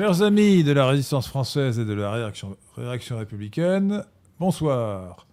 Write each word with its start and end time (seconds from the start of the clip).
Chers 0.00 0.22
amis 0.22 0.64
de 0.64 0.72
la 0.72 0.86
résistance 0.86 1.28
française 1.28 1.78
et 1.78 1.84
de 1.84 1.92
la 1.92 2.10
réaction, 2.10 2.56
républicaine, 2.74 4.02
bonsoir. 4.38 5.26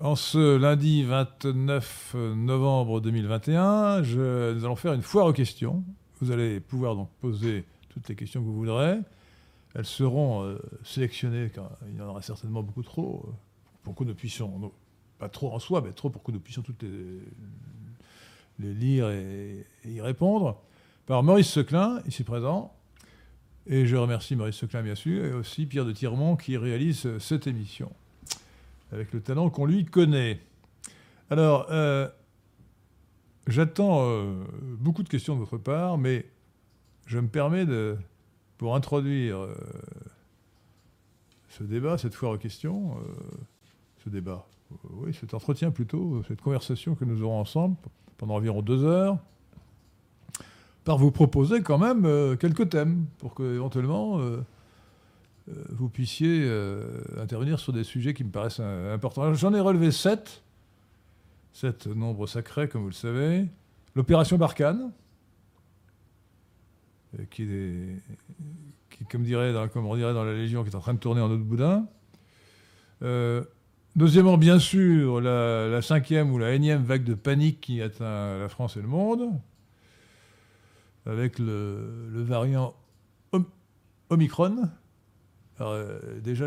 En 0.00 0.16
ce 0.16 0.56
lundi 0.56 1.02
29 1.02 2.16
novembre 2.36 3.02
2021, 3.02 4.02
je- 4.02 4.54
nous 4.54 4.64
allons 4.64 4.76
faire 4.76 4.94
une 4.94 5.02
foire 5.02 5.26
aux 5.26 5.34
questions. 5.34 5.84
Vous 6.22 6.30
allez 6.30 6.58
pouvoir 6.58 6.96
donc 6.96 7.10
poser 7.20 7.66
toutes 7.90 8.08
les 8.08 8.14
questions 8.14 8.40
que 8.40 8.46
vous 8.46 8.54
voudrez. 8.56 8.96
Elles 9.74 9.84
seront 9.84 10.42
euh, 10.44 10.56
sélectionnées, 10.82 11.50
car 11.54 11.68
il 11.86 11.98
y 11.98 12.00
en 12.00 12.08
aura 12.08 12.22
certainement 12.22 12.62
beaucoup 12.62 12.82
trop, 12.82 13.26
euh, 13.28 13.32
pour 13.82 13.94
que 13.94 14.04
nous 14.04 14.14
puissions, 14.14 14.72
pas 15.18 15.28
trop 15.28 15.52
en 15.52 15.58
soi, 15.58 15.82
mais 15.84 15.92
trop 15.92 16.08
pour 16.08 16.22
que 16.22 16.32
nous 16.32 16.40
puissions 16.40 16.62
toutes 16.62 16.82
les, 16.82 17.20
les 18.58 18.72
lire 18.72 19.10
et, 19.10 19.66
et 19.84 19.90
y 19.90 20.00
répondre, 20.00 20.62
par 21.04 21.22
Maurice 21.22 21.50
Seclin, 21.50 22.00
ici 22.06 22.24
présent. 22.24 22.72
Et 23.68 23.86
je 23.86 23.96
remercie 23.96 24.36
Maurice 24.36 24.56
Seclin, 24.56 24.82
bien 24.82 24.94
sûr, 24.94 25.24
et 25.24 25.32
aussi 25.32 25.66
Pierre 25.66 25.84
de 25.84 25.90
Tirmont 25.90 26.36
qui 26.36 26.56
réalise 26.56 27.04
euh, 27.04 27.18
cette 27.18 27.48
émission, 27.48 27.90
avec 28.92 29.12
le 29.12 29.20
talent 29.20 29.50
qu'on 29.50 29.66
lui 29.66 29.84
connaît. 29.84 30.40
Alors, 31.30 31.66
euh, 31.70 32.08
j'attends 33.48 34.02
euh, 34.02 34.44
beaucoup 34.78 35.02
de 35.02 35.08
questions 35.08 35.34
de 35.34 35.40
votre 35.40 35.58
part, 35.58 35.98
mais 35.98 36.26
je 37.06 37.18
me 37.18 37.26
permets 37.26 37.66
de, 37.66 37.96
pour 38.56 38.76
introduire 38.76 39.48
ce 41.48 41.64
débat, 41.64 41.98
cette 41.98 42.14
foire 42.14 42.32
aux 42.32 42.38
questions, 42.38 42.96
ce 44.04 44.10
débat, 44.10 44.46
oui, 44.90 45.14
cet 45.14 45.32
entretien 45.34 45.70
plutôt, 45.70 46.24
cette 46.26 46.40
conversation 46.40 46.96
que 46.96 47.04
nous 47.04 47.22
aurons 47.22 47.38
ensemble 47.38 47.76
pendant 48.16 48.34
environ 48.34 48.60
deux 48.60 48.84
heures, 48.84 49.18
par 50.86 50.98
vous 50.98 51.10
proposer 51.10 51.62
quand 51.62 51.78
même 51.78 52.06
euh, 52.06 52.36
quelques 52.36 52.70
thèmes 52.70 53.06
pour 53.18 53.34
que 53.34 53.56
éventuellement 53.56 54.20
euh, 54.20 54.40
euh, 55.48 55.64
vous 55.70 55.88
puissiez 55.88 56.48
intervenir 57.20 57.58
sur 57.58 57.72
des 57.72 57.84
sujets 57.84 58.14
qui 58.14 58.24
me 58.24 58.30
paraissent 58.30 58.60
importants. 58.60 59.34
J'en 59.34 59.52
ai 59.52 59.60
relevé 59.60 59.90
sept, 59.90 60.42
sept 61.52 61.88
nombres 61.88 62.26
sacrés 62.26 62.68
comme 62.68 62.82
vous 62.82 62.88
le 62.88 62.94
savez. 62.94 63.46
L'opération 63.96 64.38
Barkhane, 64.38 64.92
qui 67.30 67.42
est, 67.42 68.02
comme, 69.10 69.22
on 69.22 69.96
dirait 69.96 70.14
dans 70.14 70.24
la 70.24 70.34
Légion, 70.34 70.62
qui 70.62 70.70
est 70.70 70.76
en 70.76 70.80
train 70.80 70.94
de 70.94 70.98
tourner 70.98 71.20
en 71.20 71.30
autre 71.30 71.42
boudin. 71.42 71.86
Euh, 73.02 73.42
deuxièmement, 73.96 74.38
bien 74.38 74.58
sûr, 74.58 75.20
la, 75.20 75.68
la 75.68 75.82
cinquième 75.82 76.32
ou 76.32 76.38
la 76.38 76.52
énième 76.52 76.84
vague 76.84 77.04
de 77.04 77.14
panique 77.14 77.60
qui 77.60 77.82
atteint 77.82 78.38
la 78.38 78.48
France 78.48 78.76
et 78.76 78.82
le 78.82 78.88
monde 78.88 79.32
avec 81.06 81.38
le, 81.38 82.08
variant 82.12 82.74
Om- 83.32 83.46
Omicron. 84.10 84.68
Euh, 85.60 86.20
déjà, 86.20 86.46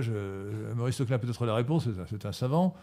Maurice 0.76 0.96
Seclin 0.98 1.16
a 1.16 1.20
peut-être 1.20 1.46
la 1.46 1.56
réponse, 1.56 1.88
c'est 2.10 2.26
un, 2.26 2.32
savant. 2.32 2.76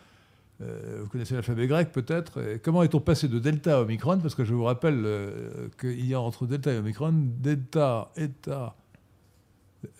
Euh, 0.62 1.00
vous 1.02 1.08
connaissez 1.08 1.34
l'alphabet 1.34 1.66
grec 1.66 1.92
peut-être. 1.92 2.40
Comment 2.62 2.82
est-on 2.82 3.00
passé 3.00 3.28
de 3.28 3.38
Delta 3.38 3.76
à 3.76 3.80
Omicron? 3.82 4.18
Parce 4.18 4.34
que 4.34 4.44
je 4.44 4.54
vous 4.54 4.64
rappelle 4.64 5.02
euh, 5.04 5.68
qu'il 5.78 6.04
y 6.06 6.14
a 6.14 6.20
entre 6.20 6.46
Delta 6.46 6.72
et 6.72 6.78
Omicron 6.78 7.12
Delta, 7.12 8.10
Eta, 8.16 8.74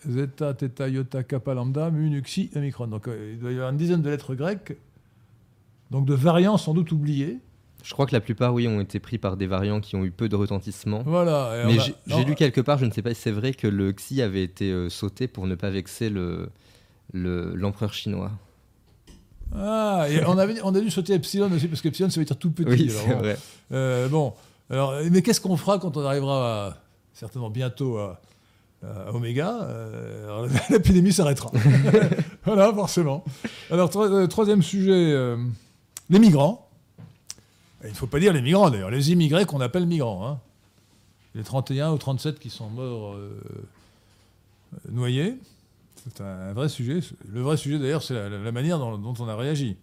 Zeta, 0.09 0.55
Theta, 0.55 0.89
Iota, 0.89 1.23
Kappa, 1.23 1.53
Lambda, 1.53 1.91
Mu, 1.91 2.09
Nu, 2.09 2.21
Xi, 2.23 2.49
Omicron. 2.55 2.87
Donc 2.87 3.07
il 3.07 3.39
doit 3.39 3.51
y 3.51 3.55
avoir 3.55 3.69
une 3.69 3.77
dizaine 3.77 4.01
de 4.01 4.09
lettres 4.09 4.33
grecques, 4.33 4.75
donc 5.91 6.05
de 6.05 6.15
variants 6.15 6.57
sans 6.57 6.73
doute 6.73 6.91
oubliés. 6.91 7.39
Je 7.87 7.93
crois 7.93 8.05
que 8.05 8.11
la 8.13 8.19
plupart, 8.19 8.53
oui, 8.53 8.67
ont 8.67 8.81
été 8.81 8.99
pris 8.99 9.17
par 9.17 9.37
des 9.37 9.47
variants 9.47 9.79
qui 9.79 9.95
ont 9.95 10.03
eu 10.03 10.11
peu 10.11 10.27
de 10.27 10.35
retentissement. 10.35 11.03
Voilà. 11.05 11.63
Mais 11.67 11.77
j'ai 12.07 12.25
lu 12.25 12.35
quelque 12.35 12.59
part, 12.59 12.77
je 12.77 12.85
ne 12.85 12.91
sais 12.91 13.01
pas 13.01 13.13
si 13.13 13.21
c'est 13.21 13.31
vrai, 13.31 13.53
que 13.53 13.65
le 13.65 13.93
Xi 13.93 14.21
avait 14.21 14.43
été 14.43 14.71
euh, 14.71 14.89
sauté 14.89 15.29
pour 15.29 15.47
ne 15.47 15.55
pas 15.55 15.69
vexer 15.69 16.09
le 16.09 16.49
le- 17.13 17.55
l'empereur 17.55 17.93
chinois. 17.93 18.31
Ah, 19.55 20.05
et 20.09 20.21
on, 20.25 20.37
avait, 20.37 20.55
on 20.63 20.75
a 20.75 20.79
dû 20.81 20.91
sauter 20.91 21.13
Epsilon 21.13 21.49
aussi, 21.53 21.69
parce 21.69 21.81
qu'Epsilon, 21.81 22.09
ça 22.09 22.19
veut 22.19 22.25
dire 22.25 22.35
tout 22.37 22.51
petit. 22.51 22.67
Oui, 22.69 22.89
c'est 22.89 23.07
bon. 23.07 23.19
vrai. 23.19 23.37
Euh, 23.71 24.09
bon, 24.09 24.33
alors, 24.69 24.93
mais 25.09 25.21
qu'est-ce 25.21 25.39
qu'on 25.39 25.55
fera 25.55 25.79
quand 25.79 25.95
on 25.95 26.03
arrivera 26.05 26.67
à- 26.67 26.77
certainement 27.13 27.49
bientôt 27.49 27.97
à, 27.97 28.19
à 28.83 29.13
Oméga 29.13 29.57
Euh, 29.63 30.49
L'épidémie 30.69 31.13
s'arrêtera. 31.13 31.51
voilà, 32.45 32.73
forcément. 32.73 33.23
Alors, 33.71 33.89
tro- 33.89 34.03
euh, 34.03 34.27
troisième 34.27 34.61
sujet, 34.61 34.91
euh, 35.13 35.37
les 36.09 36.19
migrants. 36.19 36.66
Il 37.83 37.89
ne 37.89 37.95
faut 37.95 38.07
pas 38.07 38.19
dire 38.19 38.33
les 38.33 38.41
migrants, 38.41 38.69
d'ailleurs, 38.69 38.89
les 38.89 39.11
immigrés 39.11 39.45
qu'on 39.45 39.61
appelle 39.61 39.85
migrants. 39.85 40.27
hein. 40.27 40.39
Les 41.35 41.43
31 41.43 41.91
ou 41.91 41.97
37 41.97 42.39
qui 42.39 42.49
sont 42.49 42.69
morts 42.69 43.13
euh, 43.13 43.39
noyés. 44.89 45.37
C'est 46.03 46.21
un, 46.21 46.53
vrai 46.53 46.69
sujet. 46.69 46.99
Le 47.31 47.41
vrai 47.41 47.57
sujet, 47.57 47.77
d'ailleurs, 47.77 48.01
c'est 48.01 48.29
la, 48.29 48.51
manière 48.51 48.79
dont, 48.79 49.13
on 49.19 49.27
a 49.27 49.35
réagi. 49.35 49.75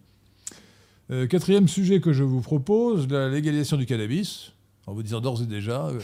Euh, 1.11 1.27
quatrième 1.27 1.67
sujet 1.67 2.01
que 2.01 2.11
je 2.11 2.23
vous 2.23 2.41
propose, 2.41 3.07
la 3.07 3.29
légalisation 3.29 3.77
du 3.77 3.85
cannabis. 3.85 4.51
En 4.87 4.93
vous 4.93 5.01
disant 5.01 5.21
d'ores 5.21 5.41
et 5.41 5.45
déjà, 5.45 5.85
euh, 5.87 5.99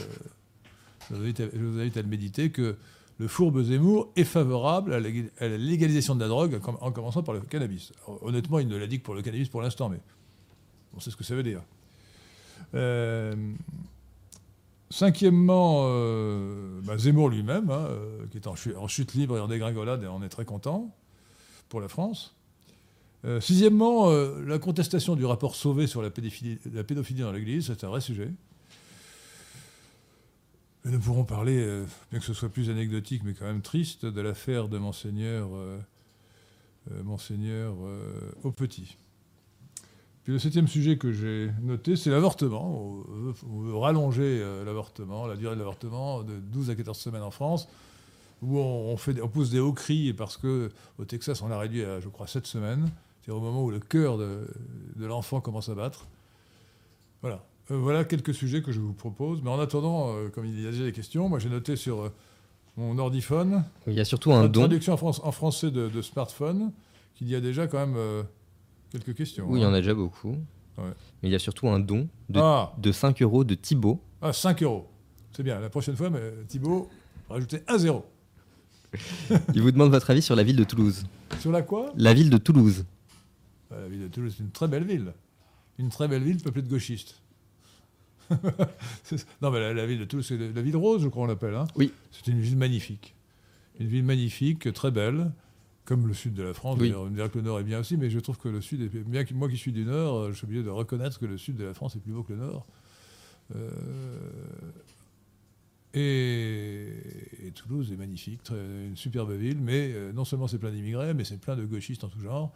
je, 1.10 1.14
vous 1.14 1.78
invite 1.80 1.96
à, 1.96 2.02
le 2.02 2.08
méditer, 2.08 2.50
que 2.50 2.76
le 3.18 3.28
fourbe 3.28 3.62
Zemmour 3.62 4.10
est 4.16 4.24
favorable 4.24 4.94
à 4.94 5.00
la, 5.00 5.56
légalisation 5.58 6.14
de 6.14 6.20
la 6.20 6.28
drogue, 6.28 6.54
en 6.54 6.60
com- 6.60 6.78
en 6.80 6.92
commençant 6.92 7.22
par 7.22 7.34
le 7.34 7.40
cannabis. 7.40 7.92
Honnêtement, 8.22 8.58
il 8.58 8.68
ne 8.68 8.76
l'a 8.76 8.86
dit 8.86 8.98
que 8.98 9.04
pour 9.04 9.14
le 9.14 9.22
cannabis 9.22 9.48
pour 9.48 9.60
l'instant, 9.60 9.88
mais 9.88 10.00
on 10.96 11.00
sait 11.00 11.10
ce 11.10 11.16
que 11.16 11.24
ça 11.24 11.34
veut 11.34 11.42
dire. 11.42 11.62
Euh, 12.74 13.34
cinquièmement, 14.90 15.84
euh, 15.86 16.80
bah, 16.82 16.98
Zemmour 16.98 17.28
lui-même, 17.28 17.70
hein, 17.70 17.86
euh, 17.88 18.26
qui 18.30 18.38
est 18.38 18.46
en, 18.46 18.56
chu- 18.56 18.76
en 18.76 18.88
chute 18.88 19.14
libre 19.14 19.36
et 19.36 19.40
en 19.40 19.48
dégringolade, 19.48 20.02
et 20.02 20.06
on 20.06 20.22
est 20.22 20.28
très 20.28 20.44
content 20.44 20.94
pour 21.68 21.80
la 21.80 21.88
France. 21.88 22.34
Sixièmement, 23.40 24.10
la 24.10 24.58
contestation 24.58 25.14
du 25.14 25.24
rapport 25.24 25.54
Sauvé 25.54 25.86
sur 25.86 26.02
la 26.02 26.10
pédophilie, 26.10 26.58
dans 27.20 27.30
l'Église, 27.30 27.68
c'est 27.68 27.84
un 27.84 27.88
vrai 27.88 28.00
sujet. 28.00 28.32
Et 30.84 30.88
nous 30.88 30.98
pourrons 30.98 31.22
parler, 31.22 31.84
bien 32.10 32.18
que 32.18 32.26
ce 32.26 32.34
soit 32.34 32.48
plus 32.48 32.68
anecdotique, 32.68 33.22
mais 33.24 33.34
quand 33.34 33.44
même 33.44 33.62
triste, 33.62 34.06
de 34.06 34.20
l'affaire 34.20 34.66
de 34.66 34.76
Monseigneur, 34.76 35.50
Monseigneur 37.04 37.76
au 38.42 38.50
Petit. 38.50 38.96
Puis 40.24 40.32
le 40.32 40.38
septième 40.38 40.68
sujet 40.68 40.98
que 40.98 41.10
j'ai 41.12 41.50
noté, 41.62 41.96
c'est 41.96 42.10
l'avortement. 42.10 42.70
On 43.08 43.12
veut, 43.12 43.34
on 43.50 43.58
veut 43.60 43.74
rallonger 43.76 44.22
euh, 44.40 44.64
l'avortement, 44.64 45.26
la 45.26 45.34
durée 45.36 45.54
de 45.54 45.58
l'avortement 45.60 46.22
de 46.22 46.34
12 46.38 46.70
à 46.70 46.74
14 46.76 46.96
semaines 46.96 47.22
en 47.22 47.32
France, 47.32 47.68
où 48.40 48.58
on, 48.58 48.96
fait, 48.96 49.20
on 49.20 49.28
pousse 49.28 49.50
des 49.50 49.58
hauts 49.58 49.72
cris 49.72 50.12
parce 50.12 50.36
que 50.36 50.70
au 50.98 51.04
Texas, 51.04 51.42
on 51.42 51.48
l'a 51.48 51.58
réduit 51.58 51.82
à, 51.84 51.98
je 52.00 52.08
crois, 52.08 52.26
7 52.28 52.46
semaines. 52.46 52.88
C'est 53.24 53.32
au 53.32 53.40
moment 53.40 53.62
où 53.64 53.70
le 53.70 53.80
cœur 53.80 54.16
de, 54.18 54.46
de 54.96 55.06
l'enfant 55.06 55.40
commence 55.40 55.68
à 55.68 55.74
battre. 55.74 56.06
Voilà. 57.20 57.44
Euh, 57.70 57.76
voilà 57.78 58.04
quelques 58.04 58.34
sujets 58.34 58.62
que 58.62 58.70
je 58.72 58.80
vous 58.80 58.92
propose. 58.92 59.40
Mais 59.42 59.50
en 59.50 59.58
attendant, 59.60 60.12
euh, 60.14 60.28
comme 60.28 60.44
il 60.46 60.60
y 60.60 60.66
a 60.66 60.70
déjà 60.70 60.84
des 60.84 60.92
questions, 60.92 61.28
moi 61.28 61.38
j'ai 61.40 61.48
noté 61.48 61.74
sur 61.76 62.00
euh, 62.02 62.08
mon 62.76 62.96
ordiphone, 62.98 63.64
Il 63.88 63.94
y 63.94 64.00
a 64.00 64.04
surtout 64.04 64.32
un 64.32 64.42
la 64.42 64.48
don. 64.48 64.60
traduction 64.62 64.92
en, 64.92 64.96
France- 64.96 65.20
en 65.24 65.32
français 65.32 65.70
de, 65.70 65.88
de 65.88 66.02
smartphone, 66.02 66.72
qu'il 67.16 67.28
y 67.28 67.34
a 67.36 67.40
déjà 67.40 67.66
quand 67.66 67.78
même 67.86 67.96
quelques 68.92 69.14
questions. 69.14 69.46
Oui, 69.48 69.60
il 69.60 69.62
y 69.62 69.66
en 69.66 69.70
hein. 69.70 69.74
a 69.74 69.78
déjà 69.80 69.94
beaucoup. 69.94 70.36
Ouais. 70.78 70.84
Mais 71.22 71.28
il 71.28 71.32
y 71.32 71.34
a 71.34 71.38
surtout 71.38 71.68
un 71.68 71.80
don 71.80 72.08
de, 72.28 72.40
Ah, 72.40 72.72
de 72.78 72.92
5 72.92 73.20
euros 73.22 73.44
de 73.44 73.54
Thibaut. 73.54 74.00
ah, 74.20 74.32
5 74.32 74.62
euros. 74.62 74.88
C'est 75.32 75.42
bien. 75.42 75.58
La 75.60 75.70
prochaine 75.70 75.96
fois, 75.96 76.10
mais 76.10 76.20
Thibaut, 76.48 76.88
rajoutez 77.28 77.62
un 77.68 77.78
zéro. 77.78 78.04
Il 79.54 79.62
vous 79.62 79.70
demande 79.72 79.90
votre 79.90 80.10
avis 80.10 80.22
sur 80.22 80.36
la 80.36 80.42
ville 80.42 80.56
de 80.56 80.64
Toulouse. 80.64 81.04
Sur 81.40 81.50
la 81.50 81.62
quoi? 81.62 81.92
La 81.96 82.12
ville 82.14 82.28
de 82.30 82.36
Toulouse. 82.38 82.84
Ah, 83.70 83.76
La 83.80 83.88
ville 83.88 84.02
de 84.02 84.08
Toulouse, 84.08 84.34
c'est 84.36 84.42
une 84.44 84.50
très 84.50 84.68
belle 84.68 84.84
ville. 84.84 85.12
Une 85.78 85.88
très 85.88 86.06
belle 86.08 86.22
ville 86.22 86.38
peuplée 86.42 86.62
de 86.62 86.68
gauchistes. 86.68 87.18
Non, 89.42 89.50
mais 89.50 89.60
la, 89.60 89.74
la 89.74 89.86
ville 89.86 89.98
de 89.98 90.04
Toulouse, 90.04 90.26
c'est 90.26 90.36
la 90.38 90.62
ville 90.62 90.76
rose, 90.76 91.02
je 91.02 91.08
crois, 91.08 91.24
on 91.24 91.26
l'appelle. 91.26 91.54
hein. 91.54 91.66
Oui. 91.76 91.92
C'est 92.10 92.30
une 92.30 92.40
ville 92.40 92.56
magnifique. 92.56 93.14
Une 93.80 93.88
ville 93.88 94.04
magnifique, 94.04 94.72
très 94.72 94.90
belle, 94.90 95.32
comme 95.84 96.06
le 96.06 96.14
sud 96.14 96.34
de 96.34 96.42
la 96.42 96.54
France. 96.54 96.78
Oui. 96.80 96.92
On 96.94 97.06
me 97.06 97.14
dira 97.14 97.28
que 97.28 97.38
le 97.38 97.44
nord 97.44 97.58
est 97.60 97.64
bien 97.64 97.80
aussi, 97.80 97.96
mais 97.96 98.08
je 98.10 98.18
trouve 98.20 98.38
que 98.38 98.48
le 98.48 98.60
sud 98.60 98.80
est 98.82 98.88
bien. 98.88 99.24
Moi 99.34 99.48
qui 99.48 99.56
suis 99.56 99.72
du 99.72 99.84
nord, 99.84 100.28
je 100.30 100.36
suis 100.36 100.44
obligé 100.44 100.62
de 100.62 100.70
reconnaître 100.70 101.18
que 101.18 101.26
le 101.26 101.36
sud 101.38 101.56
de 101.56 101.64
la 101.64 101.74
France 101.74 101.96
est 101.96 102.00
plus 102.00 102.12
beau 102.12 102.22
que 102.22 102.32
le 102.32 102.38
nord. 102.40 102.66
Euh, 103.56 103.68
et, 105.94 107.46
et 107.46 107.50
Toulouse 107.50 107.92
est 107.92 107.96
magnifique, 107.96 108.42
très- 108.42 108.56
une 108.86 108.96
superbe 108.96 109.32
ville, 109.32 109.58
mais 109.60 109.92
euh, 109.92 110.12
non 110.12 110.24
seulement 110.24 110.48
c'est 110.48 110.58
plein 110.58 110.70
d'immigrés, 110.70 111.12
mais 111.14 111.24
c'est 111.24 111.38
plein 111.38 111.56
de 111.56 111.64
gauchistes 111.64 112.04
en 112.04 112.08
tout 112.08 112.20
genre. 112.20 112.50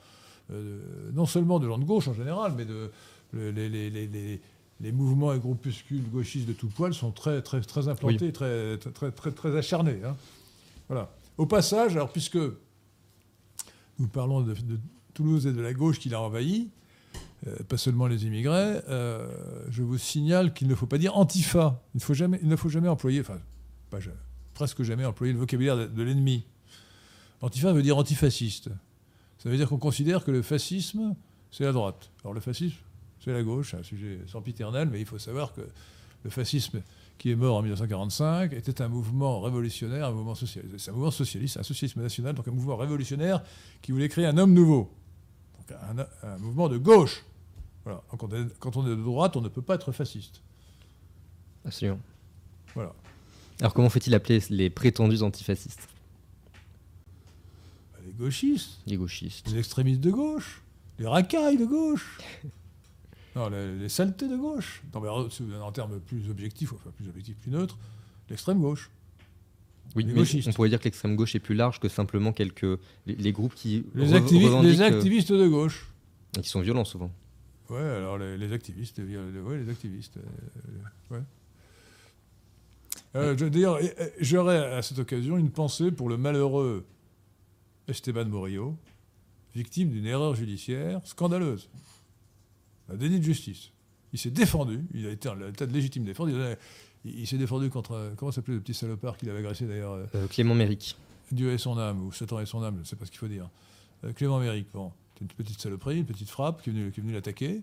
Euh, 0.52 1.10
non 1.12 1.26
seulement 1.26 1.58
de 1.58 1.66
gens 1.66 1.76
de 1.78 1.84
gauche 1.84 2.08
en 2.08 2.14
général, 2.14 2.54
mais 2.56 2.64
de, 2.64 2.90
les, 3.34 3.68
les- 3.68 3.90
les- 3.90 4.06
les- 4.06 4.40
les 4.80 4.92
mouvements 4.92 5.32
et 5.32 5.38
groupuscules 5.38 6.02
gauchistes 6.10 6.46
de 6.46 6.52
tout 6.52 6.68
poil 6.68 6.92
sont 6.94 7.10
très, 7.10 7.40
très, 7.42 7.60
très 7.62 7.88
implantés, 7.88 8.30
très, 8.32 8.76
très, 8.78 8.90
très, 8.90 9.10
très, 9.10 9.32
très 9.32 9.56
acharnés. 9.56 10.00
hein. 10.04 10.16
Voilà. 10.88 11.10
Au 11.38 11.46
passage, 11.46 11.92
alors 11.96 12.12
puisque 12.12 12.38
nous 13.98 14.08
parlons 14.08 14.40
de, 14.42 14.54
Toulouse 15.14 15.46
et 15.46 15.52
de 15.52 15.60
la 15.62 15.72
gauche 15.72 15.98
qui 15.98 16.10
l'a 16.10 16.20
envahi, 16.20 16.68
euh, 17.46 17.56
pas 17.68 17.78
seulement 17.78 18.06
les 18.06 18.26
immigrés, 18.26 18.80
euh, 18.88 19.26
je 19.70 19.82
vous 19.82 19.96
signale 19.96 20.52
qu'il 20.52 20.68
ne 20.68 20.74
faut 20.74 20.86
pas 20.86 20.98
dire 20.98 21.16
antifa. 21.16 21.82
Il, 21.94 22.02
faut 22.02 22.12
jamais, 22.12 22.38
il 22.42 22.48
ne 22.48 22.56
faut 22.56 22.68
jamais 22.68 22.88
employer, 22.88 23.20
enfin, 23.20 23.38
pas, 23.88 23.98
presque 24.52 24.82
jamais 24.82 25.06
employer 25.06 25.32
le 25.32 25.38
vocabulaire 25.38 25.76
de, 25.78 25.86
de 25.86 26.02
l'ennemi. 26.02 26.44
Antifa 27.40 27.72
veut 27.72 27.82
dire 27.82 27.96
antifasciste. 27.96 28.68
Ça 29.38 29.48
veut 29.48 29.56
dire 29.56 29.68
qu'on 29.68 29.78
considère 29.78 30.24
que 30.24 30.30
le 30.30 30.42
fascisme, 30.42 31.14
c'est 31.50 31.64
la 31.64 31.72
droite. 31.72 32.10
Alors 32.22 32.34
le 32.34 32.40
fascisme, 32.40 32.76
c'est 33.24 33.32
la 33.32 33.42
gauche, 33.42 33.74
un 33.74 33.82
sujet 33.82 34.20
sempiternel, 34.26 34.88
mais 34.90 35.00
il 35.00 35.06
faut 35.06 35.18
savoir 35.18 35.54
que 35.54 35.62
le 36.26 36.30
fascisme 36.30 36.82
qui 37.18 37.30
est 37.30 37.36
mort 37.36 37.56
en 37.56 37.62
1945 37.62 38.52
était 38.52 38.82
un 38.82 38.88
mouvement 38.88 39.40
révolutionnaire, 39.40 40.08
un 40.08 40.12
mouvement 40.12 40.34
socialiste. 40.34 40.78
C'est 40.78 40.90
un 40.90 40.94
mouvement 40.94 41.10
socialiste, 41.10 41.56
un 41.56 41.62
socialisme 41.62 42.02
national, 42.02 42.34
donc 42.34 42.46
un 42.48 42.50
mouvement 42.50 42.76
révolutionnaire 42.76 43.42
qui 43.80 43.92
voulait 43.92 44.08
créer 44.08 44.26
un 44.26 44.36
homme 44.36 44.52
nouveau. 44.52 44.90
Donc 45.58 45.78
un, 45.80 46.06
un 46.28 46.38
mouvement 46.38 46.68
de 46.68 46.76
gauche. 46.78 47.24
Voilà. 47.84 48.02
Donc 48.10 48.22
on 48.24 48.28
est- 48.30 48.58
quand 48.58 48.76
on 48.76 48.84
est 48.86 48.90
de 48.90 48.96
droite, 49.02 49.36
on 49.36 49.40
ne 49.40 49.48
peut 49.48 49.62
pas 49.62 49.76
être 49.76 49.92
fasciste. 49.92 50.42
Absolument. 51.64 52.00
Voilà. 52.74 52.92
Alors 53.60 53.72
comment 53.72 53.88
faut-il 53.88 54.14
appeler 54.14 54.42
les 54.50 54.68
prétendus 54.68 55.22
antifascistes? 55.22 55.88
Les 58.04 58.12
gauchistes, 58.12 58.78
Les 58.86 58.96
gauchistes. 58.96 59.48
les 59.50 59.58
extrémistes 59.58 60.00
de 60.00 60.10
gauche, 60.10 60.62
les 60.98 61.06
racailles 61.06 61.56
de 61.56 61.64
gauche. 61.66 62.18
Non, 63.36 63.48
les, 63.50 63.76
les 63.78 63.88
saletés 63.88 64.28
de 64.28 64.36
gauche. 64.36 64.82
Non, 64.94 65.00
mais 65.00 65.08
en, 65.08 65.28
en 65.62 65.70
termes 65.72 66.00
plus 66.00 66.28
objectifs, 66.30 66.72
enfin 66.72 66.90
plus 66.96 67.06
objectifs, 67.08 67.36
plus 67.36 67.50
neutres, 67.52 67.76
l'extrême 68.30 68.60
gauche. 68.60 68.90
Oui, 69.94 70.02
Les 70.04 70.12
mais 70.12 70.18
gauchistes. 70.20 70.48
on 70.48 70.52
pourrait 70.52 70.68
dire 70.70 70.78
que 70.80 70.84
l'extrême 70.84 71.14
gauche 71.16 71.34
est 71.36 71.40
plus 71.40 71.54
large 71.54 71.78
que 71.78 71.88
simplement 71.88 72.32
quelques 72.32 72.66
les, 73.06 73.14
les 73.14 73.32
groupes 73.32 73.54
qui 73.54 73.84
Les, 73.94 74.06
re- 74.08 74.14
activi- 74.16 74.44
revendiquent, 74.46 74.72
les 74.72 74.80
euh, 74.80 74.96
activistes 74.96 75.32
de 75.32 75.46
gauche. 75.48 75.86
et 76.36 76.40
qui 76.40 76.48
sont 76.48 76.60
violents 76.60 76.84
souvent. 76.84 77.10
Ouais, 77.70 77.78
alors 77.78 78.18
les, 78.18 78.52
activistes, 78.52 78.98
euh, 79.00 79.42
ouais, 79.42 79.58
les 79.58 79.68
activistes. 79.70 80.16
euh, 80.16 81.16
ouais. 81.16 81.22
Euh, 83.14 83.34
D'ailleurs, 83.34 83.76
euh, 83.76 83.88
euh, 84.00 84.08
j'aurais 84.20 84.74
à 84.74 84.82
cette 84.82 84.98
occasion 84.98 85.36
une 85.38 85.50
pensée 85.50 85.90
pour 85.90 86.08
le 86.08 86.16
malheureux 86.16 86.84
Esteban 87.88 88.24
Morillo, 88.26 88.76
victime 89.54 89.90
d'une 89.90 90.06
erreur 90.06 90.34
judiciaire 90.34 91.00
scandaleuse, 91.04 91.68
un 92.88 92.96
déni 92.96 93.18
de 93.18 93.24
justice. 93.24 93.70
Il 94.12 94.18
s'est 94.18 94.30
défendu, 94.30 94.84
il 94.94 95.06
a 95.06 95.10
été 95.10 95.28
en 95.28 95.40
état 95.48 95.66
de 95.66 95.72
légitime 95.72 96.04
défense. 96.04 96.28
Il, 96.30 96.40
a- 96.40 96.56
il- 97.04 97.20
il 97.20 97.26
s'est 97.26 97.38
défendu 97.38 97.68
contre, 97.70 98.12
comment 98.16 98.32
s'appelait 98.32 98.54
le 98.54 98.60
petit 98.60 98.74
salopard 98.74 99.16
qu'il 99.16 99.28
avait 99.30 99.40
agressé 99.40 99.66
d'ailleurs 99.66 99.92
euh, 99.94 100.06
Euh, 100.14 100.26
Clément 100.28 100.54
Méric. 100.54 100.96
Dieu 101.32 101.52
et 101.52 101.58
son 101.58 101.76
âme, 101.78 102.04
ou 102.04 102.12
Satan 102.12 102.38
et 102.40 102.46
son 102.46 102.62
âme, 102.62 102.74
je 102.76 102.80
ne 102.80 102.84
sais 102.84 102.96
pas 102.96 103.04
ce 103.04 103.10
qu'il 103.10 103.18
faut 103.18 103.28
dire. 103.28 103.50
Euh, 104.04 104.12
Clément 104.12 104.38
Méric, 104.38 104.68
bon, 104.72 104.92
c'est 105.14 105.22
une 105.22 105.26
petite 105.28 105.60
saloperie, 105.60 105.98
une 105.98 106.06
petite 106.06 106.30
frappe 106.30 106.62
qui 106.62 106.70
est 106.70 106.72
venue, 106.72 107.12
l'attaquer. 107.12 107.62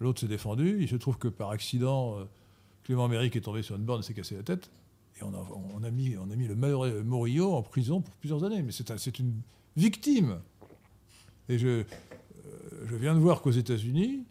L'autre 0.00 0.20
s'est 0.20 0.28
défendu. 0.28 0.78
Il 0.80 0.88
se 0.88 0.96
trouve 0.96 1.16
que 1.18 1.28
par 1.28 1.50
accident, 1.50 2.18
euh, 2.18 2.24
Clément 2.84 3.08
Méric 3.08 3.36
est 3.36 3.40
tombé 3.40 3.62
sur 3.62 3.76
une 3.76 3.82
borne 3.84 4.00
et 4.00 4.02
s'est 4.02 4.14
cassé 4.14 4.34
la 4.36 4.42
tête. 4.42 4.70
Et 5.18 5.22
on 5.24 5.32
a, 5.34 5.46
on 5.78 5.82
a, 5.82 5.90
mis, 5.90 6.16
on 6.16 6.30
a 6.30 6.36
mis 6.36 6.46
le 6.46 6.54
malheureux 6.56 7.02
Morillo 7.02 7.52
en 7.52 7.62
prison 7.62 8.00
pour 8.00 8.14
plusieurs 8.16 8.42
années. 8.44 8.62
Mais 8.62 8.72
c'est 8.72 8.90
un- 8.90 8.98
c'est 8.98 9.18
une 9.18 9.34
victime. 9.76 10.40
Et 11.48 11.58
je, 11.58 11.84
je 12.86 12.96
viens 12.96 13.14
de 13.14 13.18
voir 13.20 13.42
qu'aux 13.42 13.50
États-Unis, 13.50 14.24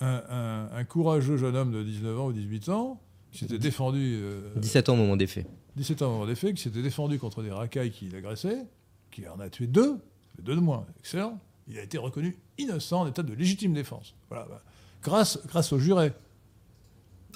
un, 0.00 0.22
un- 0.28 0.68
un 0.72 0.84
courageux 0.84 1.36
jeune 1.36 1.56
homme 1.56 1.72
de 1.72 1.82
19 1.82 2.18
ans 2.20 2.26
ou 2.28 2.32
18 2.32 2.68
ans, 2.70 3.00
qui 3.32 3.40
s'était 3.40 3.58
défendu. 3.58 4.18
euh, 4.22 4.40
17 4.56 4.88
ans 4.88 4.94
au 4.94 4.96
moment 4.96 5.16
des 5.16 5.26
faits. 5.26 5.46
17 5.76 6.02
ans 6.02 6.08
au 6.08 6.12
moment 6.12 6.26
des 6.26 6.34
faits, 6.34 6.54
qui 6.54 6.62
s'était 6.62 6.82
défendu 6.82 7.18
contre 7.18 7.42
des 7.42 7.50
racailles 7.50 7.90
qui 7.90 8.08
l'agressaient, 8.08 8.66
qui 9.10 9.26
en 9.28 9.38
a 9.40 9.48
tué 9.50 9.66
deux, 9.66 9.96
deux 10.42 10.54
de 10.56 10.60
moins, 10.60 10.86
excellent. 10.98 11.38
Il 11.68 11.78
a 11.78 11.82
été 11.82 11.98
reconnu 11.98 12.36
innocent 12.58 13.00
en 13.02 13.06
état 13.06 13.22
de 13.22 13.34
légitime 13.34 13.74
défense. 13.74 14.14
Voilà, 14.30 14.46
bah, 14.48 14.62
grâce, 15.02 15.38
grâce 15.46 15.72
au 15.72 15.78
juré. 15.78 16.12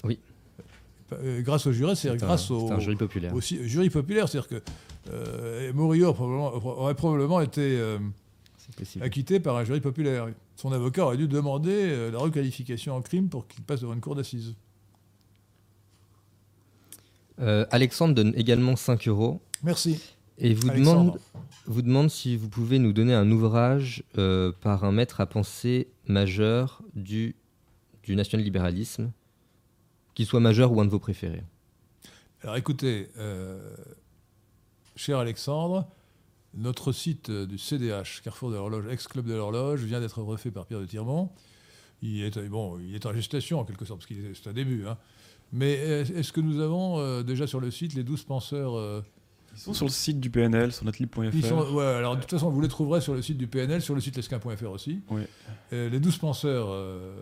Oui. 0.05 0.19
Euh, 1.13 1.43
grâce 1.43 1.67
au 1.67 1.73
juré, 1.73 1.95
c'est-à-dire 1.95 2.25
un- 2.25 2.27
grâce 2.27 2.51
au, 2.51 2.69
c'est 2.69 2.73
un 2.73 2.79
jury 2.79 2.97
populaire. 2.97 3.35
au 3.35 3.41
si- 3.43 3.63
jury 3.69 3.91
populaire. 3.91 4.29
C'est-à-dire 4.29 4.49
que 4.49 4.63
euh, 5.11 5.71
probablement- 6.15 6.55
aurait 6.55 6.95
probablement 6.95 7.41
été 7.43 7.61
euh, 7.79 7.99
acquitté 9.03 9.39
par 9.41 9.57
un 9.57 9.65
jury 9.65 9.81
populaire. 9.81 10.29
Son 10.57 10.73
avocat 10.73 11.05
aurait 11.05 11.17
dû 11.17 11.29
demander 11.29 11.73
euh, 11.73 12.11
la 12.11 12.19
requalification 12.19 12.95
en 12.95 13.03
crime 13.03 13.29
pour 13.29 13.47
qu'il 13.49 13.63
passe 13.65 13.81
devant 13.81 13.95
une 13.95 14.01
cour 14.01 14.15
d'assises. 14.15 14.55
Euh, 17.41 17.67
Alexandre 17.71 18.15
donne 18.15 18.33
également 18.37 18.77
5 18.77 19.09
euros 19.09 19.41
Merci. 19.63 20.01
et 20.39 20.55
vous 20.55 20.71
Alexandre. 20.71 20.99
demande, 21.01 21.21
vous 21.67 21.83
demande 21.83 22.11
si 22.11 22.37
vous 22.37 22.49
pouvez 22.49 22.79
nous 22.79 22.93
donner 22.93 23.15
un 23.15 23.31
ouvrage 23.31 24.05
euh, 24.19 24.53
par 24.61 24.85
un 24.85 24.93
maître 24.93 25.21
à 25.21 25.27
pensée 25.27 25.89
majeur 26.07 26.83
du, 26.95 27.35
du 28.05 28.15
national-libéralisme, 28.17 29.11
qui 30.15 30.25
soit 30.25 30.41
majeur 30.41 30.73
ou 30.73 30.81
un 30.81 30.85
de 30.85 30.91
vos 30.91 30.99
préférés. 30.99 31.43
Alors 32.43 32.57
écoutez, 32.57 33.09
euh, 33.19 33.75
cher 34.97 35.19
Alexandre, 35.19 35.87
notre 36.55 36.93
site 36.93 37.31
euh, 37.31 37.47
du 37.47 37.59
CDH, 37.59 38.21
Carrefour 38.23 38.51
de 38.51 38.57
l'horloge, 38.57 38.85
ex-club 38.91 39.27
de 39.27 39.35
l'horloge, 39.35 39.83
vient 39.83 40.01
d'être 40.01 40.21
refait 40.23 40.51
par 40.51 40.67
Pierre 40.67 40.81
de 40.81 40.87
Tirmont. 40.87 41.31
Il 42.03 42.23
est, 42.23 42.37
euh, 42.37 42.49
bon, 42.49 42.79
il 42.79 42.95
est 42.95 43.07
en 43.07 43.13
gestation 43.15 43.61
en 43.61 43.65
quelque 43.65 43.85
sorte, 43.85 44.01
parce 44.01 44.09
que 44.09 44.15
c'est 44.35 44.51
un 44.51 44.53
début. 44.53 44.87
hein. 44.87 44.99
Mais 45.53 45.73
est- 45.73 46.11
est-ce 46.11 46.33
que 46.33 46.41
nous 46.41 46.61
avons 46.61 46.99
euh, 46.99 47.23
déjà 47.23 47.47
sur 47.47 47.61
le 47.61 47.71
site 47.71 47.95
les 47.95 48.03
12 48.05 48.25
penseurs 48.25 48.75
euh, 48.77 49.03
Ils 49.55 49.61
sont 49.61 49.75
sur 49.75 49.87
le 49.87 49.91
site 49.93 50.19
du 50.21 50.31
PNL, 50.31 50.73
sur 50.73 50.85
sont- 51.49 51.75
ouais, 51.75 51.85
alors 51.85 52.17
de 52.17 52.21
toute 52.23 52.31
façon, 52.31 52.51
vous 52.51 52.61
les 52.61 52.69
trouverez 52.69 53.01
sur 53.01 53.15
le 53.15 53.23
site 53.23 53.37
du 53.39 53.47
PNL, 53.47 53.81
sur 53.83 53.95
le 53.95 54.01
site 54.01 54.17
lesquin.fr 54.17 54.71
aussi. 54.71 55.01
Oui. 55.11 55.23
Les 55.71 56.01
12 56.01 56.17
penseurs, 56.19 56.69
euh, 56.71 57.13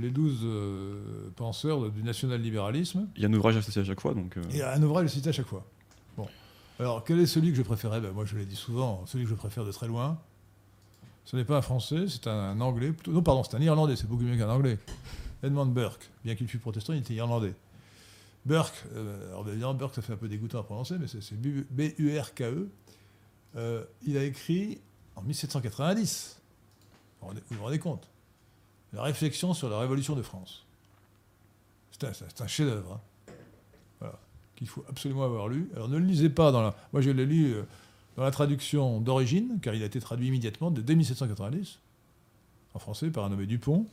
les 0.00 0.10
12 0.10 0.40
euh, 0.44 1.30
penseurs 1.36 1.90
du 1.90 2.02
national-libéralisme, 2.02 3.08
Il 3.16 3.22
y 3.22 3.26
a 3.26 3.28
un 3.28 3.32
ouvrage 3.34 3.56
associé 3.56 3.82
à 3.82 3.84
chaque 3.84 4.00
fois, 4.00 4.14
donc. 4.14 4.36
euh, 4.36 4.42
Et 4.52 4.62
un 4.62 4.82
ouvrage 4.82 5.08
cité 5.08 5.28
à 5.28 5.32
chaque 5.32 5.46
fois. 5.46 5.66
Alors, 6.80 7.04
quel 7.04 7.20
est 7.20 7.26
celui 7.26 7.50
que 7.50 7.56
je 7.58 7.62
préférais 7.62 8.00
ben, 8.00 8.10
Moi, 8.10 8.24
je 8.24 8.38
l'ai 8.38 8.46
dit 8.46 8.56
souvent, 8.56 9.04
celui 9.06 9.24
que 9.24 9.30
je 9.30 9.34
préfère 9.34 9.66
de 9.66 9.70
très 9.70 9.86
loin, 9.86 10.18
ce 11.26 11.36
n'est 11.36 11.44
pas 11.44 11.58
un 11.58 11.62
Français, 11.62 12.06
c'est 12.08 12.26
un 12.26 12.58
Anglais. 12.62 12.92
Plutôt, 12.92 13.12
non, 13.12 13.22
pardon, 13.22 13.44
c'est 13.44 13.54
un 13.54 13.60
Irlandais, 13.60 13.96
c'est 13.96 14.06
beaucoup 14.08 14.22
mieux 14.22 14.38
qu'un 14.38 14.48
Anglais. 14.48 14.78
Edmund 15.42 15.74
Burke. 15.74 16.08
Bien 16.24 16.34
qu'il 16.34 16.48
fût 16.48 16.58
protestant, 16.58 16.94
il 16.94 17.00
était 17.00 17.12
Irlandais. 17.12 17.52
Burke, 18.46 18.82
euh, 18.94 19.28
alors 19.28 19.74
Burke, 19.74 19.94
ça 19.94 20.00
fait 20.00 20.14
un 20.14 20.16
peu 20.16 20.26
dégoûtant 20.26 20.58
à 20.58 20.62
prononcer, 20.62 20.96
mais 20.98 21.06
c'est 21.06 21.34
B-U-R-K-E. 21.38 22.70
Euh, 23.56 23.84
il 24.06 24.16
a 24.16 24.24
écrit 24.24 24.80
en 25.16 25.22
1790, 25.22 26.40
vous 27.20 27.28
vous 27.50 27.62
rendez- 27.62 27.78
compte, 27.78 28.08
la 28.94 29.02
réflexion 29.02 29.52
sur 29.52 29.68
la 29.68 29.78
Révolution 29.78 30.16
de 30.16 30.22
France. 30.22 30.64
C'est 31.92 32.04
un, 32.04 32.12
c'est 32.14 32.40
un 32.40 32.46
chef-d'œuvre. 32.46 32.94
hein 32.94 33.00
qu'il 34.60 34.68
faut 34.68 34.84
absolument 34.90 35.24
avoir 35.24 35.48
lu. 35.48 35.70
Alors 35.74 35.88
ne 35.88 35.96
le 35.96 36.04
lisez 36.04 36.28
pas 36.28 36.52
dans 36.52 36.60
la... 36.60 36.76
Moi 36.92 37.00
je 37.00 37.10
l'ai 37.10 37.24
lu 37.24 37.54
euh, 37.54 37.62
dans 38.16 38.22
la 38.22 38.30
traduction 38.30 39.00
d'origine, 39.00 39.58
car 39.62 39.74
il 39.74 39.82
a 39.82 39.86
été 39.86 39.98
traduit 40.00 40.28
immédiatement 40.28 40.70
dès 40.70 40.94
1790, 40.94 41.78
en 42.74 42.78
français 42.78 43.08
par 43.08 43.24
un 43.24 43.30
nommé 43.30 43.46
Dupont. 43.46 43.86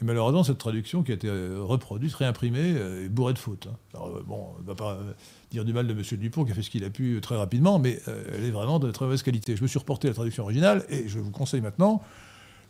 Et 0.00 0.04
malheureusement, 0.04 0.44
cette 0.44 0.58
traduction 0.58 1.02
qui 1.02 1.12
a 1.12 1.14
été 1.14 1.28
euh, 1.28 1.58
reproduite, 1.62 2.14
réimprimée, 2.14 2.74
euh, 2.74 3.04
est 3.04 3.08
bourrée 3.10 3.34
de 3.34 3.38
fautes. 3.38 3.66
hein. 3.66 3.76
Alors 3.92 4.22
bon, 4.24 4.48
on 4.58 4.62
ne 4.62 4.66
va 4.66 4.74
pas 4.74 4.98
dire 5.50 5.66
du 5.66 5.74
mal 5.74 5.86
de 5.86 5.92
M. 5.92 6.02
Dupont 6.18 6.46
qui 6.46 6.52
a 6.52 6.54
fait 6.54 6.62
ce 6.62 6.70
qu'il 6.70 6.84
a 6.84 6.90
pu 6.90 7.20
très 7.20 7.36
rapidement, 7.36 7.78
mais 7.78 8.00
elle 8.32 8.44
est 8.44 8.50
vraiment 8.50 8.78
de 8.78 8.90
très 8.90 9.04
mauvaise 9.04 9.22
qualité. 9.22 9.56
Je 9.56 9.62
me 9.62 9.68
suis 9.68 9.78
reporté 9.78 10.08
à 10.08 10.10
la 10.10 10.14
traduction 10.14 10.42
originale, 10.44 10.86
et 10.88 11.06
je 11.06 11.18
vous 11.18 11.30
conseille 11.30 11.60
maintenant 11.60 12.02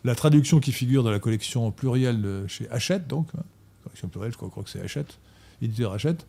la 0.03 0.17
traduction 0.17 0.59
qui 0.59 0.73
figure 0.73 1.05
dans 1.05 1.11
la 1.11 1.21
collection 1.21 1.71
plurielle 1.71 2.45
chez 2.49 2.69
Hachette, 2.71 3.07
donc, 3.09 3.29
hein, 3.37 3.43
collection 3.85 4.09
plurielle, 4.09 4.33
je 4.33 4.39
crois 4.39 4.63
que 4.63 4.71
c'est 4.71 4.81
Hachette, 4.81 5.19
éditeur 5.63 5.93
Hachette, 5.93 6.27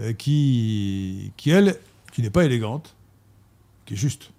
euh, 0.00 0.12
qui, 0.12 1.32
qui, 1.36 1.50
elle, 1.50 1.78
qui 2.12 2.22
n'est 2.22 2.30
pas 2.30 2.44
élégante, 2.44 2.96
qui 3.84 3.94
est 3.94 3.96
juste. 3.96 4.30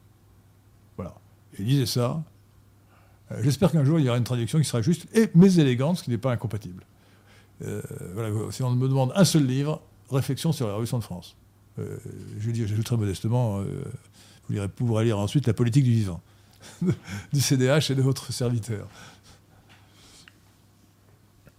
Voilà. 0.98 1.16
Et 1.58 1.64
lisez 1.64 1.86
ça. 1.86 2.24
Euh, 3.32 3.40
J'espère 3.42 3.72
qu'un 3.72 3.86
jour, 3.86 4.00
il 4.00 4.06
y 4.06 4.10
aura 4.10 4.18
une 4.18 4.26
traduction 4.26 4.60
qui 4.60 4.66
sera 4.66 4.82
juste, 4.82 5.08
et, 5.16 5.30
mais 5.34 5.54
élégante, 5.56 6.00
ce 6.00 6.04
qui 6.04 6.10
n'est 6.10 6.18
pas 6.18 6.32
incompatible. 6.32 6.84
Euh, 7.64 7.82
voilà, 8.14 8.52
si 8.52 8.64
on 8.64 8.72
me 8.72 8.88
demande 8.88 9.14
un 9.16 9.24
seul 9.24 9.46
livre, 9.46 9.82
Réflexion 10.12 10.52
sur 10.52 10.68
la 10.68 10.74
Révolution 10.74 11.00
de 11.00 11.04
France. 11.04 11.36
Je 11.78 12.52
dis, 12.52 12.66
j'ajoute 12.68 12.86
très 12.86 12.96
modestement, 12.96 13.60
vous 13.60 14.54
lirez, 14.54 14.70
pourrez 14.70 15.04
lire 15.04 15.20
ensuite 15.20 15.46
La 15.48 15.54
politique 15.54 15.84
du 15.84 15.92
vivant, 15.92 16.22
du 17.34 17.42
CDH 17.42 17.90
et 17.92 17.96
de 17.96 18.02
votre 18.02 18.32
serviteur. 18.32 18.88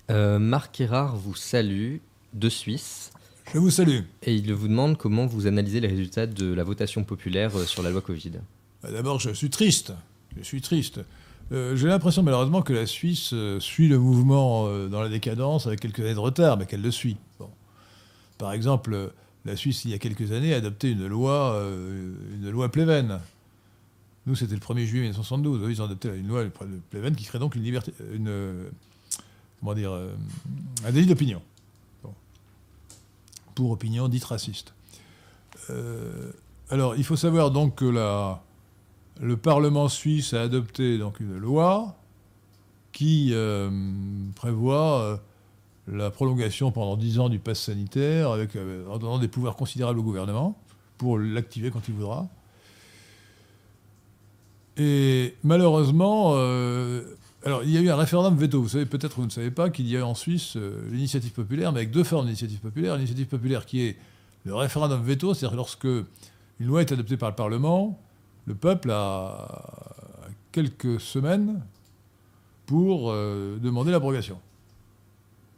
Marc 0.09 0.81
Erard 0.81 1.17
vous 1.17 1.35
salue 1.35 1.97
de 2.33 2.49
Suisse 2.49 3.11
Je 3.53 3.59
vous 3.59 3.71
salue. 3.71 4.01
et 4.23 4.35
il 4.35 4.53
vous 4.53 4.69
demande 4.69 4.99
comment 4.99 5.27
vous 5.27 5.47
analysez 5.47 5.81
les 5.81 5.89
résultats 5.89 6.27
de 6.27 6.53
la 6.53 6.65
votation 6.65 7.05
populaire 7.05 7.57
euh, 7.57 7.65
sur 7.65 7.83
la 7.83 7.91
loi 7.91 8.01
Covid. 8.01 8.33
Bah, 8.83 8.91
D'abord, 8.91 9.21
je 9.21 9.31
suis 9.31 9.51
triste. 9.51 9.93
Je 10.37 10.43
suis 10.43 10.61
triste. 10.61 11.01
Euh, 11.53 11.77
J'ai 11.77 11.87
l'impression, 11.87 12.23
malheureusement, 12.25 12.61
que 12.63 12.73
la 12.73 12.87
Suisse 12.87 13.31
euh, 13.33 13.61
suit 13.61 13.89
le 13.89 13.99
mouvement 13.99 14.69
dans 14.89 15.01
la 15.01 15.09
décadence 15.09 15.67
avec 15.67 15.81
quelques 15.81 16.01
années 16.01 16.15
de 16.15 16.19
retard, 16.19 16.59
mais 16.59 16.67
qu'elle 16.67 16.83
le 16.83 16.91
suit. 16.91 17.17
Bon. 17.39 17.49
Par 18.37 18.53
exemple, 18.53 19.13
la 19.45 19.57
Suisse, 19.57 19.85
il 19.85 19.93
y 19.93 19.95
a 19.95 19.99
quelques 19.99 20.33
années, 20.33 20.53
a 20.53 20.57
adopté 20.57 20.91
une 20.91 21.07
loi, 21.07 21.59
une 22.35 22.51
loi 22.51 22.69
Pleven. 22.71 23.21
Nous, 24.27 24.35
c'était 24.35 24.55
le 24.55 24.61
1er 24.61 24.85
juillet 24.85 25.03
1972. 25.05 25.63
Eux, 25.63 25.71
ils 25.71 25.81
ont 25.81 25.85
adopté 25.87 26.09
une 26.09 26.27
loi 26.27 26.45
Pleven 26.91 27.15
qui 27.15 27.25
crée 27.25 27.39
donc 27.39 27.55
une 27.55 27.63
liberté, 27.63 27.95
une, 28.13 28.31
comment 29.61 29.73
dire, 29.73 29.93
un 30.85 30.91
délit 30.93 31.07
d'opinion. 31.07 31.41
Pour 33.57 33.71
opinion 33.71 34.09
dite 34.09 34.25
raciste. 34.25 34.75
Euh, 35.71 36.31
alors, 36.69 36.95
il 36.95 37.05
faut 37.05 37.17
savoir 37.17 37.51
donc 37.51 37.77
que 37.77 37.87
la, 37.87 38.43
le 39.19 39.39
Parlement 39.39 39.89
suisse 39.89 40.35
a 40.35 40.43
adopté 40.43 40.99
donc 40.99 41.21
une 41.21 41.39
loi 41.39 41.97
qui 42.93 43.31
euh, 43.33 43.71
prévoit 44.35 45.01
euh, 45.01 45.17
la 45.89 46.11
prolongation 46.11 46.71
pendant 46.71 46.99
10 46.99 47.19
ans 47.19 47.29
du 47.31 47.39
pass 47.39 47.59
sanitaire 47.59 48.31
avec, 48.31 48.51
en 48.91 48.99
donnant 48.99 49.19
des 49.19 49.29
pouvoirs 49.29 49.57
considérables 49.57 50.01
au 50.01 50.03
gouvernement 50.03 50.59
pour 50.99 51.19
l'activer 51.19 51.71
quand 51.71 51.89
il 51.89 51.95
voudra. 51.95 52.29
Et 54.77 55.35
malheureusement, 55.43 56.35
alors 57.47 57.63
il 57.63 57.71
y 57.71 57.79
a 57.79 57.81
eu 57.81 57.89
un 57.89 57.97
référendum 57.97 58.37
veto. 58.37 58.61
Vous 58.61 58.71
savez 58.71 58.87
peut-être, 58.87 59.17
vous 59.17 59.25
ne 59.25 59.31
savez 59.31 59.53
pas, 59.53 59.71
qu'il 59.71 59.87
y 59.87 59.97
a 59.97 60.05
en 60.05 60.17
Suisse 60.17 60.57
euh, 60.57 60.83
l'initiative 60.91 61.31
populaire, 61.31 61.73
mais 61.73 61.79
avec 61.79 61.93
deux 61.93 62.03
formes 62.03 62.25
d'initiative 62.25 62.59
populaire. 62.59 62.97
L'initiative 62.97 63.27
populaire 63.27 63.65
qui 63.67 63.83
est 63.83 63.97
le 64.45 64.55
référendum 64.55 65.01
veto, 65.03 65.33
c'est-à-dire 65.33 65.57
lorsque 65.57 65.85
une 65.85 66.67
loi 66.67 66.81
est 66.81 66.91
adoptée 66.91 67.17
par 67.17 67.31
le 67.31 67.37
Parlement, 67.37 68.01
le 68.47 68.55
peuple 68.57 68.91
a 68.91 70.27
quelques 70.51 71.01
semaines 71.01 71.63
pour 72.67 73.13
euh, 73.13 73.59
demander 73.61 73.93
l'abrogation. 73.93 74.41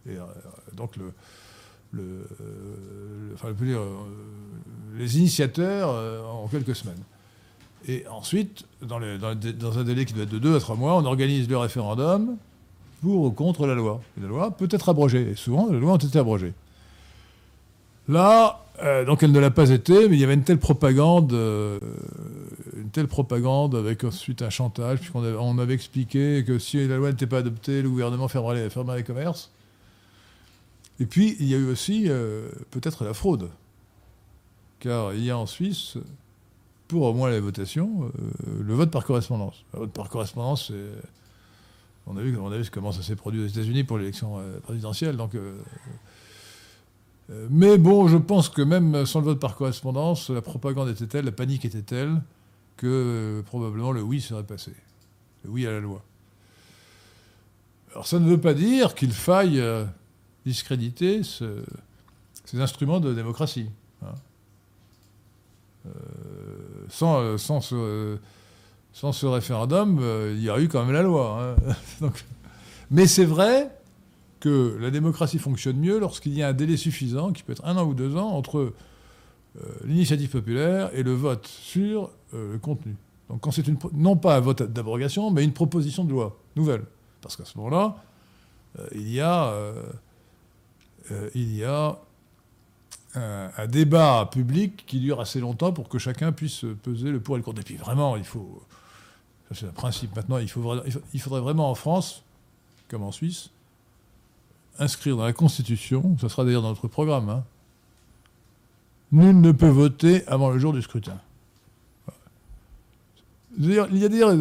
Et 0.06 0.16
euh, 0.16 0.24
donc 0.74 0.92
les 4.98 5.18
initiateurs 5.18 5.88
en 6.26 6.48
quelques 6.48 6.76
semaines. 6.76 7.02
Et 7.88 8.04
ensuite, 8.10 8.66
dans, 8.82 8.98
un 8.98 9.84
délai 9.84 10.04
qui 10.04 10.12
doit 10.12 10.24
être 10.24 10.30
de 10.30 10.38
2 10.38 10.56
à 10.56 10.60
3 10.60 10.76
mois, 10.76 10.96
on 10.96 11.06
organise 11.06 11.48
le 11.48 11.56
référendum 11.56 12.36
pour 13.00 13.22
ou 13.22 13.30
contre 13.30 13.66
la 13.66 13.74
loi. 13.74 14.02
La 14.20 14.28
loi 14.28 14.50
peut 14.50 14.68
être 14.70 14.90
abrogée. 14.90 15.30
Et 15.30 15.34
souvent, 15.34 15.68
les 15.70 15.80
lois 15.80 15.94
ont 15.94 15.96
été 15.96 16.18
abrogées. 16.18 16.52
Là, 18.08 18.62
euh, 18.82 19.06
donc 19.06 19.22
elle 19.22 19.32
ne 19.32 19.38
l'a 19.38 19.50
pas 19.50 19.70
été, 19.70 20.08
mais 20.08 20.16
il 20.16 20.20
y 20.20 20.24
avait 20.24 20.34
une 20.34 20.44
telle 20.44 20.58
propagande, 20.58 21.32
euh, 21.32 21.78
une 22.76 22.90
telle 22.90 23.08
propagande 23.08 23.74
avec 23.74 24.04
ensuite 24.04 24.42
un 24.42 24.50
chantage, 24.50 24.98
puisqu'on 24.98 25.58
avait, 25.58 25.74
expliqué 25.74 26.44
que 26.46 26.58
si 26.58 26.86
la 26.86 26.96
loi 26.96 27.10
n'était 27.10 27.26
pas 27.26 27.38
adoptée, 27.38 27.80
le 27.80 27.88
gouvernement 27.88 28.28
fermerait 28.28 28.64
les, 28.64 28.70
fermerait 28.70 28.98
les 28.98 29.04
commerces. 29.04 29.50
Et 31.00 31.06
puis, 31.06 31.36
il 31.40 31.48
y 31.48 31.54
a 31.54 31.58
eu 31.58 31.70
aussi 31.70 32.04
euh, 32.08 32.50
peut-être 32.70 33.04
la 33.04 33.14
fraude. 33.14 33.48
Car 34.80 35.14
il 35.14 35.24
y 35.24 35.30
a 35.30 35.38
en 35.38 35.46
Suisse, 35.46 35.96
pour 36.88 37.02
au 37.02 37.12
moins 37.14 37.30
les 37.30 37.40
votations, 37.40 38.04
euh, 38.04 38.10
le 38.62 38.74
vote 38.74 38.90
par 38.90 39.04
correspondance. 39.04 39.64
Le 39.74 39.80
vote 39.80 39.92
par 39.92 40.08
correspondance, 40.08 40.72
on 42.06 42.16
a, 42.16 42.22
vu, 42.22 42.36
on 42.38 42.50
a 42.50 42.56
vu 42.56 42.68
comment 42.70 42.92
ça 42.92 43.02
s'est 43.02 43.16
produit 43.16 43.42
aux 43.44 43.46
États-Unis 43.46 43.84
pour 43.84 43.98
l'élection 43.98 44.38
euh, 44.38 44.58
présidentielle. 44.60 45.16
Donc, 45.16 45.34
euh, 45.34 45.58
mais 47.50 47.76
bon, 47.76 48.08
je 48.08 48.16
pense 48.16 48.48
que 48.48 48.62
même 48.62 49.04
sans 49.04 49.20
le 49.20 49.26
vote 49.26 49.38
par 49.40 49.54
correspondance, 49.54 50.30
la 50.30 50.40
propagande 50.40 50.88
était 50.88 51.06
telle, 51.06 51.26
la 51.26 51.32
panique 51.32 51.66
était 51.66 51.82
telle, 51.82 52.22
que 52.78 53.42
probablement 53.46 53.92
le 53.92 54.00
oui 54.02 54.20
serait 54.22 54.44
passé. 54.44 54.72
Le 55.44 55.50
oui 55.50 55.66
à 55.66 55.72
la 55.72 55.80
loi. 55.80 56.02
Alors 57.90 58.06
ça 58.06 58.18
ne 58.18 58.26
veut 58.28 58.40
pas 58.40 58.54
dire 58.54 58.94
qu'il 58.94 59.12
faille 59.12 59.62
discréditer 60.46 61.22
ce- 61.22 61.64
ces 62.46 62.60
instruments 62.60 63.00
de 63.00 63.12
démocratie. 63.12 63.68
hein. 64.02 64.14
Euh, 65.86 65.90
sans, 66.88 67.20
euh, 67.20 67.36
sans, 67.38 67.60
ce, 67.60 68.16
sans 68.92 69.12
ce 69.12 69.26
référendum, 69.26 69.98
euh, 70.00 70.34
il 70.36 70.42
y 70.42 70.50
aurait 70.50 70.62
eu 70.64 70.68
quand 70.68 70.84
même 70.84 70.92
la 70.92 71.02
loi. 71.02 71.38
hein. 71.40 71.72
Donc- 72.00 72.24
mais 72.90 73.06
c'est 73.06 73.24
vrai 73.24 73.70
que 74.40 74.76
la 74.80 74.90
démocratie 74.90 75.38
fonctionne 75.38 75.76
mieux 75.76 75.98
lorsqu'il 75.98 76.32
y 76.32 76.42
a 76.42 76.48
un 76.48 76.52
délai 76.52 76.76
suffisant, 76.76 77.32
qui 77.32 77.42
peut 77.42 77.52
être 77.52 77.64
un 77.64 77.76
an 77.76 77.84
ou 77.84 77.94
deux 77.94 78.16
ans, 78.16 78.28
entre 78.28 78.58
euh, 78.58 78.72
l'initiative 79.84 80.30
populaire 80.30 80.90
et 80.94 81.02
le 81.02 81.12
vote 81.12 81.46
sur 81.46 82.10
le 82.32 82.58
contenu. 82.58 82.94
Donc 83.28 83.40
quand 83.40 83.50
c'est 83.50 83.66
une, 83.66 83.76
non 83.92 84.16
pas 84.16 84.36
un 84.36 84.40
vote 84.40 84.62
d'abrogation, 84.62 85.30
mais 85.30 85.44
une 85.44 85.52
proposition 85.52 86.04
de 86.04 86.10
loi 86.12 86.38
nouvelle. 86.56 86.84
Parce 87.20 87.36
qu'à 87.36 87.44
ce 87.44 87.58
moment-là, 87.58 87.96
il 88.94 89.10
y 89.12 89.20
a, 89.20 89.52
il 91.34 91.54
y 91.56 91.64
a 91.64 91.98
un, 93.14 93.50
un 93.56 93.66
débat 93.66 94.28
public 94.30 94.84
qui 94.86 95.00
dure 95.00 95.20
assez 95.20 95.40
longtemps 95.40 95.72
pour 95.72 95.88
que 95.88 95.98
chacun 95.98 96.32
puisse 96.32 96.64
peser 96.82 97.10
le 97.10 97.20
pour 97.20 97.36
et 97.36 97.38
le 97.38 97.44
contre. 97.44 97.60
Et 97.60 97.64
puis 97.64 97.76
vraiment, 97.76 98.16
il 98.16 98.24
faut, 98.24 98.62
c'est 99.54 99.66
un 99.66 99.72
principe 99.72 100.14
maintenant, 100.14 100.38
il, 100.38 100.48
faut, 100.48 100.74
il 101.14 101.20
faudrait 101.20 101.40
vraiment 101.40 101.70
en 101.70 101.74
France, 101.74 102.22
comme 102.88 103.02
en 103.02 103.12
Suisse, 103.12 103.50
inscrire 104.78 105.16
dans 105.16 105.24
la 105.24 105.32
Constitution, 105.32 106.16
ça 106.20 106.28
sera 106.28 106.44
d'ailleurs 106.44 106.62
dans 106.62 106.68
notre 106.68 106.88
programme, 106.88 107.28
hein, 107.28 107.44
nul 109.10 109.40
ne 109.40 109.52
peut 109.52 109.68
voter 109.68 110.26
avant 110.26 110.50
le 110.50 110.58
jour 110.58 110.72
du 110.72 110.82
scrutin. 110.82 111.18
Il 113.58 113.72
y 113.72 114.04
a 114.04 114.08
d'ailleurs 114.08 114.36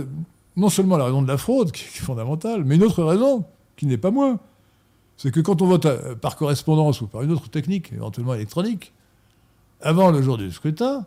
non 0.56 0.70
seulement 0.70 0.98
la 0.98 1.06
raison 1.06 1.22
de 1.22 1.28
la 1.28 1.38
fraude, 1.38 1.72
qui 1.72 1.86
est 1.86 2.04
fondamentale, 2.04 2.64
mais 2.66 2.76
une 2.76 2.84
autre 2.84 3.04
raison, 3.04 3.46
qui 3.78 3.86
n'est 3.86 3.98
pas 3.98 4.12
moins. 4.12 4.40
C'est 5.18 5.32
que 5.32 5.40
quand 5.40 5.62
on 5.62 5.68
vote 5.68 5.86
euh, 5.86 6.16
par 6.16 6.36
correspondance 6.36 7.02
ou 7.02 7.08
par 7.08 7.24
une 7.24 7.32
autre 7.32 7.50
technique, 7.50 7.92
éventuellement 7.92 8.36
électronique, 8.36 8.94
avant 9.82 10.12
le 10.12 10.22
jour 10.22 10.38
du 10.38 10.52
scrutin, 10.52 11.06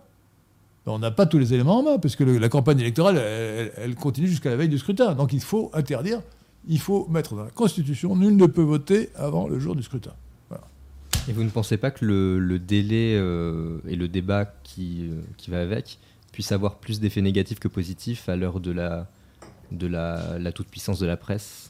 ben, 0.87 0.93
on 0.93 0.99
n'a 0.99 1.11
pas 1.11 1.27
tous 1.27 1.39
les 1.39 1.55
éléments 1.55 1.79
en 1.79 1.83
main, 1.83 1.99
parce 1.99 2.17
que 2.17 2.25
le- 2.25 2.39
la 2.39 2.49
campagne 2.49 2.81
électorale, 2.81 3.17
elle, 3.19 3.95
continue 3.95 4.27
jusqu'à 4.27 4.51
la 4.51 4.57
veille 4.57 4.69
du 4.69 4.79
scrutin. 4.79 5.15
Donc 5.15 5.33
il 5.33 5.41
faut 5.41 5.71
interdire, 5.75 6.21
il 6.69 6.79
faut 6.81 7.07
mettre 7.09 7.35
dans 7.35 7.45
la 7.45 7.51
Constitution, 7.51 8.17
nul 8.17 8.37
ne 8.37 8.47
peut 8.47 8.63
voter 8.63 9.11
avant 9.15 9.47
le 9.49 9.59
jour 9.59 9.77
du 9.77 9.83
scrutin. 9.83 10.13
Et 11.29 11.33
vous 11.33 11.45
ne 11.45 11.51
pensez 11.51 11.77
pas 11.77 11.91
que 11.91 12.05
le, 12.05 12.59
délai 12.59 13.15
euh, 13.17 13.79
et 13.87 13.95
le 13.95 14.09
débat 14.09 14.47
qui, 14.65 15.09
euh, 15.11 15.21
qui 15.37 15.51
va 15.51 15.61
avec 15.61 15.99
puisse 16.33 16.51
avoir 16.51 16.77
plus 16.77 16.99
d'effets 16.99 17.21
négatifs 17.21 17.59
que 17.61 17.69
positifs 17.69 18.29
à 18.29 18.37
l'heure 18.37 18.59
de 18.59 18.73
la, 18.73 19.07
de 19.71 19.87
la, 19.87 20.39
la 20.39 20.51
toute-puissance 20.53 20.99
de 20.99 21.07
la 21.07 21.17
presse? 21.19 21.70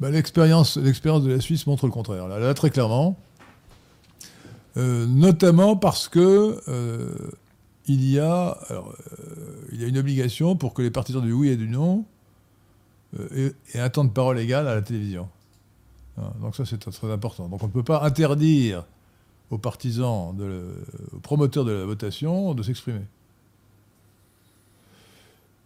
Bah, 0.00 0.10
l'expérience, 0.10 0.78
de 0.78 1.28
la 1.28 1.40
Suisse 1.40 1.66
montre 1.66 1.86
le 1.86 1.92
contraire. 1.92 2.28
Là, 2.28 2.54
très 2.54 2.70
clairement, 2.70 3.18
Euh, 4.78 5.06
notamment 5.06 5.76
parce 5.76 6.08
que 6.08 6.60
euh, 6.68 7.16
il 7.86 8.08
y 8.08 8.20
a, 8.20 8.50
alors, 8.68 8.94
euh, 9.12 9.66
il 9.72 9.82
y 9.82 9.84
a 9.84 9.88
une 9.88 9.98
obligation 9.98 10.54
pour 10.54 10.72
que 10.72 10.82
les 10.82 10.90
partisans 10.90 11.22
du 11.22 11.32
oui 11.32 11.48
et 11.48 11.56
du 11.56 11.68
non 11.68 12.04
aient, 13.34 13.52
aient 13.74 13.80
un 13.80 13.88
temps 13.88 14.04
de 14.04 14.10
parole 14.10 14.38
égal 14.38 14.68
à 14.68 14.74
la 14.76 14.82
télévision. 14.82 15.28
Hein, 16.18 16.30
donc 16.40 16.54
ça, 16.54 16.64
c'est 16.64 16.78
très 16.78 17.10
important. 17.10 17.48
Donc 17.48 17.62
on 17.62 17.66
ne 17.66 17.72
peut 17.72 17.82
pas 17.82 18.04
interdire 18.04 18.84
aux 19.50 19.58
partisans, 19.58 20.36
de, 20.36 20.74
aux 21.12 21.20
promoteurs 21.20 21.64
de 21.64 21.72
la 21.72 21.84
votation 21.84 22.54
de 22.54 22.62
s'exprimer. 22.62 23.00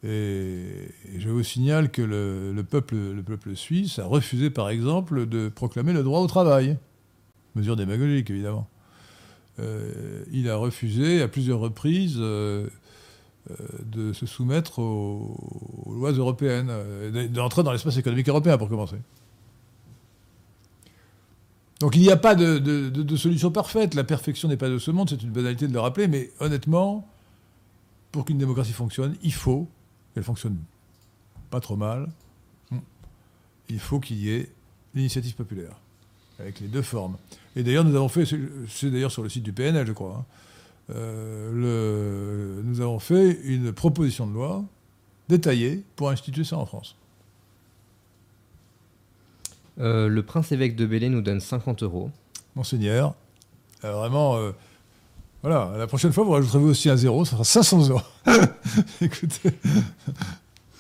Et, 0.05 0.65
je 1.17 1.29
vous 1.29 1.43
signale 1.43 1.91
que 1.91 2.03
le, 2.03 2.53
le 2.53 2.65
peuple, 2.65 2.97
le 2.97 3.23
peuple 3.23 3.55
suisse 3.57 3.99
a 3.99 4.05
refusé, 4.05 4.51
par 4.51 4.69
exemple, 4.69 5.27
de 5.27 5.49
proclamer 5.49 5.93
le 5.93 6.03
droit 6.03 6.21
au 6.21 6.27
travail. 6.27 6.77
Mesure 7.55 7.77
démagogique, 7.77 8.31
évidemment. 8.31 8.69
Euh, 9.61 10.25
il 10.33 10.49
a 10.49 10.57
refusé 10.57 11.23
à 11.23 11.29
plusieurs 11.29 11.59
reprises 11.59 12.17
euh, 12.19 12.67
euh, 13.51 13.55
de 13.85 14.13
se 14.13 14.25
soumettre 14.25 14.79
aux, 14.79 15.37
lois 15.95 16.13
européennes, 16.13 16.73
d'entrer 17.31 17.63
dans 17.63 17.73
l'espace 17.73 17.97
économique 17.97 18.29
européen, 18.29 18.57
pour 18.57 18.69
commencer. 18.69 18.97
Donc 21.81 21.97
il 21.97 22.03
n'y 22.03 22.11
a 22.11 22.17
pas 22.17 22.35
de 22.35 23.17
solution 23.17 23.51
parfaite. 23.51 23.95
La 23.95 24.05
perfection 24.05 24.49
n'est 24.49 24.57
pas 24.57 24.69
de 24.69 24.79
ce 24.79 24.91
monde, 24.91 25.11
c'est 25.11 25.23
une 25.23 25.33
banalité 25.33 25.67
de 25.67 25.73
le 25.73 25.81
rappeler, 25.81 26.09
mais 26.09 26.31
honnêtement, 26.41 27.07
pour 28.13 28.25
qu'une 28.25 28.39
démocratie 28.39 28.73
fonctionne, 28.73 29.17
il 29.23 29.35
faut 29.35 29.69
qu'elle 30.15 30.23
fonctionne 30.25 30.57
pas 31.51 31.61
trop 31.61 31.77
mal. 31.77 32.09
Hmm. 32.71 32.79
Il 33.69 33.79
faut 33.81 34.01
qu'il 34.01 34.17
y 34.19 34.31
ait 34.31 34.51
l'initiative 34.95 35.35
populaire, 35.35 35.75
avec 36.39 36.61
les 36.61 36.69
deux 36.69 36.83
formes. 36.83 37.17
Et 37.57 37.63
d'ailleurs, 37.63 37.85
nous 37.85 37.95
avons 37.97 38.09
fait, 38.09 38.25
c'est- 38.27 38.91
d'ailleurs 38.91 39.13
sur 39.13 39.23
le 39.23 39.29
site 39.29 39.43
du 39.43 39.53
PNL, 39.53 39.87
je 39.87 39.93
crois, 39.93 40.17
hein, 40.19 40.25
euh, 40.91 41.53
le- 42.57 42.63
nous 42.63 42.81
avons 42.81 42.99
fait 42.99 43.41
une 43.45 43.73
proposition 43.73 44.27
de 44.27 44.33
loi 44.35 44.65
détaillée 45.29 45.83
pour 45.97 46.11
instituer 46.11 46.45
ça 46.45 46.57
en 46.59 46.67
France. 46.67 46.97
Euh, 49.79 50.09
Le 50.09 50.23
prince 50.23 50.53
évêque 50.53 50.77
de 50.77 50.85
Bélé 50.87 51.09
nous 51.09 51.23
donne 51.23 51.41
50 51.41 51.83
euros. 51.83 52.11
Monseigneur, 52.57 53.15
euh, 53.85 53.93
vraiment, 53.93 54.37
euh, 54.37 54.53
voilà, 55.43 55.73
la 55.77 55.87
prochaine 55.87 56.13
fois, 56.13 56.25
vous 56.25 56.31
rajouterez 56.33 56.63
aussi 56.63 56.89
un 56.89 56.97
zéro, 56.97 57.25
ça 57.25 57.33
sera 57.33 57.45
500 57.45 57.89
euros. 57.89 58.01
Écoutez, 59.01 59.51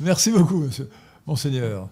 merci 0.00 0.30
beaucoup, 0.30 0.58
monsieur. 0.60 0.88
Monseigneur. 1.26 1.88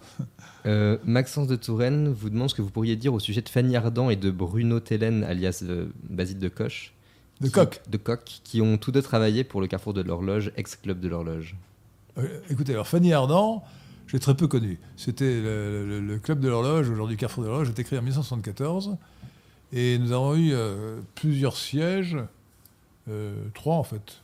Euh, 0.66 0.98
Maxence 1.04 1.46
de 1.46 1.56
Touraine 1.56 2.08
vous 2.12 2.30
demande 2.30 2.50
ce 2.50 2.54
que 2.54 2.62
vous 2.62 2.70
pourriez 2.70 2.96
dire 2.96 3.14
au 3.14 3.20
sujet 3.20 3.40
de 3.42 3.48
Fanny 3.48 3.76
Ardant 3.76 4.10
et 4.10 4.16
de 4.16 4.30
Bruno 4.30 4.78
Tellen, 4.80 5.24
alias 5.24 5.62
euh, 5.62 5.86
Basile 6.08 6.38
de 6.38 6.48
Coche. 6.48 6.92
De 7.40 7.46
qui- 7.46 7.52
Coq. 7.52 7.80
De 7.88 7.96
Coq, 7.96 8.40
qui 8.44 8.60
ont 8.60 8.76
tous 8.76 8.92
deux 8.92 9.02
travaillé 9.02 9.42
pour 9.44 9.60
le 9.60 9.66
Carrefour 9.66 9.94
de 9.94 10.02
l'Horloge, 10.02 10.52
ex-club 10.56 11.00
de 11.00 11.08
l'Horloge. 11.08 11.56
Euh, 12.18 12.40
écoutez, 12.50 12.72
alors 12.72 12.86
Fanny 12.88 13.12
Ardant, 13.12 13.64
j'ai 14.08 14.18
très 14.18 14.34
peu 14.36 14.46
connu. 14.48 14.78
C'était 14.96 15.40
le, 15.40 15.86
le- 15.86 16.00
le 16.00 16.18
club 16.18 16.40
de 16.40 16.48
l'horloge, 16.48 16.90
aujourd'hui 16.90 17.16
Carrefour 17.16 17.44
de 17.44 17.48
l'horloge, 17.48 17.70
était 17.70 17.84
créé 17.84 17.98
en 17.98 18.02
1974. 18.02 18.96
Et 19.72 19.98
nous 19.98 20.10
avons 20.12 20.34
eu 20.36 20.52
plusieurs 21.14 21.56
sièges, 21.56 22.16
euh, 23.10 23.34
trois 23.54 23.76
en 23.76 23.82
fait. 23.82 24.22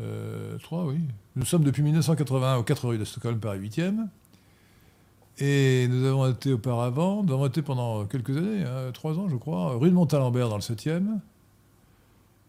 Euh, 0.00 0.58
trois, 0.58 0.84
oui. 0.86 0.98
Nous 1.36 1.44
sommes 1.44 1.62
depuis 1.62 1.82
1981 1.82 2.56
au 2.56 2.62
4 2.62 2.88
rue 2.88 2.98
de 2.98 3.04
Stockholm, 3.04 3.38
Paris 3.38 3.60
8e. 3.60 4.06
Et 5.38 5.86
nous 5.88 6.04
avons 6.06 6.30
été 6.30 6.52
auparavant, 6.52 7.22
nous 7.22 7.32
avons 7.32 7.46
été 7.46 7.62
pendant 7.62 8.04
quelques 8.04 8.36
années, 8.36 8.64
hein, 8.64 8.90
trois 8.92 9.18
ans 9.18 9.28
je 9.28 9.36
crois, 9.36 9.76
rue 9.76 9.88
de 9.88 9.94
Montalembert 9.94 10.48
dans 10.48 10.56
le 10.56 10.62
7e. 10.62 11.18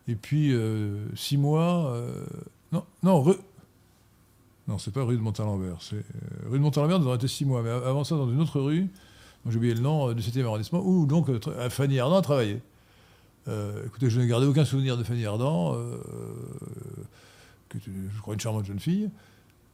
Et 0.08 0.16
puis 0.16 0.52
euh, 0.54 1.06
six 1.16 1.38
mois. 1.38 1.94
euh, 1.94 2.26
non, 2.72 2.84
non, 3.04 3.22
rue. 3.22 3.36
Non, 4.68 4.78
c'est 4.78 4.92
pas 4.94 5.04
rue 5.04 5.16
de 5.18 5.22
Montalembert. 5.22 5.78
Euh, 5.94 6.02
rue 6.50 6.58
de 6.58 6.64
Montalembert, 6.64 7.00
nous 7.00 7.06
avons 7.06 7.16
été 7.16 7.28
six 7.28 7.46
mois. 7.46 7.62
Mais 7.62 7.70
avant 7.70 8.04
ça, 8.04 8.16
dans 8.16 8.30
une 8.30 8.40
autre 8.42 8.60
rue, 8.60 8.90
j'ai 9.50 9.58
oublié 9.58 9.74
le 9.74 9.82
nom, 9.82 10.10
euh, 10.10 10.14
du 10.14 10.22
7e 10.22 10.46
arrondissement, 10.46 10.82
où 10.84 11.06
donc 11.06 11.30
euh, 11.30 11.70
Fanny 11.70 12.00
Ardant 12.00 12.18
a 12.18 12.22
travaillé. 12.22 12.62
Euh, 13.48 13.86
écoutez, 13.86 14.10
je 14.10 14.20
n'ai 14.20 14.28
gardé 14.28 14.46
aucun 14.46 14.66
souvenir 14.66 14.98
de 14.98 15.04
Fanny 15.04 15.26
Ardant, 15.26 15.76
euh, 15.76 15.98
qui 17.70 17.78
était, 17.78 17.92
je 18.14 18.22
crois, 18.22 18.34
une 18.36 18.40
charmante 18.40 18.66
jeune 18.66 18.80
fille, 18.80 19.10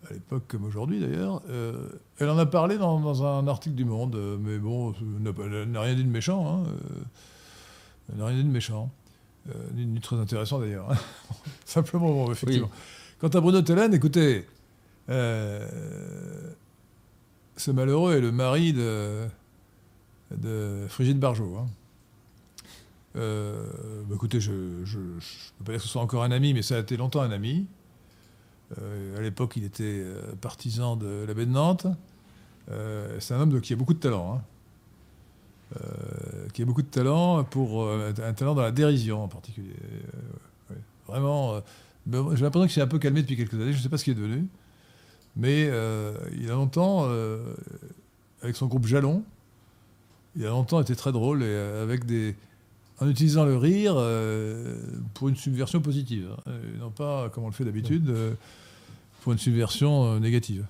à 0.10 0.14
l'époque 0.14 0.44
comme 0.48 0.64
aujourd'hui 0.66 1.00
d'ailleurs. 1.00 1.42
Euh, 1.50 1.90
elle 2.20 2.30
en 2.30 2.38
a 2.38 2.46
parlé 2.46 2.78
dans, 2.78 3.00
dans 3.00 3.26
un 3.26 3.48
article 3.48 3.76
du 3.76 3.86
Monde, 3.86 4.16
euh, 4.16 4.38
mais 4.40 4.58
bon, 4.58 4.94
elle 5.44 5.72
n'a 5.72 5.82
rien 5.82 5.96
dit 5.96 6.04
de 6.04 6.10
méchant. 6.10 6.64
Hein, 6.66 6.70
elle 8.10 8.18
n'a 8.20 8.26
rien 8.28 8.38
dit 8.38 8.44
de 8.46 8.52
méchant. 8.52 8.90
Ni, 9.76 9.86
ni 9.86 10.02
très 10.02 10.18
intéressant 10.18 10.60
d'ailleurs. 10.60 10.92
hein. 10.92 10.98
Simplement, 11.66 12.10
bon, 12.12 12.32
effectivement. 12.32 12.70
Quant 13.20 13.30
à 13.30 13.40
Bruno 13.42 13.62
Tellen, 13.62 13.94
écoutez, 13.94 14.46
ce 15.08 15.62
malheureux 17.72 18.16
est 18.16 18.22
le 18.22 18.32
mari 18.32 18.74
de, 18.74 19.26
de 20.36 20.86
Frigide 20.90 21.20
Barjot. 21.20 21.58
hein. 21.58 21.66
Euh, 23.16 23.66
bah, 24.08 24.16
écoutez, 24.16 24.40
je 24.40 24.52
ne 24.52 24.86
peux 25.58 25.64
pas 25.66 25.72
dire 25.72 25.78
que 25.82 25.84
ce 25.84 25.88
soit 25.88 26.02
encore 26.02 26.24
un 26.24 26.32
ami, 26.32 26.54
mais 26.54 26.62
ça 26.62 26.76
a 26.76 26.80
été 26.80 26.98
longtemps 26.98 27.22
un 27.22 27.32
ami. 27.32 27.66
Euh, 28.80 29.18
à 29.18 29.22
l'époque, 29.22 29.54
il 29.56 29.64
était 29.64 29.84
euh, 30.04 30.36
partisan 30.42 30.96
de 30.98 31.24
la 31.28 31.34
baie 31.34 31.46
de 31.46 31.52
Nantes. 31.52 31.88
Euh, 32.70 33.18
c'est 33.20 33.34
un 33.34 33.40
homme 33.42 33.50
de- 33.52 33.60
qui 33.60 33.74
a 33.74 33.76
beaucoup 33.76 33.94
de 33.94 34.00
talent. 34.00 34.36
hein. 34.36 34.42
Qui 36.54 36.62
a 36.62 36.66
beaucoup 36.66 36.82
de 36.82 36.88
talent 36.88 37.44
pour 37.44 37.90
un 37.92 38.34
talent 38.34 38.56
dans 38.56 38.62
la 38.62 38.72
dérision 38.72 39.24
en 39.24 39.28
particulier. 39.28 39.76
Vraiment, 41.08 41.60
ben, 42.06 42.26
j'ai 42.36 42.44
l'impression 42.44 42.68
qu'il 42.68 42.74
s'est 42.76 42.82
un 42.82 42.88
peu 42.88 43.00
calmé 43.00 43.22
depuis 43.22 43.36
quelques 43.36 43.54
années. 43.56 43.74
Je 43.74 43.78
ne 43.78 43.84
sais 43.84 43.90
pas 43.90 43.98
ce 43.98 44.06
qu'il 44.06 44.14
est 44.14 44.22
devenu, 44.22 44.48
mais 45.36 45.64
il 45.66 46.50
a 46.50 46.54
longtemps, 46.54 47.10
avec 48.42 48.56
son 48.56 48.68
groupe 48.68 48.88
Jalon, 48.88 49.24
il 50.38 50.46
a 50.46 50.50
longtemps 50.52 50.80
été 50.82 50.96
très 50.96 51.12
drôle 51.12 51.44
et 51.44 51.56
avec 51.58 52.06
des, 52.06 52.38
en 53.00 53.08
utilisant 53.10 53.46
le 53.46 53.58
rire 53.58 53.94
euh, 53.98 54.76
pour 55.14 55.30
une 55.30 55.36
subversion 55.36 55.82
positive, 55.82 56.28
hein, 56.48 56.52
et 56.76 56.80
non 56.80 56.90
pas 56.90 57.30
comme 57.30 57.44
on 57.44 57.48
le 57.48 57.54
fait 57.54 57.66
d'habitude 57.66 58.10
euh, 58.10 58.34
pour 59.22 59.34
une 59.34 59.38
subversion 59.40 60.06
euh, 60.16 60.20
négative. 60.20 60.66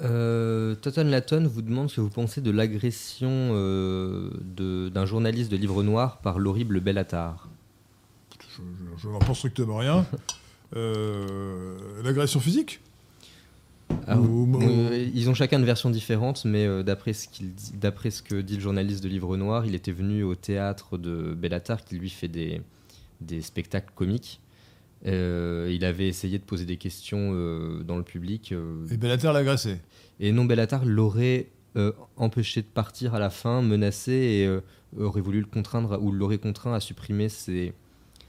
Euh, 0.00 0.74
Totten 0.74 1.08
Latton 1.10 1.46
vous 1.46 1.62
demande 1.62 1.88
ce 1.88 1.96
que 1.96 2.00
vous 2.00 2.08
pensez 2.10 2.40
de 2.40 2.50
l'agression 2.50 3.30
euh, 3.30 4.30
d'un 4.90 5.06
journaliste 5.06 5.50
de 5.52 5.56
Livre 5.56 5.82
Noir 5.84 6.18
par 6.18 6.38
l'horrible 6.40 6.80
Bellatar. 6.80 7.48
Je, 8.40 8.56
je- 8.96 9.02
je 9.02 9.08
n'en 9.08 9.18
pense 9.20 9.38
strictement 9.38 9.78
rien. 9.78 10.04
Euh, 10.74 12.02
L'agression 12.02 12.40
physique? 12.40 12.80
Ah, 14.06 14.18
Ou- 14.18 14.46
ou- 14.56 14.62
euh, 14.62 15.08
ils 15.14 15.28
ont 15.30 15.34
chacun 15.34 15.58
une 15.58 15.64
version 15.64 15.90
différente, 15.90 16.44
mais 16.44 16.66
euh, 16.66 16.82
d'après 16.82 17.12
ce, 17.12 17.28
qu'il 17.28 17.54
dit- 17.54 17.72
d'après 17.80 18.10
ce 18.10 18.22
que 18.22 18.40
dit 18.40 18.54
le 18.56 18.60
journaliste 18.60 19.02
de 19.04 19.08
Livre 19.08 19.36
Noir, 19.36 19.64
il 19.66 19.74
était 19.74 19.92
venu 19.92 20.22
au 20.24 20.34
théâtre 20.34 20.98
de 20.98 21.34
Bellatar 21.34 21.84
qui 21.84 21.96
lui 21.96 22.10
fait 22.10 22.28
des, 22.28 22.60
des 23.20 23.40
spectacles 23.42 23.92
comiques. 23.94 24.40
Euh, 25.06 25.68
il 25.74 25.84
avait 25.84 26.06
essayé 26.08 26.38
de 26.38 26.44
poser 26.44 26.64
des 26.64 26.76
questions 26.76 27.32
euh, 27.34 27.82
dans 27.82 27.96
le 27.96 28.04
public 28.04 28.52
euh, 28.52 28.86
Et 28.90 28.96
Bellater 28.96 29.32
l'a 29.32 29.40
agressé. 29.40 29.78
et 30.20 30.30
non 30.30 30.44
Bellatar 30.44 30.84
l'aurait 30.84 31.48
euh, 31.76 31.90
empêché 32.16 32.60
de 32.62 32.66
partir 32.66 33.14
à 33.14 33.18
la 33.18 33.30
fin, 33.30 33.62
menacé 33.62 34.12
et 34.12 34.46
euh, 34.46 34.60
aurait 34.98 35.20
voulu 35.20 35.40
le 35.40 35.46
contraindre 35.46 35.98
ou 36.00 36.12
l'aurait 36.12 36.38
contraint 36.38 36.74
à 36.74 36.78
supprimer 36.80 37.28
ses, 37.28 37.72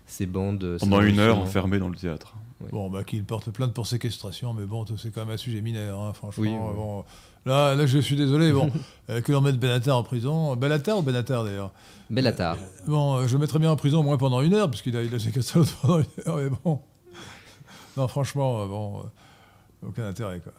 ses 0.07 0.25
bandes. 0.25 0.77
ses 0.79 0.85
Pendant 0.89 1.01
une 1.01 1.19
heure 1.19 1.37
enfermé 1.37 1.77
dans 1.77 1.89
le 1.89 1.95
théâtre. 1.95 2.35
Bon, 2.71 2.89
bah, 2.89 3.03
qu'il 3.03 3.23
porte 3.25 3.51
plainte 3.51 3.73
pour 3.73 3.87
séquestration, 3.87 4.53
mais 4.53 4.65
bon, 4.65 4.85
c'est 4.97 5.11
quand 5.13 5.25
même 5.25 5.33
un 5.33 5.37
sujet 5.37 5.61
mineur, 5.61 5.99
hein, 5.99 6.13
franchement. 6.13 6.43
Oui, 6.43 6.49
oui. 6.49 6.75
Bon, 6.75 7.03
là, 7.45 7.75
là, 7.75 7.85
je 7.85 7.99
suis 7.99 8.15
désolé. 8.15 8.51
Bon, 8.53 8.71
euh, 9.09 9.21
que 9.21 9.31
l'on 9.31 9.41
mette 9.41 9.59
Bellater 9.59 9.91
en 9.91 10.03
prison. 10.03 10.55
Bellater 10.55 10.97
ou 10.97 11.01
Bellatar 11.01 11.43
d'ailleurs? 11.43 11.71
Bellatar. 12.09 12.57
Bon, 12.87 13.17
euh, 13.17 13.27
je 13.27 13.33
le 13.33 13.39
mettrais 13.39 13.59
bien 13.59 13.71
en 13.71 13.75
prison 13.75 13.99
au 13.99 14.03
moins 14.03 14.17
pendant 14.17 14.41
une 14.41 14.53
heure, 14.53 14.69
puisqu'il 14.69 14.95
a, 14.95 15.03
il 15.03 15.13
a 15.13 15.19
séquestré 15.19 15.59
l'autre 15.59 15.75
pendant 15.81 15.99
une 15.99 16.05
heure, 16.27 16.37
mais 16.37 16.49
bon. 16.63 16.79
Non, 17.97 18.07
franchement, 18.07 18.61
euh, 18.61 18.67
bon, 18.67 18.99
euh, 18.99 19.87
aucun 19.89 20.05
intérêt, 20.07 20.39
quoi. 20.39 20.53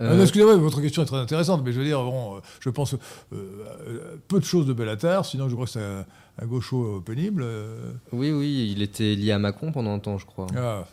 Euh, 0.00 0.16
Ah, 0.18 0.22
Excusez-moi, 0.22 0.56
votre 0.56 0.80
question 0.80 1.02
est 1.02 1.06
très 1.06 1.16
intéressante, 1.18 1.62
mais 1.64 1.72
je 1.72 1.78
veux 1.80 1.84
dire, 1.84 2.02
bon, 2.02 2.36
euh, 2.36 2.40
je 2.60 2.70
pense 2.70 2.94
euh, 2.94 2.98
euh, 3.32 4.16
peu 4.28 4.38
de 4.40 4.44
choses 4.44 4.66
de 4.66 4.72
Bellatar, 4.72 5.24
sinon 5.26 5.48
je 5.48 5.54
crois 5.54 5.66
que 5.66 5.72
c'est 5.72 6.04
un, 6.40 6.46
gaucho 6.46 7.00
pénible. 7.00 7.42
euh. 7.44 7.92
oui, 8.12 8.30
oui, 8.30 8.72
il 8.74 8.82
était 8.82 9.14
lié 9.14 9.32
à 9.32 9.38
Macron 9.38 9.72
pendant 9.72 9.94
un 9.94 9.98
temps, 9.98 10.18
je 10.18 10.26
crois. 10.26 10.46
Ah. 10.56 10.84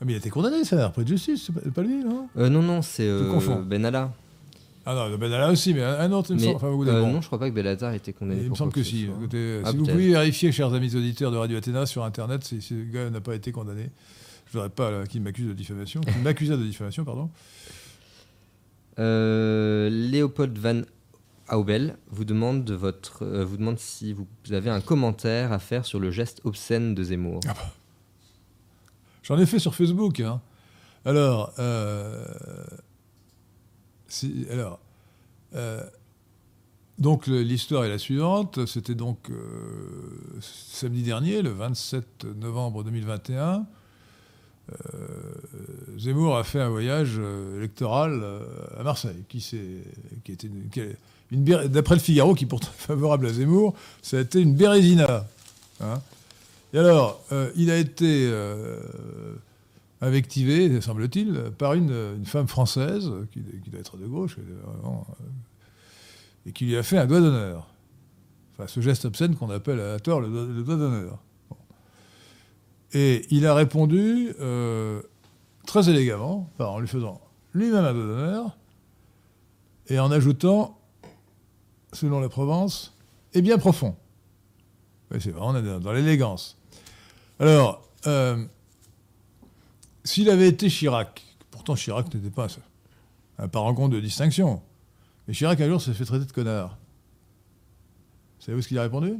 Ah, 0.00 0.04
mais 0.06 0.12
il 0.12 0.14
a 0.14 0.18
été 0.18 0.30
condamné, 0.30 0.64
ça, 0.64 0.86
après 0.86 1.02
de 1.02 1.08
justice, 1.08 1.44
c'est 1.46 1.52
pas, 1.52 1.60
pas 1.70 1.82
lui, 1.82 2.02
non? 2.02 2.26
Euh, 2.38 2.48
non, 2.48 2.62
non, 2.62 2.80
c'est 2.80 3.06
euh. 3.06 3.38
Benalla. 3.66 4.10
Ah 4.86 4.94
non, 4.94 5.18
Ben 5.18 5.30
Allah 5.30 5.50
aussi, 5.50 5.74
mais 5.74 5.82
un, 5.82 6.10
autre, 6.12 6.30
il 6.30 6.36
me 6.36 6.40
Mais 6.40 6.46
semble. 6.46 6.56
Enfin, 6.56 6.70
vous, 6.70 6.88
euh, 6.88 7.02
non, 7.02 7.20
je 7.20 7.26
crois 7.26 7.38
pas 7.38 7.50
que 7.50 7.54
Bellatar 7.54 7.92
ait 7.92 7.98
été 7.98 8.14
condamné. 8.14 8.40
il 8.44 8.50
me 8.50 8.54
semble 8.54 8.72
que 8.72 8.82
si. 8.82 9.04
Écoutez, 9.04 9.60
Ah, 9.62 9.70
si 9.72 9.76
vous 9.76 9.84
pouvez 9.84 10.08
vérifier, 10.08 10.52
chers 10.52 10.72
amis 10.72 10.96
auditeurs 10.96 11.30
de 11.30 11.36
Radio 11.36 11.58
Athéna, 11.58 11.84
sur 11.84 12.02
Internet, 12.02 12.44
si 12.44 12.62
si 12.62 12.68
ce 12.68 12.92
gars 12.92 13.10
n'a 13.10 13.20
pas 13.20 13.34
été 13.34 13.52
condamné. 13.52 13.90
Je 14.46 14.56
ne 14.56 14.62
voudrais 14.62 14.70
pas 14.70 15.06
qu'il 15.06 15.20
m'accuse 15.20 15.48
de 15.48 15.52
diffamation, 15.52 16.00
qu'il 16.00 16.18
m'accusa 16.24 16.56
de 16.56 16.64
diffamation, 16.64 17.04
pardon. 17.04 17.28
Léopold 18.96 20.56
Van 20.56 20.80
Aubel 21.56 21.96
vous 22.08 22.24
demande, 22.24 22.64
de 22.64 22.74
votre, 22.74 23.24
euh, 23.24 23.44
vous 23.44 23.56
demande 23.56 23.78
si 23.78 24.12
vous 24.12 24.26
avez 24.50 24.70
un 24.70 24.80
commentaire 24.80 25.52
à 25.52 25.58
faire 25.58 25.84
sur 25.86 25.98
le 25.98 26.10
geste 26.10 26.40
obscène 26.44 26.94
de 26.94 27.02
Zemmour. 27.02 27.40
J'en 29.22 29.38
ai 29.38 29.46
fait 29.46 29.58
sur 29.58 29.74
Facebook. 29.74 30.20
hein. 30.20 30.40
Alors, 31.04 31.54
euh, 31.58 32.26
euh, 35.54 35.80
donc 36.98 37.26
l'histoire 37.26 37.84
est 37.84 37.88
la 37.88 37.98
suivante. 37.98 38.66
C'était 38.66 38.94
donc 38.94 39.30
samedi 40.40 41.02
dernier, 41.02 41.42
le 41.42 41.50
27 41.50 42.24
novembre 42.36 42.84
2021. 42.84 43.66
Euh, 44.72 45.08
Zemmour 45.98 46.36
a 46.36 46.44
fait 46.44 46.60
un 46.60 46.68
voyage 46.68 47.18
électoral 47.56 48.22
à 48.76 48.82
Marseille, 48.82 49.24
qui, 49.28 49.40
qui 50.22 50.32
était 50.32 50.50
d'après 51.32 51.94
le 51.94 52.00
Figaro, 52.00 52.34
qui 52.34 52.44
est 52.44 52.48
pourtant 52.48 52.70
favorable 52.76 53.26
à 53.26 53.32
Zemmour, 53.32 53.74
ça 54.02 54.18
a 54.18 54.20
été 54.20 54.40
une 54.40 54.54
bérésina. 54.54 55.26
hein. 55.80 56.00
Et 56.72 56.78
alors, 56.78 57.20
euh, 57.32 57.50
il 57.56 57.70
a 57.70 57.76
été 57.76 58.28
euh, 58.30 58.78
invectivé, 60.00 60.80
semble-t-il, 60.80 61.50
par 61.58 61.74
une, 61.74 62.24
femme 62.24 62.46
française, 62.46 63.10
qui, 63.32 63.40
doit 63.70 63.80
être 63.80 63.96
de 63.96 64.06
gauche, 64.06 64.36
euh, 64.38 64.90
et 66.46 66.52
qui 66.52 66.66
lui 66.66 66.76
a 66.76 66.82
fait 66.82 66.98
un 66.98 67.06
doigt 67.06 67.20
d'honneur. 67.20 67.66
Enfin, 68.52 68.68
ce 68.68 68.80
geste 68.80 69.04
obscène 69.04 69.34
qu'on 69.34 69.50
appelle 69.50 69.80
à 69.80 69.98
tort 69.98 70.20
le, 70.20 70.28
doigt- 70.28 70.76
d'honneur. 70.76 71.18
Et 72.92 73.26
il 73.30 73.46
a 73.46 73.54
répondu 73.54 74.30
très 75.66 75.88
élégamment, 75.88 76.50
en 76.58 76.78
lui 76.80 76.88
faisant 76.88 77.20
lui-même 77.52 77.84
un 77.84 77.92
doigt 77.92 78.06
d'honneur, 78.06 78.56
et 79.88 79.98
en 79.98 80.10
ajoutant, 80.12 80.79
selon 81.92 82.20
la 82.20 82.28
Provence, 82.28 82.94
et 83.34 83.42
bien 83.42 83.58
profond. 83.58 83.96
C'est 85.18 85.34
on 85.36 85.56
est 85.56 85.80
dans, 85.80 85.92
l'élégance. 85.92 86.56
Alors, 87.40 87.82
euh, 88.06 88.44
s'il 90.04 90.30
avait 90.30 90.48
été 90.48 90.68
Chirac, 90.68 91.22
pourtant 91.50 91.74
Chirac 91.74 92.12
n'était 92.14 92.30
pas 92.30 92.46
un 93.38 93.48
parangon 93.48 93.88
de 93.88 93.98
distinction, 93.98 94.62
mais 95.26 95.34
Chirac 95.34 95.60
un 95.60 95.68
jour 95.68 95.82
s'est 95.82 95.94
fait 95.94 96.04
traiter 96.04 96.26
de 96.26 96.32
connard. 96.32 96.78
Savez-vous 98.38 98.62
ce 98.62 98.68
qu'il 98.68 98.78
a 98.78 98.82
répondu? 98.82 99.14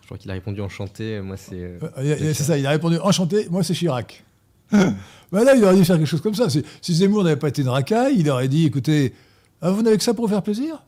Je 0.00 0.06
crois 0.06 0.18
qu'il 0.18 0.30
a 0.30 0.34
répondu 0.34 0.60
enchanté. 0.62 1.20
Moi, 1.20 1.36
c'est. 1.36 1.54
euh, 1.60 1.78
Euh, 1.98 2.32
C'est 2.34 2.42
ça, 2.42 2.58
il 2.58 2.66
a 2.66 2.70
répondu 2.70 2.98
enchanté, 2.98 3.48
moi 3.50 3.62
c'est 3.62 3.74
Chirac. 3.74 4.24
ben 4.72 5.44
là, 5.44 5.54
il 5.54 5.62
aurait 5.64 5.76
dû 5.76 5.84
faire 5.84 5.96
quelque 5.98 6.06
chose 6.06 6.22
comme 6.22 6.34
ça. 6.34 6.48
Si, 6.48 6.64
si 6.80 6.94
Zemmour 6.94 7.24
n'avait 7.24 7.36
pas 7.36 7.48
été 7.48 7.60
une 7.60 7.68
racaille, 7.68 8.16
il 8.18 8.30
aurait 8.30 8.48
dit 8.48 8.64
écoutez, 8.64 9.14
ah, 9.60 9.70
vous 9.70 9.82
n'avez 9.82 9.98
que 9.98 10.02
ça 10.02 10.14
pour 10.14 10.26
vous 10.26 10.32
faire 10.32 10.42
plaisir? 10.42 10.82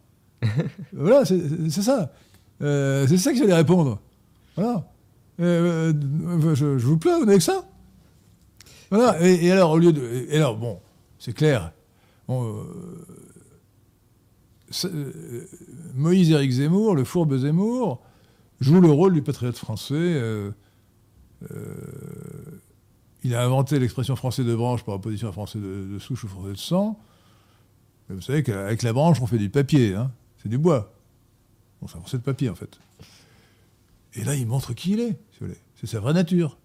Voilà, 0.92 1.24
c'est 1.24 1.82
ça. 1.82 2.12
Euh, 2.62 3.06
c'est 3.08 3.18
ça 3.18 3.32
qu'il 3.32 3.42
allait 3.42 3.54
répondre. 3.54 4.00
Voilà. 4.56 4.86
Euh, 5.40 5.92
euh, 5.92 6.54
je, 6.54 6.66
vous 6.66 6.98
plains, 6.98 7.18
vous 7.18 7.24
n'avez 7.24 7.38
que 7.38 7.44
ça 7.44 7.64
Voilà. 8.90 9.20
Et, 9.20 9.50
alors, 9.50 9.72
au 9.72 9.78
lieu 9.78 9.92
de. 9.92 10.26
Et 10.28 10.36
alors, 10.36 10.56
bon, 10.56 10.78
c'est 11.18 11.32
clair. 11.32 11.72
Euh, 12.30 12.62
euh, 14.84 15.46
Moïse 15.94 16.30
Éric 16.30 16.50
Zemmour, 16.52 16.94
le 16.94 17.04
fourbe 17.04 17.36
Zemmour, 17.36 18.00
joue 18.60 18.80
le 18.80 18.90
rôle 18.90 19.14
du 19.14 19.22
patriote 19.22 19.56
français. 19.56 19.94
euh, 19.94 20.50
euh, 21.50 21.74
il 23.22 23.34
a 23.34 23.42
inventé 23.42 23.78
l'expression 23.78 24.16
français 24.16 24.44
de 24.44 24.54
branche 24.54 24.84
par 24.84 24.96
opposition 24.96 25.28
à 25.28 25.32
français 25.32 25.58
de, 25.58 25.98
souche 25.98 26.24
ou 26.24 26.28
français 26.28 26.52
de 26.52 26.58
sang. 26.58 26.98
Vous 28.10 28.20
savez 28.20 28.42
qu'avec 28.42 28.82
la 28.82 28.92
branche, 28.92 29.20
on 29.22 29.26
fait 29.26 29.38
du 29.38 29.48
papier, 29.48 29.94
hein. 29.94 30.10
C'est 30.44 30.50
du 30.50 30.58
bois. 30.58 30.92
Bon, 31.80 31.88
c'est 31.88 31.96
un 31.96 32.18
de 32.18 32.22
papier 32.22 32.50
en 32.50 32.54
fait. 32.54 32.78
Et 34.12 34.24
là, 34.24 34.34
il 34.34 34.46
montre 34.46 34.74
qui 34.74 34.92
il 34.92 35.00
est, 35.00 35.18
si 35.32 35.40
vous 35.40 35.46
voulez. 35.46 35.58
C'est 35.80 35.86
sa 35.86 36.00
vraie 36.00 36.12
nature. 36.12 36.58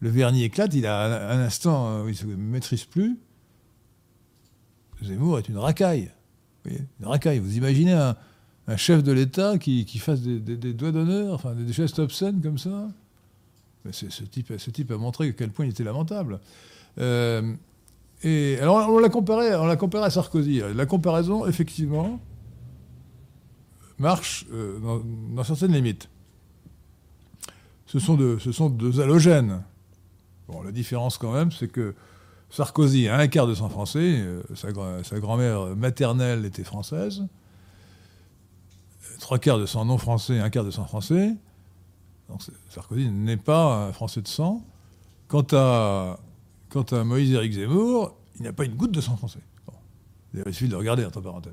Le 0.00 0.08
vernis 0.08 0.44
éclate, 0.44 0.74
il 0.74 0.86
a 0.86 1.30
un, 1.30 1.40
instant 1.40 1.88
euh, 1.88 2.04
où 2.04 2.08
il 2.08 2.12
ne 2.12 2.16
se 2.16 2.24
maîtrise 2.24 2.84
plus. 2.84 3.18
Zemmour 5.02 5.38
est 5.38 5.48
une 5.48 5.58
racaille. 5.58 6.10
Vous 6.64 6.70
voyez, 6.70 6.84
une 7.00 7.06
racaille. 7.06 7.38
Vous 7.38 7.56
imaginez 7.56 7.92
un, 7.92 8.16
chef 8.76 9.02
de 9.02 9.12
l'État 9.12 9.58
qui, 9.58 9.84
qui 9.84 9.98
fasse 9.98 10.20
des, 10.20 10.72
doigts 10.72 10.92
d'honneur, 10.92 11.34
enfin 11.34 11.54
des 11.54 11.72
gestes 11.72 11.98
obscènes 11.98 12.40
comme 12.40 12.56
ça 12.56 12.88
Mais 13.84 13.92
ce, 13.92 14.06
type, 14.22 14.52
ce 14.56 14.70
type 14.70 14.92
a 14.92 14.96
montré 14.96 15.28
à 15.28 15.32
quel 15.32 15.50
point 15.50 15.66
il 15.66 15.72
était 15.72 15.82
lamentable. 15.82 16.40
Euh, 16.98 17.52
et 18.22 18.58
alors 18.60 18.76
on 18.88 18.98
l'a 18.98 19.08
on 19.08 19.66
l'a 19.66 19.76
comparé 19.76 20.04
à 20.04 20.10
Sarkozy. 20.10 20.62
La 20.74 20.86
comparaison, 20.86 21.46
effectivement, 21.46 22.20
marche 24.00 24.46
euh, 24.52 24.78
dans, 25.34 25.44
certaines 25.44 25.72
limites. 25.72 26.08
Ce 27.86 27.98
sont, 27.98 28.16
deux 28.16 29.00
halogènes. 29.00 29.62
La 30.64 30.72
différence 30.72 31.18
quand 31.18 31.32
même, 31.32 31.52
c'est 31.52 31.68
que 31.68 31.94
Sarkozy 32.50 33.08
a 33.08 33.16
un 33.16 33.28
quart 33.28 33.46
de 33.46 33.54
sang 33.54 33.68
français, 33.68 34.20
euh, 34.20 34.42
sa, 34.56 34.72
gra- 34.72 35.04
sa 35.04 35.20
grand-mère 35.20 35.76
maternelle 35.76 36.44
était 36.44 36.64
française, 36.64 37.24
trois 39.20 39.38
quarts 39.38 39.58
de 39.58 39.66
sang 39.66 39.84
non 39.84 39.98
français, 39.98 40.40
un 40.40 40.50
quart 40.50 40.64
de 40.64 40.72
sang 40.72 40.86
français. 40.86 41.36
Sarkozy 42.68 43.08
n'est 43.08 43.36
pas 43.36 43.86
un 43.86 43.92
français 43.92 44.22
de 44.22 44.28
sang. 44.28 44.64
Quant 45.28 45.46
à, 45.52 46.18
quant 46.68 47.04
Moïse 47.04 47.32
Éric 47.32 47.52
Zemmour, 47.52 48.16
il 48.36 48.42
n'a 48.42 48.52
pas 48.52 48.64
une 48.64 48.74
goutte 48.74 48.92
de 48.92 49.00
sang 49.00 49.16
français. 49.16 49.40
Il 50.34 50.54
suffit 50.54 50.68
de 50.68 50.76
regarder, 50.76 51.04
entre 51.04 51.20
parenthèses. 51.20 51.52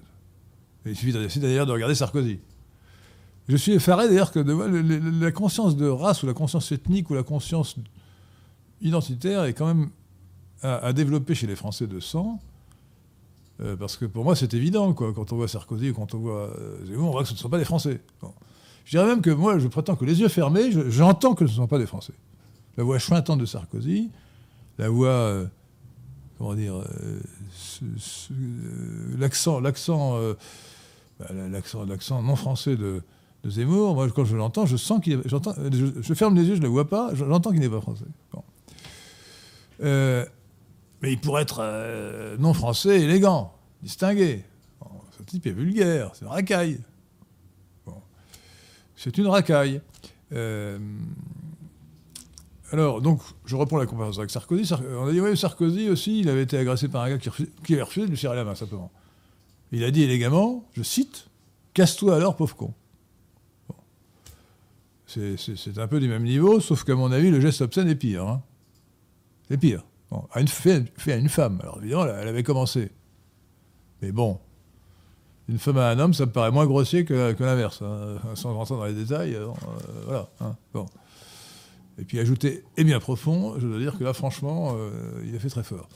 Il 0.90 0.96
suffit 0.96 1.40
d'ailleurs 1.40 1.66
de 1.66 1.72
regarder 1.72 1.96
Sarkozy. 1.96 2.40
Je 3.50 3.56
suis 3.56 3.72
effaré 3.74 4.08
d'ailleurs 4.08 4.32
que 4.32 4.40
la 4.40 5.32
conscience 5.32 5.78
de 5.78 5.88
race 5.88 6.24
ou 6.24 6.26
la 6.28 6.34
conscience 6.34 6.72
ethnique 6.72 7.10
ou 7.10 7.14
la 7.14 7.24
conscience 7.24 7.76
identitaire 8.82 9.46
est 9.46 9.54
quand 9.54 9.68
même 9.68 9.90
à, 10.62 10.92
développer 10.94 11.34
chez 11.36 11.48
les 11.48 11.56
Français 11.56 11.88
de 11.88 12.00
sang. 12.00 12.40
Euh, 13.62 13.76
parce 13.76 13.98
que 13.98 14.06
pour 14.06 14.24
moi, 14.24 14.36
c'est 14.36 14.54
évident, 14.54 14.94
quoi. 14.94 15.14
Quand 15.14 15.32
on 15.34 15.38
voit 15.38 15.48
Sarkozy 15.48 15.90
ou 15.90 15.94
quand 15.94 16.14
on 16.14 16.20
voit 16.20 16.54
Zemmour, 16.86 17.10
on 17.10 17.12
voit 17.12 17.24
que 17.24 17.30
ce 17.30 17.34
ne 17.34 17.40
sont 17.40 17.50
pas 17.50 17.58
des 17.58 17.66
Français. 17.66 18.02
Je 18.86 18.92
dirais 18.92 19.06
même 19.08 19.22
que 19.22 19.32
moi, 19.32 19.58
je 19.60 19.68
prétends 19.68 19.96
que 19.96 20.06
les 20.06 20.20
yeux 20.20 20.28
fermés, 20.28 20.72
je- 20.72 20.90
j'entends 20.90 21.34
que 21.34 21.46
ce 21.48 21.52
ne 21.52 21.56
sont 21.58 21.68
pas 21.68 21.80
des 21.80 21.88
Français. 21.88 22.14
La 22.78 22.84
voix 22.84 23.00
chointante 23.00 23.40
de 23.40 23.46
Sarkozy, 23.46 24.10
la 24.78 24.90
voix, 24.90 25.08
euh, 25.10 25.46
comment 26.38 26.54
dire, 26.54 26.76
euh, 26.76 27.20
ce- 27.56 27.84
ce- 27.98 29.18
l'accent, 29.18 29.60
l'accent, 29.60 30.18
bah, 31.20 31.28
l'accent, 31.50 32.22
non 32.22 32.36
français 32.36 32.76
de, 32.76 33.02
Zemmour, 33.46 33.94
moi, 33.96 34.10
quand 34.10 34.26
je 34.26 34.36
l'entends, 34.36 34.66
je 34.66 34.76
sens 34.76 35.02
qu'il 35.02 35.22
j'entends, 35.26 35.54
je, 35.72 36.14
ferme 36.14 36.36
les 36.36 36.44
yeux, 36.44 36.56
je 36.56 36.60
ne 36.60 36.66
le 36.66 36.70
vois 36.72 36.90
pas, 36.90 37.12
je- 37.14 37.24
j'entends 37.26 37.52
qu'il 37.52 37.60
n'est 37.62 37.70
pas 37.70 37.80
français. 37.82 38.04
Euh, 39.84 40.26
mais 41.02 41.14
il 41.14 41.20
pourrait 41.20 41.44
être 41.44 41.60
euh, 41.62 42.36
non 42.40 42.54
français, 42.54 43.02
élégant, 43.02 43.54
distingué. 43.84 44.44
Ce 45.18 45.24
type 45.24 45.46
est 45.48 45.52
vulgaire, 45.52 46.12
c'est 46.14 46.26
une 46.26 46.32
racaille. 46.32 46.80
C'est 48.96 49.18
une 49.20 49.28
racaille. 49.28 49.82
Euh, 50.34 50.80
alors, 52.72 53.00
donc, 53.02 53.22
je 53.46 53.56
reprends 53.56 53.78
la 53.78 53.86
comparaison 53.86 54.20
avec 54.20 54.32
Sarkozy. 54.32 54.66
Sar- 54.66 54.82
on 55.00 55.08
a 55.08 55.12
dit, 55.12 55.22
oui, 55.22 55.38
Sarkozy 55.38 55.90
aussi, 55.90 56.20
il 56.22 56.30
avait 56.30 56.44
été 56.44 56.58
agressé 56.58 56.88
par 56.88 57.04
un 57.04 57.10
gars 57.12 57.18
qui, 57.18 57.30
qui 57.64 57.74
avait 57.74 57.84
refusé 57.84 58.08
de 58.08 58.12
lui 58.12 58.18
serrer 58.18 58.36
la 58.36 58.44
main, 58.44 58.56
simplement. 58.56 58.92
Il 59.72 59.84
a 59.84 59.92
dit 59.92 60.04
élégamment, 60.04 60.66
je 60.74 60.84
cite, 60.84 61.28
Casse-toi 61.74 62.16
alors, 62.16 62.36
pauvre 62.36 62.56
con. 62.56 62.74
C'est- 65.06 65.78
un 65.78 65.88
peu 65.88 66.00
du 66.00 66.08
même 66.08 66.24
niveau, 66.24 66.60
sauf 66.60 66.84
qu'à 66.84 66.96
mon 66.96 67.12
avis, 67.12 67.30
le 67.32 67.40
geste 67.40 67.62
obscène 67.62 67.88
est 67.88 67.96
pire. 67.96 68.26
hein. 68.28 68.42
C'est 69.50 69.58
pire. 69.58 69.84
Une, 70.36 70.48
fait, 70.48 70.84
à 71.08 71.16
une 71.16 71.30
femme. 71.30 71.60
Alors 71.62 71.78
évidemment, 71.80 72.06
elle, 72.06 72.28
avait 72.28 72.44
commencé. 72.44 72.92
Mais 74.02 74.12
bon, 74.12 74.40
une 75.50 75.60
femme 75.60 75.78
à 75.78 75.90
un 75.90 76.00
homme, 76.00 76.14
ça 76.14 76.26
me 76.26 76.32
paraît 76.32 76.52
moins 76.52 76.66
grossier 76.66 77.06
que, 77.06 77.36
l'inverse. 77.40 77.82
hein. 77.82 78.18
Sans 78.36 78.54
rentrer 78.54 78.76
dans 78.76 78.86
les 78.86 78.94
détails, 78.94 79.36
euh, 79.36 79.48
voilà. 80.06 80.30
hein. 80.42 80.56
Et 82.00 82.04
puis 82.04 82.20
ajouter 82.20 82.64
et 82.76 82.84
bien 82.84 83.00
profond, 83.00 83.58
je 83.60 83.68
dois 83.68 83.80
dire 83.80 83.98
que 83.98 84.04
là, 84.04 84.14
franchement, 84.14 84.76
euh, 84.78 85.24
il 85.26 85.36
a 85.36 85.40
fait 85.40 85.50
très 85.50 85.64
fort. 85.64 85.88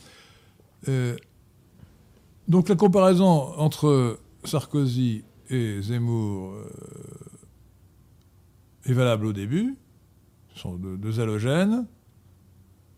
Euh, 0.88 1.15
donc 2.47 2.69
la 2.69 2.75
comparaison 2.75 3.54
entre 3.58 4.19
Sarkozy 4.43 5.23
et 5.49 5.82
Zemmour 5.82 6.54
euh, 6.54 6.69
est 8.86 8.93
valable 8.93 9.25
au 9.25 9.34
début. 9.34 9.77
Ce 10.54 10.62
sont 10.62 10.75
deux, 10.75 11.19
halogènes 11.19 11.86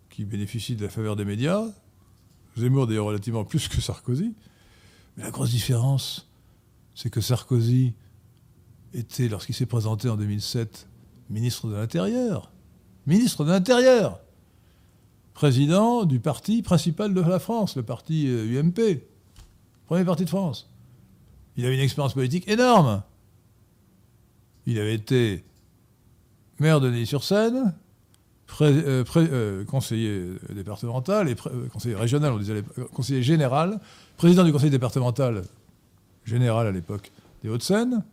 qui 0.10 0.26
bénéficient 0.26 0.76
de 0.76 0.84
la 0.84 0.90
faveur 0.90 1.16
des 1.16 1.26
médias. 1.26 1.66
Zemmour 2.58 2.88
d'ailleurs 2.88 3.06
relativement 3.06 3.46
plus 3.46 3.68
que 3.68 3.82
Sarkozy. 3.82 4.34
Mais 5.18 5.24
la 5.24 5.32
grosse 5.32 5.52
différence, 5.52 6.30
c'est 6.96 7.10
que 7.10 7.22
Sarkozy 7.22 7.94
était, 8.94 9.28
lorsqu'il 9.28 9.56
s'est 9.56 9.66
présenté 9.66 10.10
en 10.10 10.18
2007, 10.18 10.88
ministre 11.30 11.68
de 11.68 11.76
l'Intérieur. 11.76 12.52
Ministre 13.06 13.44
de 13.44 13.50
l'Intérieur 13.50 14.20
Président 15.34 16.06
du 16.06 16.20
parti 16.20 16.62
principal 16.62 17.14
de 17.14 17.22
la 17.22 17.40
France, 17.40 17.76
le 17.76 17.84
parti 17.84 18.28
euh, 18.28 18.62
UMP. 18.62 19.02
Premier 19.86 20.06
parti 20.06 20.24
de 20.24 20.30
France. 20.30 20.70
Il 21.58 21.66
avait 21.66 21.76
une 21.76 21.82
expérience 21.82 22.14
politique 22.14 22.48
énorme. 22.48 23.04
Il 24.66 24.80
avait 24.80 24.96
été 24.96 25.44
maire 26.60 26.80
de 26.80 26.90
Neuilly-sur-Seine, 26.90 27.74
euh, 28.62 29.04
euh, 29.18 29.66
conseiller 29.66 30.36
départemental 30.54 31.28
euh, 31.28 31.68
conseiller 31.70 31.96
régional, 31.96 32.34
on 32.34 32.38
disait 32.38 32.64
conseiller 32.94 33.24
général, 33.24 33.80
président 34.18 34.44
du 34.44 34.52
conseil 34.52 34.70
départemental 34.70 35.44
général 36.24 36.68
à 36.68 36.72
l'époque 36.72 37.12
des 37.42 37.50
Hauts-de-Seine, 37.50 38.04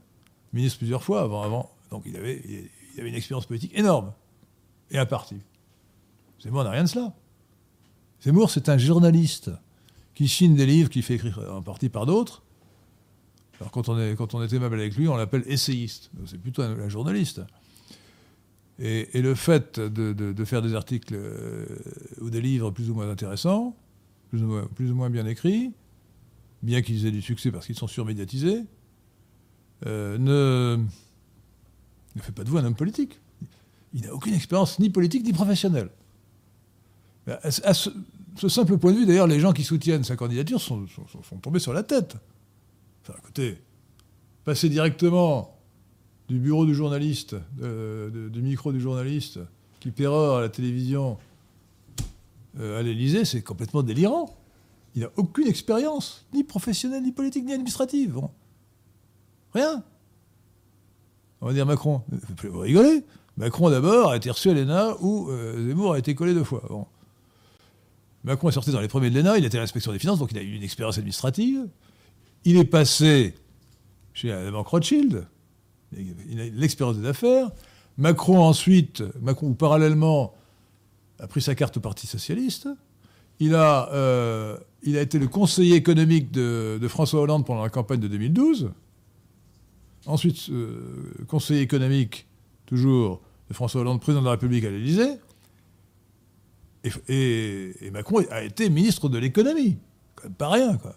ministre 0.53 0.79
plusieurs 0.79 1.03
fois 1.03 1.23
avant. 1.23 1.43
avant 1.43 1.71
donc 1.91 2.05
il 2.07 2.17
avait, 2.17 2.43
il 2.95 3.01
avait 3.01 3.11
une 3.11 3.15
expérience 3.15 3.47
politique 3.47 3.73
énorme 3.75 4.13
et 4.91 4.99
un 4.99 5.07
parti. 5.07 5.37
Zemmour 6.43 6.65
n'a 6.65 6.71
rien 6.71 6.85
de 6.85 6.89
cela. 6.89 7.13
Zemmour, 8.23 8.51
c'est 8.51 8.69
un 8.69 8.79
journaliste 8.79 9.51
qui 10.21 10.29
signe 10.29 10.55
des 10.55 10.67
livres 10.67 10.91
qu'il 10.91 11.03
fait 11.03 11.15
écrire 11.15 11.41
en 11.51 11.63
partie 11.63 11.89
par 11.89 12.05
d'autres. 12.05 12.43
Alors 13.59 13.71
quand 13.71 13.89
on 13.89 13.99
est, 13.99 14.17
quand 14.17 14.35
on 14.35 14.43
est 14.43 14.53
aimable 14.53 14.79
avec 14.79 14.95
lui, 14.95 15.09
on 15.09 15.17
l'appelle 15.17 15.45
essayiste. 15.47 16.11
C'est 16.27 16.37
plutôt 16.37 16.61
un, 16.61 16.91
journaliste. 16.91 17.41
Et, 18.79 19.23
le 19.23 19.35
fait 19.35 19.81
de, 19.81 20.13
de- 20.13 20.45
faire 20.45 20.61
des 20.61 20.75
articles 20.75 21.15
euh, 21.17 21.65
ou 22.21 22.29
des 22.29 22.43
livres 22.43 22.71
plus 22.71 22.91
ou 22.91 22.95
moins 22.95 23.09
intéressants, 23.09 23.75
plus 24.29 24.43
ou 24.43 24.47
moins, 24.47 24.67
plus 24.75 24.91
ou 24.91 24.95
moins 24.95 25.09
bien 25.09 25.25
écrits, 25.25 25.73
bien 26.63 26.83
qu'ils 26.83 27.07
aient 27.07 27.13
du 27.13 27.23
succès 27.23 27.51
parce 27.51 27.65
qu'ils 27.65 27.79
sont 27.79 27.89
surmédiatisés, 27.89 28.65
euh, 29.87 30.19
ne, 30.19 30.85
ne 32.15 32.21
fait 32.21 32.33
pas 32.33 32.45
de 32.45 32.51
vous 32.51 32.59
un 32.59 32.65
homme 32.67 32.77
politique. 32.77 33.19
Il 33.95 34.03
n'a 34.03 34.13
aucune 34.13 34.35
expérience 34.35 34.79
ni 34.81 34.91
politique 34.91 35.25
ni 35.25 35.33
professionnelle. 35.33 35.89
Ce 38.41 38.49
simple 38.49 38.79
point 38.79 38.93
de 38.93 38.99
vue, 38.99 39.07
d'ailleurs, 39.07 39.27
les 39.27 39.41
gens 39.41 39.53
qui 39.53 39.65
soutiennent 39.65 40.05
sa 40.05 40.17
candidature 40.17 40.61
sont, 40.61 40.87
tombés 41.43 41.59
sur 41.59 41.73
la 41.73 41.83
tête. 41.83 42.17
Enfin, 43.03 43.15
écoutez, 43.19 43.59
passer 44.45 44.69
directement 44.69 45.57
du 46.29 46.39
bureau 46.39 46.65
du 46.65 46.75
journaliste, 46.75 47.37
du 47.59 48.43
micro 48.43 48.73
du 48.73 48.81
journaliste, 48.81 49.41
qui 49.81 49.91
pérore 49.91 50.39
à 50.39 50.41
la 50.41 50.49
télévision, 50.49 51.19
euh, 52.59 52.79
à 52.79 52.83
l'Élysée, 52.83 53.25
c'est 53.25 53.43
complètement 53.43 53.83
délirant. 53.83 54.35
Il 54.95 55.03
n'a 55.03 55.11
aucune 55.17 55.47
expérience, 55.47 56.27
ni 56.35 56.43
professionnelle, 56.43 57.03
ni 57.03 57.13
politique, 57.13 57.45
ni 57.45 57.53
administrative. 57.53 58.21
Rien. 59.55 59.83
On 61.41 61.47
va 61.47 61.53
dire 61.53 61.67
Macron. 61.67 62.03
Vous 62.43 62.61
rigolez 62.61 63.05
Macron, 63.37 63.71
d'abord, 63.71 64.11
a 64.11 64.17
été 64.17 64.31
reçu 64.31 64.51
à 64.51 64.55
l'ENA 64.55 64.97
où 65.01 65.31
euh, 65.31 65.69
Zemmour 65.69 65.95
a 65.95 65.99
été 65.99 66.15
collé 66.15 66.35
deux 66.35 66.45
fois. 66.45 66.63
Bon. 66.69 66.87
Macron 68.25 68.49
est 68.49 68.53
sorti 68.53 68.71
dans 68.71 68.81
les 68.81 68.89
premiers 68.89 69.11
de 69.11 69.19
l'ENA, 69.19 69.39
il 69.39 69.45
était 69.45 69.59
à 69.59 69.61
l'inspection 69.61 69.93
des 69.93 69.99
finances, 69.99 70.19
donc 70.19 70.31
il 70.33 70.39
a 70.39 70.43
eu 70.43 70.55
une 70.55 70.63
expérience 70.63 70.99
administrative. 70.99 71.67
Il 72.45 72.57
est 72.57 72.65
passé 72.65 73.35
chez 74.13 74.29
la 74.29 74.51
banque 74.51 74.69
Rothschild, 74.69 75.27
il 75.97 76.41
a 76.41 76.45
l'expérience 76.47 76.99
des 76.99 77.07
affaires. 77.07 77.51
Macron, 77.97 78.41
ensuite, 78.41 79.03
Macron, 79.21 79.49
ou 79.49 79.55
parallèlement, 79.55 80.35
a 81.19 81.27
pris 81.27 81.43
sa 81.43 81.55
carte 81.55 81.77
au 81.77 81.81
Parti 81.81 82.07
Socialiste. 82.07 82.69
Il 83.41 83.55
a, 83.55 83.91
euh, 83.93 84.57
été 84.85 85.19
le 85.19 85.29
conseiller 85.29 85.77
économique 85.77 86.31
de, 86.31 86.79
de 86.81 86.89
François 86.89 87.21
Hollande 87.21 87.47
pendant 87.47 87.63
la 87.63 87.71
campagne 87.71 88.01
de 88.01 88.09
2012. 88.09 88.71
Ensuite, 90.07 90.49
euh, 90.51 91.13
conseiller 91.27 91.61
économique, 91.61 92.27
toujours, 92.67 93.21
de 93.49 93.55
François 93.55 93.83
Hollande, 93.83 94.01
président 94.01 94.21
de 94.21 94.27
la 94.27 94.33
République 94.33 94.65
à 94.65 94.71
l'Élysée. 94.71 95.17
Et, 96.85 97.91
Macron 97.93 98.25
a 98.31 98.43
été 98.43 98.71
ministre 98.71 99.09
de 99.09 99.19
l'économie. 99.19 99.79
Quand 100.17 100.25
même 100.25 100.35
pas 100.35 100.49
rien, 100.49 100.77
quoi. 100.77 100.97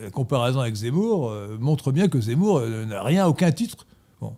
La 0.00 0.10
comparaison 0.10 0.58
avec 0.58 0.74
Zemmour 0.74 1.30
euh, 1.30 1.56
montre 1.58 1.92
bien 1.92 2.08
que 2.08 2.20
Zemmour 2.20 2.58
euh, 2.58 2.84
n'a 2.84 3.02
rien, 3.02 3.28
aucun 3.28 3.52
titre. 3.52 3.86
Bon. 4.20 4.36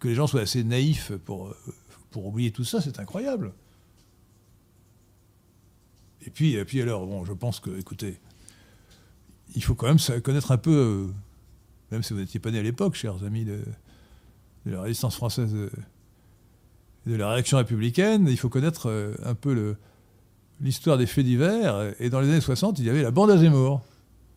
Que 0.00 0.08
les 0.08 0.14
gens 0.14 0.26
soient 0.26 0.40
assez 0.40 0.64
naïfs 0.64 1.12
pour, 1.26 1.48
euh, 1.48 1.56
pour 2.10 2.24
oublier 2.24 2.50
tout 2.52 2.64
ça, 2.64 2.80
c'est 2.80 2.98
incroyable. 2.98 3.52
Et 6.22 6.30
puis, 6.30 6.54
et 6.54 6.64
puis 6.64 6.80
alors, 6.80 7.06
bon, 7.06 7.24
je 7.26 7.34
pense 7.34 7.60
que, 7.60 7.78
écoutez, 7.78 8.18
il 9.54 9.62
faut 9.62 9.74
quand 9.74 9.86
même 9.86 10.20
connaître 10.22 10.50
un 10.52 10.58
peu, 10.58 11.10
même 11.92 12.02
si 12.02 12.14
vous 12.14 12.20
n'étiez 12.20 12.40
pas 12.40 12.50
né 12.50 12.58
à 12.58 12.62
l'époque, 12.62 12.94
chers 12.94 13.22
amis 13.24 13.44
de, 13.44 13.62
la 14.64 14.80
résistance 14.80 15.14
française 15.14 15.54
de 17.06 17.14
la 17.14 17.30
réaction 17.30 17.56
républicaine, 17.58 18.26
il 18.28 18.36
faut 18.36 18.48
connaître 18.48 18.88
euh, 18.90 19.14
un 19.24 19.34
peu 19.34 19.76
l'histoire 20.60 20.98
des 20.98 21.06
faits 21.06 21.24
divers. 21.24 21.94
Et 22.00 22.10
dans 22.10 22.20
les 22.20 22.28
années 22.28 22.40
60, 22.40 22.78
il 22.78 22.84
y 22.84 22.90
avait 22.90 23.02
la 23.02 23.10
bande 23.10 23.36
Zemmour. 23.38 23.82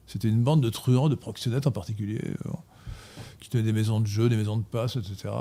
C'était 0.06 0.28
une 0.30 0.44
bande 0.44 0.62
de 0.62 0.70
truands, 0.70 1.10
de 1.10 1.16
proxénètes 1.16 1.68
en 1.68 1.72
particulier, 1.72 2.22
euh, 2.46 2.50
qui 3.40 3.50
tenaient 3.50 3.64
des 3.64 3.74
maisons 3.74 4.00
de 4.00 4.08
jeu, 4.08 4.30
des 4.30 4.38
maisons 4.38 4.58
de 4.58 4.64
passe, 4.64 4.96
etc. 4.96 5.34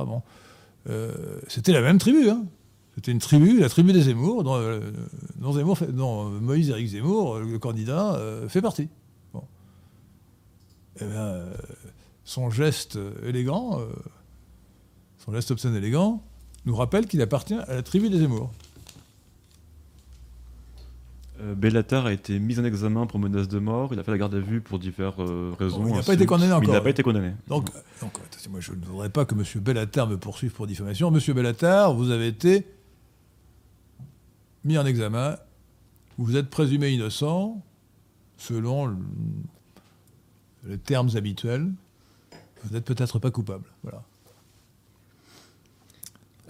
Euh, 0.89 1.41
C'était 1.49 1.73
la 1.73 1.83
même 1.83 1.99
tribu. 1.99 2.29
hein. 2.31 2.45
C'était 2.95 3.13
une 3.13 3.19
tribu, 3.21 3.61
la 3.61 3.69
tribu 3.69 3.93
des 3.93 4.03
Zemmour, 4.03 4.43
dont, 4.43 4.57
euh, 4.57 4.81
dont 5.39 6.25
Moïse 6.41 6.71
Éric 6.71 6.89
Zemmour, 6.89 7.37
euh, 7.37 7.45
le 7.45 7.59
candidat, 7.59 8.15
euh, 8.17 8.49
fait 8.49 8.61
partie. 8.61 8.89
Bon. 9.33 9.45
Eh 11.01 11.05
bien, 11.05 11.21
euh, 11.21 11.55
son 12.25 12.51
geste 12.51 12.97
euh, 12.97 13.13
élégant, 13.25 13.81
euh, 13.81 13.87
son 15.19 15.33
geste 15.33 15.51
obscène 15.53 15.77
élégant, 15.77 16.25
nous 16.69 16.77
rappelle 16.77 17.07
qu'il 17.07 17.21
appartient 17.23 17.55
à 17.55 17.75
la 17.75 17.83
tribu 17.83 18.11
des 18.11 18.19
Zemmour. 18.19 18.53
Euh, 21.41 21.55
Bellatar 21.55 22.05
a 22.07 22.13
été 22.13 22.39
mis 22.39 22.59
en 22.59 22.65
examen 22.65 23.07
pour 23.07 23.19
menace 23.19 23.49
de 23.49 23.59
mort. 23.59 23.91
Il 23.95 23.99
a 23.99 24.05
fait 24.05 24.11
la 24.11 24.19
garde 24.19 24.35
à 24.35 24.41
vue 24.41 24.61
pour 24.61 24.79
diverses 24.79 25.15
euh, 25.21 25.53
raisons. 25.59 25.81
Bon, 25.83 25.89
il 25.89 25.95
n'a 25.95 26.03
pas 26.03 26.15
été 26.15 26.27
condamné 26.27 26.53
encore. 26.53 26.65
Il 26.69 26.73
n'a 26.73 26.81
pas 26.81 26.91
été 26.91 27.03
condamné. 27.03 27.33
Donc, 27.47 27.71
euh, 27.75 27.81
donc 28.03 28.13
moi, 28.51 28.61
je 28.61 28.73
ne 28.73 28.85
voudrais 28.85 29.09
pas 29.09 29.25
que 29.25 29.35
M. 29.35 29.45
Bellatar 29.63 30.07
me 30.09 30.19
poursuive 30.19 30.51
pour 30.53 30.67
diffamation. 30.67 31.11
Monsieur 31.11 31.33
Bellatar, 31.35 31.95
vous 31.95 32.11
avez 32.11 32.27
été 32.27 32.67
mis 34.65 34.77
en 34.77 34.85
examen. 34.85 35.37
Vous 36.19 36.37
êtes 36.37 36.51
présumé 36.51 36.91
innocent, 36.91 37.63
selon 38.37 38.87
le- 38.87 38.97
les 40.67 40.77
termes 40.79 41.11
habituels. 41.15 41.71
Vous 42.65 42.75
n'êtes 42.75 42.85
peut-être 42.85 43.21
pas 43.21 43.31
coupable. 43.31 43.65
Voilà. 43.85 44.03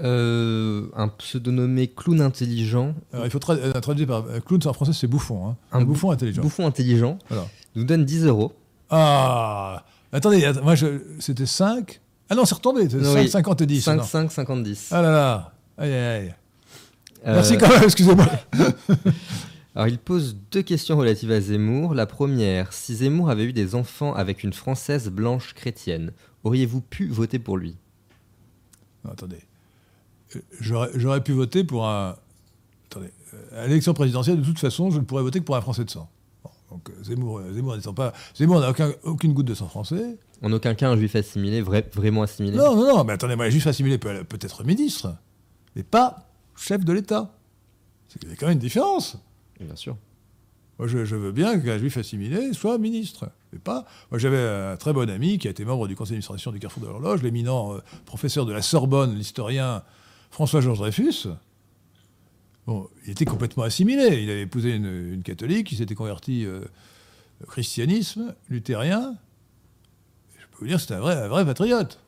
Euh, 0.01 0.87
un 0.97 1.09
pseudo 1.09 1.51
nommé 1.51 1.89
clown 1.89 2.21
intelligent, 2.21 2.95
Alors, 3.13 3.27
il 3.27 3.31
faut 3.33 3.39
tra- 3.41 3.59
euh, 3.59 3.73
traduire 3.81 4.07
par 4.07 4.27
euh, 4.27 4.39
clown 4.41 4.61
en 4.67 4.73
français, 4.73 4.93
c'est 4.93 5.09
bouffon. 5.09 5.49
hein. 5.49 5.57
Un 5.73 5.79
Un, 5.79 5.81
bou- 5.81 5.89
bouffon 5.93 6.11
intelligent. 6.13 6.43
bouffon 6.43 6.67
intelligent, 6.67 7.19
Voilà. 7.29 7.47
nous 7.75 7.85
donne 7.85 8.05
10 8.05 8.25
euros. 8.27 8.53
Ah 8.91 9.85
Attendez, 10.13 10.45
att- 10.45 10.63
moi, 10.63 10.75
c'était 11.19 11.47
5. 11.47 12.01
Ah 12.31 12.35
non, 12.35 12.45
c'est 12.45 12.55
retombé. 12.55 12.83
C'était 12.83 12.97
Non, 12.99 13.13
5, 13.13 13.21
oui. 13.23 13.29
50 13.29 13.61
et 13.63 13.67
10. 13.67 13.81
5, 13.83 13.97
non. 13.97 14.03
5, 14.05 14.31
50, 14.33 14.63
10. 14.63 14.89
Ah 14.93 15.03
là 15.03 15.11
là. 15.11 15.53
Aïe, 15.77 15.93
aïe, 15.93 15.99
aïe. 16.23 16.35
Euh, 17.27 17.35
Merci 17.35 17.59
quand 17.59 17.69
même, 17.69 17.83
excusez-moi. 17.83 18.27
Alors, 19.75 19.89
il 19.89 19.99
pose 19.99 20.37
deux 20.51 20.63
questions 20.63 20.97
relatives 20.97 21.31
à 21.33 21.41
Zemmour. 21.41 21.95
La 21.95 22.07
première, 22.07 22.73
si 22.73 22.95
Zemmour 22.97 23.31
avait 23.31 23.45
eu 23.45 23.53
des 23.53 23.75
enfants 23.75 24.15
avec 24.15 24.43
une 24.45 24.53
Française 24.53 25.09
blanche 25.09 25.55
chrétienne, 25.55 26.13
auriez-vous 26.45 26.81
pu 26.81 27.07
voter 27.09 27.39
pour 27.39 27.57
lui? 27.57 27.77
Non, 29.05 29.13
attendez. 29.13 29.39
J'aurais 30.61 31.23
pu 31.23 31.33
voter 31.33 31.65
pour 31.65 31.87
un. 31.89 32.17
Attendez. 32.91 33.11
euh, 33.53 33.65
À 33.65 33.67
l'élection 33.67 33.95
présidentielle, 33.95 34.41
de 34.41 34.45
toute 34.45 34.59
façon, 34.59 34.91
je 34.91 34.99
ne 34.99 35.05
pourrais 35.05 35.23
voter 35.23 35.41
que 35.41 35.45
pour 35.45 35.57
un 35.57 35.61
Français 35.61 35.85
de 35.85 35.91
sang. 35.91 36.09
Bon, 36.45 36.51
donc 36.71 36.91
euh, 36.91 37.03
Zemmour, 37.05 37.39
euh, 37.39 37.53
Zemmour 37.53 37.77
n'étant 37.77 37.95
pas. 37.95 38.13
Zemmour 38.35 38.61
n'a 38.61 38.71
aucun- 38.71 38.93
aucune 39.05 39.33
goutte 39.33 39.47
de 39.47 39.55
sang 39.55 39.69
français. 39.69 40.19
En 40.43 40.53
aucun 40.53 40.75
cas 40.75 40.91
un 40.91 40.97
juif 40.97 41.17
assimilé, 41.17 41.61
vrai- 41.63 41.89
vraiment 41.95 42.23
assimilé 42.23 42.57
Non, 42.57 42.77
non, 42.77 42.87
non, 42.97 43.05
mais 43.05 43.15
attendez, 43.15 43.37
moi, 43.37 43.51
juste 43.51 43.67
assimilé 43.67 43.99
peut, 43.99 44.23
peut 44.25 44.39
être 44.41 44.65
ministre, 44.65 45.15
mais 45.75 45.83
pas 45.83 46.29
chef 46.57 46.85
de 46.85 46.93
l'État. 46.93 47.35
C'est 48.09 48.19
qu'il 48.21 48.29
y 48.29 48.33
a 48.33 48.37
quand 48.37 48.47
même 48.47 48.55
une 48.55 48.59
différence. 48.61 49.17
Bien 49.61 49.75
sûr. 49.77 49.97
Moi, 50.79 50.87
je, 50.87 51.05
je 51.05 51.17
veux 51.17 51.33
bien 51.33 51.59
qu'un 51.59 51.77
juif 51.79 51.97
assimilé 51.97 52.53
soit 52.53 52.79
ministre. 52.79 53.31
Mais 53.53 53.59
pas. 53.59 53.85
Moi, 54.11 54.19
j'avais 54.19 54.39
un 54.73 54.77
très 54.77 54.93
bon 54.93 55.09
ami 55.11 55.39
qui 55.39 55.49
a 55.49 55.51
été 55.51 55.65
membre 55.65 55.89
du 55.89 55.97
conseil 55.97 56.11
d'administration 56.13 56.53
du 56.53 56.59
Carrefour 56.61 56.83
de 56.85 56.89
l'Horloge, 56.89 57.23
l'éminent 57.23 57.75
euh, 57.75 57.79
professeur 58.07 58.47
de 58.47 58.53
la 58.53 58.63
Sorbonne, 58.63 59.15
l'historien 59.17 59.83
François-Georges 60.31 60.79
Dreyfus. 60.79 61.29
Il 63.07 63.11
était 63.11 63.25
complètement 63.25 63.63
assimilé. 63.63 64.23
Il 64.23 64.31
avait 64.31 64.43
épousé 64.43 64.75
une, 64.75 65.23
catholique, 65.23 65.73
il 65.73 65.79
s'était 65.79 65.95
converti 65.95 66.45
euh, 66.45 66.61
au 67.43 67.47
christianisme, 67.47 68.35
luthérien. 68.49 69.17
Je 70.39 70.45
peux 70.47 70.59
vous 70.61 70.67
dire, 70.67 70.81
c'était 70.81 70.95
un 70.95 71.01
vrai, 71.01 71.15
un 71.15 71.29
vrai 71.29 71.45
patriote. 71.47 71.99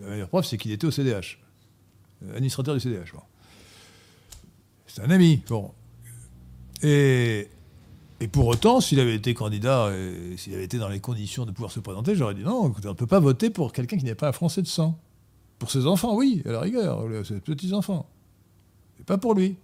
La 0.00 0.08
meilleure 0.08 0.28
preuve, 0.28 0.44
c'est 0.44 0.56
qu'il 0.56 0.72
était 0.72 0.86
au 0.86 0.90
CDH, 0.90 1.38
euh, 2.24 2.36
administrateur 2.36 2.74
du 2.74 2.80
CDH. 2.80 3.12
C'est 4.86 5.02
un 5.02 5.10
ami. 5.10 5.42
Et, 6.82 7.48
et 8.20 8.28
pour 8.28 8.46
autant, 8.46 8.80
s'il 8.80 8.98
avait 8.98 9.14
été 9.14 9.34
candidat 9.34 9.90
et 9.94 10.36
s'il 10.38 10.54
avait 10.54 10.64
été 10.64 10.78
dans 10.78 10.88
les 10.88 11.00
conditions 11.00 11.44
de 11.44 11.50
pouvoir 11.50 11.70
se 11.70 11.80
présenter, 11.80 12.14
j'aurais 12.14 12.34
dit 12.34 12.44
non, 12.44 12.72
on 12.74 12.88
ne 12.88 12.94
peut 12.94 13.06
pas 13.06 13.20
voter 13.20 13.50
pour 13.50 13.74
quelqu'un 13.74 13.98
qui 13.98 14.04
n'est 14.04 14.14
pas 14.14 14.28
un 14.28 14.32
Français 14.32 14.62
de 14.62 14.66
sang. 14.66 14.98
Pour 15.58 15.70
ses 15.70 15.86
enfants, 15.86 16.14
oui, 16.16 16.42
à 16.44 16.52
la 16.52 16.60
rigueur, 16.60 17.04
ses 17.24 17.40
petits-enfants. 17.40 18.08
Mais 18.98 19.04
pas 19.04 19.18
pour 19.18 19.34
lui. 19.34 19.56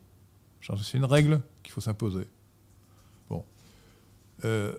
C'est 0.60 0.96
une 0.96 1.04
règle 1.04 1.40
qu'il 1.62 1.72
faut 1.72 1.80
s'imposer. 1.80 2.26
Bon. 3.28 3.44
Euh, 4.44 4.72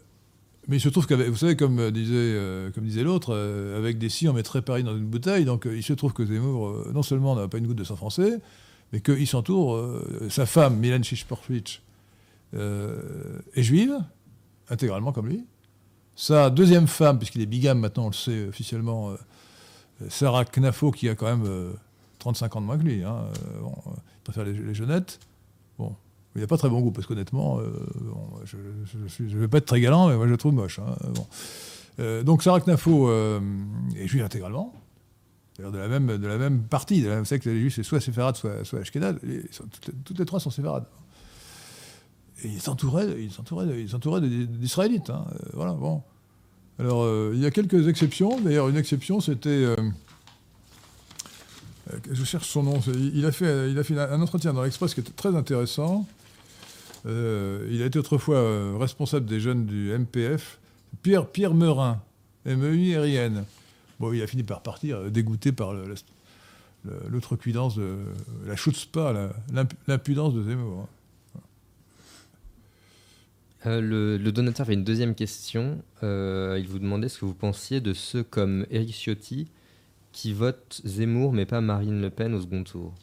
mais 0.67 0.78
il 0.78 0.80
se 0.80 0.89
trouve 0.89 1.06
qu'avec, 1.06 1.28
vous 1.28 1.36
savez, 1.36 1.58
comme 1.58 1.91
disait, 1.91 2.13
euh, 2.15 2.71
comme 2.71 2.86
disait 2.86 3.04
l'autre, 3.04 3.34
euh, 3.36 3.78
avec 3.78 3.97
des 3.97 4.08
scies, 4.08 4.30
on 4.30 4.34
mettrait 4.34 4.62
Paris 4.62 4.84
dans 4.84 4.95
une 4.95 5.06
bouteille. 5.06 5.43
Donc 5.43 5.67
euh, 5.67 5.76
il 5.76 5.84
se 5.84 5.93
trouve 5.93 6.13
que 6.13 6.26
Zemmour, 6.26 6.67
euh, 6.67 6.91
non 6.93 7.04
seulement 7.04 7.36
n'a 7.36 7.47
pas 7.47 7.58
une 7.58 7.67
goutte 7.67 7.78
de 7.78 7.84
sang 7.84 7.97
français, 7.97 8.39
mais 8.93 9.02
qu'il 9.02 9.28
s'entoure, 9.28 9.76
euh, 9.76 10.28
sa 10.30 10.45
femme, 10.45 10.78
Mylène 10.78 11.04
Chichporfitch, 11.04 11.82
euh, 12.54 13.39
est 13.56 13.63
juive, 13.63 13.93
intégralement 14.69 15.12
comme 15.12 15.28
lui. 15.28 15.45
Sa 16.15 16.49
deuxième 16.49 16.88
femme, 16.88 17.17
puisqu'il 17.17 17.41
est 17.41 17.47
bigame 17.47 17.80
maintenant, 17.80 18.06
on 18.06 18.10
le 18.10 18.13
sait 18.13 18.47
officiellement, 18.47 19.12
euh, 19.12 19.15
Sarah 20.10 20.46
Knafo, 20.46 20.92
qui 20.92 21.10
a 21.10 21.16
quand 21.16 21.26
même 21.26 21.46
euh, 21.46 21.74
35 22.20 22.56
ans 22.56 22.62
de 22.62 22.66
moins 22.66 22.78
que 22.78 22.84
lui. 22.84 23.04
Hein, 23.04 23.16
euh, 23.16 23.66
euh, 23.66 23.92
il 24.18 24.22
préfère 24.24 24.46
les, 24.46 24.74
jeunettes. 24.74 25.20
Bon, 25.78 25.96
il 26.36 26.42
n'a 26.42 26.48
pas 26.48 26.58
très 26.58 26.70
bon 26.70 26.80
goût, 26.82 26.92
parce 26.92 27.06
qu'honnêtement, 27.08 27.60
euh, 27.60 27.72
je 28.46 29.24
ne 29.24 29.38
vais 29.39 29.48
pas 29.48 29.58
être 29.58 29.66
très 29.66 29.82
galant, 29.82 30.08
mais 30.08 30.16
moi 30.16 30.26
je 30.26 30.32
le 30.32 30.38
trouve 30.38 30.54
moche. 30.54 30.80
hein. 30.80 30.96
Euh, 32.00 32.24
donc 32.24 32.42
Sarah 32.42 32.60
Knafo 32.60 33.08
euh, 33.10 33.39
est 33.96 34.08
juive 34.08 34.24
intégralement. 34.24 34.74
D'ailleurs, 35.58 35.72
de 35.72 35.78
la 35.78 35.88
même, 35.88 36.18
de 36.18 36.28
la 36.28 36.38
même 36.39 36.63
partie. 36.63 37.04
De 37.04 37.10
la, 37.10 37.20
vous 37.20 37.26
savez 37.26 37.39
que 37.39 37.50
les 37.50 37.60
juifs, 37.60 37.76
c'est 37.76 37.84
soit 37.84 38.00
séfarades, 38.00 38.36
soit, 38.36 38.63
soit 38.66 38.82
toutes, 40.04 40.18
les, 40.18 40.26
trois 40.26 40.39
sont 40.39 40.50
séfarades. 40.50 40.86
Et 42.44 42.48
ils 42.48 42.62
s'entouraient, 42.62 43.22
ils 43.22 43.32
s'entouraient, 43.32 44.22
d'Israélites. 44.22 45.12
hein, 45.12 45.26
euh, 45.32 45.50
voilà, 45.54 45.74
bon. 45.74 46.02
Alors, 46.80 47.04
euh, 47.04 47.32
il 47.36 47.40
y 47.42 47.46
a 47.46 47.52
quelques 47.52 47.88
exceptions. 47.88 48.40
D'ailleurs, 48.40 48.68
une 48.70 48.78
exception, 48.78 49.20
c'était. 49.20 49.50
euh, 49.50 49.76
euh, 51.92 51.98
je 52.12 52.24
cherche 52.24 52.48
son 52.48 52.64
nom. 52.64 52.80
Il 52.98 53.26
a 53.26 53.32
fait, 53.32 53.70
il 53.72 53.78
a 53.78 53.84
fait 53.84 53.98
un 54.00 54.22
entretien 54.22 54.54
dans 54.54 54.64
l'Express 54.64 54.94
qui 54.94 55.00
était 55.02 55.12
très 55.12 55.36
intéressant. 55.36 56.08
Il 57.06 57.82
a 57.82 57.86
été 57.86 58.00
autrefois 58.00 58.78
responsable 58.80 59.26
des 59.26 59.40
jeunes 59.42 59.66
du 59.66 59.92
MPF. 59.92 60.58
Pierre, 61.02 61.28
Pierre 61.28 61.54
Meurin, 61.54 62.00
M-E-I-R-I-N. 62.46 63.44
Bon, 64.00 64.14
il 64.14 64.22
a 64.22 64.28
fini 64.28 64.44
par 64.44 64.62
partir, 64.62 65.12
dégoûté 65.12 65.52
par 65.52 65.74
l'outrecuidance 67.10 67.78
la 68.48 68.56
chutzpah, 68.56 69.12
la- 69.12 69.34
l'imp- 69.52 69.74
l'impudence 69.88 70.34
de 70.34 70.44
Zemmour. 70.44 70.88
Euh, 73.65 74.17
le, 74.17 74.32
donateur 74.32 74.65
avait 74.65 74.73
une 74.73 74.84
deuxième 74.84 75.15
question. 75.15 75.82
Euh, 76.04 76.58
il 76.60 76.67
vous 76.67 76.80
demandait 76.80 77.10
ce 77.10 77.19
que 77.19 77.26
vous 77.26 77.34
pensiez 77.34 77.82
de 77.82 77.93
ceux 77.93 78.23
comme 78.23 78.65
Éric 78.69 78.93
Ciotti 78.93 79.47
qui 80.12 80.34
votent 80.34 80.82
Zemmour 80.84 81.34
mais 81.34 81.45
pas 81.45 81.62
Marine 81.62 82.02
Le 82.02 82.10
Pen 82.10 82.34
au 82.34 82.41
second 82.41 82.63
tour. 82.63 82.93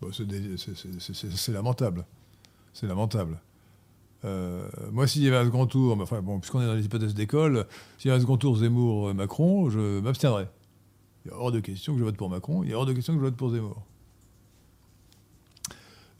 Bon, 0.00 0.10
c'est 0.12 1.52
lamentable. 1.52 2.06
C'est 2.72 2.86
lamentable. 2.86 3.40
Euh, 4.24 4.68
moi, 4.92 5.06
s'il 5.06 5.22
y 5.22 5.28
avait 5.28 5.36
un 5.36 5.44
second 5.44 5.66
tour, 5.66 5.98
enfin, 6.00 6.22
bon, 6.22 6.40
puisqu'on 6.40 6.62
est 6.62 6.66
dans 6.66 6.74
les 6.74 6.84
hypothèses 6.84 7.14
d'école, 7.14 7.66
s'il 7.98 8.08
y 8.08 8.12
avait 8.12 8.18
un 8.18 8.22
second 8.22 8.36
tour 8.36 8.56
Zemmour-Macron, 8.56 9.70
je 9.70 10.00
m'abstiendrais. 10.00 10.48
Il 11.24 11.30
y 11.30 11.34
a 11.34 11.36
hors 11.36 11.52
de 11.52 11.60
question 11.60 11.92
que 11.92 11.98
je 11.98 12.04
vote 12.04 12.16
pour 12.16 12.30
Macron, 12.30 12.62
il 12.62 12.70
y 12.70 12.72
a 12.72 12.78
hors 12.78 12.86
de 12.86 12.92
question 12.92 13.12
que 13.12 13.18
je 13.18 13.24
vote 13.24 13.36
pour 13.36 13.50
Zemmour. 13.50 13.82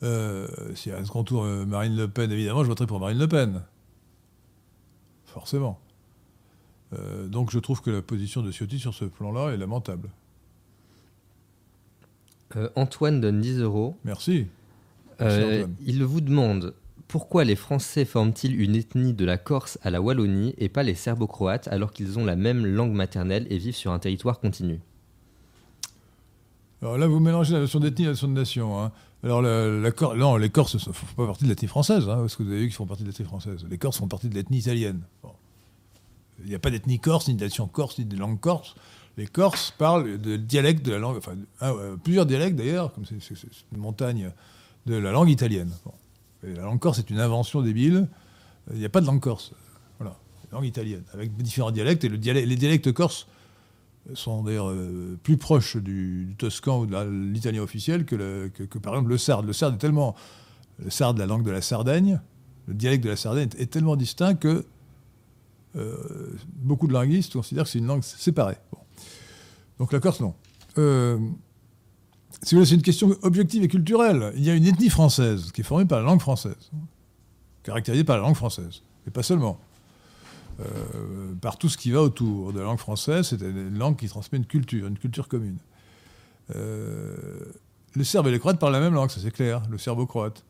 Euh, 0.02 0.48
S'il 0.74 0.92
y 0.92 0.94
a 0.94 0.98
un 0.98 1.04
second 1.04 1.24
tour 1.24 1.44
euh, 1.44 1.64
Marine 1.66 1.96
Le 1.96 2.08
Pen, 2.08 2.30
évidemment, 2.30 2.62
je 2.62 2.68
voterai 2.68 2.86
pour 2.86 3.00
Marine 3.00 3.18
Le 3.18 3.28
Pen. 3.28 3.62
Forcément. 5.26 5.78
Euh, 6.92 7.28
donc 7.28 7.50
je 7.50 7.58
trouve 7.58 7.82
que 7.82 7.90
la 7.90 8.02
position 8.02 8.42
de 8.42 8.50
Ciotti 8.50 8.78
sur 8.78 8.94
ce 8.94 9.04
plan-là 9.04 9.52
est 9.52 9.56
lamentable. 9.56 10.08
Euh, 12.56 12.68
Antoine 12.74 13.20
donne 13.20 13.40
10 13.40 13.60
euros. 13.60 13.96
Merci. 14.04 14.46
Il 15.20 16.02
vous 16.02 16.20
demande 16.22 16.74
pourquoi 17.06 17.44
les 17.44 17.56
Français 17.56 18.04
forment-ils 18.04 18.58
une 18.58 18.74
ethnie 18.74 19.12
de 19.12 19.24
la 19.24 19.36
Corse 19.36 19.78
à 19.82 19.90
la 19.90 20.00
Wallonie 20.00 20.54
et 20.58 20.68
pas 20.68 20.82
les 20.82 20.94
Serbo-Croates 20.94 21.68
alors 21.68 21.92
qu'ils 21.92 22.18
ont 22.18 22.24
la 22.24 22.36
même 22.36 22.64
langue 22.64 22.92
maternelle 22.92 23.46
et 23.50 23.58
vivent 23.58 23.76
sur 23.76 23.92
un 23.92 23.98
territoire 23.98 24.40
continu? 24.40 24.80
Alors 26.82 26.96
là, 26.96 27.06
vous 27.06 27.20
mélangez 27.20 27.52
la 27.52 27.60
notion 27.60 27.78
d'ethnie 27.80 28.04
et 28.04 28.06
la 28.06 28.12
notion 28.12 28.28
de 28.28 28.32
nation. 28.32 28.80
hein. 28.82 28.92
Alors, 29.22 29.42
les 29.42 30.50
Corses 30.50 30.74
ne 30.74 30.92
font 30.92 31.06
pas 31.16 31.26
partie 31.26 31.44
de 31.44 31.48
l'ethnie 31.50 31.68
française, 31.68 32.08
hein, 32.08 32.16
parce 32.20 32.36
que 32.36 32.42
vous 32.42 32.50
avez 32.50 32.60
vu 32.60 32.66
qu'ils 32.66 32.74
font 32.74 32.86
partie 32.86 33.02
de 33.02 33.08
l'ethnie 33.08 33.26
française. 33.26 33.66
Les 33.68 33.76
Corses 33.76 33.98
font 33.98 34.08
partie 34.08 34.28
de 34.28 34.34
l'ethnie 34.34 34.58
italienne. 34.58 35.02
Il 36.42 36.48
n'y 36.48 36.54
a 36.54 36.58
pas 36.58 36.70
d'ethnie 36.70 36.98
corse, 36.98 37.28
ni 37.28 37.34
de 37.34 37.44
nation 37.44 37.66
corse, 37.66 37.98
ni 37.98 38.06
de 38.06 38.16
langue 38.16 38.40
corse. 38.40 38.74
Les 39.18 39.26
Corses 39.26 39.74
parlent 39.76 40.18
de 40.18 40.36
dialecte 40.36 40.84
de 40.86 40.92
la 40.92 40.98
langue, 40.98 41.18
enfin, 41.18 41.34
un, 41.60 41.74
euh, 41.74 41.96
plusieurs 41.96 42.24
dialectes 42.24 42.56
d'ailleurs, 42.56 42.94
comme 42.94 43.04
c'est 43.04 43.16
une 43.72 43.78
montagne 43.78 44.30
de 44.86 44.94
la 44.94 45.12
langue 45.12 45.28
italienne. 45.28 45.70
La 46.42 46.62
langue 46.62 46.78
corse 46.78 46.98
est 46.98 47.10
une 47.10 47.20
invention 47.20 47.60
débile. 47.60 48.08
Il 48.72 48.78
n'y 48.78 48.86
a 48.86 48.88
pas 48.88 49.02
de 49.02 49.06
langue 49.06 49.20
corse. 49.20 49.52
Voilà, 49.98 50.16
la 50.50 50.56
langue 50.56 50.66
italienne, 50.66 51.02
avec 51.12 51.36
différents 51.36 51.70
dialectes. 51.70 52.04
Et 52.04 52.08
les 52.08 52.56
dialectes 52.56 52.90
corses 52.92 53.26
sont 54.14 54.42
d'ailleurs 54.42 54.70
euh, 54.70 55.18
plus 55.22 55.36
proches 55.36 55.76
du, 55.76 56.34
toscan 56.38 56.80
ou 56.80 56.86
de 56.86 56.96
l'italien 57.32 57.62
officiel 57.62 58.04
que, 58.04 58.78
par 58.82 58.94
exemple 58.94 59.10
le 59.10 59.18
sarde. 59.18 59.46
Le 59.46 59.52
sarde 59.52 59.74
est 59.74 59.78
tellement. 59.78 60.14
Le 60.82 60.90
sarde, 60.90 61.18
la 61.18 61.26
langue 61.26 61.44
de 61.44 61.50
la 61.50 61.60
Sardaigne, 61.60 62.20
le 62.66 62.72
dialecte 62.72 63.04
de 63.04 63.10
la 63.10 63.16
Sardaigne 63.16 63.50
est, 63.58 63.70
tellement 63.70 63.96
distinct 63.96 64.36
que 64.36 64.64
euh, 65.76 66.32
beaucoup 66.54 66.86
de 66.86 66.94
linguistes 66.94 67.34
considèrent 67.34 67.64
que 67.64 67.70
c'est 67.70 67.80
une 67.80 67.86
langue 67.86 68.02
séparée. 68.02 68.56
Donc 69.78 69.92
la 69.92 70.00
Corse, 70.00 70.20
non. 70.20 70.34
Euh, 70.78 71.18
c'est 72.42 72.56
une 72.56 72.80
question 72.80 73.14
objective 73.20 73.62
et 73.62 73.68
culturelle. 73.68 74.32
Il 74.36 74.42
y 74.42 74.48
a 74.48 74.54
une 74.54 74.64
ethnie 74.64 74.88
française 74.88 75.52
qui 75.52 75.60
est 75.60 75.64
formée 75.64 75.84
par 75.84 75.98
la 75.98 76.06
langue 76.06 76.20
française, 76.20 76.70
caractérisée 77.62 78.04
par 78.04 78.16
la 78.16 78.22
langue 78.22 78.36
française, 78.36 78.82
et 79.06 79.10
pas 79.10 79.22
seulement. 79.22 79.60
Euh, 80.60 81.34
par 81.40 81.56
tout 81.56 81.68
ce 81.68 81.78
qui 81.78 81.90
va 81.90 82.02
autour 82.02 82.52
de 82.52 82.58
la 82.58 82.64
langue 82.64 82.78
française, 82.78 83.28
c'est 83.28 83.40
une 83.40 83.78
langue 83.78 83.96
qui 83.96 84.08
transmet 84.08 84.38
une 84.38 84.44
culture, 84.46 84.86
une 84.86 84.98
culture 84.98 85.26
commune. 85.28 85.56
Euh, 86.54 87.16
les 87.94 88.04
Serbes 88.04 88.26
et 88.26 88.30
les 88.30 88.38
Croates 88.38 88.58
parlent 88.58 88.72
la 88.72 88.80
même 88.80 88.94
langue, 88.94 89.10
ça 89.10 89.20
c'est 89.22 89.30
clair, 89.30 89.62
le 89.70 89.78
serbo-croate. 89.78 90.44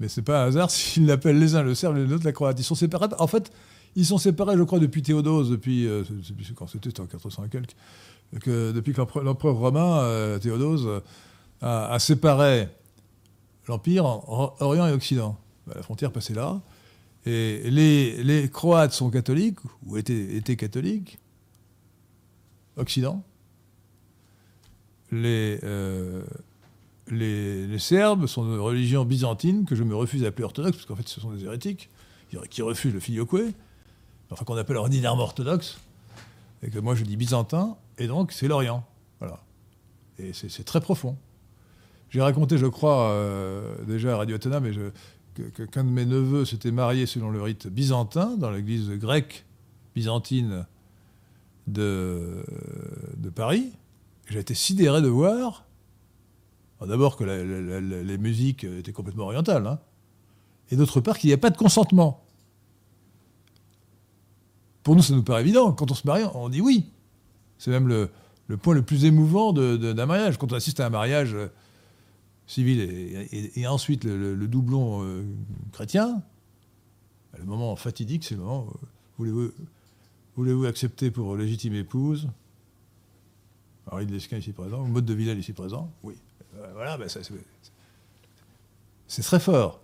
Mais 0.00 0.08
c'est 0.08 0.22
pas 0.22 0.42
un 0.44 0.46
hasard 0.48 0.70
s'ils 0.72 1.06
l'appellent 1.06 1.38
les 1.38 1.54
uns 1.54 1.62
le 1.62 1.74
serbe 1.74 1.96
et 1.96 2.04
les 2.06 2.12
autres 2.12 2.24
la 2.24 2.32
croate. 2.32 2.58
Ils 2.58 2.64
sont 2.64 2.74
séparés. 2.74 3.08
En 3.18 3.26
fait, 3.26 3.52
ils 3.94 4.06
sont 4.06 4.18
séparés, 4.18 4.56
je 4.56 4.62
crois, 4.62 4.78
depuis 4.78 5.02
Théodose, 5.02 5.50
depuis. 5.50 5.86
euh, 5.86 6.02
quand 6.56 6.66
c'était, 6.66 6.98
en 7.00 7.06
400 7.06 7.44
et 7.44 7.48
quelques. 7.48 7.76
Que 8.40 8.72
depuis 8.72 8.94
que 8.94 9.02
l'empereur 9.20 9.56
romain, 9.56 9.98
euh, 10.00 10.38
Théodose, 10.38 11.02
a, 11.60 11.98
séparé 11.98 12.68
l'Empire 13.68 14.06
en 14.06 14.24
Or- 14.26 14.56
Orient 14.60 14.86
et 14.86 14.92
Occident. 14.92 15.36
Bah, 15.66 15.74
la 15.76 15.82
frontière 15.82 16.10
passait 16.10 16.34
là. 16.34 16.60
Et 17.24 17.70
les, 17.70 18.50
Croates 18.50 18.92
sont 18.92 19.10
catholiques, 19.10 19.58
ou 19.86 19.96
étaient, 19.96 20.56
catholiques, 20.56 21.18
Occident. 22.76 23.22
Les, 25.10 25.60
euh, 25.62 26.24
les, 27.08 27.78
Serbes 27.78 28.26
sont 28.26 28.44
de 28.44 28.58
religion 28.58 29.04
byzantine, 29.04 29.66
que 29.66 29.74
je 29.74 29.84
me 29.84 29.94
refuse 29.94 30.24
à 30.24 30.28
appeler 30.28 30.44
orthodoxe, 30.44 30.76
parce 30.78 30.86
qu'en 30.86 30.96
fait 30.96 31.08
ce 31.08 31.20
sont 31.20 31.30
des 31.32 31.44
hérétiques, 31.44 31.90
qui, 32.50 32.62
refusent 32.62 32.94
le 32.94 33.00
filioque, 33.00 33.34
enfin 34.30 34.44
qu'on 34.44 34.56
appelle 34.56 34.76
ordinairement 34.76 35.22
orthodoxe, 35.22 35.78
et 36.62 36.70
que 36.70 36.78
moi 36.78 36.94
je 36.94 37.04
dis 37.04 37.16
byzantin, 37.16 37.76
et 37.98 38.06
donc 38.06 38.32
c'est 38.32 38.48
l'Orient. 38.48 38.84
Voilà. 39.20 39.38
Et 40.18 40.32
c'est 40.32 40.48
c'est 40.48 40.64
très 40.64 40.80
profond. 40.80 41.16
J'ai 42.10 42.20
raconté, 42.20 42.58
je 42.58 42.66
crois, 42.66 43.10
euh, 43.10 43.74
déjà 43.86 44.14
à 44.14 44.16
Radio 44.18 44.36
Athéna, 44.36 44.60
mais 44.60 44.72
je, 44.72 44.90
qu'un 45.70 45.84
de 45.84 45.90
mes 45.90 46.04
neveux 46.04 46.44
s'était 46.44 46.70
marié 46.70 47.06
selon 47.06 47.30
le 47.30 47.42
rite 47.42 47.66
byzantin, 47.66 48.36
dans 48.36 48.50
l'église 48.50 48.90
grecque 48.90 49.44
byzantine 49.94 50.66
de, 51.66 52.44
de 53.16 53.30
Paris. 53.30 53.72
J'ai 54.28 54.40
été 54.40 54.54
sidéré 54.54 55.02
de 55.02 55.08
voir, 55.08 55.66
alors 56.78 56.88
d'abord 56.88 57.16
que 57.16 57.24
les 57.24 58.18
musiques 58.18 58.64
étaient 58.64 58.92
complètement 58.92 59.24
orientales, 59.24 59.66
hein, 59.66 59.78
et 60.70 60.76
d'autre 60.76 61.00
part 61.00 61.18
qu'il 61.18 61.28
n'y 61.28 61.34
a 61.34 61.38
pas 61.38 61.50
de 61.50 61.56
consentement. 61.56 62.24
Pour 64.82 64.96
nous, 64.96 65.02
ça 65.02 65.14
nous 65.14 65.22
paraît 65.22 65.42
évident. 65.42 65.72
Quand 65.72 65.90
on 65.90 65.94
se 65.94 66.06
marie, 66.06 66.24
on 66.34 66.48
dit 66.48 66.60
oui. 66.60 66.86
C'est 67.58 67.70
même 67.70 67.88
le, 67.88 68.10
point 68.56 68.74
le 68.74 68.82
plus 68.82 69.04
émouvant 69.04 69.52
d'un 69.52 70.06
mariage. 70.06 70.38
Quand 70.38 70.52
on 70.52 70.56
assiste 70.56 70.80
à 70.80 70.86
un 70.86 70.90
mariage 70.90 71.36
civil 72.52 72.80
et, 73.56 73.66
ensuite 73.66 74.04
le, 74.04 74.46
doublon 74.46 75.02
euh, 75.04 75.24
chrétien, 75.72 76.22
bah, 77.32 77.38
le 77.38 77.44
moment 77.46 77.74
fatidique, 77.76 78.24
c'est 78.24 78.34
le 78.34 78.40
moment 78.42 78.66
où 78.66 78.86
voulez-vous 79.18 79.52
voulez-vous 80.36 80.64
accepter 80.66 81.10
pour 81.10 81.36
légitime 81.36 81.74
épouse 81.74 82.28
Henri 83.90 84.06
de 84.06 84.12
Lesquin 84.12 84.38
ici 84.38 84.52
présent, 84.52 84.84
Maud 84.86 85.04
de 85.04 85.14
Villèle 85.14 85.38
ici 85.38 85.52
présent 85.52 85.90
Oui. 86.02 86.14
Euh, 86.56 86.66
voilà, 86.74 87.08
ça, 87.08 87.20
c'est 89.08 89.22
très 89.22 89.40
fort. 89.40 89.80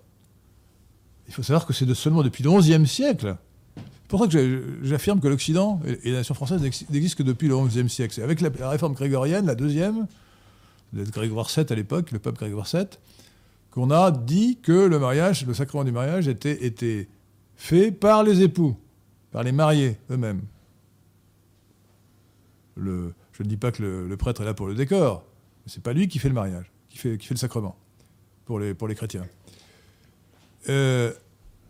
Il 1.26 1.34
faut 1.34 1.42
savoir 1.42 1.66
que 1.66 1.72
c'est 1.72 1.92
seulement 1.94 2.22
depuis 2.22 2.42
le 2.44 2.50
XIe 2.50 2.86
siècle. 2.86 3.36
C'est 3.76 4.08
pour 4.08 4.20
ça 4.20 4.28
que 4.28 4.78
j'affirme 4.82 5.20
que 5.20 5.28
l'Occident 5.28 5.80
et 6.04 6.10
la 6.12 6.18
nation 6.18 6.34
française 6.34 6.62
n'ex- 6.62 6.88
n'existent 6.88 7.18
que 7.18 7.22
depuis 7.22 7.48
le 7.48 7.58
XIe 7.66 7.88
siècle. 7.90 8.14
C'est 8.14 8.22
avec 8.22 8.40
la 8.40 8.70
réforme 8.70 8.94
grégorienne, 8.94 9.44
la 9.44 9.54
deuxième, 9.54 10.06
de 10.92 11.04
Grégoire 11.04 11.48
VII 11.54 11.66
à 11.68 11.74
l'époque, 11.74 12.12
le 12.12 12.18
pape 12.18 12.36
Grégoire 12.36 12.66
VII, 12.72 12.86
qu'on 13.70 13.90
a 13.90 14.10
dit 14.10 14.58
que 14.62 14.72
le 14.72 14.98
mariage, 14.98 15.46
le 15.46 15.54
sacrement 15.54 15.84
du 15.84 15.92
mariage 15.92 16.28
était, 16.28 17.08
fait 17.56 17.92
par 17.92 18.22
les 18.22 18.42
époux, 18.42 18.76
par 19.30 19.42
les 19.42 19.52
mariés 19.52 19.98
eux-mêmes. 20.10 20.42
Je 22.76 23.42
ne 23.42 23.48
dis 23.48 23.56
pas 23.56 23.72
que 23.72 23.82
le, 23.82 24.16
prêtre 24.16 24.40
est 24.42 24.44
là 24.44 24.54
pour 24.54 24.66
le 24.66 24.74
décor, 24.74 25.24
mais 25.64 25.72
c'est 25.72 25.82
pas 25.82 25.92
lui 25.92 26.08
qui 26.08 26.18
fait 26.18 26.28
le 26.28 26.34
mariage, 26.34 26.70
qui 26.88 26.98
fait, 26.98 27.18
le 27.30 27.36
sacrement 27.36 27.76
pour 28.46 28.58
les, 28.58 28.74
chrétiens. 28.94 29.26
Euh, 30.68 31.12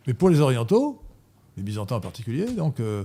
mais 0.06 0.14
pour 0.14 0.30
les 0.30 0.40
orientaux, 0.40 1.02
les 1.56 1.62
byzantins 1.62 1.96
en 1.96 2.00
particulier, 2.00 2.46
donc 2.52 2.78
euh, 2.78 3.04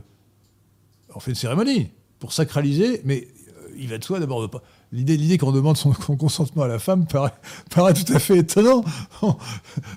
on 1.15 1.19
fait 1.19 1.31
une 1.31 1.35
cérémonie 1.35 1.91
pour 2.19 2.33
sacraliser, 2.33 3.01
mais 3.03 3.27
euh, 3.47 3.69
il 3.77 3.89
va 3.89 3.97
de 3.97 4.03
soi 4.03 4.19
d'abord. 4.19 4.49
pas- 4.49 4.61
L'idée, 4.93 5.17
l'idée 5.17 5.39
qu'on 5.39 5.51
demande 5.51 5.75
son, 5.75 5.91
consentement 5.91 6.61
à 6.61 6.67
la 6.67 6.77
femme 6.77 7.07
paraît, 7.07 7.93
tout 7.95 8.13
à 8.13 8.19
fait 8.19 8.37
étonnant. 8.37 8.85
non 9.23 9.37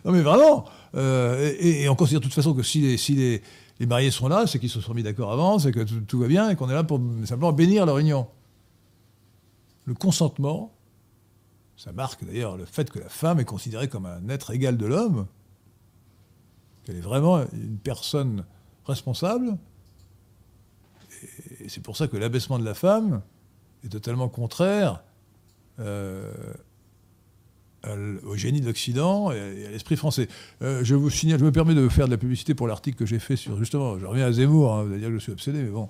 mais 0.07 0.23
vraiment. 0.23 0.65
Euh, 0.95 1.55
et, 1.61 1.87
on 1.91 1.95
considère 1.95 2.21
de 2.21 2.25
toute 2.25 2.33
façon 2.33 2.55
que 2.55 2.63
si 2.63 2.81
les, 2.81 2.97
si 2.97 3.15
les 3.79 3.87
mariés 3.87 4.11
sont 4.11 4.27
là, 4.27 4.47
c'est 4.47 4.59
qu'ils 4.59 4.71
se 4.71 4.81
sont 4.81 4.95
mis 4.95 5.03
d'accord 5.03 5.33
avant, 5.33 5.59
c'est 5.59 5.71
que 5.71 5.81
tout, 5.81 6.01
tout 6.01 6.19
va 6.19 6.29
bien 6.29 6.49
et 6.49 6.57
qu'on 6.57 6.71
est 6.71 6.75
là 6.75 6.83
pour 6.83 6.99
simplement 7.27 7.53
bénir 7.53 7.85
leur 7.85 7.99
union. 7.99 8.27
Le 9.85 9.93
consentement, 9.93 10.73
ça 11.77 11.93
marque 11.93 12.25
d'ailleurs 12.25 12.57
le 12.57 12.65
fait 12.65 12.91
que 12.91 12.99
la 12.99 13.11
femme 13.11 13.39
est 13.39 13.45
considérée 13.45 13.89
comme 13.89 14.07
un 14.07 14.27
être 14.31 14.51
égal 14.51 14.79
de 14.79 14.87
l'homme, 14.87 15.27
qu'elle 16.85 16.97
est 16.97 17.01
vraiment 17.01 17.45
une 17.53 17.77
personne 17.77 18.47
responsable. 18.87 19.59
Et 21.61 21.69
c'est 21.69 21.83
pour 21.83 21.99
ça 21.99 22.09
que 22.09 22.17
l'abaissement 22.17 22.59
de 22.59 22.65
la 22.65 22.75
femme 22.75 23.21
est 23.87 23.91
totalement 23.91 24.29
contraire 24.29 25.03
euh, 25.79 26.33
au 28.27 28.35
génie 28.35 28.61
de 28.61 28.67
l'Occident 28.67 29.31
et 29.31 29.67
à 29.67 29.71
l'esprit 29.71 29.97
français. 29.97 30.29
Euh, 30.63 30.81
je 30.83 30.95
vous 30.95 31.09
signale, 31.09 31.39
je 31.39 31.45
me 31.45 31.53
permets 31.53 31.75
de 31.75 31.89
faire 31.89 32.07
de 32.07 32.11
la 32.11 32.17
publicité 32.17 32.55
pour 32.55 32.67
l'article 32.67 32.97
que 32.97 33.07
j'ai 33.07 33.21
fait 33.21 33.37
sur 33.37 33.57
justement, 33.59 33.99
je 33.99 34.07
reviens 34.07 34.27
à 34.27 34.33
Zemmour, 34.33 34.75
hein, 34.75 34.83
vous 34.83 34.91
allez 34.91 35.01
dire 35.01 35.09
que 35.09 35.15
je 35.15 35.21
suis 35.21 35.33
obsédé, 35.33 35.63
mais 35.63 35.71
bon, 35.71 35.89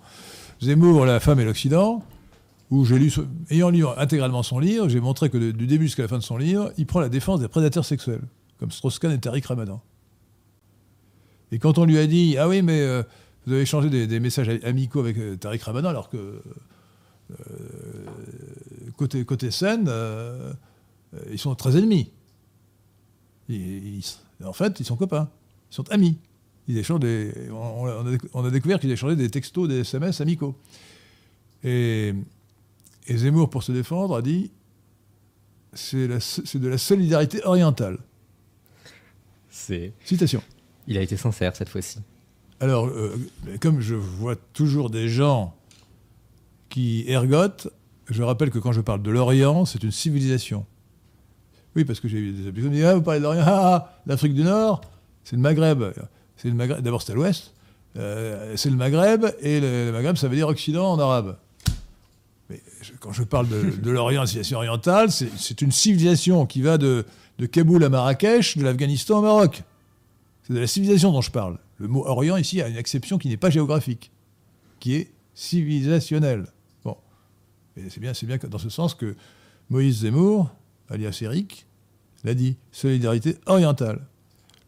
Zemmour, 0.60 1.06
la 1.06 1.20
femme 1.20 1.40
et 1.40 1.44
l'Occident, 1.44 2.04
où 2.70 2.84
j'ai 2.84 2.98
lu, 2.98 3.10
ayant 3.50 3.70
lu 3.70 3.86
intégralement 3.96 4.42
son 4.42 4.58
livre, 4.58 4.88
j'ai 4.88 5.00
montré 5.00 5.30
que 5.30 5.38
du 5.38 5.66
début 5.66 5.84
jusqu'à 5.84 6.02
la 6.02 6.08
fin 6.08 6.18
de 6.18 6.22
son 6.22 6.36
livre, 6.36 6.70
il 6.76 6.86
prend 6.86 7.00
la 7.00 7.08
défense 7.08 7.40
des 7.40 7.48
prédateurs 7.48 7.84
sexuels, 7.84 8.22
comme 8.58 8.70
Strauss-Kahn 8.70 9.12
et 9.12 9.18
Tariq 9.18 9.46
Ramadan. 9.46 9.80
Et 11.52 11.58
quand 11.58 11.78
on 11.78 11.86
lui 11.86 11.96
a 11.96 12.06
dit, 12.06 12.36
ah 12.38 12.48
oui, 12.48 12.60
mais 12.60 12.80
euh, 12.80 13.02
vous 13.46 13.52
avez 13.52 13.62
échangé 13.62 13.88
des, 13.88 14.20
messages 14.20 14.50
amicaux 14.64 15.00
avec 15.00 15.16
Tariq 15.40 15.62
Ramadan, 15.64 15.88
alors 15.88 16.10
que 16.10 16.42
côté, 18.96 19.24
côté 19.24 19.50
scène, 19.50 19.86
euh, 19.88 20.52
euh, 21.14 21.20
ils 21.30 21.38
sont 21.38 21.54
très 21.54 21.76
ennemis. 21.76 22.10
Ils- 23.48 23.98
ils- 23.98 24.44
en 24.44 24.52
fait, 24.52 24.80
ils 24.80 24.86
sont 24.86 24.96
copains. 24.96 25.30
Ils 25.70 25.74
sont 25.74 25.88
amis. 25.90 26.18
Ils 26.68 26.78
échangent 26.78 27.00
des, 27.00 27.32
on, 27.50 27.54
on 27.54 28.14
a, 28.14 28.18
on 28.34 28.44
a 28.44 28.50
découvert 28.50 28.80
qu'ils 28.80 28.90
échangeaient 28.90 29.16
des 29.16 29.30
textos, 29.30 29.68
des 29.68 29.80
SMS 29.80 30.20
amicaux. 30.20 30.56
Et, 31.62 32.12
et 33.06 33.16
Zemmour, 33.16 33.50
pour 33.50 33.62
se 33.62 33.72
défendre, 33.72 34.16
a 34.16 34.22
dit 34.22 34.50
c'est 35.72 36.08
de 36.08 36.68
la 36.68 36.78
solidarité 36.78 37.44
orientale. 37.44 37.98
C'est... 39.50 39.92
Citation. 40.04 40.42
Il 40.86 40.96
a 40.98 41.02
été 41.02 41.16
sincère 41.16 41.54
cette 41.56 41.68
fois-ci. 41.68 41.98
Alors, 42.60 42.86
euh, 42.86 43.14
comme 43.60 43.80
je 43.80 43.94
vois 43.94 44.36
toujours 44.36 44.88
des 44.90 45.08
gens 45.08 45.54
qui 46.68 47.04
ergotent, 47.08 47.68
je 48.10 48.22
rappelle 48.22 48.50
que 48.50 48.58
quand 48.58 48.72
je 48.72 48.80
parle 48.80 49.02
de 49.02 49.10
l'Orient, 49.10 49.64
c'est 49.64 49.82
une 49.82 49.90
civilisation. 49.90 50.64
Oui, 51.74 51.84
parce 51.84 52.00
que 52.00 52.08
j'ai 52.08 52.18
eu 52.18 52.32
des 52.32 52.52
disent 52.52 52.84
Ah, 52.84 52.94
vous 52.94 53.02
parlez 53.02 53.20
de 53.20 53.24
l'Orient, 53.24 53.44
ah, 53.46 53.74
ah, 53.74 54.00
l'Afrique 54.06 54.34
du 54.34 54.42
Nord, 54.42 54.80
c'est 55.24 55.36
le 55.36 55.42
Maghreb. 55.42 55.84
C'est 56.36 56.48
le 56.48 56.54
Maghreb. 56.54 56.80
D'abord, 56.80 57.02
c'est 57.02 57.12
à 57.12 57.14
l'ouest. 57.14 57.52
Euh, 57.96 58.54
c'est 58.56 58.70
le 58.70 58.76
Maghreb, 58.76 59.26
et 59.40 59.60
le, 59.60 59.90
Maghreb, 59.92 60.16
ça 60.16 60.28
veut 60.28 60.36
dire 60.36 60.48
Occident 60.48 60.92
en 60.92 60.98
arabe. 60.98 61.36
Mais 62.48 62.60
quand 63.00 63.12
je 63.12 63.24
parle 63.24 63.48
de, 63.48 63.70
de 63.82 63.90
l'Orient, 63.90 64.20
la 64.20 64.26
civilisation 64.26 64.58
orientale, 64.58 65.10
c'est 65.10 65.30
c'est 65.36 65.62
une 65.62 65.72
civilisation 65.72 66.46
qui 66.46 66.62
va 66.62 66.78
de, 66.78 67.04
de 67.38 67.46
Kaboul 67.46 67.82
à 67.84 67.88
Marrakech, 67.88 68.56
de 68.56 68.64
l'Afghanistan 68.64 69.18
au 69.18 69.22
Maroc. 69.22 69.62
C'est 70.44 70.52
de 70.52 70.58
la 70.58 70.66
civilisation 70.66 71.12
dont 71.12 71.22
je 71.22 71.30
parle. 71.30 71.58
Le 71.78 71.88
mot 71.88 72.06
Orient 72.06 72.36
ici 72.36 72.62
a 72.62 72.68
une 72.68 72.76
exception 72.76 73.18
qui 73.18 73.28
n'est 73.28 73.36
pas 73.36 73.50
géographique, 73.50 74.10
qui 74.78 74.94
est 74.94 75.10
civilisationnelle. 75.34 76.46
Et 77.76 77.90
c'est 77.90 78.00
bien, 78.00 78.14
c'est 78.14 78.26
bien 78.26 78.38
dans 78.38 78.58
ce 78.58 78.70
sens 78.70 78.94
que 78.94 79.14
Moïse 79.68 80.00
Zemmour, 80.00 80.50
alias 80.88 81.18
Eric, 81.22 81.66
l'a 82.24 82.34
dit 82.34 82.56
solidarité 82.72 83.36
orientale. 83.46 84.06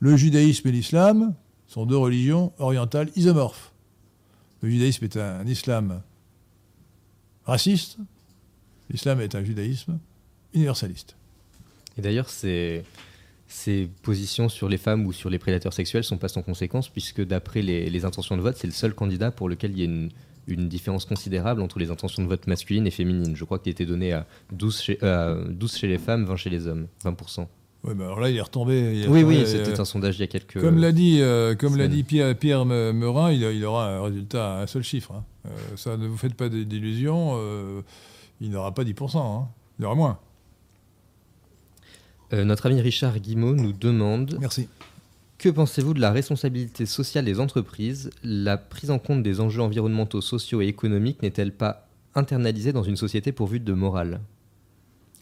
Le 0.01 0.17
judaïsme 0.17 0.69
et 0.69 0.73
l'islam 0.73 1.35
sont 1.67 1.87
deux 1.87 1.97
religions 1.97 2.53
orientales 2.59 3.11
isomorphes. 3.17 3.73
Le 4.63 4.71
judaïsme 4.71 5.05
est 5.05 5.17
un, 5.17 5.47
islam 5.47 6.03
raciste, 7.45 7.99
l'islam 8.91 9.21
est 9.21 9.35
un 9.35 9.45
judaïsme 9.45 9.99
universaliste. 10.53 11.17
Et 11.97 12.03
d'ailleurs, 12.03 12.29
ces, 12.29 12.85
ces 13.47 13.89
positions 14.03 14.49
sur 14.49 14.69
les 14.69 14.79
femmes 14.79 15.07
ou 15.07 15.13
sur 15.13 15.31
les 15.31 15.39
prédateurs 15.39 15.73
sexuels 15.73 16.05
sont 16.05 16.19
pas 16.19 16.29
sans 16.29 16.43
conséquence, 16.43 16.89
puisque 16.89 17.25
d'après 17.25 17.63
les, 17.63 17.89
les 17.89 18.05
intentions 18.05 18.37
de 18.37 18.43
vote, 18.43 18.57
c'est 18.57 18.67
le 18.67 18.73
seul 18.73 18.95
candidat 18.95 19.31
pour 19.31 19.49
lequel 19.49 19.73
il 19.73 19.79
y 19.79 19.83
a 19.83 19.85
une, 19.85 20.11
une 20.49 20.69
différence 20.69 21.05
considérable 21.05 21.61
entre 21.63 21.79
les 21.79 21.91
intentions 21.91 22.23
de 22.23 22.29
vote 22.29 22.47
masculines 22.47 22.87
et 22.87 22.91
féminines. 22.91 23.37
Je 23.37 23.45
crois 23.45 23.59
qu'il 23.59 23.71
était 23.71 23.87
donné 23.87 24.13
à 24.13 24.27
12 24.53 24.81
chez, 24.81 24.99
euh, 25.03 25.45
12 25.49 25.77
chez 25.77 25.87
les 25.87 25.99
femmes, 25.99 26.25
20 26.25 26.37
chez 26.37 26.51
les 26.51 26.67
hommes, 26.67 26.87
20%. 27.05 27.47
Oui, 27.85 27.93
mais 27.97 28.05
alors 28.05 28.19
là, 28.19 28.29
il 28.29 28.37
est 28.37 28.41
retombé. 28.43 28.77
il 28.97 29.05
est 29.05 29.07
Oui, 29.09 29.19
retombé, 29.21 29.37
oui, 29.37 29.43
euh, 29.43 29.47
c'était 29.47 29.79
un 29.81 29.85
sondage 29.85 30.17
il 30.17 30.21
y 30.21 30.25
a 30.25 30.27
quelques... 30.27 30.61
Comme 30.61 30.79
l'a 30.79 30.91
dit, 30.91 31.19
euh, 31.21 31.55
comme 31.55 31.77
l'a 31.77 31.87
dit 31.87 32.03
Pierre, 32.03 32.37
Pierre 32.37 32.65
Me- 32.65 32.93
Meurin, 32.93 33.31
il, 33.31 33.41
il 33.43 33.65
aura 33.65 33.89
un 33.89 34.03
résultat 34.03 34.59
à 34.59 34.63
un 34.63 34.67
seul 34.67 34.83
chiffre. 34.83 35.13
hein. 35.13 35.23
Euh, 35.47 35.51
ça, 35.77 35.97
ne 35.97 36.07
vous 36.09 36.17
faites 36.17 36.35
pas 36.35 36.49
d'illusions. 36.49 37.35
euh, 37.37 37.81
il 38.41 38.51
n'aura 38.51 38.75
pas 38.75 38.83
10%. 38.85 39.19
hein. 39.19 39.49
Il 39.79 39.83
y 39.83 39.87
aura 39.87 39.95
moins. 39.95 40.19
Euh, 42.33 42.45
notre 42.45 42.67
ami 42.67 42.81
Richard 42.81 43.19
Guimau 43.21 43.55
nous 43.55 43.73
demande 43.73 44.37
Merci. 44.41 44.69
Que 45.39 45.49
pensez-vous 45.49 45.95
de 45.95 46.01
la 46.01 46.11
responsabilité 46.11 46.85
sociale 46.85 47.25
des 47.25 47.39
entreprises? 47.39 48.11
La 48.25 48.57
prise 48.57 48.91
en 48.91 48.99
compte 48.99 49.23
des 49.23 49.41
enjeux 49.41 49.63
environnementaux, 49.63 50.21
sociaux 50.21 50.61
et 50.63 50.67
économiques 50.67 51.23
n'est-elle 51.23 51.53
pas 51.53 51.87
internalisée 52.17 52.73
dans 52.73 52.83
une 52.83 52.97
société 52.97 53.31
pourvue 53.31 53.61
de 53.61 53.73
morale? 53.73 54.21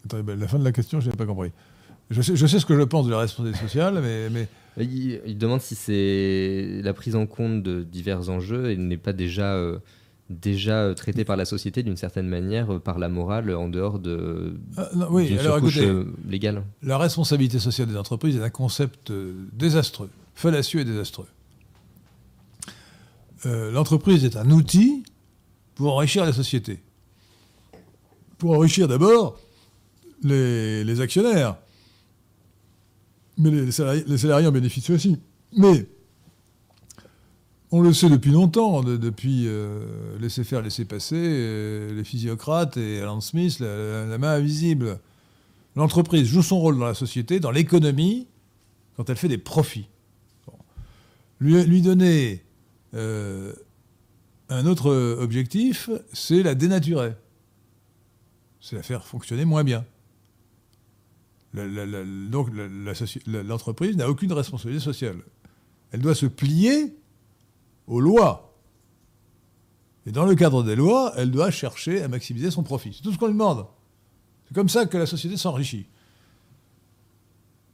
Attendez, 0.05 0.23
ben, 0.23 0.39
la 0.39 0.47
fin 0.47 0.57
de 0.57 0.63
la 0.63 0.71
question, 0.71 0.99
je 0.99 1.11
n'ai 1.11 1.15
pas 1.15 1.27
compris. 1.27 1.51
Je 2.09 2.23
sais, 2.23 2.35
je 2.35 2.47
sais 2.47 2.59
ce 2.59 2.65
que 2.65 2.75
je 2.75 2.81
pense 2.81 3.05
de 3.05 3.11
la 3.11 3.19
responsabilité 3.19 3.61
sociale, 3.61 3.99
mais, 4.01 4.29
mais 4.31 4.47
il, 4.77 5.21
il 5.27 5.37
demande 5.37 5.61
si 5.61 5.75
c'est 5.75 6.81
la 6.81 6.93
prise 6.93 7.15
en 7.15 7.27
compte 7.27 7.61
de 7.61 7.83
divers 7.83 8.31
enjeux 8.31 8.71
et 8.71 8.75
n'est 8.75 8.97
pas 8.97 9.13
déjà, 9.13 9.53
euh, 9.53 9.77
déjà 10.29 10.83
euh, 10.83 10.93
traitée 10.93 11.23
par 11.25 11.37
la 11.37 11.45
société 11.45 11.83
d'une 11.83 11.95
certaine 11.97 12.27
manière 12.27 12.73
euh, 12.73 12.79
par 12.79 12.99
la 12.99 13.07
morale 13.09 13.53
en 13.55 13.69
dehors 13.69 13.99
de 13.99 14.57
Ah, 14.75 14.89
non, 14.95 15.07
oui, 15.09 15.27
d'une 15.27 15.39
alors 15.39 15.53
surcouche 15.55 15.77
écoutez, 15.77 15.91
euh, 15.91 16.13
légale. 16.27 16.63
la 16.83 16.97
responsabilité 16.97 17.59
sociale 17.59 17.87
des 17.87 17.97
entreprises 17.97 18.35
est 18.35 18.43
un 18.43 18.49
concept 18.49 19.11
désastreux, 19.53 20.09
fallacieux 20.35 20.81
et 20.81 20.85
désastreux. 20.85 21.27
Euh, 23.45 23.71
L'entreprise 23.71 24.25
est 24.25 24.35
un 24.35 24.49
outil 24.51 25.03
pour 25.75 25.93
enrichir 25.93 26.25
la 26.25 26.33
société. 26.33 26.81
Pour 28.37 28.51
enrichir 28.53 28.87
d'abord 28.87 29.39
les, 30.23 30.83
les 30.83 31.01
actionnaires. 31.01 31.57
Mais 33.37 33.51
les 33.51 33.71
salariés, 33.71 34.03
les 34.07 34.17
salariés 34.17 34.47
en 34.47 34.51
bénéficient 34.51 34.91
aussi. 34.93 35.17
Mais 35.55 35.87
on 37.71 37.81
le 37.81 37.93
sait 37.93 38.09
depuis 38.09 38.31
longtemps, 38.31 38.81
de- 38.81 38.97
depuis 38.97 39.45
euh, 39.47 40.17
laisser 40.19 40.43
faire, 40.43 40.61
laisser 40.61 40.85
passer, 40.85 41.15
euh, 41.17 41.93
les 41.93 42.03
physiocrates 42.03 42.77
et 42.77 43.01
Alan 43.01 43.19
Smith, 43.21 43.59
la- 43.59 44.17
main 44.17 44.33
invisible. 44.35 44.99
L'entreprise 45.75 46.27
joue 46.27 46.41
son 46.41 46.59
rôle 46.59 46.79
dans 46.79 46.85
la 46.85 46.93
société, 46.93 47.39
dans 47.39 47.51
l'économie, 47.51 48.27
quand 48.95 49.09
elle 49.09 49.17
fait 49.17 49.27
des 49.27 49.37
profits. 49.37 49.87
Lui, 51.39 51.81
donner 51.83 52.43
euh, 52.95 53.53
un 54.49 54.65
autre 54.65 54.91
objectif, 55.19 55.89
c'est 56.13 56.41
la 56.41 56.55
dénaturer. 56.55 57.13
C'est 58.59 58.75
la 58.75 58.81
faire 58.81 59.05
fonctionner 59.05 59.45
moins 59.45 59.63
bien. 59.63 59.85
Donc 61.53 62.49
l'entreprise 63.27 63.95
n'a 63.97 64.09
aucune 64.09 64.33
responsabilité 64.33 64.83
sociale. 64.83 65.17
Elle 65.91 66.01
doit 66.01 66.15
se 66.15 66.25
plier 66.25 66.95
aux 67.87 67.99
lois. 67.99 68.53
Et 70.05 70.11
dans 70.11 70.25
le 70.25 70.35
cadre 70.35 70.63
des 70.63 70.75
lois, 70.75 71.13
elle 71.17 71.31
doit 71.31 71.51
chercher 71.51 72.01
à 72.01 72.07
maximiser 72.07 72.51
son 72.51 72.63
profit. 72.63 72.93
C'est 72.93 73.01
tout 73.01 73.11
ce 73.11 73.17
qu'on 73.17 73.27
lui 73.27 73.33
demande. 73.33 73.65
C'est 74.47 74.53
comme 74.53 74.69
ça 74.69 74.85
que 74.85 74.97
la 74.97 75.05
société 75.05 75.35
s'enrichit. 75.35 75.87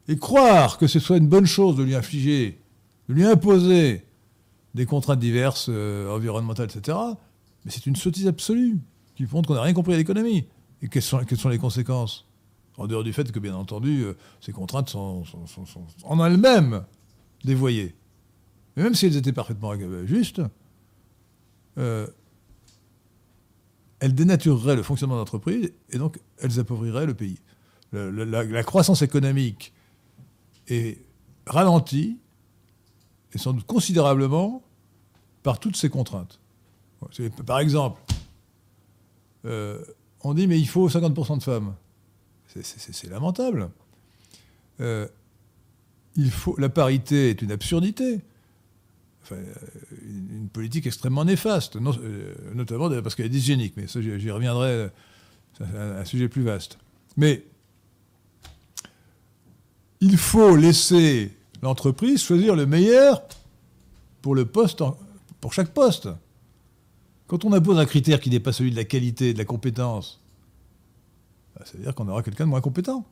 Et 0.07 0.17
croire 0.17 0.77
que 0.77 0.87
ce 0.87 0.99
soit 0.99 1.17
une 1.17 1.27
bonne 1.27 1.45
chose 1.45 1.75
de 1.75 1.83
lui 1.83 1.95
infliger, 1.95 2.59
de 3.07 3.13
lui 3.13 3.23
imposer 3.23 4.05
des 4.73 4.85
contraintes 4.85 5.19
diverses, 5.19 5.67
euh, 5.69 6.13
environnementales, 6.13 6.69
etc., 6.73 6.97
mais 7.63 7.71
c'est 7.71 7.85
une 7.85 7.95
sottise 7.95 8.27
absolue 8.27 8.79
qui 9.15 9.25
montre 9.31 9.47
qu'on 9.47 9.53
n'a 9.53 9.61
rien 9.61 9.73
compris 9.73 9.93
à 9.93 9.97
l'économie. 9.97 10.45
Et 10.81 10.89
quelles 10.89 11.01
sont, 11.03 11.49
les 11.49 11.57
conséquences? 11.57 12.25
En 12.77 12.87
dehors 12.87 13.03
du 13.03 13.13
fait 13.13 13.31
que, 13.31 13.39
bien 13.39 13.55
entendu, 13.55 14.01
euh, 14.01 14.17
ces 14.41 14.51
contraintes 14.51 14.89
sont 14.89 15.23
en 16.03 16.25
elles-mêmes 16.25 16.83
dévoyées. 17.45 17.95
Mais 18.75 18.83
même 18.83 18.95
si 18.95 19.05
elles 19.05 19.17
étaient 19.17 19.33
parfaitement 19.33 19.73
justes, 20.05 20.41
euh, 21.77 22.07
elles 23.99 24.15
dénatureraient 24.15 24.75
le 24.75 24.83
fonctionnement 24.83 25.15
de 25.15 25.19
l'entreprise 25.19 25.71
et 25.89 25.97
donc 25.97 26.19
elles 26.39 26.59
appauvriraient 26.59 27.05
le 27.05 27.13
pays. 27.13 27.39
La, 27.91 28.63
croissance 28.63 29.03
économique 29.03 29.71
est 30.67 30.97
ralentie, 31.45 32.17
et 33.33 33.37
sans 33.37 33.53
doute 33.53 33.67
considérablement, 33.67 34.63
par 35.43 35.59
toutes 35.59 35.75
ces 35.75 35.89
contraintes. 35.89 36.39
Par 37.45 37.59
exemple, 37.59 38.01
euh, 39.45 39.83
on 40.21 40.33
dit 40.33 40.47
mais 40.47 40.59
il 40.59 40.67
faut 40.67 40.89
50% 40.89 41.37
de 41.37 41.43
femmes. 41.43 41.75
C'est 42.47 43.09
lamentable. 43.09 43.69
Euh, 44.79 45.07
il 46.15 46.31
faut, 46.31 46.55
la 46.57 46.69
parité 46.69 47.29
est 47.29 47.41
une 47.41 47.51
absurdité. 47.51 48.21
Une, 49.31 50.49
politique 50.51 50.85
extrêmement 50.85 51.25
néfaste, 51.25 51.77
euh, 51.77 52.35
notamment 52.53 52.89
parce 53.01 53.15
qu'elle 53.15 53.27
est 53.27 53.29
dysgénique, 53.29 53.73
mais 53.77 53.87
ça 53.87 54.01
j'y 54.01 54.29
reviendrai, 54.29 54.69
euh, 54.69 54.87
c'est 55.57 55.63
un, 55.63 56.05
sujet 56.05 56.27
plus 56.27 56.43
vaste. 56.43 56.77
Mais 57.17 57.45
il 60.01 60.17
faut 60.17 60.55
laisser 60.55 61.31
l'entreprise 61.61 62.21
choisir 62.21 62.55
le 62.55 62.65
meilleur 62.65 63.23
pour 64.21 64.35
le 64.35 64.45
poste, 64.45 64.83
pour 65.39 65.53
chaque 65.53 65.69
poste. 65.69 66.09
Quand 67.27 67.45
on 67.45 67.53
impose 67.53 67.79
un 67.79 67.85
critère 67.85 68.19
qui 68.19 68.29
n'est 68.29 68.39
pas 68.39 68.51
celui 68.51 68.71
de 68.71 68.75
la 68.75 68.83
qualité, 68.83 69.33
de 69.33 69.37
la 69.37 69.45
compétence, 69.45 70.21
bah, 71.55 71.63
ça 71.65 71.77
veut 71.77 71.83
dire 71.83 71.95
qu'on 71.95 72.07
aura 72.07 72.21
quelqu'un 72.21 72.45
de 72.45 72.49
moins 72.49 72.61
compétent. 72.61 73.05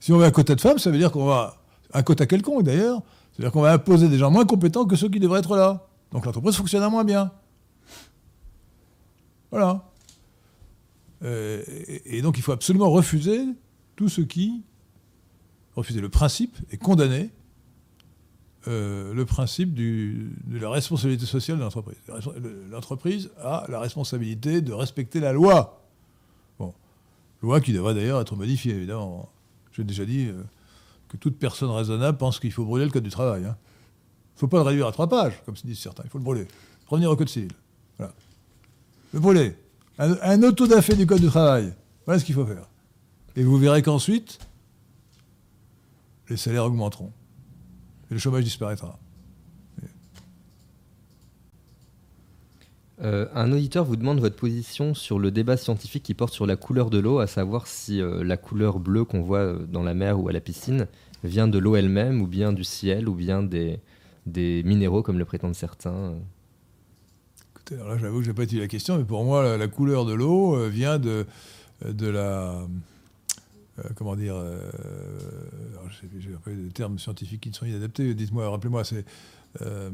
Si 0.00 0.12
on 0.12 0.18
veut 0.18 0.24
un 0.24 0.30
quota 0.30 0.54
de 0.54 0.60
femmes, 0.60 0.78
ça 0.78 0.90
veut 0.90 0.98
dire 0.98 1.12
qu'on 1.12 1.26
va. 1.26 1.58
Un 1.94 2.02
quota 2.02 2.26
quelconque 2.26 2.64
d'ailleurs, 2.64 3.02
c'est-à-dire 3.32 3.52
qu'on 3.52 3.62
va 3.62 3.72
imposer 3.72 4.08
des 4.08 4.18
gens 4.18 4.30
moins 4.30 4.44
compétents 4.44 4.84
que 4.84 4.96
ceux 4.96 5.08
qui 5.08 5.20
devraient 5.20 5.40
être 5.40 5.56
là. 5.56 5.86
Donc 6.12 6.26
l'entreprise 6.26 6.54
fonctionnera 6.56 6.90
moins 6.90 7.04
bien. 7.04 7.32
Voilà. 9.50 9.88
Euh, 11.22 11.62
et, 12.04 12.20
donc 12.20 12.36
il 12.38 12.42
faut 12.42 12.52
absolument 12.52 12.90
refuser 12.90 13.40
tout 13.96 14.08
ce 14.08 14.20
qui. 14.20 14.62
refuser 15.76 16.00
le 16.00 16.08
principe 16.08 16.56
et 16.70 16.76
condamner 16.76 17.30
euh, 18.68 19.12
le 19.14 19.24
principe 19.24 19.74
de 19.74 20.58
la 20.58 20.70
responsabilité 20.70 21.26
sociale 21.26 21.58
de 21.58 21.62
l'entreprise. 21.62 21.96
L'entreprise 22.70 23.30
a 23.40 23.64
la 23.68 23.80
responsabilité 23.80 24.60
de 24.60 24.72
respecter 24.72 25.20
la 25.20 25.32
loi. 25.32 25.82
Bon. 26.58 26.74
Loi 27.42 27.60
qui 27.60 27.72
devrait 27.72 27.94
d'ailleurs 27.94 28.20
être 28.20 28.36
modifiée, 28.36 28.74
évidemment. 28.74 29.30
J'ai 29.72 29.84
déjà 29.84 30.04
dit 30.04 30.26
euh, 30.26 30.42
que 31.12 31.18
toute 31.18 31.38
personne 31.38 31.70
raisonnable 31.70 32.16
pense 32.16 32.40
qu'il 32.40 32.50
faut 32.52 32.64
brûler 32.64 32.86
le 32.86 32.90
code 32.90 33.02
du 33.04 33.10
travail. 33.10 33.42
Il 33.42 33.46
ne 33.48 33.52
faut 34.36 34.48
pas 34.48 34.56
le 34.56 34.62
réduire 34.62 34.86
à 34.86 34.92
trois 34.92 35.08
pages, 35.08 35.34
comme 35.44 35.56
se 35.56 35.66
disent 35.66 35.78
certains. 35.78 36.02
Il 36.04 36.10
faut 36.10 36.16
le 36.18 36.24
brûler. 36.24 36.48
Revenir 36.88 37.10
au 37.10 37.16
code 37.16 37.28
civil. 37.28 37.52
Voilà. 37.98 38.14
Le 39.12 39.20
brûler. 39.20 39.56
Un, 39.98 40.16
un 40.22 40.42
auto-da-fait 40.42 40.96
du 40.96 41.06
code 41.06 41.20
du 41.20 41.26
travail. 41.28 41.74
Voilà 42.06 42.18
ce 42.18 42.24
qu'il 42.24 42.34
faut 42.34 42.46
faire. 42.46 42.66
Et 43.36 43.44
vous 43.44 43.58
verrez 43.58 43.82
qu'ensuite, 43.82 44.38
les 46.30 46.38
salaires 46.38 46.64
augmenteront. 46.64 47.12
et 48.10 48.14
le 48.14 48.18
chômage 48.18 48.44
disparaîtra. 48.44 48.98
Euh, 53.02 53.26
un 53.34 53.50
auditeur 53.52 53.84
vous 53.84 53.96
demande 53.96 54.20
votre 54.20 54.36
position 54.36 54.94
sur 54.94 55.18
le 55.18 55.32
débat 55.32 55.56
scientifique 55.56 56.04
qui 56.04 56.14
porte 56.14 56.32
sur 56.32 56.46
la 56.46 56.56
couleur 56.56 56.88
de 56.88 56.98
l'eau, 56.98 57.18
à 57.18 57.26
savoir 57.26 57.66
si 57.66 58.00
euh, 58.00 58.22
la 58.22 58.36
couleur 58.36 58.78
bleue 58.78 59.04
qu'on 59.04 59.22
voit 59.22 59.38
euh, 59.38 59.66
dans 59.66 59.82
la 59.82 59.94
mer 59.94 60.20
ou 60.20 60.28
à 60.28 60.32
la 60.32 60.40
piscine 60.40 60.86
vient 61.24 61.48
de 61.48 61.58
l'eau 61.58 61.74
elle-même, 61.74 62.20
ou 62.20 62.26
bien 62.26 62.52
du 62.52 62.64
ciel, 62.64 63.08
ou 63.08 63.14
bien 63.14 63.42
des, 63.42 63.80
minéraux, 64.64 65.02
comme 65.02 65.18
le 65.18 65.24
prétendent 65.24 65.54
certains. 65.54 66.14
Écoutez, 67.54 67.74
alors 67.76 67.88
là, 67.88 67.98
j'avoue 67.98 68.18
que 68.18 68.24
je 68.24 68.30
n'ai 68.30 68.34
pas 68.34 68.42
étudié 68.44 68.62
la 68.62 68.68
question, 68.68 68.98
mais 68.98 69.04
pour 69.04 69.24
moi, 69.24 69.56
la, 69.56 69.68
couleur 69.68 70.04
de 70.04 70.14
l'eau 70.14 70.68
vient 70.68 70.98
de, 70.98 71.26
de 71.84 72.08
la. 72.08 72.66
comment 73.94 74.16
dire 74.16 74.34
euh, 74.34 74.68
J'ai 76.18 76.30
pas 76.44 76.50
des 76.50 76.70
termes 76.70 76.98
scientifiques 76.98 77.42
qui 77.42 77.50
ne 77.50 77.54
sont 77.54 77.66
inadaptés. 77.66 78.14
Dites-moi, 78.14 78.50
rappelez-moi, 78.50 78.84
c'est. 78.84 79.04
Euh, 79.60 79.90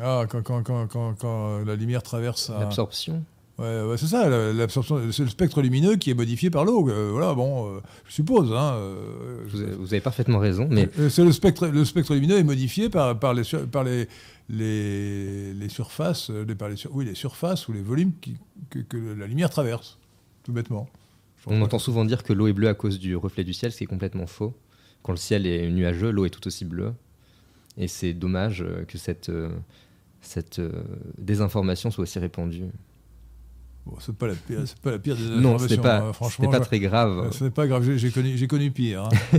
ah, 0.00 0.24
quand, 0.28 0.42
quand, 0.42 0.62
quand, 0.62 0.86
quand, 0.88 1.14
quand 1.14 1.64
la 1.64 1.76
lumière 1.76 2.02
traverse 2.02 2.50
un. 2.50 2.60
L'absorption 2.60 3.24
Ouais, 3.58 3.82
ouais, 3.82 3.96
c'est 3.98 4.06
ça, 4.06 4.28
la- 4.28 4.52
l'absorption. 4.52 5.00
C'est 5.10 5.24
le 5.24 5.28
spectre 5.28 5.60
lumineux 5.62 5.96
qui 5.96 6.10
est 6.10 6.14
modifié 6.14 6.48
par 6.48 6.64
l'eau. 6.64 6.88
euh, 6.88 7.08
voilà, 7.10 7.34
bon, 7.34 7.66
euh, 7.74 7.80
je 8.06 8.12
suppose. 8.12 8.52
Hein, 8.52 8.74
euh, 8.74 9.42
vous, 9.48 9.60
avez- 9.62 9.74
vous 9.74 9.86
avez 9.94 10.00
parfaitement 10.00 10.38
raison, 10.38 10.68
mais 10.70 10.88
C'est 11.10 11.24
le 11.24 11.32
spectre, 11.32 11.66
le 11.66 11.84
spectre 11.84 12.14
lumineux 12.14 12.38
est 12.38 12.44
modifié 12.44 12.88
par, 12.88 13.18
par 13.18 13.34
les, 13.34 13.42
par 13.72 13.82
les, 13.82 14.06
les, 14.48 15.52
les 15.54 15.68
surfaces, 15.68 16.30
les- 16.30 16.54
par 16.54 16.68
les, 16.68 16.76
sur- 16.76 16.94
oui, 16.94 17.04
les 17.04 17.14
surfaces 17.16 17.66
ou 17.68 17.72
les 17.72 17.82
volumes 17.82 18.12
qui- 18.20 18.36
que, 18.70 18.78
que 18.80 18.96
la 19.18 19.26
lumière 19.26 19.50
traverse, 19.50 19.98
tout 20.44 20.52
bêtement. 20.52 20.88
On 21.46 21.60
entend 21.62 21.78
souvent 21.78 22.04
dire 22.04 22.22
que 22.22 22.32
l'eau 22.32 22.46
est 22.46 22.52
bleue 22.52 22.68
à 22.68 22.74
cause 22.74 22.98
du 22.98 23.16
reflet 23.16 23.42
du 23.42 23.54
ciel, 23.54 23.72
ce 23.72 23.78
qui 23.78 23.84
est 23.84 23.88
complètement 23.88 24.26
faux. 24.26 24.54
Quand 25.02 25.12
le 25.12 25.18
ciel 25.18 25.46
est 25.46 25.68
nuageux, 25.70 26.10
l'eau 26.10 26.26
est 26.26 26.30
tout 26.30 26.46
aussi 26.46 26.64
bleue. 26.64 26.92
Et 27.78 27.88
c'est 27.88 28.12
dommage 28.12 28.60
euh, 28.62 28.84
que 28.84 28.98
cette, 28.98 29.28
euh, 29.30 29.50
cette 30.20 30.58
euh, 30.58 30.72
désinformation 31.16 31.90
soit 31.90 32.02
aussi 32.02 32.18
répandue. 32.18 32.64
Bon, 33.86 33.94
c'est 34.00 34.14
pas 34.14 34.26
la 34.26 34.34
pire, 34.34 34.58
c'est 34.66 34.78
pas 34.80 34.90
la 34.90 34.98
pire 34.98 35.16
des 35.16 35.22
Non, 35.22 35.54
informations. 35.54 35.82
pas, 35.82 35.98
hein, 36.00 36.12
franchement, 36.12 36.50
pas 36.50 36.58
je- 36.58 36.64
très 36.64 36.80
grave. 36.80 37.18
euh, 37.26 37.30
c'est 37.30 37.50
pas 37.54 37.66
grave. 37.66 37.88
J'ai, 37.96 38.10
connu, 38.10 38.36
j'ai 38.36 38.46
connu 38.48 38.70
pire. 38.70 39.04
hein. 39.04 39.38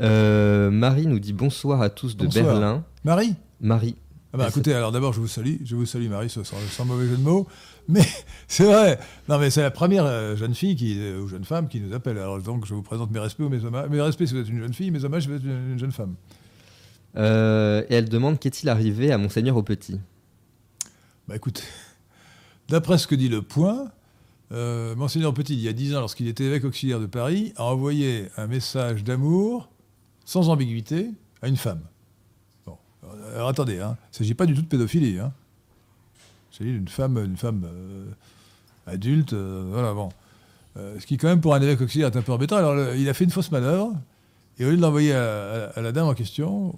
Euh, 0.00 0.70
Marie 0.72 1.06
nous 1.06 1.20
dit 1.20 1.32
bonsoir 1.32 1.80
à 1.80 1.88
tous 1.88 2.16
de 2.16 2.24
Bonsoir. 2.24 2.44
Berlin. 2.46 2.84
Marie? 3.04 3.34
Marie, 3.60 3.94
Ah 4.32 4.38
bah, 4.38 4.48
écoutez, 4.48 4.74
alors 4.74 4.90
d'abord, 4.90 5.12
je 5.12 5.20
vous 5.20 5.28
salue. 5.28 5.56
Je 5.64 5.76
vous 5.76 5.86
salue, 5.86 6.08
Marie, 6.08 6.28
sans, 6.28 6.42
sans 6.44 6.84
mauvais 6.84 7.06
jeu 7.06 7.16
de 7.16 7.22
mots. 7.22 7.46
Mais 7.88 8.02
c'est 8.48 8.64
vrai. 8.64 8.98
Non, 9.28 9.38
mais 9.38 9.50
c'est 9.50 9.62
la 9.62 9.70
première 9.70 10.36
jeune 10.36 10.54
fille 10.54 10.74
qui, 10.74 10.98
ou 11.22 11.28
jeune 11.28 11.44
femme 11.44 11.68
qui 11.68 11.80
nous 11.80 11.94
appelle. 11.94 12.18
Alors 12.18 12.40
donc, 12.42 12.66
je 12.66 12.74
vous 12.74 12.82
présente 12.82 13.12
mes 13.12 13.20
respects 13.20 13.40
ou 13.44 13.48
mes 13.48 13.64
hommages. 13.64 13.88
Mes 13.88 14.00
respects 14.00 14.26
si 14.26 14.34
vous 14.34 14.40
êtes 14.40 14.48
une 14.48 14.58
jeune 14.58 14.74
fille, 14.74 14.90
mes 14.90 15.04
hommages 15.04 15.22
si 15.22 15.28
vous 15.28 15.36
êtes 15.36 15.44
une, 15.44 15.72
une 15.74 15.78
jeune 15.78 15.92
femme. 15.92 16.14
Euh, 17.16 17.84
et 17.88 17.94
elle 17.94 18.08
demande 18.08 18.38
qu'est-il 18.38 18.68
arrivé 18.68 19.12
à 19.12 19.18
Monseigneur 19.18 19.56
au 19.56 19.62
Petit? 19.62 20.00
Bah 21.28 21.36
écoutez, 21.36 21.62
d'après 22.68 22.98
ce 22.98 23.06
que 23.06 23.14
dit 23.14 23.28
le 23.28 23.42
point, 23.42 23.90
euh, 24.52 24.94
Monseigneur 24.94 25.32
Petit, 25.32 25.54
il 25.54 25.60
y 25.60 25.68
a 25.68 25.72
10 25.72 25.96
ans, 25.96 26.00
lorsqu'il 26.00 26.28
était 26.28 26.44
évêque 26.44 26.64
auxiliaire 26.64 27.00
de 27.00 27.06
Paris, 27.06 27.52
a 27.56 27.64
envoyé 27.64 28.28
un 28.36 28.46
message 28.46 29.04
d'amour, 29.04 29.70
sans 30.24 30.48
ambiguïté, 30.48 31.10
à 31.42 31.48
une 31.48 31.56
femme. 31.56 31.80
Bon, 32.66 32.76
alors 33.34 33.48
attendez, 33.48 33.80
hein, 33.80 33.96
il 33.98 34.14
ne 34.14 34.18
s'agit 34.18 34.34
pas 34.34 34.46
du 34.46 34.54
tout 34.54 34.62
de 34.62 34.66
pédophilie. 34.66 35.18
Hein. 35.18 35.32
Il 36.52 36.58
s'agit 36.58 36.72
d'une 36.72 36.88
femme, 36.88 37.18
une 37.18 37.36
femme 37.36 37.64
euh, 37.64 38.06
adulte, 38.86 39.32
euh, 39.32 39.66
voilà, 39.70 39.92
bon. 39.92 40.10
Ce 40.76 41.06
qui, 41.06 41.18
quand 41.18 41.28
même, 41.28 41.40
pour 41.40 41.54
un 41.54 41.62
évêque 41.62 41.80
auxiliaire, 41.80 42.08
est 42.08 42.16
un 42.16 42.22
peu 42.22 42.32
embêtant. 42.32 42.56
Alors, 42.56 42.94
il 42.96 43.08
a 43.08 43.14
fait 43.14 43.22
une 43.22 43.30
fausse 43.30 43.52
manœuvre, 43.52 43.92
et 44.58 44.64
au 44.66 44.70
lieu 44.70 44.76
de 44.76 44.82
l'envoyer 44.82 45.12
à 45.14 45.80
la 45.80 45.92
dame 45.92 46.08
en 46.08 46.14
question, 46.14 46.76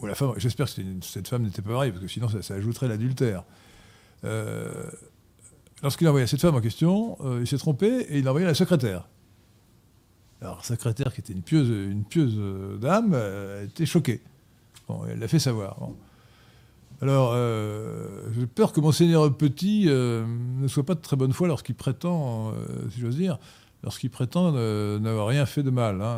ou 0.00 0.06
la 0.06 0.14
femme, 0.14 0.32
j'espère 0.36 0.66
que 0.66 0.82
cette 1.00 1.28
femme 1.28 1.42
n'était 1.42 1.62
pas 1.62 1.70
mariée, 1.70 1.90
parce 1.90 2.02
que 2.02 2.08
sinon, 2.08 2.28
ça, 2.28 2.54
ajouterait 2.54 2.88
l'adultère. 2.88 3.44
Euh, 4.24 4.90
Lorsqu'il 5.82 6.06
a 6.06 6.10
envoyé 6.10 6.26
cette 6.26 6.40
femme 6.40 6.54
en 6.54 6.62
question, 6.62 7.18
euh, 7.20 7.40
il 7.42 7.46
s'est 7.46 7.58
trompé 7.58 7.86
et 7.86 8.18
il 8.18 8.24
l'a 8.24 8.30
envoyé 8.30 8.46
la 8.46 8.54
secrétaire. 8.54 9.06
Alors, 10.40 10.56
la 10.56 10.62
secrétaire, 10.62 11.12
qui 11.12 11.20
était 11.20 11.34
une 11.34 11.42
pieuse, 11.42 11.68
euh, 11.70 12.78
dame, 12.78 13.14
était 13.62 13.84
choquée. 13.84 14.22
Bon, 14.88 15.02
elle 15.06 15.18
l'a 15.18 15.28
fait 15.28 15.38
savoir. 15.38 15.76
Alors, 17.02 17.34
j'ai 18.32 18.46
peur 18.46 18.72
que 18.72 18.80
Monseigneur 18.80 19.34
Petit 19.36 19.84
ne 19.86 20.66
soit 20.66 20.86
pas 20.86 20.94
de 20.94 21.00
très 21.00 21.16
bonne 21.16 21.34
foi 21.34 21.46
lorsqu'il 21.46 21.74
prétend, 21.74 22.54
si 22.90 23.00
j'ose 23.00 23.16
dire, 23.16 23.38
lorsqu'il 23.82 24.08
prétend 24.08 24.52
n'avoir 24.98 25.26
rien 25.26 25.44
fait 25.44 25.62
de 25.62 25.70
mal. 25.70 26.00
hein. 26.00 26.16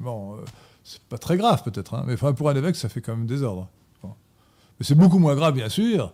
Bon, 0.00 0.36
c'est 0.84 1.00
pas 1.02 1.18
très 1.18 1.36
grave 1.36 1.62
peut-être, 1.64 1.94
hein, 1.94 2.04
mais 2.06 2.16
pour 2.16 2.48
un 2.50 2.54
évêque, 2.54 2.76
ça 2.76 2.88
fait 2.88 3.00
quand 3.00 3.16
même 3.16 3.26
désordre. 3.26 3.68
Mais 4.02 4.84
c'est 4.84 4.94
beaucoup 4.96 5.18
moins 5.18 5.34
grave, 5.36 5.54
bien 5.54 5.68
sûr, 5.68 6.12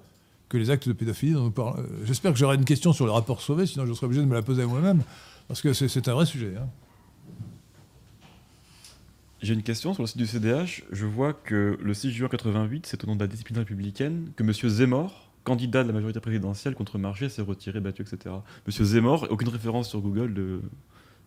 que 0.49 0.57
les 0.59 0.71
actes 0.71 0.87
de 0.89 0.93
pédophilie 0.93 1.33
dont 1.33 1.45
nous 1.45 1.51
parlons. 1.51 1.79
Euh, 1.79 1.87
J'espère 2.05 2.33
que 2.33 2.39
j'aurai 2.39 2.57
une 2.57 2.65
question 2.65 2.93
sur 2.93 3.07
le 3.07 3.13
rapport 3.13 3.41
Sauvé, 3.41 3.67
sinon 3.67 3.87
je 3.87 3.93
serai 3.95 4.07
obligé 4.07 4.21
de 4.23 4.27
me 4.27 4.35
la 4.35 4.43
poser 4.43 4.63
à 4.63 4.67
moi-même, 4.67 5.03
parce 5.49 5.61
que 5.63 5.73
c'est- 5.73 5.89
c'est 5.89 6.07
un 6.09 6.15
vrai 6.15 6.27
sujet. 6.27 6.55
hein. 6.59 6.69
J'ai 9.43 9.55
une 9.55 9.63
question 9.63 9.95
sur 9.95 10.03
le 10.03 10.07
site 10.07 10.19
du 10.19 10.27
CDH. 10.27 10.83
Je 10.93 11.07
vois 11.07 11.33
que 11.33 11.79
le 11.81 11.95
6 11.95 12.11
juin 12.13 12.29
88, 12.29 12.85
c'est 12.87 13.03
au 13.03 13.07
nom 13.07 13.17
de 13.17 13.21
la 13.21 13.27
discipline 13.27 13.57
républicaine 13.59 14.31
que 14.37 14.43
M. 14.43 14.53
Zemmour, 14.53 15.31
candidat 15.45 15.83
de 15.83 15.89
la 15.89 15.95
majorité 15.95 16.21
présidentielle 16.21 16.75
contre 16.75 16.99
Marché, 16.99 17.31
s'est 17.31 17.41
retiré, 17.41 17.81
battu, 17.81 18.03
etc. 18.03 18.19
M. 18.67 18.85
Zemmour, 18.85 19.27
aucune 19.31 19.49
référence 19.49 19.89
sur 19.89 20.03
Google 20.03 20.35
de 20.35 20.61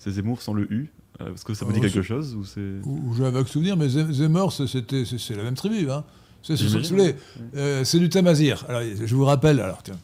c'est 0.03 0.11
Zemmour 0.11 0.41
sans 0.41 0.53
le 0.53 0.71
U. 0.71 0.89
Euh, 1.21 1.33
Est-ce 1.33 1.45
que 1.45 1.53
ça 1.53 1.65
vous 1.65 1.71
dit 1.71 1.79
Oh, 1.79 1.81
quelque 1.83 2.01
chose 2.01 2.35
ou 2.35 2.43
c'est 2.43 2.79
j'ai 3.15 3.25
un 3.25 3.29
vague 3.31 3.47
souvenir, 3.47 3.77
mais 3.77 3.87
Zem- 3.87 4.11
Zemmour, 4.11 4.51
c'est- 4.51 4.67
c'était- 4.67 5.05
c'est 5.05 5.35
la 5.35 5.43
même 5.43 5.53
tribu. 5.55 5.89
Hein. 5.89 6.03
C'est 6.41 6.57
c'est- 6.57 7.15
euh, 7.55 7.83
c'est 7.85 7.99
du 7.99 8.09
tamazir. 8.09 8.65
Alors, 8.67 8.81
je 8.83 9.15
vous 9.15 9.23
rappelle, 9.25 9.59
alors, 9.61 9.81
tiens. 9.83 9.97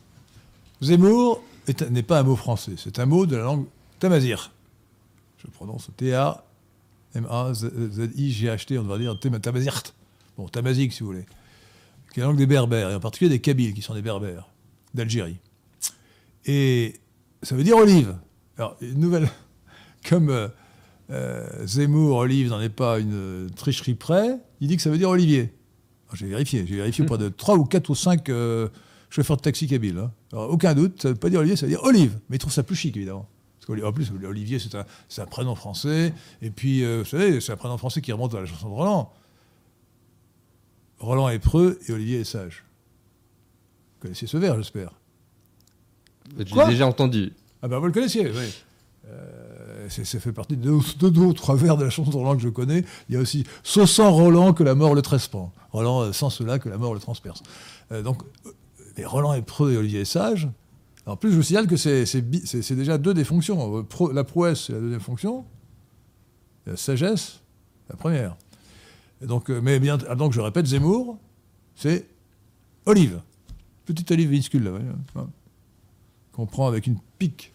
Zemmour 0.81 1.43
n'est 1.91 2.03
pas 2.03 2.19
un 2.19 2.23
mot 2.23 2.35
français, 2.35 2.73
c'est 2.77 2.97
un 2.99 3.05
mot 3.05 3.25
de 3.25 3.35
la 3.35 3.43
langue 3.43 3.65
tamazir. 3.99 4.51
Je 5.43 5.47
prononce 5.47 5.89
T-A-M-A-Z-I-G-H-T, 7.41 8.77
on 8.77 8.83
devrait 8.83 8.99
dire 8.99 9.19
Tam- 9.19 9.39
tamazirt. 9.39 9.93
Bon, 10.37 10.47
tamazique, 10.47 10.93
si 10.93 11.01
vous 11.01 11.07
voulez. 11.07 11.25
Qui 12.13 12.19
est 12.19 12.23
la 12.23 12.27
langue 12.29 12.37
des 12.37 12.45
berbères, 12.47 12.89
et 12.91 12.95
en 12.95 12.99
particulier 12.99 13.29
des 13.29 13.39
Kabyles, 13.39 13.73
qui 13.73 13.81
sont 13.81 13.93
des 13.93 14.01
berbères, 14.01 14.47
d'Algérie. 14.93 15.37
Et 16.45 16.95
ça 17.43 17.55
veut 17.55 17.63
dire 17.63 17.77
olive. 17.77 18.15
Alors, 18.57 18.75
une 18.81 18.99
nouvelle. 18.99 19.29
Comme 20.07 20.29
euh, 20.29 20.47
euh, 21.11 21.65
Zemmour, 21.65 22.17
olive 22.17 22.49
n'en 22.49 22.61
est 22.61 22.69
pas 22.69 22.99
une 22.99 23.49
tricherie 23.55 23.95
près, 23.95 24.37
il 24.61 24.67
dit 24.67 24.75
que 24.75 24.81
ça 24.81 24.89
veut 24.89 24.97
dire 24.97 25.09
olivier. 25.09 25.53
Alors, 26.07 26.15
J'ai 26.15 26.27
vérifié, 26.27 26.65
j'ai 26.67 26.75
vérifié 26.75 27.03
auprès 27.03 27.17
de 27.17 27.29
3 27.37 27.57
ou 27.57 27.65
4 27.65 27.89
ou 27.89 27.95
5 27.95 28.29
euh, 28.29 28.69
chauffeurs 29.09 29.37
de 29.37 29.41
taxi 29.41 29.67
kabyles. 29.67 29.97
hein. 29.97 30.11
Alors, 30.31 30.51
aucun 30.51 30.73
doute, 30.73 31.01
ça 31.01 31.09
ne 31.09 31.13
veut 31.13 31.19
pas 31.19 31.29
dire 31.29 31.39
olivier, 31.39 31.55
ça 31.55 31.65
veut 31.65 31.71
dire 31.71 31.83
olive. 31.83 32.19
Mais 32.29 32.35
ils 32.37 32.39
trouvent 32.39 32.53
ça 32.53 32.63
plus 32.63 32.75
chic, 32.75 32.95
évidemment. 32.95 33.27
Parce 33.59 33.79
qu'en 33.79 33.91
plus, 33.91 34.11
Olivier, 34.23 34.57
c'est 34.57 35.19
un, 35.19 35.25
prénom 35.25 35.53
français. 35.53 36.13
Et 36.41 36.49
puis, 36.49 36.83
euh, 36.83 36.99
vous 36.99 37.05
savez, 37.09 37.39
c'est 37.41 37.51
un 37.51 37.57
prénom 37.57 37.77
français 37.77 38.01
qui 38.01 38.11
remonte 38.11 38.33
à 38.33 38.39
la 38.39 38.45
chanson 38.45 38.69
de 38.69 38.73
Roland. 38.73 39.11
Roland 40.99 41.29
est 41.29 41.39
preux 41.39 41.79
et 41.87 41.91
Olivier 41.91 42.21
est 42.21 42.25
sage. 42.25 42.63
Vous 43.95 44.01
connaissez 44.03 44.27
ce 44.27 44.37
vers, 44.37 44.55
j'espère. 44.57 44.93
L'ai 46.37 46.45
déjà 46.45 46.87
entendu. 46.87 47.33
Ah 47.61 47.67
ben 47.67 47.79
vous 47.79 47.87
le 47.87 47.91
connaissiez, 47.91 48.29
oui. 48.29 48.53
Euh, 49.07 49.48
ça 49.89 50.19
fait 50.19 50.31
partie 50.31 50.55
de 50.55 50.61
deux, 50.61 50.79
deux, 50.99 51.11
deux 51.11 51.21
ou 51.21 51.33
trois 51.33 51.55
vers 51.55 51.77
de 51.77 51.83
la 51.83 51.89
chanson 51.89 52.11
de 52.11 52.15
Roland 52.15 52.35
que 52.35 52.41
je 52.41 52.49
connais. 52.49 52.83
Il 53.09 53.15
y 53.15 53.17
a 53.17 53.21
aussi 53.21 53.43
«Sauf 53.63 53.89
sans 53.89 54.11
Roland 54.11 54.53
que 54.53 54.63
la 54.63 54.75
mort 54.75 54.95
le 54.95 55.01
trespend». 55.01 55.51
Roland, 55.71 56.01
euh, 56.01 56.11
sans 56.13 56.29
cela 56.29 56.59
que 56.59 56.69
la 56.69 56.77
mort 56.77 56.93
le 56.93 56.99
transperce. 56.99 57.43
Euh, 57.91 58.01
donc, 58.01 58.23
euh, 58.45 58.51
mais 58.97 59.05
Roland 59.05 59.33
est 59.33 59.41
preux 59.41 59.73
et 59.73 59.77
Olivier 59.77 60.01
est 60.01 60.05
sage. 60.05 60.49
En 61.05 61.15
plus, 61.15 61.31
je 61.31 61.35
vous 61.35 61.43
signale 61.43 61.67
que 61.67 61.75
c'est 61.75 62.75
déjà 62.75 62.97
deux 62.97 63.13
des 63.13 63.23
fonctions. 63.23 63.77
Euh, 63.79 64.13
la 64.13 64.23
prouesse, 64.23 64.65
c'est 64.67 64.73
la 64.73 64.79
deuxième 64.79 64.99
fonction. 64.99 65.45
La 66.65 66.75
sagesse, 66.75 67.41
la 67.89 67.95
première. 67.95 68.35
Donc, 69.21 69.49
mais 69.49 69.79
bien, 69.79 69.97
ah, 70.07 70.15
donc, 70.15 70.33
je 70.33 70.41
répète, 70.41 70.67
Zemmour, 70.67 71.17
c'est 71.75 72.07
olive. 72.85 73.21
Petite 73.85 74.11
olive 74.11 74.29
minuscule, 74.29 74.63
là. 74.63 74.71
voyez, 74.71 74.85
hein. 75.15 75.27
Qu'on 76.31 76.45
prend 76.45 76.67
avec 76.67 76.85
une 76.85 76.97
pique. 77.17 77.53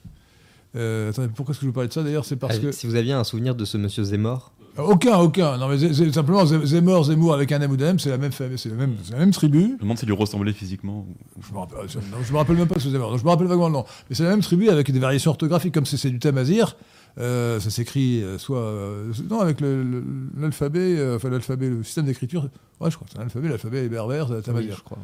Euh, 0.77 1.11
attendez, 1.11 1.29
pourquoi 1.35 1.53
est-ce 1.53 1.61
que 1.61 1.66
je 1.66 1.68
vous 1.68 1.72
parlais 1.72 1.89
de 1.89 1.93
ça? 1.93 2.03
D'ailleurs 2.03 2.25
C'est 2.25 2.37
parce 2.37 2.57
Ah, 2.57 2.61
que. 2.61 2.72
Si 2.72 2.87
vous 2.87 2.95
aviez 2.97 3.12
un 3.12 3.25
souvenir 3.25 3.55
de 3.55 3.64
ce 3.64 3.77
monsieur 3.79 4.03
Zemmour, 4.05 4.53
Aucun, 4.77 5.18
aucun. 5.18 5.57
Non, 5.57 5.68
mais 5.68 5.79
simplement 6.11 6.45
Zem- 6.45 6.64
Zemmour, 6.64 7.05
Zemmour 7.05 7.33
avec 7.33 7.53
un 7.53 7.61
M 7.61 7.70
ou 7.70 7.77
deux 7.77 7.85
M, 7.85 7.99
c'est 8.01 8.11
la 8.11 8.18
même 8.18 8.33
famille, 8.33 8.59
c'est 8.59 8.70
la 8.70 8.75
même, 8.75 8.97
c'est 9.05 9.12
la 9.12 9.20
même 9.20 9.31
tribu. 9.31 9.61
Je 9.61 9.72
me 9.75 9.79
demande 9.79 9.99
s'il 9.99 10.09
lui 10.09 10.16
ressemblait 10.16 10.53
physiquement. 10.53 11.07
Je 11.49 11.53
me 11.55 11.59
rappelle, 11.61 11.79
euh, 11.79 12.01
non, 12.11 12.16
je 12.27 12.33
me 12.33 12.39
rappelle 12.39 12.57
même 12.57 12.66
pas 12.66 12.81
ce 12.81 12.91
Zemmour. 12.91 13.12
Non, 13.12 13.16
je 13.16 13.22
me 13.25 13.29
rappelle 13.29 13.47
vaguement 13.47 13.68
le 13.68 13.72
nom. 13.75 13.85
Mais 14.11 14.16
c'est 14.16 14.25
la 14.25 14.31
même 14.31 14.41
tribu 14.41 14.68
avec 14.68 14.91
des 14.91 14.99
variations 14.99 15.31
orthographiques, 15.31 15.72
comme 15.75 15.87
c'est 15.87 15.97
c'est 15.97 16.11
du 16.11 16.18
tamazir. 16.18 16.77
Euh, 17.20 17.61
ça 17.61 17.70
s'écrit 17.70 18.20
euh, 18.25 18.37
soit. 18.39 18.59
euh, 18.59 19.12
non, 19.31 19.39
avec 19.39 19.61
le- 19.61 19.85
le- 19.85 20.03
l'alphabet, 20.37 20.99
euh, 20.99 21.14
enfin 21.14 21.31
l'alphabet, 21.31 21.68
le 21.68 21.85
système 21.85 22.07
d'écriture. 22.07 22.49
Ouais, 22.81 22.91
je 22.91 22.97
crois 22.97 23.07
que 23.07 23.12
c'est 23.12 23.18
l'alphabet, 23.20 23.49
l'alphabet 23.49 23.85
est 23.85 23.89
berbère, 23.89 24.27
c'est 24.27 24.35
oui, 24.39 24.43
tamazir. 24.43 24.75
je 24.79 24.83
crois. 24.83 24.99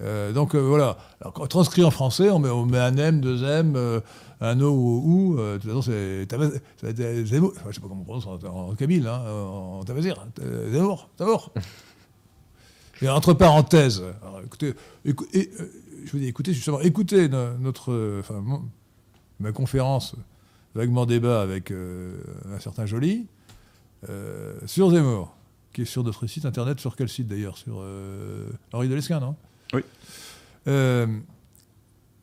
Euh, 0.00 0.32
donc 0.32 0.54
euh, 0.54 0.58
voilà. 0.60 0.96
Alors, 1.20 1.32
quand 1.34 1.46
transcrit 1.46 1.84
en 1.84 1.90
français, 1.90 2.30
on 2.30 2.38
met, 2.38 2.48
on 2.48 2.64
met 2.66 2.78
un 2.78 2.96
M, 2.96 3.20
deux 3.20 3.44
M, 3.44 3.74
euh, 3.76 4.00
un 4.40 4.60
O 4.60 4.70
ou 4.70 5.02
OU. 5.34 5.36
De 5.36 5.58
toute 5.58 5.70
façon, 5.70 5.82
c'est 5.82 7.26
Zemmour. 7.26 7.52
Enfin, 7.56 7.66
je 7.68 7.74
sais 7.74 7.80
pas 7.80 7.88
comment 7.88 8.00
on 8.00 8.04
prononce 8.20 8.26
en, 8.26 8.38
en 8.70 8.74
kabyle, 8.74 9.06
hein, 9.06 9.22
en 9.30 9.84
tabazir. 9.84 10.16
Euh, 10.40 10.70
Zemmour, 10.72 11.10
Zemmour. 11.18 11.52
Et 13.02 13.08
entre 13.08 13.32
parenthèses, 13.32 14.02
alors, 14.22 14.42
écoutez, 14.44 14.74
écou- 15.06 15.26
et, 15.32 15.50
euh, 15.58 15.72
je 16.04 16.12
vous 16.12 16.18
dis, 16.18 16.26
écoutez 16.26 16.52
justement, 16.52 16.80
écoutez 16.80 17.30
no- 17.30 17.56
notre, 17.58 17.92
euh, 17.92 18.20
enfin, 18.20 18.40
mon- 18.42 18.64
ma 19.38 19.52
conférence 19.52 20.16
vaguement 20.74 21.06
débat 21.06 21.40
avec 21.40 21.70
euh, 21.70 22.20
un 22.54 22.58
certain 22.58 22.84
Joly 22.86 23.26
sur 24.66 24.90
Zemmour, 24.90 25.34
qui 25.72 25.82
est 25.82 25.86
sur 25.86 26.04
notre 26.04 26.26
site 26.26 26.44
internet. 26.46 26.78
Sur 26.80 26.94
quel 26.96 27.08
site 27.08 27.26
d'ailleurs 27.28 27.56
Sur 27.58 27.82
Henri 28.72 28.88
Delesquin, 28.88 29.20
non? 29.20 29.34
Oui. 29.72 29.82
Euh, 30.68 31.06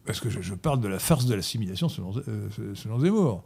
parce 0.05 0.19
que 0.19 0.29
je, 0.29 0.53
parle 0.53 0.79
de 0.79 0.87
la 0.87 0.99
farce 0.99 1.25
de 1.25 1.35
l'assimilation 1.35 1.89
selon, 1.89 2.13
euh, 2.27 2.49
selon 2.75 2.99
Zemmour? 2.99 3.43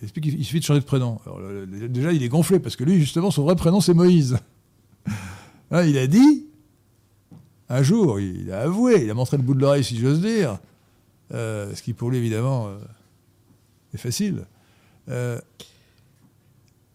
Il 0.00 0.04
explique 0.04 0.24
qu'il 0.24 0.38
il 0.38 0.44
suffit 0.44 0.60
de 0.60 0.64
changer 0.64 0.80
de 0.80 0.84
prénom. 0.84 1.20
Déjà, 1.66 2.12
il 2.12 2.22
est 2.22 2.28
gonflé 2.28 2.60
parce 2.60 2.76
que 2.76 2.84
lui, 2.84 3.00
justement, 3.00 3.30
son 3.30 3.42
vrai 3.42 3.56
prénom, 3.56 3.80
c'est 3.80 3.94
Moïse. 3.94 4.38
Hein, 5.70 5.82
il 5.82 5.98
a 5.98 6.06
dit, 6.06 6.46
un 7.68 7.82
jour, 7.82 8.18
il 8.20 8.50
a 8.50 8.62
avoué, 8.62 9.04
il 9.04 9.10
a 9.10 9.14
montré 9.14 9.36
le 9.36 9.42
bout 9.42 9.52
de 9.52 9.60
l'oreille, 9.60 9.84
si 9.84 9.98
j'ose 9.98 10.22
dire, 10.22 10.58
euh, 11.34 11.74
ce 11.74 11.82
qui 11.82 11.92
pour 11.92 12.10
lui, 12.10 12.16
évidemment, 12.16 12.68
euh, 12.68 12.78
est 13.92 13.98
facile. 13.98 14.46
Euh, 15.10 15.38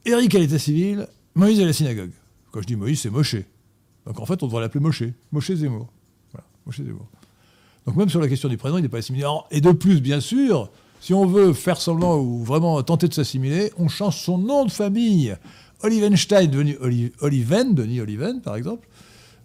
Eric 0.05 0.33
à 0.33 0.39
l'état 0.39 0.57
civil, 0.57 1.07
Moïse 1.35 1.61
à 1.61 1.65
la 1.65 1.73
synagogue. 1.73 2.11
Quand 2.51 2.61
je 2.61 2.67
dis 2.67 2.75
Moïse, 2.75 3.01
c'est 3.01 3.11
Moshe. 3.11 3.35
Donc 4.05 4.19
en 4.19 4.25
fait, 4.25 4.41
on 4.43 4.47
devrait 4.47 4.61
l'appeler 4.61 4.83
Moshe. 4.83 5.03
Moshe 5.31 5.51
Zemmour. 5.53 5.87
Voilà, 6.31 6.45
Moshe 6.65 6.77
Zemmour. 6.77 7.07
Donc 7.85 7.95
même 7.95 8.09
sur 8.09 8.19
la 8.21 8.27
question 8.27 8.49
du 8.49 8.57
prénom, 8.57 8.77
il 8.77 8.81
n'est 8.81 8.89
pas 8.89 8.97
assimilé. 8.99 9.25
Et 9.51 9.61
de 9.61 9.71
plus, 9.71 10.01
bien 10.01 10.19
sûr, 10.19 10.69
si 11.01 11.13
on 11.13 11.25
veut 11.25 11.53
faire 11.53 11.79
semblant 11.79 12.17
ou 12.17 12.43
vraiment 12.43 12.81
tenter 12.83 13.07
de 13.07 13.13
s'assimiler, 13.13 13.71
on 13.77 13.87
change 13.87 14.17
son 14.21 14.37
nom 14.37 14.65
de 14.65 14.71
famille. 14.71 15.35
Olivenstein 15.81 16.47
devenu 16.47 16.77
Oli- 16.79 17.11
Oliven, 17.19 17.73
Denis 17.75 17.99
Oliven, 17.99 18.41
par 18.41 18.55
exemple. 18.55 18.87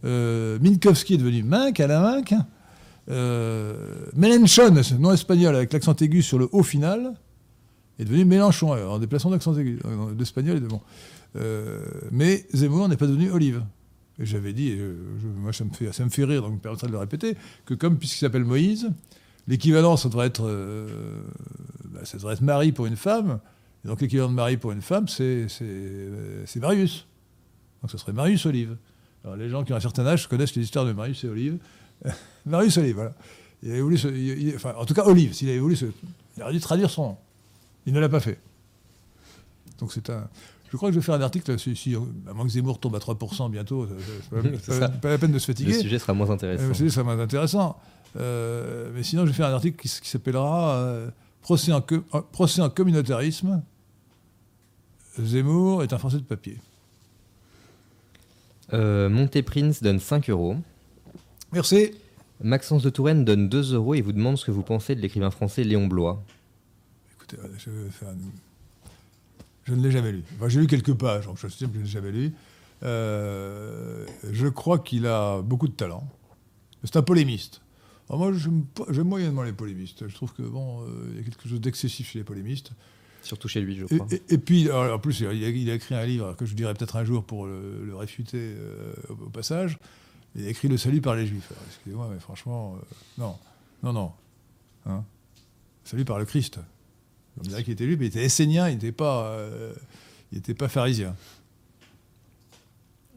Euh, 0.05 0.59
Minkowski 0.61 1.15
est 1.15 1.19
devenu 1.19 1.43
Mink, 1.43 1.81
Alain 1.81 2.01
Mink. 2.01 2.35
Euh, 3.11 3.75
Mélenchon, 4.15 4.73
nom 5.01 5.13
espagnol 5.13 5.57
avec 5.57 5.73
l'accent 5.73 5.95
aigu 5.97 6.23
sur 6.23 6.39
le 6.39 6.49
haut 6.53 6.63
final, 6.63 7.15
est 7.99 8.05
devenu 8.05 8.25
Mélenchon, 8.25 8.71
en 8.71 8.99
déplacement 9.01 9.31
d'accent 9.33 9.57
aigu, 9.57 9.81
euh, 9.85 10.13
d'espagnol 10.15 10.59
et 10.59 10.61
de 10.61 10.67
bon. 10.69 10.81
Mais 12.13 12.47
Zemmour 12.53 12.89
n'est 12.89 12.97
pas 12.97 13.07
devenu 13.07 13.31
Olive. 13.33 13.63
J'avais 14.19 14.53
dit, 14.53 14.71
et 14.71 14.81
moi 15.37 15.53
ça 15.53 15.65
me, 15.65 15.71
fait, 15.71 15.93
ça 15.93 16.05
me 16.05 16.11
fait 16.11 16.25
rire, 16.25 16.43
donc 16.43 16.55
me 16.55 16.59
permettrai 16.59 16.89
de 16.89 16.93
le 16.93 16.99
répéter, 16.99 17.37
que 17.65 17.75
comme 17.75 17.99
puisqu'il 17.99 18.19
s'appelle 18.19 18.45
Moïse, 18.45 18.91
l'équivalent 19.47 19.97
ça 19.97 20.09
devrait 20.09 20.27
être, 20.27 20.45
euh, 20.45 21.23
bah, 21.85 22.05
ça 22.05 22.17
devrait 22.17 22.35
être 22.35 22.41
Marie 22.41 22.73
pour 22.73 22.87
une 22.87 22.97
femme, 22.97 23.39
et 23.85 23.89
donc 23.89 24.01
l'équivalent 24.01 24.29
de 24.29 24.35
Marie 24.35 24.57
pour 24.57 24.73
une 24.73 24.83
femme, 24.83 25.07
c'est, 25.07 25.49
c'est, 25.49 25.65
euh, 25.65 26.45
Marius. 26.57 27.07
Donc 27.81 27.93
ce 27.93 27.99
serait 27.99 28.13
Marius 28.13 28.45
Olive. 28.47 28.77
Alors 29.23 29.37
les 29.37 29.49
gens 29.49 29.63
qui 29.63 29.73
ont 29.73 29.77
un 29.77 29.81
certain 29.81 30.07
âge 30.07 30.27
connaissent 30.27 30.57
les 30.57 30.63
histoires 30.63 30.85
de 30.85 30.93
Marius 30.93 31.23
et 31.23 31.29
Olive. 31.29 31.59
Marius 32.47 32.77
Olive, 32.79 32.97
voilà. 32.97 33.15
Il 33.63 33.71
avait 33.71 33.81
voulu 33.81 33.99
enfin, 34.55 34.75
en 34.77 34.85
tout 34.85 34.95
cas, 34.95 35.05
Olive, 35.05 35.33
s'il 35.33 35.49
avait 35.49 35.59
voulu 35.59 35.77
se, 35.77 35.87
il 36.37 36.43
aurait 36.43 36.53
dû 36.53 36.61
traduire 36.61 36.91
son 36.91 37.03
nom. 37.03 37.17
Il 37.87 37.93
ne 37.93 38.01
l'a 38.01 38.09
pas 38.09 38.21
fait. 38.21 38.39
Donc 39.79 39.93
c'est 39.93 40.11
un. 40.11 40.29
Je 40.71 40.77
crois 40.77 40.91
que 40.91 40.95
je 40.95 41.01
vais 41.01 41.05
faire 41.05 41.15
un 41.15 41.21
article, 41.23 41.59
si, 41.59 41.75
si, 41.77 41.95
à 41.95 42.33
moins 42.35 42.45
que 42.45 42.51
Zemmour 42.51 42.79
tombe 42.79 42.95
à 42.95 42.99
3% 42.99 43.51
bientôt, 43.51 43.89
c'est 44.63 44.79
pas, 44.81 44.89
pas- 44.89 45.09
la 45.11 45.19
peine 45.19 45.33
de 45.33 45.39
se 45.39 45.51
Le 45.51 45.55
fatiguer. 45.57 45.81
sujet 45.81 45.99
sera 45.99 46.13
moins 46.15 46.29
Euh, 46.29 46.33
intéressant. 46.35 46.75
c'est- 46.75 46.91
ça 46.91 47.03
m'a 47.05 47.13
intéressant. 47.13 47.79
Euh, 48.19 48.91
mais 48.95 49.03
sinon, 49.03 49.23
je 49.25 49.31
vais 49.31 49.35
faire 49.37 49.47
un 49.47 49.53
article 49.55 49.77
qui, 49.81 49.89
s'appellera 49.89 50.75
euh, 50.77 51.11
procès, 51.43 51.73
en 51.73 51.83
euh, 51.93 52.01
procès 52.33 52.61
en 52.61 52.69
communautarisme. 52.71 53.63
Zemmour 55.21 55.83
est 55.83 55.93
un 55.93 55.99
Français 55.99 56.19
de 56.19 56.23
papier. 56.23 56.59
Montéprince 58.73 59.83
donne 59.83 59.99
5 59.99 60.29
euros. 60.31 60.57
Merci. 61.53 61.93
Maxence 62.43 62.83
de 62.83 62.91
Touraine 62.91 63.25
donne 63.25 63.49
2 63.49 63.75
euros 63.75 63.95
et 63.95 64.01
vous 64.03 64.13
demande 64.13 64.37
ce 64.37 64.45
que 64.45 64.51
vous 64.51 64.63
pensez 64.63 64.95
de 64.95 65.01
l'écrivain 65.01 65.31
français 65.31 65.65
Léon 65.65 65.87
Blois. 65.89 66.23
Écoutez, 67.17 67.37
je, 67.57 67.71
vais 67.71 67.91
faire 67.91 68.09
un- 68.11 68.15
je 69.69 69.75
ne 69.75 69.83
l'ai 69.83 69.91
jamais 69.91 70.13
lu. 70.13 70.23
Enfin, 70.37 70.49
j'ai 70.49 70.61
lu 70.61 70.67
quelques 70.67 70.95
pages, 70.95 71.27
donc 71.27 71.37
je 71.39 71.47
sais 71.49 71.67
que 71.67 71.73
je 71.73 71.79
ne 71.79 71.85
l'ai 71.85 71.89
jamais 71.89 72.11
lu. 72.11 72.33
Euh, 72.85 74.07
je 74.33 74.47
crois 74.49 74.79
qu'il 74.79 75.07
a 75.07 75.43
beaucoup 75.43 75.69
de 75.69 75.73
talent. 75.73 76.07
C'est 76.85 76.97
un 76.97 77.03
polémiste. 77.03 77.61
Alors 78.09 78.21
moi, 78.21 78.33
j'aime 78.91 79.07
moyennement 79.09 79.43
les 79.43 79.53
polémistes. 79.53 80.09
Je 80.09 80.15
trouve 80.15 80.33
que 80.33 80.43
bon, 80.43 80.83
euh, 80.83 81.09
il 81.13 81.17
y 81.19 81.21
a 81.21 81.23
quelque 81.25 81.49
chose 81.49 81.61
d'excessif 81.61 82.11
chez 82.11 82.19
les 82.21 82.25
polémistes. 82.25 82.71
Surtout 83.23 83.49
chez 83.49 83.61
lui, 83.61 83.77
je 83.77 83.85
crois. 83.85 84.07
et- 84.13 84.23
et 84.35 84.39
puis, 84.39 84.71
alors, 84.71 84.95
en 84.95 84.99
plus, 84.99 85.21
il 85.21 85.27
a, 85.27 85.33
il 85.33 85.69
a 85.71 85.75
écrit 85.75 85.95
un 85.95 86.07
livre 86.07 86.35
que 86.37 86.47
je 86.47 86.55
dirais 86.55 86.73
peut-être 86.73 86.97
un 86.97 87.05
jour 87.05 87.25
pour 87.25 87.47
le, 87.47 87.85
le 87.85 87.97
réfuter 87.97 88.39
euh, 88.57 88.93
au, 89.11 89.25
au 89.25 89.29
passage. 89.29 89.79
Il 90.37 90.47
a 90.47 90.51
écrit 90.51 90.69
Le 90.69 90.77
salut 90.79 91.01
par 91.01 91.17
les 91.17 91.27
Juifs. 91.27 91.53
Excusez-moi, 91.69 92.09
mais 92.13 92.21
franchement, 92.21 92.79
non, 93.19 93.37
non, 93.83 93.93
non. 93.93 94.13
Hein? 94.87 95.05
Salut 95.85 96.05
par 96.05 96.19
le 96.19 96.25
Christ. 96.27 96.61
Était 97.45 97.87
mais 97.87 97.95
il 97.95 98.03
était 98.05 98.25
essénien, 98.25 98.69
il 98.69 98.75
n'était 98.75 98.93
pas, 98.93 99.27
euh, 99.29 99.73
il 100.33 100.43
pas 100.55 100.69
pharisien. 100.69 101.15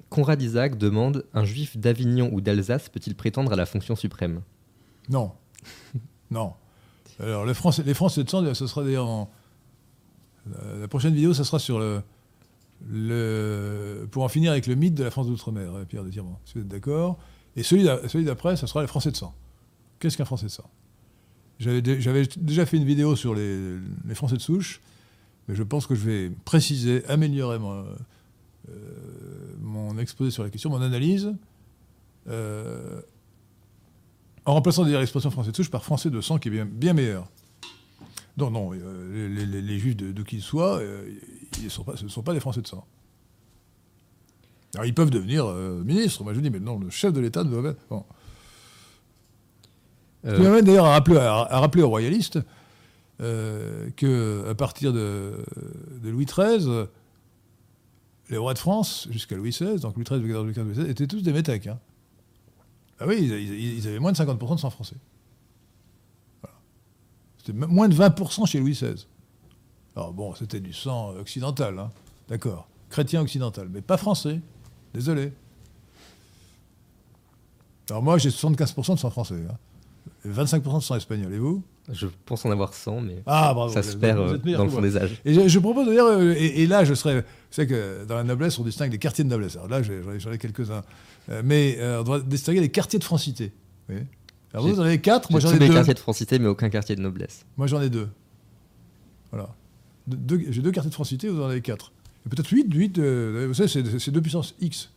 Conrad 0.10 0.42
Isaac 0.42 0.78
demande 0.78 1.26
Un 1.34 1.46
juif 1.46 1.78
d'Avignon 1.78 2.30
ou 2.34 2.42
d'Alsace 2.42 2.90
peut-il 2.90 3.16
prétendre 3.16 3.54
à 3.54 3.56
la 3.56 3.66
fonction 3.66 3.96
suprême? 3.96 4.42
Non, 5.10 5.32
non. 6.32 6.54
Alors, 7.20 7.46
les 7.46 7.54
Français, 7.54 7.84
les 7.84 7.94
Français 7.94 8.24
de 8.24 8.30
sang, 8.30 8.54
ce 8.54 8.68
sera 8.68 8.84
d'ailleurs 8.84 9.08
en- 9.08 9.30
la, 10.80 10.88
prochaine 10.88 11.14
vidéo, 11.14 11.34
ça 11.34 11.44
sera 11.44 11.60
sur 11.60 11.80
le, 11.80 12.02
le, 12.90 14.08
pour 14.12 14.24
en 14.24 14.28
finir 14.28 14.52
avec 14.52 14.68
le 14.68 14.76
mythe 14.76 14.96
de 14.96 15.04
la 15.04 15.12
France 15.12 15.28
d'outre-mer, 15.28 15.74
hein, 15.76 15.86
Pierre 15.88 16.04
de 16.04 16.10
Tirmont, 16.10 16.36
si 16.46 16.56
vous 16.56 16.62
êtes 16.62 16.68
d'accord. 16.68 17.20
Et 17.56 17.64
celui 17.64 17.84
d'a- 17.84 18.08
celui 18.10 18.26
d'après, 18.26 18.56
ça 18.58 18.66
sera 18.68 18.82
les 18.82 18.88
Français 18.88 19.12
de 19.12 19.18
sang. 19.18 19.34
Qu'est-ce 20.00 20.18
qu'un 20.18 20.26
Français 20.26 20.46
de 20.48 20.52
sang 20.52 20.70
J'avais 21.62 21.84
dé- 21.84 22.01
j'avais 22.01 22.26
déjà 22.38 22.66
fait 22.66 22.78
une 22.78 22.86
vidéo 22.86 23.16
sur 23.16 23.36
les, 23.36 23.78
Français 24.16 24.36
de 24.36 24.41
souche, 24.41 24.82
mais 25.47 25.53
je 25.53 25.62
pense 25.62 25.86
que 25.86 25.93
je 25.93 26.03
vais 26.03 26.32
préciser, 26.43 27.05
améliorer 27.05 27.59
mon, 27.59 27.86
euh, 28.70 28.74
exposé 29.99 30.32
sur 30.32 30.41
la 30.41 30.49
question, 30.49 30.72
mon 30.72 30.82
analyse, 30.82 31.36
euh, 32.28 32.99
en 34.45 34.53
remplaçant 34.55 34.84
d'ailleurs 34.86 35.01
l'expression 35.01 35.30
français 35.30 35.51
de 35.51 35.55
souche 35.55 35.70
par 35.70 35.84
français 35.86 36.09
de 36.09 36.20
sang, 36.20 36.39
qui 36.39 36.47
est 36.47 36.51
bien, 36.66 36.66
meilleur. 36.93 37.30
Non, 38.38 38.49
non, 38.49 38.72
euh, 38.74 39.30
les, 39.30 39.45
les- 39.45 39.62
les 39.62 39.78
juifs 39.80 39.95
qui 39.97 40.24
qu'ils 40.24 40.41
soient, 40.41 40.82
ils 41.62 41.70
ce 41.70 42.03
ne 42.03 42.09
sont 42.09 42.24
pas 42.24 42.34
des 42.34 42.39
français 42.39 42.62
de 42.64 42.68
sang. 42.68 42.88
Alors 44.74 44.86
ils 44.88 44.95
peuvent 44.95 45.12
devenir 45.12 45.45
ministres, 45.86 46.24
moi 46.24 46.34
je 46.34 46.39
dis, 46.39 46.49
mais 46.49 46.59
non, 46.59 46.80
le 46.80 46.89
chef 46.89 47.14
de 47.14 47.20
l'État 47.20 47.43
ne 47.43 47.51
doit 47.51 47.62
pas. 47.62 47.80
Bon. 47.91 48.05
Euh, 50.26 50.36
qui 50.36 50.42
m'amène 50.44 50.66
d'ailleurs 50.66 50.86
à 50.86 50.92
rappeler, 50.92 51.18
à, 51.18 51.60
rappeler 51.60 51.82
aux 51.82 51.90
royalistes 51.90 52.40
euh, 53.22 53.90
qu'à 53.92 54.54
partir 54.56 54.94
de, 54.94 55.44
Louis 56.04 56.26
XIII, 56.26 56.86
les 58.30 58.38
rois 58.38 58.54
de 58.54 58.60
France, 58.60 59.08
jusqu'à 59.12 59.36
Louis 59.36 59.50
XVI, 59.50 59.80
donc 59.80 59.96
Louis 59.96 60.04
XIII, 60.04 60.20
Louis 60.20 60.32
XIV, 60.32 60.44
Louis 60.44 60.54
XV, 60.54 60.64
Louis 60.64 60.74
XVI, 60.74 60.90
étaient 60.90 61.08
tous 61.08 61.22
des 61.22 61.34
métèques. 61.34 61.68
hein. 61.68 61.80
Ah 63.00 63.06
oui, 63.08 63.18
ils, 63.20 63.88
avaient 63.88 64.00
moins 64.00 64.12
de 64.12 64.18
50% 64.18 64.56
de 64.56 64.60
sang 64.60 64.70
français. 64.70 64.96
Voilà. 66.42 66.56
C'était 67.40 67.54
moins 67.54 67.90
de 67.90 67.96
20% 67.96 68.46
chez 68.46 68.60
Louis 68.60 68.74
XVI. 68.74 69.08
Alors 69.96 70.14
bon, 70.14 70.36
c'était 70.36 70.60
du 70.60 70.72
sang 70.72 71.10
occidental, 71.16 71.80
hein, 71.80 71.90
d'accord, 72.30 72.68
chrétien 72.90 73.22
occidental, 73.22 73.70
mais 73.70 73.82
pas 73.82 73.98
français. 73.98 74.40
Désolé. 74.94 75.34
Alors 77.90 78.04
moi, 78.04 78.18
j'ai 78.20 78.30
75% 78.30 78.94
de 78.94 79.00
sang 79.00 79.10
français. 79.10 79.44
hein. 79.50 79.58
Et 80.26 80.30
25% 80.30 80.78
de 80.78 80.84
sang 80.84 80.96
espagnol. 80.96 81.34
Et 81.34 81.38
vous? 81.40 81.64
Je 81.92 82.08
pense 82.26 82.46
en 82.46 82.52
avoir 82.52 82.74
100, 82.74 83.02
mais 83.02 83.24
Ah, 83.26 83.54
bravo. 83.54 83.74
ça 83.74 83.82
se 83.84 83.98
perd 83.98 84.20
euh, 84.20 84.38
dans 84.38 84.64
le 84.66 84.70
fond 84.70 84.82
des 84.82 84.96
âges. 84.98 85.20
Et 85.26 85.34
je, 85.34 85.48
je 85.48 85.60
propose 85.60 85.88
d'ailleurs, 85.88 86.08
euh, 86.08 86.34
et, 86.38 86.62
et 86.62 86.68
là 86.68 86.86
je 86.86 86.94
serais, 86.94 87.22
vous 87.22 87.26
savez 87.50 87.68
que 87.68 88.06
dans 88.06 88.16
la 88.16 88.24
noblesse 88.24 88.58
on 88.60 88.64
distingue 88.64 88.92
les 88.92 89.00
quartiers 89.00 89.24
de 89.24 89.30
noblesse. 89.30 89.56
Alors 89.56 89.68
là 89.68 89.82
j'ai- 89.82 90.02
j'en 90.20 90.32
ai, 90.32 90.38
quelques-uns, 90.38 90.84
Euh, 91.30 91.42
mais 91.44 91.78
euh, 91.80 92.02
on 92.02 92.04
doit 92.04 92.20
distinguer 92.20 92.62
les 92.62 92.70
quartiers 92.70 93.00
de 93.00 93.04
francité. 93.04 93.46
Vous 93.88 93.94
voyez 93.96 94.08
Alors 94.54 94.68
J'ai- 94.68 94.74
vous 94.74 94.80
en 94.80 94.84
avez 94.84 95.02
quatre, 95.02 95.32
moi 95.32 95.40
J'ai 95.40 95.48
j'en 95.48 95.52
tous 95.54 95.58
ai 95.58 95.60
les 95.60 95.68
deux. 95.70 95.74
quartiers 95.74 95.94
de 95.96 96.00
francité, 96.00 96.40
mais 96.40 96.48
aucun 96.48 96.70
quartier 96.70 96.96
de 96.96 97.02
noblesse. 97.02 97.46
Moi 97.58 97.66
j'en 97.68 97.82
ai 97.82 97.90
deux. 97.90 98.08
Voilà. 99.32 99.50
De- 100.08 100.16
deux- 100.16 100.46
j'ai 100.52 100.62
deux 100.62 100.72
quartiers 100.72 100.90
de 100.90 100.96
francité, 100.96 101.30
vous 101.30 101.42
en 101.42 101.48
avez 101.50 101.62
quatre. 101.62 101.92
Et 102.26 102.30
peut-être 102.30 102.50
huit, 102.50 102.72
huit. 102.74 103.00
euh, 103.00 103.46
vous 103.48 103.54
savez, 103.56 103.68
c'est, 103.70 104.00
c'est 104.00 104.12
deux 104.12 104.22
puissances 104.22 104.56
X. 104.62 104.90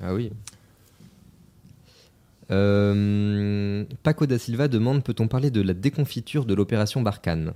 Ah 0.00 0.12
oui. 0.14 0.30
Euh, 2.50 3.84
Paco 4.02 4.26
da 4.26 4.38
Silva 4.38 4.68
demande 4.68 5.02
Peut-on 5.02 5.28
parler 5.28 5.50
de 5.50 5.62
la 5.62 5.74
déconfiture 5.74 6.44
de 6.44 6.54
l'opération 6.54 7.02
Barkhane? 7.02 7.52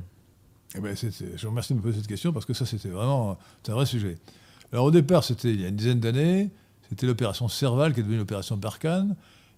Eh 0.77 0.81
ben, 0.81 0.95
je 0.97 1.43
vous 1.43 1.51
remercie 1.51 1.73
de 1.73 1.79
me 1.79 1.83
poser 1.83 1.99
cette 1.99 2.07
question 2.07 2.33
parce 2.33 2.45
que 2.45 2.55
ça, 2.55 2.67
c'était 2.67 2.89
vraiment 2.89 3.39
un 3.67 3.73
vrai 3.73 3.87
sujet. 3.87 4.17
Alors, 4.73 4.85
au 4.85 4.91
départ, 4.91 5.25
c'était 5.25 5.53
il 5.53 5.61
y 5.61 5.65
a 5.65 5.69
une 5.69 5.77
dizaine 5.77 6.01
d'années, 6.01 6.51
c'était 6.91 7.07
l'opération 7.07 7.49
Serval 7.49 7.95
qui 7.95 8.01
est 8.01 8.03
devenue 8.03 8.19
l'opération 8.19 8.57
Barkhane. 8.57 9.17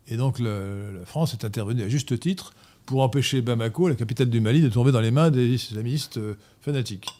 Et 0.08 0.16
donc 0.16 0.38
la 0.38 1.04
France 1.04 1.34
est 1.34 1.44
intervenue 1.44 1.82
à 1.82 1.88
juste 1.88 2.18
titre 2.18 2.52
pour 2.86 3.02
empêcher 3.02 3.42
Bamako, 3.42 3.88
la 3.88 3.94
capitale 3.94 4.28
du 4.28 4.40
Mali, 4.40 4.60
de 4.60 4.68
tomber 4.68 4.92
dans 4.92 5.00
les 5.00 5.12
mains 5.12 5.30
des 5.30 5.46
islamistes 5.46 6.16
euh, 6.16 6.34
fanatiques. 6.60 7.19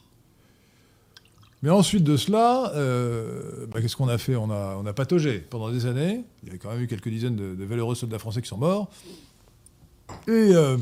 Mais 1.62 1.70
ensuite 1.70 2.04
de 2.04 2.16
cela, 2.16 2.72
euh, 2.74 3.66
bah, 3.66 3.82
qu'est-ce 3.82 3.96
qu'on 3.96 4.08
a 4.08 4.18
fait? 4.18 4.36
On 4.36 4.50
a, 4.50 4.76
on 4.76 4.92
pataugé 4.92 5.38
pendant 5.38 5.70
des 5.70 5.86
années. 5.86 6.24
Il 6.42 6.52
y 6.52 6.54
a 6.54 6.58
quand 6.58 6.70
même 6.70 6.80
eu 6.80 6.86
quelques 6.86 7.08
dizaines 7.08 7.36
de, 7.36 7.64
valeureux 7.64 7.94
soldats 7.94 8.18
français 8.18 8.40
qui 8.40 8.48
sont 8.48 8.58
morts. 8.58 8.90
Et 10.26 10.30
euh, 10.30 10.76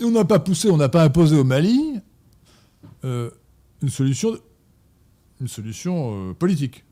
on 0.00 0.10
n'a 0.10 0.24
pas 0.24 0.38
poussé, 0.38 0.70
on 0.70 0.76
n'a 0.76 0.88
pas 0.88 1.02
imposé 1.02 1.36
au 1.36 1.44
Mali 1.44 2.00
une 3.02 3.88
solution, 3.88 4.38
une 5.40 5.48
solution 5.48 6.34
politique 6.34 6.84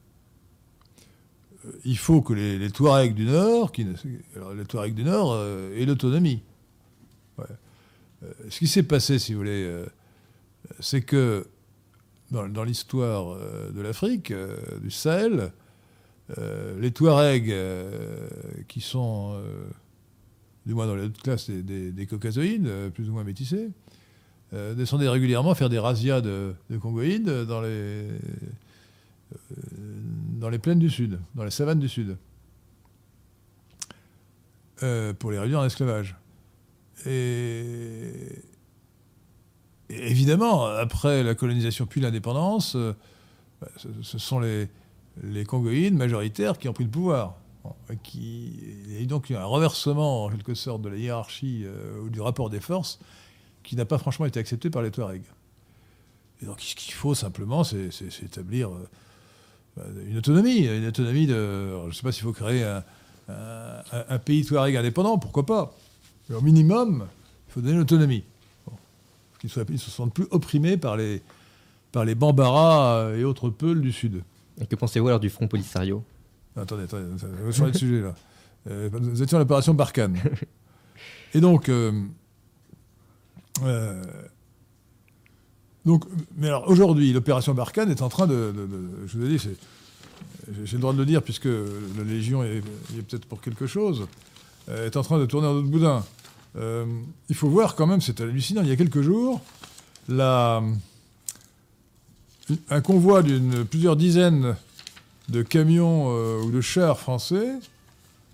il 1.85 1.99
faut 1.99 2.23
que 2.23 2.33
les, 2.33 2.59
les 2.59 2.71
Touaregs 2.71 3.15
du 3.15 3.25
Nord, 3.25 3.73
qui, 3.73 3.85
les 3.85 4.65
Touaregs 4.65 4.95
du 4.95 5.05
Nord 5.05 5.33
euh, 5.33 5.77
aient 5.77 5.85
l'autonomie. 5.85 6.43
Euh, 7.41 7.45
ce 8.49 8.59
qui 8.59 8.67
s'est 8.67 8.83
passé, 8.83 9.19
si 9.19 9.33
vous 9.33 9.41
voulez, 9.41 9.65
euh, 9.65 9.87
c'est 10.81 11.03
que 11.03 11.47
dans, 12.31 12.65
l'histoire 12.65 13.37
de 13.73 13.81
l'Afrique, 13.81 14.33
du 14.83 14.91
Sahel, 14.91 15.53
les 16.37 16.91
Touaregs, 16.91 17.55
qui 18.69 18.81
sont, 18.81 19.41
du 20.67 20.75
moins 20.75 20.87
dans 20.87 20.95
les 20.95 21.05
hautes 21.05 21.23
classes 21.23 21.49
des, 21.51 21.91
des, 21.91 22.07
caucasoïdes, 22.07 22.91
plus 22.95 23.09
ou 23.09 23.13
moins 23.13 23.25
métissés, 23.25 23.71
descendaient 24.53 25.09
régulièrement 25.09 25.55
faire 25.55 25.71
des 25.71 25.79
razzias 25.79 26.21
de, 26.21 26.55
de 26.69 26.77
congoïdes 26.77 27.31
dans 27.31 27.61
les 27.61 28.09
dans 30.39 30.49
les 30.49 30.59
plaines 30.59 30.79
du 30.79 30.91
Sud, 30.91 31.19
dans 31.35 31.45
les 31.45 31.51
savanes 31.51 31.81
du 31.81 31.89
Sud, 31.89 32.17
euh, 34.83 35.13
pour 35.13 35.31
les 35.31 35.39
réduire 35.39 35.61
en 35.61 35.65
esclavage. 35.65 36.17
Et, 37.07 38.43
évidemment, 39.91 40.67
après 40.67 41.23
la 41.23 41.35
colonisation 41.35 41.87
puis 41.87 42.01
l'indépendance, 42.01 42.77
euh, 42.77 42.95
ce, 44.03 44.19
sont 44.19 44.41
les, 44.41 44.69
les 45.23 45.45
Congoïdes 45.45 45.95
majoritaires 45.95 46.59
qui 46.59 46.69
ont 46.69 46.73
pris 46.73 46.85
le 46.85 46.91
pouvoir. 46.91 47.37
et 47.91 47.97
qui, 47.97 49.07
donc 49.07 49.31
il 49.31 49.35
y 49.35 49.37
a 49.37 49.43
un 49.43 49.47
renversement 49.47 50.25
en 50.25 50.31
quelque 50.31 50.55
sorte 50.55 50.83
de 50.83 50.89
la 50.89 50.97
hiérarchie 50.97 51.63
euh, 51.65 52.01
ou 52.03 52.11
du 52.11 52.21
rapport 52.21 52.51
des 52.51 52.61
forces 52.61 52.99
qui 53.63 53.77
n'a 53.77 53.85
pas 53.85 53.99
franchement 53.99 54.27
été 54.27 54.39
accepté 54.41 54.71
par 54.71 54.83
les 54.83 54.91
Touaregs. 54.91 55.27
Donc 56.43 56.61
ce 56.61 56.75
qu'il 56.77 56.95
faut 56.95 57.15
simplement, 57.15 57.65
c'est 57.65 57.91
établir 58.23 58.71
une 60.07 60.17
autonomie, 60.17 60.67
une 60.67 60.87
autonomie 60.87 61.27
de. 61.27 61.69
je 61.83 61.87
ne 61.89 61.93
sais 61.93 62.03
pas 62.03 62.13
s'il 62.13 62.23
faut 62.23 62.33
créer 62.33 62.63
un, 63.29 64.19
pays 64.19 64.45
touareg 64.45 64.77
indépendant, 64.77 65.19
pourquoi 65.19 65.45
pas. 65.45 65.75
Mais 66.29 66.37
au 66.37 66.41
minimum, 66.41 67.07
il 67.49 67.53
faut 67.53 67.61
donner 67.61 67.77
l'autonomie. 67.77 68.25
Qu'ils 69.39 69.51
ne 69.57 69.77
se 69.77 69.91
sentent 69.91 70.15
plus 70.15 70.27
opprimés 70.31 70.77
par 70.77 70.97
les, 70.97 71.23
par 71.93 72.05
les 72.05 72.15
Bambara 72.15 73.11
et 73.17 73.25
autres 73.25 73.51
peuls 73.51 73.81
du 73.81 73.93
Sud. 73.93 74.23
Et 74.61 74.67
que 74.67 74.77
pensez-vous 74.77 75.09
alors 75.09 75.21
du 75.21 75.31
Front 75.31 75.49
Polisario? 75.49 76.03
Attendez, 76.57 76.85
attendez, 76.85 77.05
on 77.43 77.47
va 77.47 77.53
changer 77.53 77.73
de 77.73 77.79
sujet 77.79 78.01
là. 78.01 78.15
Euh, 78.69 78.91
nous 79.01 79.23
étions 79.23 79.39
à 79.39 79.41
l'opération 79.41 79.75
Barkhane. 79.75 80.19
Et 81.35 81.41
donc, 81.41 81.69
euh, 81.69 81.93
euh, 83.63 84.03
donc, 85.85 86.05
mais 86.37 86.49
alors 86.49 86.69
aujourd'hui, 86.69 87.13
l'opération 87.13 87.55
Barkhane 87.55 87.91
est 87.91 88.03
en 88.03 88.09
train 88.09 88.27
de, 88.27 88.53
je 89.07 89.19
vous 89.19 89.25
ai 89.25 89.29
dit, 89.29 89.49
j'ai 90.65 90.77
le 90.77 90.81
droit 90.81 90.93
de 90.93 90.99
le 90.99 91.07
dire 91.07 91.23
puisque 91.23 91.47
la 91.47 92.05
Légion 92.05 92.43
est, 92.43 92.63
peut-être 93.09 93.27
pour 93.27 93.41
quelque 93.41 93.67
chose, 93.67 94.07
euh, 94.69 94.87
est 94.87 94.97
en 94.97 95.03
train 95.03 95.19
de 95.19 95.27
tourner 95.27 95.49
en 95.49 95.53
autre 95.53 95.69
boudin. 95.69 96.05
Euh, 96.57 96.87
il 97.29 97.35
faut 97.35 97.49
voir 97.49 97.75
quand 97.75 97.87
même, 97.87 98.01
c'est 98.01 98.21
hallucinant, 98.21 98.63
il 98.63 98.69
y 98.69 98.73
a 98.73 98.77
quelques 98.77 99.03
jours, 99.03 99.41
un 100.09 100.63
convoi 102.83 103.23
d'une 103.23 103.65
plusieurs 103.65 103.97
dizaines 103.97 104.57
de 105.29 105.43
camions 105.43 106.07
euh, 106.09 106.43
ou 106.43 106.51
de 106.51 106.61
chars 106.61 106.99
français 106.99 107.59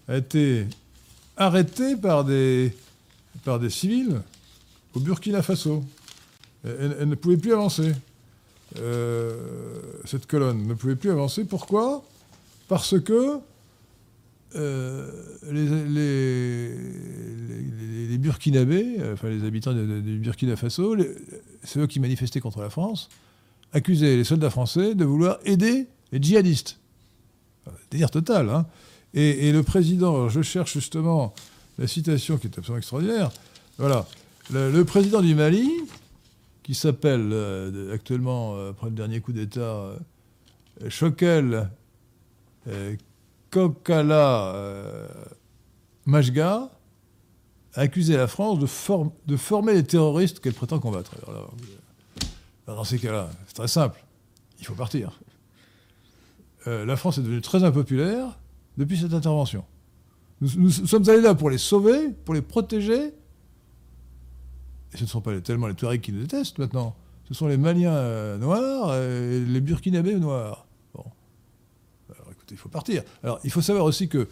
a 0.08 0.16
été 0.16 0.66
arrêté 1.36 1.96
par 1.96 2.24
des, 2.24 2.76
par 3.44 3.58
des 3.58 3.70
civils 3.70 4.20
au 4.94 5.00
Burkina 5.00 5.42
Faso. 5.42 5.82
Elle, 6.64 7.08
ne 7.08 7.14
pouvait 7.14 7.36
plus 7.36 7.52
avancer. 7.52 7.92
Euh, 8.78 9.36
cette 10.04 10.26
colonne 10.26 10.66
ne 10.66 10.74
pouvait 10.74 10.96
plus 10.96 11.10
avancer. 11.10 11.44
Pourquoi? 11.44 12.04
Parce 12.68 12.98
que 13.00 13.38
euh, 14.56 15.10
les, 15.50 16.70
Burkinabés, 18.18 18.96
enfin 19.12 19.28
les 19.28 19.44
habitants 19.44 19.74
du 19.74 20.18
Burkina 20.18 20.56
Faso, 20.56 20.96
c'est 21.62 21.80
eux 21.80 21.86
qui 21.86 22.00
manifestaient 22.00 22.40
contre 22.40 22.62
la 22.62 22.70
France, 22.70 23.10
accusaient 23.72 24.16
les 24.16 24.24
soldats 24.24 24.50
français 24.50 24.94
de 24.94 25.04
vouloir 25.04 25.38
aider 25.44 25.86
les 26.12 26.22
djihadistes. 26.22 26.78
Délire 27.90 28.10
total. 28.10 28.48
Hein 28.48 28.66
et, 29.12 29.52
le 29.52 29.62
président, 29.62 30.28
je 30.28 30.42
cherche 30.42 30.72
justement 30.72 31.34
la 31.78 31.86
citation 31.86 32.38
qui 32.38 32.46
est 32.46 32.58
absolument 32.58 32.78
extraordinaire. 32.78 33.30
Voilà. 33.78 34.06
le 34.50 34.82
président 34.84 35.20
du 35.20 35.34
Mali, 35.34 35.68
qui 36.64 36.74
s'appelle 36.74 37.30
euh, 37.32 37.94
actuellement, 37.94 38.56
euh, 38.56 38.70
après 38.70 38.88
le 38.88 38.96
dernier 38.96 39.20
coup 39.20 39.32
d'État, 39.32 39.94
euh, 40.80 40.88
Chokel 43.54 43.74
Kokala 43.74 45.08
Majga, 46.06 46.70
a 47.74 47.80
accusé 47.80 48.16
la 48.16 48.26
France 48.26 48.58
de, 48.58 49.36
former 49.36 49.74
les 49.74 49.84
terroristes 49.84 50.40
qu'elle 50.40 50.54
prétend 50.54 50.78
combattre. 50.78 51.14
dans 52.66 52.84
ces 52.84 52.98
cas-là, 52.98 53.30
c'est 53.46 53.54
très 53.54 53.68
simple. 53.68 54.04
Il 54.60 54.66
faut 54.66 54.74
partir. 54.74 55.20
la 56.66 56.96
France 56.96 57.18
est 57.18 57.22
devenue 57.22 57.40
très 57.40 57.64
impopulaire 57.64 58.38
depuis 58.76 58.98
cette 58.98 59.14
intervention. 59.14 59.64
nous, 60.40 60.70
sommes 60.70 61.08
allés 61.08 61.20
là 61.20 61.34
pour 61.34 61.50
les 61.50 61.58
sauver, 61.58 62.10
pour 62.24 62.34
les 62.34 62.42
protéger, 62.42 63.12
et 64.94 64.96
ce 64.96 65.02
ne 65.02 65.08
sont 65.08 65.20
pas 65.20 65.38
tellement 65.40 65.66
les 65.66 65.74
Touaregs 65.74 66.00
qui 66.00 66.12
nous 66.12 66.20
détestent 66.20 66.58
maintenant. 66.58 66.94
Ce 67.28 67.34
sont 67.34 67.48
les 67.48 67.56
Maliens 67.56 67.94
euh, 67.94 68.38
noirs 68.38 68.94
et 68.94 69.40
les 69.40 69.60
Burkinabés 69.60 70.14
noirs. 70.14 70.63
Il 72.50 72.56
faut 72.56 72.68
partir. 72.68 73.02
Alors 73.22 73.40
il 73.44 73.50
faut 73.50 73.60
savoir 73.60 73.84
aussi 73.84 74.08
que 74.08 74.28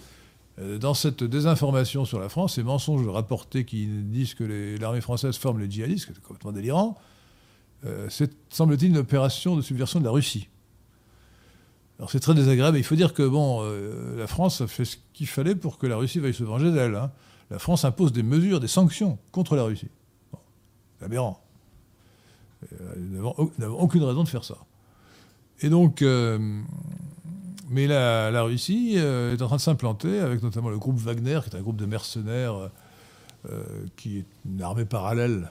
euh, 0.58 0.78
dans 0.78 0.94
cette 0.94 1.24
désinformation 1.24 2.04
sur 2.04 2.20
la 2.20 2.28
France, 2.28 2.54
ces 2.54 2.62
mensonges 2.62 3.06
rapportés 3.08 3.64
qui 3.64 3.86
disent 3.86 4.34
que 4.34 4.76
l'armée 4.80 5.00
française 5.00 5.36
forme 5.36 5.60
les 5.60 5.70
djihadistes, 5.70 6.08
c'est 6.08 6.22
complètement 6.22 6.52
délirant, 6.52 6.98
euh, 7.84 8.06
c'est, 8.10 8.32
semble-t-il, 8.50 8.90
une 8.90 8.98
opération 8.98 9.56
de 9.56 9.62
subversion 9.62 9.98
de 9.98 10.04
la 10.04 10.10
Russie. 10.10 10.48
Alors 11.98 12.10
c'est 12.10 12.20
très 12.20 12.34
désagréable. 12.34 12.78
Il 12.78 12.84
faut 12.84 12.96
dire 12.96 13.14
que 13.14 13.26
bon, 13.26 13.62
la 14.16 14.26
France 14.26 14.60
a 14.60 14.66
fait 14.66 14.84
ce 14.84 14.96
qu'il 15.12 15.28
fallait 15.28 15.54
pour 15.54 15.78
que 15.78 15.86
la 15.86 15.96
Russie 15.96 16.18
veuille 16.18 16.34
se 16.34 16.42
venger 16.42 16.72
d'elle. 16.72 16.96
Hein. 16.96 17.12
La 17.50 17.60
France 17.60 17.84
impose 17.84 18.12
des 18.12 18.24
mesures, 18.24 18.58
des 18.58 18.66
sanctions 18.66 19.18
contre 19.30 19.54
la 19.54 19.62
Russie 19.62 19.88
aberrant. 21.02 21.40
Euh, 22.72 22.94
nous 22.96 23.50
n'avons 23.58 23.78
aucune 23.78 24.04
raison 24.04 24.24
de 24.24 24.28
faire 24.28 24.44
ça. 24.44 24.56
Et 25.60 25.68
donc, 25.68 26.02
euh, 26.02 26.62
mais 27.72 27.86
la, 27.86 28.42
Russie 28.42 28.94
euh, 28.96 29.32
est 29.32 29.42
en 29.42 29.46
train 29.46 29.56
de 29.56 29.60
s'implanter 29.60 30.18
avec 30.18 30.42
notamment 30.42 30.70
le 30.70 30.78
groupe 30.78 30.96
Wagner, 30.96 31.40
qui 31.42 31.50
est 31.50 31.58
un 31.58 31.62
groupe 31.62 31.76
de 31.76 31.86
mercenaires 31.86 32.70
qui 33.96 34.18
est 34.18 34.26
une 34.44 34.62
armée 34.62 34.84
parallèle 34.84 35.50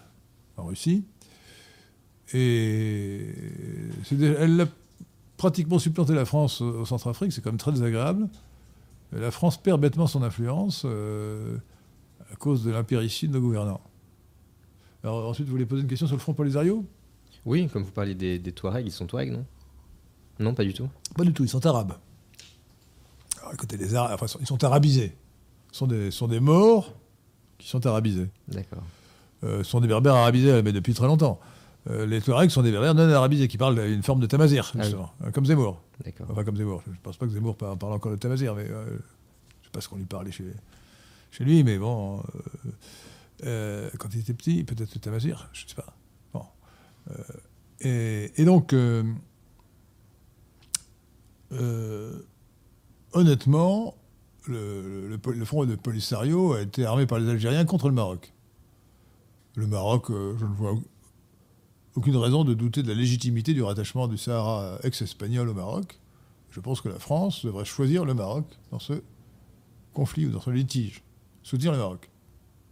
en 0.55 0.67
Russie. 0.67 1.03
Et 2.33 3.35
elle 4.21 4.61
a 4.61 4.65
pratiquement 5.35 5.77
supplanté 5.77 6.13
la 6.13 6.23
France 6.23 6.61
au 6.61 6.85
Centrafrique, 6.85 7.33
c'est 7.33 7.41
quand 7.41 7.49
même 7.49 7.57
très 7.57 7.73
désagréable. 7.73 8.29
La 9.11 9.29
France 9.29 9.61
perd 9.61 9.81
bêtement 9.81 10.07
son 10.07 10.23
influence 10.23 10.85
à 10.85 12.35
cause 12.37 12.63
de 12.63 12.71
l'impéricide 12.71 13.31
de 13.31 13.39
nos 13.39 13.41
gouvernants. 13.41 13.81
Alors 15.03 15.27
ensuite, 15.27 15.47
vous 15.47 15.51
voulez 15.51 15.65
poser 15.65 15.81
une 15.81 15.89
question 15.89 16.07
sur 16.07 16.15
le 16.15 16.21
Front 16.21 16.33
Polisario? 16.33 16.85
Oui, 17.45 17.67
comme 17.67 17.83
vous 17.83 17.91
parlez 17.91 18.15
des, 18.15 18.39
des 18.39 18.51
Touaregs, 18.51 18.85
ils 18.85 18.91
sont 18.91 19.07
Touaregs, 19.07 19.31
non? 19.31 19.45
Non, 20.39 20.53
pas 20.53 20.63
du 20.63 20.73
tout. 20.73 20.87
Pas 21.15 21.23
du 21.23 21.33
tout, 21.33 21.43
ils 21.43 21.49
sont 21.49 21.65
arabes. 21.65 21.93
Écoutez, 23.53 23.77
les 23.77 23.95
Arabes, 23.95 24.19
enfin, 24.21 24.37
ils 24.39 24.47
sont 24.47 24.63
arabisés. 24.63 25.15
Ce 25.71 25.79
sont 25.79 25.87
des, 25.87 26.11
sont 26.11 26.27
des 26.27 26.39
morts 26.39 26.93
qui 27.57 27.69
sont 27.69 27.85
arabisés. 27.85 28.29
D'accord. 28.47 28.83
Euh, 29.43 29.63
ce 29.63 29.69
sont 29.69 29.79
des 29.79 29.87
berbères 29.87 30.15
arabisés, 30.15 30.61
mais 30.61 30.71
depuis 30.71 30.93
très 30.93 31.07
longtemps. 31.07 31.39
Euh, 31.89 32.05
les 32.05 32.21
Touaregs 32.21 32.51
sont 32.51 32.61
des 32.61 32.71
berbères 32.71 32.93
non 32.93 33.09
arabisés 33.09 33.47
qui 33.47 33.57
parlent 33.57 33.75
d'une 33.75 34.03
forme 34.03 34.19
de 34.19 34.27
tamazir, 34.27 34.71
ah 34.75 34.83
justement, 34.83 35.11
euh, 35.23 35.31
comme 35.31 35.45
Zemmour. 35.45 35.81
D'accord. 36.03 36.27
Enfin, 36.29 36.43
comme 36.43 36.57
Zemmour. 36.57 36.81
Je 36.85 36.91
ne 36.91 36.95
pense 36.97 37.17
pas 37.17 37.25
que 37.25 37.31
Zemmour 37.31 37.55
parle, 37.55 37.93
encore 37.93 38.11
de 38.11 38.17
tamazir, 38.17 38.53
mais 38.55 38.67
je 38.67 38.71
ne 38.71 38.85
sais 39.63 39.71
pas 39.71 39.81
ce 39.81 39.89
qu'on 39.89 39.97
lui 39.97 40.05
parlait 40.05 40.31
chez, 40.31 40.45
chez 41.31 41.43
lui, 41.43 41.63
mais 41.63 41.77
bon. 41.77 42.21
Quand 43.41 44.09
il 44.13 44.19
était 44.19 44.33
petit, 44.33 44.63
peut-être 44.63 44.93
le 44.93 45.01
Tamazir, 45.01 45.49
je 45.53 45.63
ne 45.63 45.69
sais 45.69 45.75
pas. 45.75 45.95
Bon. 46.33 46.45
Et, 47.79 48.45
donc, 48.45 48.75
euh, 51.53 52.23
honnêtement, 53.13 53.95
le, 54.47 55.17
front 55.45 55.65
de 55.65 55.75
Polisario 55.75 56.53
a 56.53 56.61
été 56.61 56.85
armé 56.85 57.05
par 57.05 57.19
les 57.19 57.29
Algériens 57.29 57.65
contre 57.65 57.87
le 57.87 57.95
Maroc. 57.95 58.33
Le 59.55 59.67
Maroc, 59.67 60.09
euh, 60.09 60.35
je 60.39 60.45
ne 60.45 60.53
vois 60.53 60.75
aucune 61.95 62.15
raison 62.15 62.43
de 62.43 62.53
douter 62.53 62.83
de 62.83 62.87
la 62.87 62.93
légitimité 62.93 63.53
du 63.53 63.61
rattachement 63.61 64.07
du 64.07 64.17
Sahara 64.17 64.77
ex-espagnol 64.83 65.49
au 65.49 65.53
Maroc. 65.53 65.99
Je 66.49 66.59
pense 66.59 66.81
que 66.81 66.89
la 66.89 66.99
France 66.99 67.45
devrait 67.45 67.65
choisir 67.65 68.05
le 68.05 68.13
Maroc 68.13 68.45
dans 68.71 68.79
ce 68.79 68.93
conflit 69.93 70.25
ou 70.25 70.31
dans 70.31 70.41
ce 70.41 70.49
litige. 70.49 71.03
Soutenir 71.43 71.71
le 71.71 71.77
Maroc. 71.77 72.09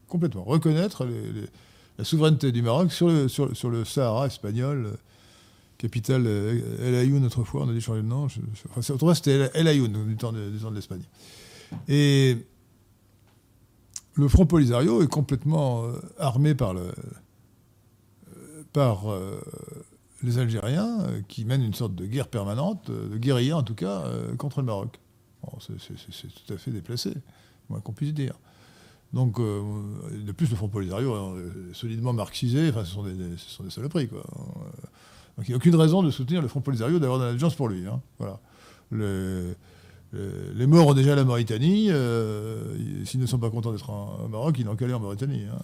Complètement. 0.07 0.43
Reconnaître 0.43 1.05
la 1.97 2.03
souveraineté 2.03 2.51
du 2.51 2.61
Maroc 2.61 2.91
sur 2.91 3.07
le 3.09 3.85
Sahara 3.85 4.27
espagnol, 4.27 4.85
euh, 4.85 4.97
capitale 5.79 6.25
euh, 6.27 6.87
El 6.87 6.93
Ayoun 6.93 7.25
autrefois, 7.25 7.63
on 7.63 7.69
a 7.69 7.73
dû 7.73 7.81
changer 7.81 8.03
de 8.03 8.07
nom. 8.07 8.25
Enfin, 8.75 8.93
autrefois 8.93 9.15
c'était 9.15 9.49
El- 9.55 9.67
Ayoun 9.67 10.05
du 10.07 10.15
temps 10.17 10.31
de, 10.31 10.51
de 10.51 10.75
l'Espagne. 10.75 11.01
Et 11.87 12.37
le 14.13 14.27
Front 14.27 14.45
Polisario 14.45 15.01
est 15.01 15.07
complètement 15.07 15.85
euh, 15.85 15.93
armé 16.19 16.53
par, 16.53 16.73
le, 16.75 16.81
euh, 16.81 18.63
par 18.73 19.05
les 20.21 20.37
Algériens 20.37 20.97
qui 21.27 21.45
mènent 21.45 21.63
une 21.63 21.73
sorte 21.73 21.95
de 21.95 22.05
guerre 22.05 22.27
permanente, 22.27 22.91
de 22.91 23.17
guérilla 23.17 23.57
en 23.57 23.63
tout 23.63 23.75
cas, 23.75 24.03
contre 24.37 24.59
le 24.59 24.65
Maroc. 24.65 24.99
C'est- 25.59 25.77
tout 26.45 26.53
à 26.53 26.57
fait 26.57 26.71
déplacé, 26.71 27.13
moins 27.69 27.79
qu'on 27.79 27.93
puisse 27.93 28.13
dire. 28.13 28.37
Donc, 29.13 29.39
de 29.39 30.31
plus, 30.33 30.49
le 30.49 30.55
Front 30.57 30.67
Polisario 30.67 31.37
est 31.37 31.73
solidement 31.73 32.11
marxisé, 32.13 32.69
enfin, 32.69 32.83
ce 32.83 32.91
sont 32.91 33.03
des, 33.03 33.15
ce 33.37 33.49
sont 33.49 33.63
des 33.63 33.69
saloperies, 33.71 34.09
quoi. 34.09 34.23
Il 35.43 35.49
n'y 35.49 35.53
a 35.53 35.57
aucune 35.57 35.75
raison 35.75 36.03
de 36.03 36.11
soutenir 36.11 36.41
le 36.41 36.47
Front 36.47 36.61
Polisario, 36.61 36.99
d'avoir 36.99 37.19
de 37.19 37.25
l'allégeance 37.25 37.55
pour 37.55 37.69
lui. 37.69 37.85
hein. 37.87 38.01
Voilà. 38.17 38.39
Le- 38.91 39.55
le- 40.11 40.51
les 40.55 40.65
morts 40.67 40.87
ont 40.87 40.93
déjà 40.93 41.15
la 41.15 41.23
Mauritanie. 41.23 41.87
euh, 41.91 42.75
S'ils 43.05 43.19
ne 43.19 43.25
sont 43.25 43.37
pas 43.39 43.49
contents 43.49 43.71
d'être 43.71 43.89
au 43.89 44.27
Maroc, 44.27 44.55
ils 44.59 44.65
n'ont 44.65 44.75
qu'à 44.75 44.85
aller 44.85 44.93
en 44.93 44.99
Mauritanie. 44.99 45.43
hein. 45.51 45.59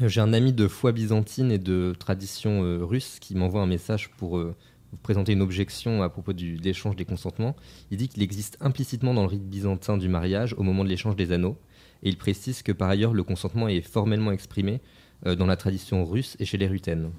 J'ai 0.00 0.20
un 0.20 0.32
ami 0.32 0.52
de 0.52 0.68
foi 0.68 0.92
byzantine 0.92 1.50
et 1.52 1.58
de 1.58 1.94
tradition 1.98 2.62
euh, 2.64 2.82
russe 2.84 3.18
qui 3.20 3.34
m'envoie 3.34 3.60
un 3.62 3.66
message 3.66 4.10
pour 4.16 4.38
euh, 4.38 4.54
présenter 5.02 5.32
une 5.32 5.42
objection 5.42 6.02
à 6.02 6.08
propos 6.08 6.32
du- 6.32 6.56
de 6.56 6.62
l'échange 6.62 6.96
des 6.96 7.04
consentements. 7.04 7.54
Il 7.90 7.98
dit 7.98 8.08
qu'il 8.08 8.22
existe 8.22 8.56
implicitement 8.60 9.12
dans 9.12 9.22
le 9.22 9.28
rite 9.28 9.48
byzantin 9.48 9.98
du 9.98 10.08
mariage 10.08 10.54
au 10.56 10.62
moment 10.62 10.84
de 10.84 10.88
l'échange 10.88 11.16
des 11.16 11.30
anneaux. 11.32 11.58
Et 12.02 12.08
il 12.08 12.16
précise 12.16 12.62
que 12.62 12.72
par 12.72 12.88
ailleurs, 12.88 13.12
le 13.12 13.22
consentement 13.22 13.68
est 13.68 13.82
formellement 13.82 14.32
exprimé 14.32 14.80
dans 15.24 15.46
la 15.46 15.56
tradition 15.56 16.04
russe 16.04 16.36
et 16.40 16.44
chez 16.44 16.58
les 16.58 16.66
rutènes. 16.66 17.10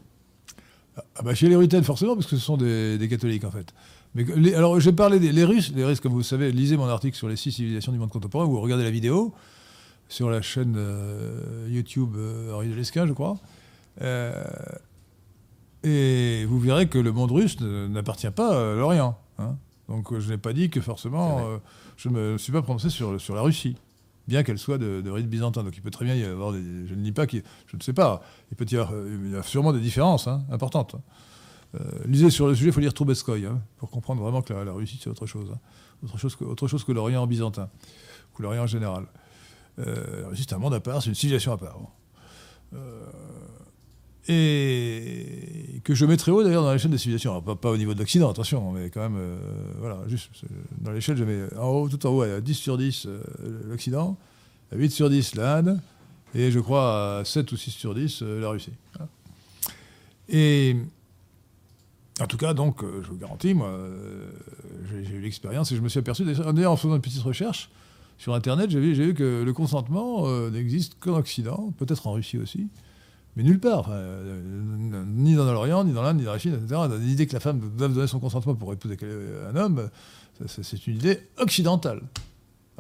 Ah 1.16 1.24
bah 1.24 1.34
chez 1.34 1.50
les 1.50 1.56
Ruthènes, 1.56 1.84
forcément, 1.84 2.16
parce 2.16 2.28
que 2.28 2.36
ce 2.36 2.42
sont 2.44 2.58
des, 2.58 2.98
des 2.98 3.08
catholiques, 3.10 3.44
en 3.46 3.52
fait. 3.52 3.74
Mais 4.16 4.26
les- 4.36 4.54
alors, 4.54 4.80
j'ai 4.80 4.92
parlé 4.94 5.20
des 5.20 5.32
les 5.32 5.44
Russes. 5.44 5.72
Les 5.76 5.84
Russes, 5.84 6.00
comme 6.00 6.12
vous 6.12 6.20
le 6.20 6.24
savez, 6.24 6.52
lisez 6.52 6.78
mon 6.78 6.86
article 6.88 7.18
sur 7.18 7.28
les 7.28 7.36
six 7.36 7.52
civilisations 7.52 7.92
du 7.92 7.98
monde 7.98 8.12
contemporain, 8.12 8.46
ou 8.46 8.60
regardez 8.60 8.84
la 8.84 8.92
vidéo 8.92 9.34
sur 10.08 10.30
la 10.30 10.42
chaîne 10.44 10.76
euh, 10.78 11.68
YouTube 11.70 12.16
euh, 12.16 12.54
Henri 12.54 12.70
de 12.70 12.76
Lesquin, 12.76 13.08
je 13.08 13.14
crois. 13.14 13.38
Euh, 14.02 14.44
et 15.84 16.46
vous 16.46 16.60
verrez 16.60 16.88
que 16.88 16.98
le 17.00 17.12
monde 17.12 17.32
russe 17.32 17.60
n'appartient 17.60 18.30
pas 18.32 18.72
à 18.72 18.76
l'Orient. 18.76 19.18
hein. 19.40 19.56
Donc, 19.90 20.18
je 20.18 20.30
n'ai 20.30 20.38
pas 20.38 20.54
dit 20.54 20.70
que 20.70 20.80
forcément, 20.80 21.40
euh, 21.48 21.58
je 21.98 22.10
ne 22.10 22.14
me 22.34 22.38
suis 22.38 22.52
pas 22.54 22.62
prononcé 22.62 22.90
sur, 22.90 23.20
sur 23.20 23.36
la 23.36 23.42
Russie, 23.42 23.76
bien 24.28 24.44
qu'elle 24.44 24.60
soit 24.60 24.78
de, 24.78 25.10
rite 25.10 25.28
byzantin. 25.28 25.64
Donc, 25.64 25.76
il 25.76 25.82
peut 25.82 25.92
très 25.92 26.06
bien 26.06 26.16
y 26.16 26.24
avoir 26.24 26.52
des. 26.52 26.62
Je 26.88 26.96
ne 26.96 27.04
dis 27.04 27.12
pas. 27.12 27.26
Je 27.28 27.78
ne 27.78 27.82
sais 27.82 27.94
pas. 27.94 28.22
Il 28.52 28.58
peut 28.58 28.66
y 28.70 28.76
avoir, 28.76 28.94
euh, 28.94 29.40
a 29.40 29.44
sûrement 29.44 29.74
des 29.74 29.80
différences 29.80 30.28
hein, 30.28 30.44
importantes. 30.52 30.96
Euh, 31.76 31.80
lisez 32.06 32.30
sur 32.30 32.48
le 32.48 32.54
sujet, 32.54 32.70
il 32.70 32.74
faut 32.74 32.80
lire 32.80 32.94
Troubetskoy 32.94 33.46
hein, 33.46 33.62
pour 33.78 33.90
comprendre 33.90 34.22
vraiment 34.22 34.42
que 34.42 34.54
la, 34.54 34.72
Russie, 34.72 35.00
c'est 35.02 35.10
autre 35.10 35.26
chose. 35.26 35.50
hein. 35.52 35.60
Autre 36.04 36.68
chose 36.68 36.84
que, 36.84 36.92
l'Orient 36.92 37.26
byzantin, 37.26 37.70
que 38.36 38.44
l'Orient 38.44 38.64
en 38.64 38.68
général. 38.68 39.06
Euh, 39.80 40.22
la 40.22 40.28
Russie, 40.28 40.46
c'est 40.48 40.54
un 40.54 40.60
monde 40.60 40.74
à 40.74 40.80
part, 40.80 41.02
c'est 41.02 41.10
une 41.10 41.16
civilisation 41.16 41.54
à 41.54 41.58
part. 41.58 41.80
Euh, 42.74 43.10
et 44.28 45.82
que 45.84 45.94
je 45.94 46.06
mets 46.06 46.16
très 46.16 46.32
haut 46.32 46.44
d'ailleurs 46.44 46.64
dans 46.64 46.72
l'échelle 46.72 46.92
des 46.92 46.98
civilisations. 46.98 47.42
Pas, 47.42 47.70
au 47.70 47.78
niveau 47.78 47.94
de 47.94 48.00
l'Occident, 48.00 48.30
attention, 48.30 48.72
mais 48.72 48.90
quand 48.90 49.02
même, 49.02 49.18
euh, 49.18 49.38
voilà, 49.80 50.00
juste 50.08 50.30
dans 50.80 50.92
l'échelle, 50.92 51.18
je 51.18 51.24
mets 51.24 51.54
en 51.58 51.68
haut, 51.68 51.90
tout 51.90 52.06
en 52.06 52.12
haut, 52.12 52.22
à 52.22 52.40
10 52.40 52.54
sur 52.54 52.78
10 52.78 53.06
euh, 53.06 53.22
l'Occident, 53.68 54.18
à 54.72 54.78
8 54.78 54.92
sur 54.92 55.10
10 55.10 55.36
l'Inde, 55.36 55.80
et 56.34 56.52
je 56.52 56.60
crois 56.60 57.20
à 57.20 57.26
7 57.26 57.52
ou 57.52 57.58
6 57.58 57.72
sur 57.72 57.94
10 57.94 58.22
euh, 58.22 58.40
la 58.40 58.50
Russie. 58.50 58.72
Et 60.30 60.78
en 62.22 62.28
tout 62.28 62.38
cas, 62.38 62.54
donc, 62.54 62.82
je 62.82 63.08
vous 63.10 63.18
garantis, 63.18 63.54
moi, 63.54 63.78
j'ai 64.90 65.16
eu 65.16 65.20
l'expérience 65.20 65.72
et 65.74 65.76
je 65.76 65.82
me 65.82 65.90
suis 65.90 66.00
aperçu, 66.00 66.24
d'ailleurs, 66.24 66.72
en 66.72 66.78
faisant 66.78 66.96
une 66.96 67.02
petite 67.02 67.24
recherche 67.24 67.70
sur 68.18 68.34
Internet, 68.34 68.70
j'ai 68.70 68.80
vu, 68.80 69.14
que 69.14 69.44
le 69.44 69.54
consentement 69.54 70.30
n'existe 70.50 70.96
qu'en 71.02 71.18
Occident, 71.18 71.74
peut-être 71.78 72.08
en 72.08 72.14
Russie 72.14 72.38
aussi, 72.38 72.68
mais 73.36 73.44
nulle 73.44 73.60
part. 73.60 73.80
Enfin, 73.80 73.92
euh, 73.94 75.04
ni 75.08 75.36
dans 75.36 75.52
l'Orient, 75.52 75.84
ni 75.84 75.94
dans 75.94 76.02
l'Inde, 76.04 76.18
ni 76.18 76.24
dans 76.24 76.34
la 76.34 76.40
Chine, 76.40 76.54
etc. 76.64 76.82
L'idée 77.00 77.28
que 77.28 77.34
la 77.34 77.40
femme 77.40 77.60
doive 77.78 77.94
donner 77.94 78.08
son 78.08 78.20
consentement 78.20 78.56
pour 78.56 78.72
épouser 78.74 78.98
un 79.52 79.56
homme, 79.56 79.90
c'est 80.48 80.88
une 80.88 80.96
idée 80.96 81.20
occidentale. 81.38 82.02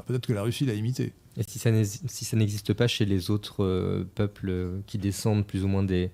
Peut-être 0.08 0.26
que 0.28 0.34
la 0.34 0.41
Russie 0.43 0.66
l'a 0.66 0.74
imité. 0.74 1.14
Et 1.38 1.43
si 1.47 1.60
ça 1.60 1.70
si 2.08 2.36
n'existe 2.36 2.74
pas 2.74 2.88
chez 2.88 3.06
les 3.06 3.30
autres 3.32 3.64
euh, 3.64 4.04
peuples 4.16 4.49
euh, 4.49 4.80
qui 4.88 4.97
descendent 4.97 5.45
plus 5.45 5.64
ou 5.64 5.68
moins 5.68 5.84
des, 5.84 6.12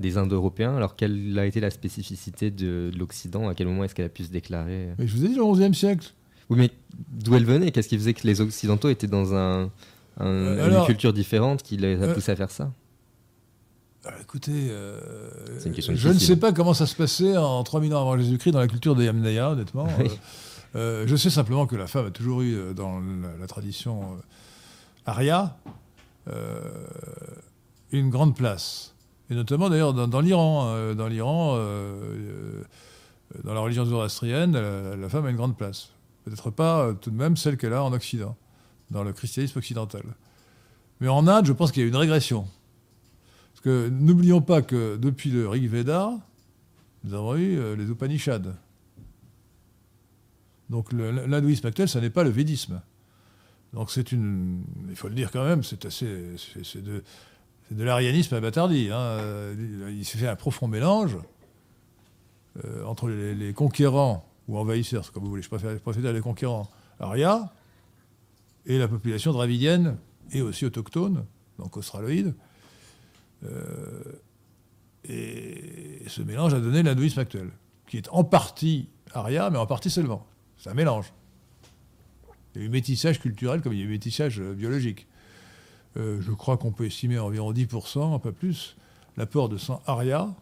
des 0.00 0.16
Indo-Européens, 0.18 0.76
alors 0.76 0.96
quelle 0.96 1.38
a 1.38 1.44
été 1.46 1.60
la 1.60 1.70
spécificité 1.70 2.50
de, 2.50 2.90
de 2.92 2.98
l'Occident? 2.98 3.48
À 3.48 3.54
quel 3.54 3.66
moment 3.68 3.84
est-ce 3.84 3.94
qu'elle 3.94 4.06
a 4.06 4.10
pu 4.10 4.24
se 4.24 4.30
déclarer? 4.30 4.88
Mais 4.98 5.06
je 5.06 5.16
vous 5.16 5.24
ai 5.24 5.28
dit, 5.28 5.34
le 5.34 5.44
XIe 5.52 5.74
siècle. 5.74 6.12
Oui, 6.50 6.58
mais 6.58 6.70
d'où 7.10 7.34
elle 7.34 7.44
venait? 7.46 7.70
Qu'est-ce 7.70 7.88
qui 7.88 7.96
faisait 7.96 8.14
que 8.14 8.26
les 8.26 8.40
Occidentaux 8.40 8.88
étaient 8.90 9.06
dans 9.06 9.34
un, 9.34 9.70
un- 10.18 10.26
Euh, 10.26 10.80
une 10.80 10.86
culture 10.86 11.12
différente 11.14 11.62
qui 11.62 11.76
les 11.78 11.96
a 12.02 12.06
Euh, 12.06 12.14
poussés 12.14 12.32
à 12.32 12.36
faire 12.36 12.50
ça? 12.50 12.72
Alors, 14.04 14.20
écoutez, 14.20 14.68
euh, 14.70 14.98
je 15.60 16.08
ne 16.08 16.18
sais 16.18 16.36
pas 16.36 16.52
comment 16.52 16.74
ça 16.74 16.86
se 16.86 16.96
passait 16.96 17.36
en 17.36 17.62
3000 17.62 17.94
ans 17.94 18.00
avant 18.00 18.18
Jésus-Christ 18.18 18.52
dans 18.52 18.58
la 18.60 18.66
culture 18.66 18.96
des 18.96 19.04
Yamnaya, 19.04 19.50
honnêtement. 19.50 19.86
Oui. 19.98 20.08
Euh, 20.08 20.16
euh, 20.74 21.04
je 21.06 21.16
sais 21.16 21.30
simplement 21.30 21.66
que 21.66 21.76
la 21.76 21.86
femme 21.86 22.06
a 22.06 22.10
toujours 22.10 22.42
eu, 22.42 22.74
dans 22.74 22.98
la, 22.98 23.36
la 23.38 23.46
tradition 23.46 24.18
aria, 25.06 25.56
une 27.92 28.10
grande 28.10 28.34
place. 28.34 28.94
Et 29.30 29.34
notamment 29.34 29.70
d'ailleurs 29.70 29.92
dans, 29.92 30.20
l'Iran. 30.20 30.94
dans 30.94 31.08
l'Iran, 31.08 31.58
euh, 33.36 33.44
dans 33.44 33.54
la 33.54 33.60
religion 33.60 33.84
zoroastrienne, 33.84 34.52
la, 34.52 34.96
la 34.96 35.08
femme 35.08 35.26
a 35.26 35.30
une 35.30 35.36
grande 35.36 35.56
place. 35.56 35.90
Peut-être 36.24 36.50
pas 36.50 36.80
euh, 36.80 36.92
tout 36.94 37.10
de 37.10 37.16
même 37.16 37.36
celle 37.36 37.56
qu'elle 37.56 37.72
a 37.72 37.82
en 37.82 37.92
Occident, 37.92 38.36
dans 38.90 39.02
le 39.02 39.12
christianisme 39.12 39.58
occidental. 39.58 40.02
Mais 41.00 41.08
en 41.08 41.26
Inde, 41.26 41.46
je 41.46 41.52
pense 41.52 41.72
qu'il 41.72 41.82
y 41.82 41.84
a 41.84 41.88
une 41.88 41.96
régression. 41.96 42.46
N'oublions 43.66 44.40
pas 44.40 44.62
que 44.62 44.96
depuis 44.96 45.30
le 45.30 45.48
Rig 45.48 45.68
Veda, 45.68 46.12
nous 47.04 47.14
avons 47.14 47.36
eu 47.36 47.58
euh, 47.58 47.76
les 47.76 47.88
Upanishads. 47.88 48.54
Donc 50.70 50.92
l'hindouisme 50.92 51.66
actuel, 51.66 51.88
ça 51.88 52.00
n'est 52.00 52.10
pas 52.10 52.24
le 52.24 52.30
védisme. 52.30 52.80
Donc 53.72 53.90
c'est 53.90 54.12
une. 54.12 54.64
Il 54.88 54.96
faut 54.96 55.08
le 55.08 55.14
dire 55.14 55.30
quand 55.30 55.44
même, 55.44 55.62
c'est 55.62 55.84
assez. 55.84 56.36
C'est 56.62 56.82
de, 56.82 57.02
l'arianisme 57.70 58.34
à 58.34 58.40
Batardi. 58.40 58.88
hein. 58.90 58.96
Euh, 58.96 59.90
Il 59.90 60.04
s'est 60.04 60.18
fait 60.18 60.28
un 60.28 60.36
profond 60.36 60.68
mélange 60.68 61.18
euh, 62.64 62.84
entre 62.84 63.08
les, 63.08 63.52
conquérants 63.54 64.28
ou 64.48 64.58
envahisseurs, 64.58 65.10
comme 65.12 65.22
vous 65.22 65.30
voulez, 65.30 65.42
je 65.42 65.48
préfère, 65.48 65.70
je 65.70 66.00
les 66.00 66.20
conquérants 66.20 66.68
aria 67.00 67.52
et 68.66 68.78
la 68.78 68.88
population 68.88 69.32
dravidienne 69.32 69.96
et 70.32 70.42
aussi 70.42 70.66
autochtone, 70.66 71.24
donc 71.58 71.76
australoïde. 71.76 72.34
Euh, 73.44 74.20
et 75.04 76.02
ce 76.06 76.22
mélange 76.22 76.54
a 76.54 76.60
donné 76.60 76.82
l'hindouisme 76.82 77.20
actuel, 77.20 77.50
qui 77.88 77.96
est 77.96 78.08
en 78.10 78.24
partie 78.24 78.88
aria, 79.12 79.50
mais 79.50 79.58
en 79.58 79.66
partie 79.66 79.90
seulement. 79.90 80.26
C'est 80.58 80.70
un 80.70 80.74
mélange. 80.74 81.12
Il 82.54 82.60
y 82.60 82.64
a 82.64 82.66
eu 82.66 82.70
métissage 82.70 83.20
culturel 83.20 83.62
comme 83.62 83.72
il 83.72 83.80
y 83.80 83.82
a 83.82 83.84
eu 83.84 83.88
métissage 83.88 84.40
euh, 84.40 84.54
biologique. 84.54 85.06
Euh, 85.96 86.20
je 86.20 86.32
crois 86.32 86.56
qu'on 86.56 86.72
peut 86.72 86.86
estimer 86.86 87.18
environ 87.18 87.52
10%, 87.52 88.14
un 88.14 88.18
peu 88.18 88.32
plus, 88.32 88.76
l'apport 89.16 89.48
de 89.48 89.56
sang 89.56 89.82
aria 89.86 90.34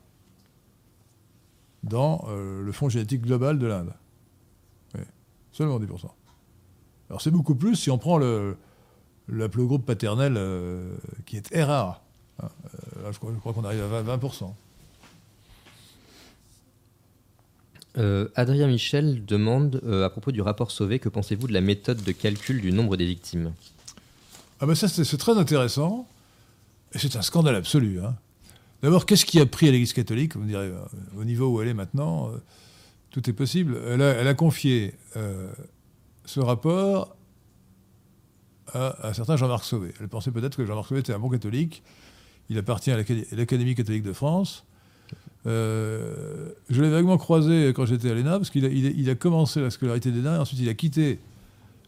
dans 1.82 2.26
le 2.28 2.70
fond 2.72 2.90
génétique 2.90 3.22
global 3.22 3.58
de 3.58 3.66
l'Inde. 3.66 3.94
Oui, 4.94 5.00
seulement 5.50 5.80
10%. 5.80 6.10
Alors 7.08 7.22
c'est 7.22 7.30
beaucoup 7.30 7.54
plus 7.54 7.74
si 7.74 7.90
on 7.90 7.96
prend 7.96 8.18
le, 8.18 8.58
l'aplogroupe 9.30 9.86
paternel 9.86 10.34
euh, 10.36 10.96
qui 11.26 11.36
est 11.36 11.62
RA. 11.62 12.02
Hein, 12.42 12.48
là, 13.02 13.10
je 13.12 13.18
crois, 13.18 13.52
qu'on 13.52 13.64
arrive 13.64 13.82
à 13.82 14.02
20%. 14.02 14.18
20%. 14.18 14.52
Euh, 17.98 18.28
Adrien 18.36 18.68
Michel 18.68 19.24
demande 19.24 19.80
euh, 19.84 20.04
à 20.04 20.10
propos 20.10 20.30
du 20.30 20.40
rapport 20.40 20.70
Sauvé, 20.70 21.00
que 21.00 21.08
pensez-vous 21.08 21.48
de 21.48 21.52
la 21.52 21.60
méthode 21.60 22.02
de 22.02 22.12
calcul 22.12 22.60
du 22.60 22.72
nombre 22.72 22.96
des 22.96 23.06
victimes? 23.06 23.52
Ah 24.60 24.66
ben 24.66 24.74
ça, 24.74 24.86
c'est 24.88 25.16
très 25.16 25.36
intéressant. 25.36 26.06
Et 26.94 26.98
c'est 26.98 27.16
un 27.16 27.22
scandale 27.22 27.56
absolu. 27.56 28.00
hein. 28.00 28.16
D'abord, 28.82 29.06
qu'est-ce 29.06 29.24
qui 29.24 29.40
a 29.40 29.46
pris 29.46 29.68
à 29.68 29.70
l'Église 29.72 29.92
catholique 29.92 30.34
Vous 30.36 30.42
me 30.42 30.48
direz, 30.48 30.66
euh, 30.66 30.78
au 31.18 31.24
niveau 31.24 31.48
où 31.48 31.60
elle 31.60 31.68
est 31.68 31.74
maintenant, 31.74 32.28
euh, 32.30 32.38
tout 33.10 33.28
est 33.28 33.32
possible. 33.32 33.78
Elle 33.86 34.02
a, 34.02 34.10
elle 34.12 34.28
a 34.28 34.34
confié 34.34 34.94
euh, 35.16 35.50
ce 36.24 36.40
rapport 36.40 37.16
à 38.72 39.08
un 39.08 39.12
certain 39.12 39.36
Jean-Marc 39.36 39.64
Sauvé. 39.64 39.92
Elle 40.00 40.08
pensait 40.08 40.30
peut-être 40.30 40.56
que 40.56 40.64
Jean-Marc 40.64 40.88
Sauvé 40.88 41.00
était 41.00 41.12
un 41.12 41.18
bon 41.18 41.28
catholique. 41.28 41.82
Il 42.50 42.58
appartient 42.58 42.90
à 42.90 42.96
l'Académie 42.96 43.76
catholique 43.76 44.02
de 44.02 44.12
France. 44.12 44.64
Euh, 45.46 46.50
je 46.68 46.82
l'ai 46.82 46.90
vaguement 46.90 47.16
croisé 47.16 47.72
quand 47.74 47.86
j'étais 47.86 48.10
à 48.10 48.14
l'ENA, 48.14 48.38
parce 48.38 48.50
qu'il 48.50 49.08
a, 49.08 49.14
commencé 49.14 49.60
la 49.60 49.70
scolarité 49.70 50.10
d'ENA, 50.10 50.36
et 50.36 50.38
ensuite 50.38 50.60
il 50.60 50.68
a 50.68 50.74
quitté 50.74 51.20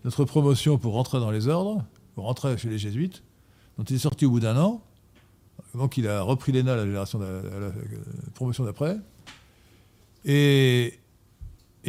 notre 0.05 0.25
promotion 0.25 0.79
pour 0.79 0.95
rentrer 0.95 1.19
dans 1.19 1.33
les 1.33 1.49
ordres, 1.49 1.85
pour 2.15 2.25
rentrer 2.25 2.57
chez 2.57 2.71
les 2.71 2.79
jésuites, 2.79 3.23
dont 3.77 3.85
il 3.85 3.97
est 3.97 3.99
sorti 3.99 4.25
au 4.25 4.31
bout 4.31 4.41
d'un 4.41 4.57
an. 4.57 4.81
Donc 5.75 5.97
il 5.97 6.07
a 6.07 6.23
repris 6.23 6.53
l'ENA, 6.53 6.77
la, 6.77 6.87
génération 6.87 7.19
de 7.19 7.25
la, 7.25 7.73
promotion 8.35 8.65
d'après. 8.65 8.97
Et, 10.25 10.99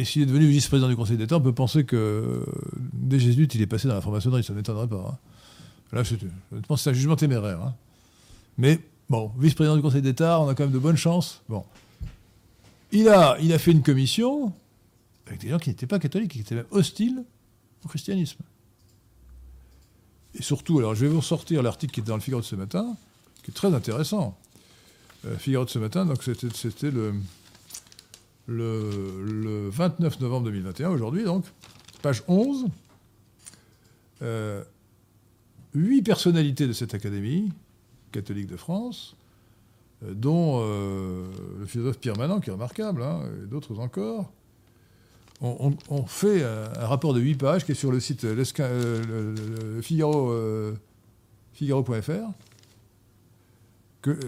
s'il 0.02 0.22
est 0.22 0.26
devenu 0.26 0.46
vice-président 0.46 0.88
du 0.88 0.96
Conseil 0.96 1.16
d'État, 1.16 1.36
on 1.36 1.40
peut 1.40 1.54
penser 1.54 1.84
que 1.84 2.44
des 2.92 3.20
jésuites, 3.20 3.54
il 3.54 3.62
est 3.62 3.68
passé 3.68 3.86
dans 3.86 3.94
la 3.94 4.00
franc-maçonnerie, 4.00 4.42
ça 4.42 4.52
ne 4.52 4.58
m'étonnerait 4.58 4.88
pas. 4.88 5.12
Hein. 5.12 5.18
Là, 5.92 6.02
je, 6.02 6.16
pense 6.66 6.80
que 6.80 6.82
c'est 6.82 6.90
un 6.90 6.94
jugement 6.94 7.14
téméraire. 7.14 7.62
Hein. 7.62 7.74
Mais 8.58 8.80
bon, 9.08 9.32
vice-président 9.38 9.76
du 9.76 9.82
Conseil 9.82 10.02
d'État, 10.02 10.40
on 10.40 10.48
a 10.48 10.54
quand 10.54 10.64
même 10.64 10.72
de 10.72 10.78
bonnes 10.78 10.96
chances. 10.96 11.42
Bon. 11.48 11.64
Il 12.92 13.08
a, 13.08 13.36
il 13.40 13.52
a 13.52 13.58
fait 13.58 13.72
une 13.72 13.82
commission 13.82 14.52
avec 15.26 15.40
des 15.40 15.48
gens 15.48 15.58
qui 15.58 15.70
n'étaient 15.70 15.86
pas 15.86 15.98
catholiques, 15.98 16.32
qui 16.32 16.40
étaient 16.40 16.54
même 16.54 16.66
hostiles 16.70 17.24
au 17.84 17.88
christianisme. 17.88 18.42
Et 20.34 20.42
surtout, 20.42 20.78
alors 20.78 20.94
je 20.94 21.06
vais 21.06 21.12
vous 21.12 21.22
sortir 21.22 21.62
l'article 21.62 21.92
qui 21.92 22.00
est 22.00 22.04
dans 22.04 22.16
le 22.16 22.20
Figaro 22.20 22.40
de 22.40 22.46
ce 22.46 22.56
matin, 22.56 22.96
qui 23.42 23.50
est 23.50 23.54
très 23.54 23.72
intéressant. 23.72 24.36
Euh, 25.26 25.38
Figaro 25.38 25.64
de 25.64 25.70
ce 25.70 25.78
matin, 25.78 26.04
donc 26.04 26.22
c'était 26.22 26.90
le, 26.90 27.14
le, 28.46 29.68
29 29.70 30.20
novembre 30.20 30.46
2021, 30.46 30.90
aujourd'hui 30.90 31.24
donc, 31.24 31.44
page 32.02 32.22
11. 32.28 32.66
Euh, 34.22 34.62
huit 35.74 36.02
personnalités 36.02 36.66
de 36.66 36.72
cette 36.72 36.94
académie 36.94 37.50
catholique 38.14 38.46
de 38.46 38.56
France, 38.56 39.16
euh, 40.04 40.14
dont 40.14 40.60
euh, 40.62 41.24
le 41.58 41.66
philosophe 41.66 41.98
Pierre 41.98 42.16
Manant, 42.16 42.40
qui 42.40 42.50
est 42.50 42.52
remarquable, 42.52 43.02
hein, 43.02 43.22
et 43.42 43.46
d'autres 43.46 43.78
encore, 43.80 44.30
ont 45.40 45.76
on, 45.90 46.06
fait 46.06 46.42
un, 46.42 46.86
rapport 46.86 47.12
de 47.12 47.20
8 47.20 47.34
pages 47.34 47.64
qui 47.66 47.72
est 47.72 47.74
sur 47.74 47.90
le 47.90 48.00
site 48.00 48.24
Figaro, 49.82 50.32
Figaro.fr. 51.52 52.30
Que, 54.00 54.18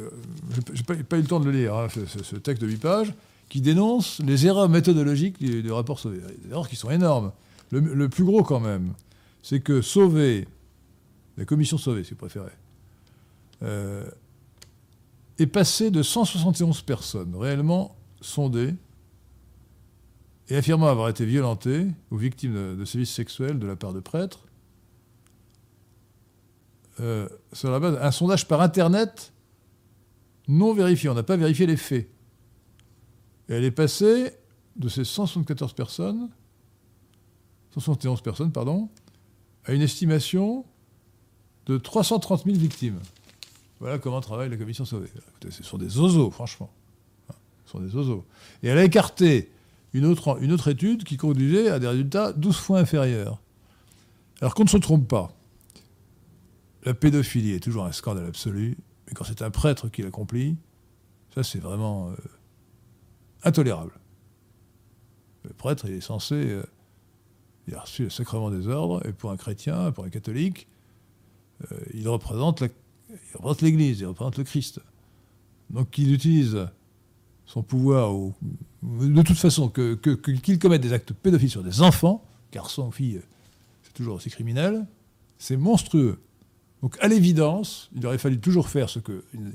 j'ai 0.74 0.82
pas, 0.82 0.94
pas, 0.96 1.16
eu 1.16 1.22
le 1.22 1.26
temps 1.26 1.40
de 1.40 1.46
le 1.46 1.52
lire, 1.52 1.74
hein, 1.74 1.86
ce, 1.88 2.36
texte 2.36 2.62
de 2.62 2.68
8 2.68 2.76
pages, 2.78 3.14
qui 3.48 3.60
dénonce 3.60 4.20
les 4.20 4.46
erreurs 4.46 4.68
méthodologiques 4.68 5.38
du, 5.38 5.70
rapport 5.70 6.00
Sauvé. 6.00 6.18
Des 6.44 6.50
erreurs 6.50 6.68
qui 6.68 6.76
sont 6.76 6.90
énormes. 6.90 7.32
Le, 7.70 8.08
plus 8.08 8.24
gros 8.24 8.42
quand 8.42 8.60
même, 8.60 8.92
c'est 9.42 9.60
que 9.60 9.80
Sauvé, 9.80 10.46
la 11.36 11.44
commission 11.44 11.78
Sauvé 11.78 12.04
si 12.04 12.10
vous 12.10 12.16
préférez, 12.16 12.52
euh, 13.62 14.08
est 15.38 15.46
passé 15.46 15.90
de 15.90 16.02
171 16.02 16.82
personnes 16.82 17.34
réellement 17.34 17.96
sondées 18.20 18.74
et 20.48 20.56
affirmant 20.56 20.86
avoir 20.86 21.08
été 21.08 21.24
violentées 21.24 21.88
ou 22.10 22.16
victimes 22.16 22.76
de, 22.76 22.84
sévices 22.84 23.12
sexuels 23.12 23.58
de 23.58 23.66
la 23.66 23.76
part 23.76 23.92
de 23.92 24.00
prêtres, 24.00 24.46
euh, 27.00 27.28
sur 27.52 27.70
la 27.70 27.80
base 27.80 27.94
d'un 27.94 28.10
sondage 28.10 28.48
par 28.48 28.60
Internet 28.62 29.32
non 30.48 30.72
vérifié. 30.72 31.10
On 31.10 31.14
n'a 31.14 31.22
pas 31.22 31.36
vérifié 31.36 31.66
les 31.66 31.76
faits. 31.76 32.08
Elle 33.48 33.64
est 33.64 33.70
passée 33.70 34.32
de 34.76 34.88
ces 34.88 35.04
174 35.04 35.72
personnes, 35.72 36.28
171 37.74 38.20
personnes, 38.20 38.52
pardon, 38.52 38.88
à 39.64 39.72
une 39.72 39.82
estimation 39.82 40.64
de 41.66 41.78
330 41.78 42.44
000 42.44 42.56
victimes. 42.56 43.00
Voilà 43.80 43.98
comment 43.98 44.20
travaille 44.20 44.48
la 44.48 44.56
commission 44.56 44.84
Sauvé. 44.84 45.08
ce 45.48 45.62
sont 45.62 45.78
des 45.78 45.98
oiseaux, 45.98 46.30
franchement. 46.30 46.70
Hein, 47.30 47.34
ce 47.64 47.72
sont 47.72 47.80
des 47.80 47.94
oiseaux. 47.94 48.24
Et 48.62 48.68
elle 48.68 48.78
a 48.78 48.84
écarté 48.84 49.50
une 49.92 50.06
autre, 50.06 50.68
étude 50.68 51.04
qui 51.04 51.16
conduisait 51.16 51.70
à 51.70 51.78
des 51.78 51.88
résultats 51.88 52.32
12 52.32 52.56
fois 52.56 52.78
inférieurs. 52.78 53.40
Alors 54.40 54.54
qu'on 54.54 54.64
ne 54.64 54.68
se 54.68 54.76
trompe 54.76 55.08
pas, 55.08 55.32
la 56.84 56.94
pédophilie 56.94 57.52
est 57.52 57.60
toujours 57.60 57.84
un 57.84 57.92
scandale 57.92 58.26
absolu, 58.26 58.76
mais 59.06 59.14
quand 59.14 59.24
c'est 59.24 59.42
un 59.42 59.50
prêtre 59.50 59.88
qui 59.88 60.02
l'accomplit, 60.02 60.56
ça 61.34 61.42
c'est 61.42 61.58
vraiment 61.58 62.10
euh, 62.10 62.16
intolérable. 63.42 63.92
Le 65.44 65.52
prêtre, 65.54 65.86
il 65.86 65.94
est 65.94 66.00
censé. 66.00 66.34
Euh, 66.34 66.62
il 67.68 67.74
a 67.74 67.80
reçu 67.80 68.04
le 68.04 68.10
sacrement 68.10 68.50
des 68.50 68.68
ordres, 68.68 69.04
et 69.06 69.12
pour 69.12 69.30
un 69.30 69.36
chrétien, 69.36 69.90
pour 69.90 70.04
un 70.04 70.10
catholique, 70.10 70.68
euh, 71.72 71.78
il 71.94 72.08
représente 72.08 72.62
l'Église, 73.62 74.00
il 74.00 74.06
représente 74.06 74.38
le 74.38 74.44
Christ. 74.44 74.80
Donc 75.70 75.90
qu'il 75.90 76.12
utilise 76.12 76.68
son 77.46 77.62
pouvoir, 77.62 78.12
de 78.82 79.22
toute 79.22 79.38
façon, 79.38 79.68
qu'il 79.68 79.96
que, 79.98 80.56
commette 80.56 80.82
des 80.82 80.92
actes 80.92 81.12
pédophiles 81.12 81.50
sur 81.50 81.62
des 81.62 81.80
enfants, 81.80 82.24
garçons, 82.52 82.90
filles, 82.90 83.20
c'est 83.82 83.92
toujours 83.94 84.16
aussi 84.16 84.30
criminel, 84.30 84.86
c'est 85.38 85.56
monstrueux. 85.56 86.20
Donc 86.82 86.96
à 87.00 87.08
l'évidence, 87.08 87.90
il 87.94 88.04
aurait 88.06 88.18
fallu 88.18 88.38
toujours 88.38 88.68
faire 88.68 88.90
ce 88.90 88.98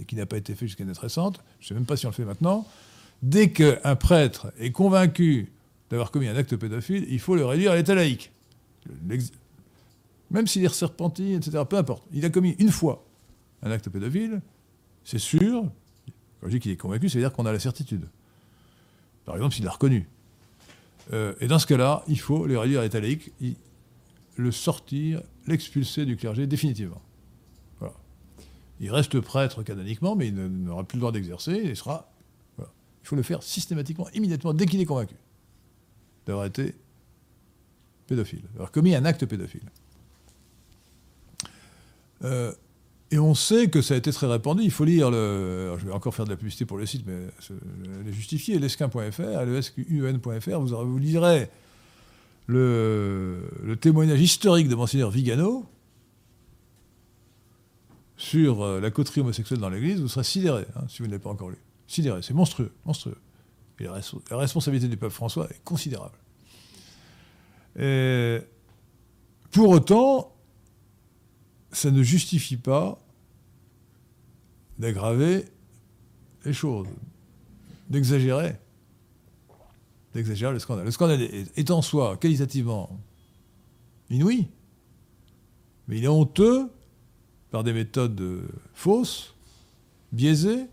qui 0.07 0.15
n'a 0.15 0.25
pas 0.25 0.37
été 0.37 0.55
fait 0.55 0.67
jusqu'à 0.67 0.85
notre 0.85 1.01
récente, 1.01 1.41
je 1.59 1.65
ne 1.65 1.67
sais 1.69 1.73
même 1.75 1.85
pas 1.85 1.97
si 1.97 2.05
on 2.05 2.09
le 2.09 2.15
fait 2.15 2.25
maintenant, 2.25 2.65
dès 3.21 3.51
qu'un 3.51 3.95
prêtre 3.95 4.51
est 4.59 4.71
convaincu 4.71 5.51
d'avoir 5.89 6.11
commis 6.11 6.27
un 6.27 6.35
acte 6.35 6.55
pédophile, 6.55 7.05
il 7.09 7.19
faut 7.19 7.35
le 7.35 7.45
réduire 7.45 7.73
à 7.73 7.75
l'état 7.75 7.93
laïque. 7.93 8.31
Même 10.31 10.47
s'il 10.47 10.63
est 10.63 10.73
serpenti, 10.73 11.33
etc., 11.33 11.63
peu 11.69 11.77
importe. 11.77 12.03
Il 12.13 12.23
a 12.25 12.29
commis 12.29 12.55
une 12.57 12.71
fois 12.71 13.05
un 13.63 13.71
acte 13.71 13.89
pédophile, 13.89 14.41
c'est 15.03 15.19
sûr, 15.19 15.63
quand 16.39 16.47
je 16.47 16.51
dis 16.51 16.59
qu'il 16.59 16.71
est 16.71 16.77
convaincu, 16.77 17.09
ça 17.09 17.17
veut 17.17 17.23
dire 17.23 17.33
qu'on 17.33 17.45
a 17.45 17.51
la 17.51 17.59
certitude. 17.59 18.07
Par 19.25 19.35
exemple, 19.35 19.55
s'il 19.55 19.65
l'a 19.65 19.71
reconnu. 19.71 20.07
Euh, 21.13 21.33
et 21.39 21.47
dans 21.47 21.59
ce 21.59 21.67
cas-là, 21.67 22.03
il 22.07 22.19
faut 22.19 22.45
le 22.45 22.57
réduire 22.57 22.79
à 22.79 22.83
l'état 22.83 22.99
le 24.37 24.51
sortir, 24.51 25.21
l'expulser 25.47 26.05
du 26.05 26.15
clergé 26.17 26.47
définitivement. 26.47 27.01
Il 28.79 28.89
reste 28.89 29.19
prêtre 29.19 29.61
canoniquement, 29.61 30.15
mais 30.15 30.29
il 30.29 30.33
n'aura 30.33 30.83
plus 30.83 30.95
le 30.95 31.01
droit 31.01 31.11
d'exercer, 31.11 31.61
il 31.65 31.75
sera 31.75 32.11
il 33.03 33.07
faut 33.07 33.15
le 33.15 33.23
faire 33.23 33.43
systématiquement, 33.43 34.07
immédiatement, 34.13 34.53
dès 34.53 34.65
qu'il 34.65 34.79
est 34.79 34.85
convaincu 34.85 35.15
d'avoir 36.25 36.45
été 36.45 36.75
pédophile, 38.07 38.43
d'avoir 38.51 38.71
commis 38.71 38.95
un 38.95 39.05
acte 39.05 39.25
pédophile. 39.25 39.69
Euh, 42.23 42.53
et 43.11 43.19
on 43.19 43.35
sait 43.35 43.69
que 43.69 43.81
ça 43.81 43.93
a 43.93 43.97
été 43.97 44.11
très 44.11 44.27
répandu. 44.27 44.63
Il 44.63 44.71
faut 44.71 44.85
lire 44.85 45.11
le. 45.11 45.75
je 45.77 45.85
vais 45.85 45.91
encore 45.91 46.15
faire 46.15 46.25
de 46.25 46.29
la 46.29 46.37
publicité 46.37 46.65
pour 46.65 46.77
le 46.77 46.85
site, 46.85 47.05
mais 47.05 47.27
je 47.41 47.53
l'ai 48.05 48.13
justifié. 48.13 48.57
Lesquin.fr, 48.57 49.45
lesqun.fr, 49.45 50.59
vous, 50.59 50.67
vous 50.67 50.97
lirez 50.97 51.49
le, 52.47 53.75
témoignage 53.81 54.21
historique 54.21 54.69
de 54.69 54.75
Monseigneur 54.75 55.11
Vigano 55.11 55.65
sur 58.15 58.61
euh, 58.61 58.79
la 58.79 58.91
coterie 58.91 59.21
homosexuelle 59.21 59.59
dans 59.59 59.69
l'Église. 59.69 59.99
Vous 59.99 60.07
serez 60.07 60.23
sidéré 60.23 60.65
hein, 60.75 60.85
si 60.87 60.99
vous 60.99 61.05
ne 61.05 61.11
l'avez 61.11 61.23
pas 61.23 61.31
encore 61.31 61.49
lu 61.49 61.57
c'est 62.21 62.31
monstrueux, 62.31 62.71
monstrueux. 62.85 63.17
Et 63.79 63.83
la, 63.83 64.37
responsabilité 64.37 64.87
du 64.87 64.95
peuple 64.95 65.13
François 65.13 65.49
est 65.49 65.61
considérable. 65.63 66.17
pour 69.51 69.69
autant, 69.69 70.33
ça 71.71 71.91
ne 71.91 72.03
justifie 72.03 72.57
pas 72.57 73.00
d'aggraver 74.81 75.45
les 76.43 76.53
choses, 76.53 76.87
d'exagérer, 77.89 78.55
d'exagérer 80.13 80.53
le 80.53 80.59
scandale. 80.59 80.85
Le 80.85 80.91
scandale 80.91 81.21
est, 81.21 81.71
en 81.71 81.81
soi 81.81 82.17
qualitativement 82.17 82.99
inouï, 84.09 84.47
mais 85.87 85.99
il 85.99 86.03
est 86.03 86.09
honteux 86.09 86.67
par 87.51 87.63
des 87.63 87.73
méthodes 87.73 88.41
fausses, 88.73 89.35
biaisées, 90.11 90.65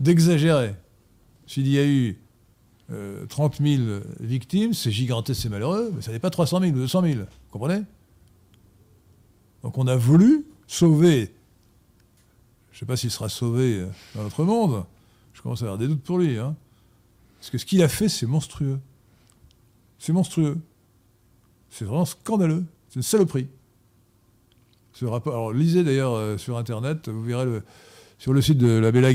d'exagérer. 0.00 0.74
S'il 1.46 1.68
y 1.68 1.78
a 1.78 1.86
eu 1.86 2.18
30 3.28 3.60
euh, 3.60 3.76
000 3.76 4.00
victimes, 4.20 4.72
c'est 4.72 4.90
gigantesque, 4.90 5.42
c'est 5.42 5.48
malheureux, 5.50 5.92
mais 5.94 6.00
ça 6.00 6.12
n'est 6.12 6.18
pas 6.18 6.30
300 6.30 6.60
000 6.60 6.72
ou 6.72 6.76
200 6.76 7.02
000. 7.02 7.14
Vous 7.18 7.26
comprenez? 7.50 7.82
Donc 9.62 9.76
on 9.76 9.86
a 9.86 9.96
voulu 9.96 10.46
sauver, 10.66 11.34
sais 12.80 12.86
pas 12.86 12.96
s'il 12.96 13.10
sera 13.10 13.28
sauvé 13.28 13.80
euh, 13.80 13.86
dans 14.14 14.22
notre 14.22 14.44
monde, 14.44 14.84
je 15.34 15.42
commence 15.42 15.62
à 15.62 15.66
avoir 15.66 15.78
des 15.78 15.86
doutes 15.86 16.02
pour 16.02 16.18
lui, 16.18 16.38
hein. 16.38 16.56
parce 17.38 17.50
que 17.50 17.58
ce 17.58 17.66
qu'il 17.66 17.82
a 17.82 17.88
fait, 17.88 18.08
c'est 18.08 18.26
monstrueux. 18.26 18.78
C'est 19.98 20.12
monstrueux. 20.12 20.58
C'est 21.70 21.84
vraiment 21.84 22.06
scandaleux. 22.06 22.64
C'est 22.88 22.96
une 22.96 23.02
saloperie. 23.02 23.48
Ce 24.92 25.04
rapport, 25.04 25.34
alors 25.34 25.52
lisez 25.52 25.84
d'ailleurs 25.84 26.14
euh, 26.14 26.36
sur 26.36 26.56
Internet, 26.58 27.08
vous 27.08 27.22
verrez 27.22 27.46
sur 28.18 28.32
le 28.32 28.42
site 28.42 28.58
de 28.58 28.68
la 28.78 28.90
Bella 28.92 29.10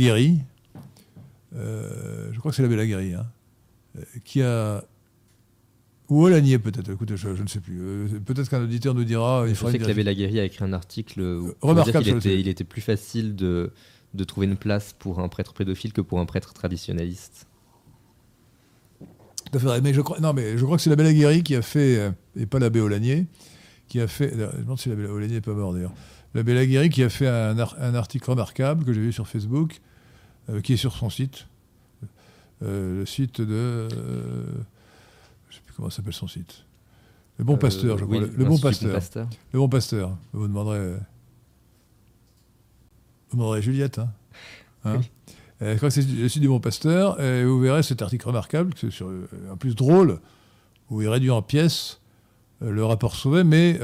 euh, 1.55 2.32
je 2.34 2.39
crois 2.39 2.51
que 2.51 2.55
c'est 2.55 2.63
l'abbé 2.63 2.76
Laguerre, 2.76 3.22
hein, 3.22 4.01
qui 4.26 4.41
a 4.41 4.84
Ou 6.10 6.24
Olanier 6.26 6.60
peut-être, 6.60 6.91
écoutez, 6.91 7.18
je, 7.18 7.34
je 7.36 7.41
ne 7.41 7.47
sais 7.47 7.60
plus. 7.60 7.80
Euh, 7.82 8.08
peut-être 8.24 8.47
qu'un 8.49 8.62
auditeur 8.62 8.93
nous 8.93 9.03
dira... 9.06 9.45
Il 9.47 9.56
Je 9.56 9.66
sais 9.66 9.78
que 9.80 9.86
l'abbé 9.86 10.03
Laguerre 10.03 10.41
a 10.41 10.45
écrit 10.45 10.64
un 10.64 10.74
article 10.74 11.20
où 11.22 11.47
Euh, 11.47 11.56
remarquable 11.62 12.08
était, 12.08 12.39
il 12.39 12.47
était 12.47 12.64
plus 12.64 12.82
facile 12.82 13.36
de, 13.36 13.72
de 14.14 14.24
trouver 14.24 14.45
une 14.45 14.56
place 14.58 14.93
pour 14.97 15.20
un 15.20 15.28
prêtre 15.30 15.53
pédophile 15.53 15.93
que 15.93 16.01
pour 16.01 16.20
un 16.20 16.26
prêtre 16.26 16.53
traditionnaliste. 16.53 17.47
Tout 18.99 19.58
à 19.58 19.60
fait. 19.60 19.82
Mais 19.82 19.93
je 19.93 20.01
crois, 20.01 20.20
non, 20.20 20.34
mais 20.34 20.58
je 20.58 20.64
crois 20.66 20.78
que 20.78 20.84
c'est 20.84 20.89
l'abbé 20.91 21.03
Laguéry 21.03 21.41
qui 21.43 21.56
a 21.56 21.62
fait, 21.64 21.97
euh, 21.97 22.12
et 22.36 22.45
pas 22.45 22.60
l'abbé 22.60 22.82
Olanier, 22.82 23.26
qui 23.88 23.99
a 23.99 24.08
fait. 24.08 24.32
Je 24.32 24.38
me 24.58 24.62
demande 24.64 24.80
si 24.80 24.89
l'abbé 24.89 25.06
Olanier 25.06 25.36
n'est 25.36 25.41
pas 25.41 25.53
mort 25.53 25.74
d'ailleurs. 25.74 25.93
L'abbé 26.34 26.53
Laguéry 26.53 26.89
qui 26.89 27.01
a 27.03 27.10
fait 27.10 27.28
un, 27.28 27.58
ar- 27.58 27.76
un 27.80 27.95
article 27.95 28.30
remarquable 28.30 28.84
que 28.86 28.93
j'ai 28.93 29.01
vu 29.01 29.14
sur 29.14 29.28
Facebook, 29.28 29.82
euh, 30.49 30.62
qui 30.62 30.74
est 30.74 30.78
sur 30.78 30.93
son 30.95 31.10
site. 31.10 31.47
Euh, 32.64 32.99
le 32.99 33.06
site 33.06 33.41
de. 33.41 33.53
euh, 33.53 33.88
je 35.49 35.56
ne 35.56 35.56
sais 35.56 35.62
plus 35.65 35.65
comment 35.76 35.90
s'appelle 35.90 36.14
son 36.14 36.28
site? 36.28 36.64
Le 37.38 37.44
Bon 37.44 37.56
Euh, 37.56 37.58
Pasteur, 37.58 37.98
je 37.98 38.06
crois. 38.06 38.18
oui, 38.18 38.22
le, 38.24 38.32
le 38.36 38.46
Bon 38.46 38.58
Pasteur. 38.58 39.00
Le 39.54 39.60
Bon 39.60 39.68
Pasteur. 39.70 40.18
Vous 40.34 40.48
demanderez. 40.48 40.78
euh, 40.78 40.98
Vous 43.30 43.38
demanderez 43.38 43.62
Juliette. 43.62 44.00
Hein 44.00 44.10
Hein 44.86 44.98
Oui. 45.00 45.12
Euh, 45.62 45.72
je 45.74 45.78
crois 45.78 45.90
que 45.90 45.96
c'est 45.96 46.08
le 46.08 46.30
site 46.30 46.42
du 46.42 46.48
Bon 46.48 46.60
Pasteur. 46.60 47.20
Et 47.22 47.44
vous 47.46 47.60
verrez 47.60 47.84
cet 47.84 48.02
article 48.02 48.28
remarquable, 48.28 48.74
que 48.74 48.90
sur, 48.90 49.10
en 49.52 49.58
plus 49.58 49.76
drôle, 49.76 50.20
où 50.90 51.02
il 51.02 51.08
réduit 51.10 51.32
en 51.32 51.42
pièces 51.42 52.02
le 52.62 52.86
rapport 52.86 53.16
Sauvé. 53.16 53.44
Mais. 53.44 53.80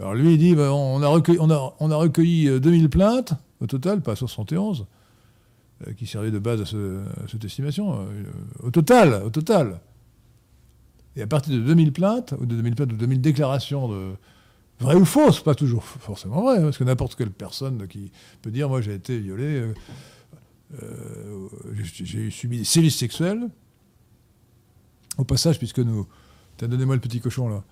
alors 0.00 0.14
lui, 0.14 0.34
il 0.34 0.38
dit 0.38 0.54
bah, 0.54 0.72
on, 0.72 1.02
a 1.02 1.08
recueilli, 1.08 1.38
on, 1.40 1.50
a, 1.50 1.74
on 1.80 1.90
a 1.90 1.96
recueilli 1.96 2.48
euh, 2.48 2.60
2000 2.60 2.88
plaintes 2.90 3.32
au 3.60 3.66
total, 3.66 4.00
pas 4.02 4.14
71, 4.16 4.86
euh, 5.86 5.92
qui 5.94 6.06
servaient 6.06 6.30
de 6.30 6.38
base 6.38 6.60
à, 6.60 6.66
ce- 6.66 7.00
à 7.24 7.28
cette 7.28 7.44
estimation. 7.44 8.06
au 8.62 8.70
total, 8.70 9.22
au 9.24 9.30
total. 9.30 9.80
Et 11.16 11.22
à 11.22 11.26
partir 11.26 11.54
de 11.54 11.60
2000 11.60 11.92
plaintes, 11.92 12.34
ou 12.40 12.46
de 12.46 12.54
2000 12.54 12.74
plaintes, 12.74 12.92
ou 12.92 12.94
de 12.94 13.00
2000 13.00 13.20
déclarations 13.20 13.88
de 13.88 14.12
vraies 14.80 14.94
ou 14.94 15.04
fausses, 15.04 15.40
pas 15.40 15.54
toujours 15.54 15.84
forcément 15.84 16.42
vraies, 16.42 16.60
parce 16.60 16.78
que 16.78 16.84
n'importe 16.84 17.16
quelle 17.16 17.30
personne 17.30 17.86
qui 17.88 18.12
peut 18.42 18.50
dire 18.50 18.68
moi 18.68 18.80
j'ai 18.80 18.94
été 18.94 19.18
violé, 19.18 19.44
euh, 19.44 19.74
euh, 20.82 21.48
j'ai 21.74 22.30
subi 22.30 22.58
des 22.58 22.64
sévices 22.64 22.96
sexuels. 22.96 23.48
Au 25.16 25.24
passage, 25.24 25.58
puisque 25.58 25.80
nous, 25.80 26.06
t'as 26.56 26.68
donné 26.68 26.84
moi 26.84 26.94
le 26.94 27.00
petit 27.00 27.20
cochon 27.20 27.48
là. 27.48 27.64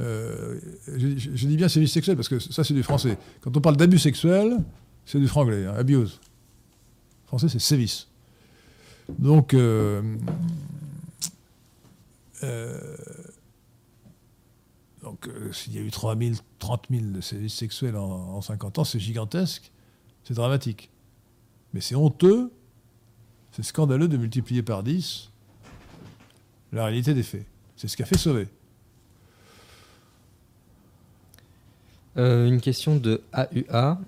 Euh, 0.00 0.60
je, 0.86 1.46
dis 1.46 1.56
bien 1.56 1.68
sévices 1.68 1.92
sexuels 1.92 2.16
parce 2.16 2.28
que 2.28 2.38
ça 2.38 2.62
c'est 2.62 2.74
du 2.74 2.82
français. 2.82 3.18
Quand 3.40 3.56
on 3.56 3.60
parle 3.60 3.76
d'abus 3.76 3.98
sexuel, 3.98 4.58
c'est 5.04 5.18
du 5.18 5.26
franglais, 5.26 5.66
hein, 5.66 5.74
abuse. 5.76 6.20
Français 7.26 7.48
c'est 7.48 7.58
sévices. 7.58 8.08
Donc 9.18 9.54
euh, 9.54 10.02
donc, 15.02 15.28
euh, 15.28 15.52
s'il 15.52 15.74
y 15.74 15.78
a 15.78 15.80
eu 15.80 15.90
3 15.90 16.16
000, 16.16 16.34
30 16.58 16.86
000 16.90 17.02
de 17.06 17.20
sévices 17.20 17.54
sexuels 17.54 17.96
en, 17.96 18.04
en 18.04 18.40
50 18.40 18.78
ans, 18.78 18.84
c'est 18.84 18.98
gigantesque, 18.98 19.70
c'est 20.24 20.34
dramatique. 20.34 20.90
Mais 21.72 21.80
c'est 21.80 21.94
honteux, 21.94 22.52
c'est 23.52 23.62
scandaleux 23.62 24.08
de 24.08 24.16
multiplier 24.16 24.62
par 24.62 24.82
10 24.82 25.30
la 26.72 26.84
réalité 26.84 27.14
des 27.14 27.22
faits. 27.22 27.46
C'est 27.76 27.88
ce 27.88 27.96
qu'a 27.96 28.04
fait 28.04 28.18
Sauvé. 28.18 28.48
Euh, 32.16 32.48
une 32.48 32.60
question 32.60 32.96
de 32.96 33.22
AUA. 33.32 34.00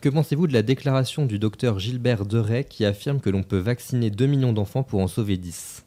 Que 0.00 0.08
pensez-vous 0.08 0.46
de 0.46 0.52
la 0.52 0.62
déclaration 0.62 1.26
du 1.26 1.40
docteur 1.40 1.80
Gilbert 1.80 2.24
Deray 2.24 2.64
qui 2.64 2.84
affirme 2.84 3.20
que 3.20 3.30
l'on 3.30 3.42
peut 3.42 3.58
vacciner 3.58 4.10
2 4.10 4.26
millions 4.26 4.52
d'enfants 4.52 4.84
pour 4.84 5.00
en 5.00 5.08
sauver 5.08 5.36
10 5.36 5.84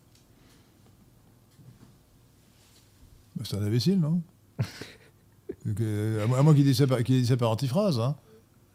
Bah, 3.35 3.43
c'est 3.45 3.55
un 3.57 3.63
imbécile, 3.63 3.99
non 3.99 4.21
euh, 5.79 6.23
à 6.23 6.27
moins- 6.43 6.53
qu'il 6.53 6.63
dise 6.63 6.77
ça 6.77 6.87
par, 6.87 7.01
dise 7.01 7.35
par 7.37 7.49
antiphrase. 7.51 7.99
Hein. 7.99 8.15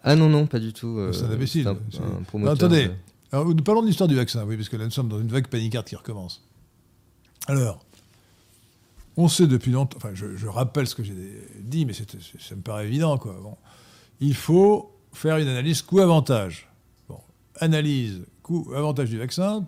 Ah 0.02 0.14
non, 0.16 0.28
non, 0.28 0.46
pas 0.46 0.58
du 0.60 0.72
tout. 0.72 0.98
euh, 0.98 1.12
C'est 1.12 1.24
un 1.24 1.30
imbécile. 1.30 1.64
Non, 1.64 1.76
promoteur 2.26 2.54
attendez, 2.54 2.88
de- 2.88 2.94
Alors, 3.32 3.46
nous 3.54 3.62
parlons 3.62 3.82
de 3.82 3.86
l'histoire 3.88 4.08
du 4.08 4.14
vaccin, 4.14 4.44
oui, 4.44 4.56
parce 4.56 4.68
que 4.68 4.76
là, 4.76 4.84
nous 4.84 4.90
sommes 4.90 5.08
dans 5.08 5.20
une 5.20 5.28
vague 5.28 5.48
panicarde 5.48 5.86
qui 5.86 5.96
recommence. 5.96 6.46
Alors, 7.48 7.84
on 9.16 9.28
sait 9.28 9.46
depuis 9.46 9.72
longtemps, 9.72 9.96
enfin, 9.96 10.10
je, 10.14 10.36
je 10.36 10.46
rappelle 10.46 10.86
ce 10.86 10.94
que 10.94 11.02
j'ai 11.02 11.14
dit, 11.60 11.86
mais 11.86 11.92
ça 11.92 12.04
me 12.54 12.60
paraît 12.62 12.86
évident, 12.86 13.18
quoi. 13.18 13.36
Bon. 13.42 13.56
Il 14.20 14.34
faut 14.34 14.92
faire 15.12 15.38
une 15.38 15.48
analyse 15.48 15.82
coût-avantage. 15.82 16.68
Bon, 17.08 17.18
analyse 17.56 18.22
coût-avantage 18.42 19.10
du 19.10 19.18
vaccin, 19.18 19.66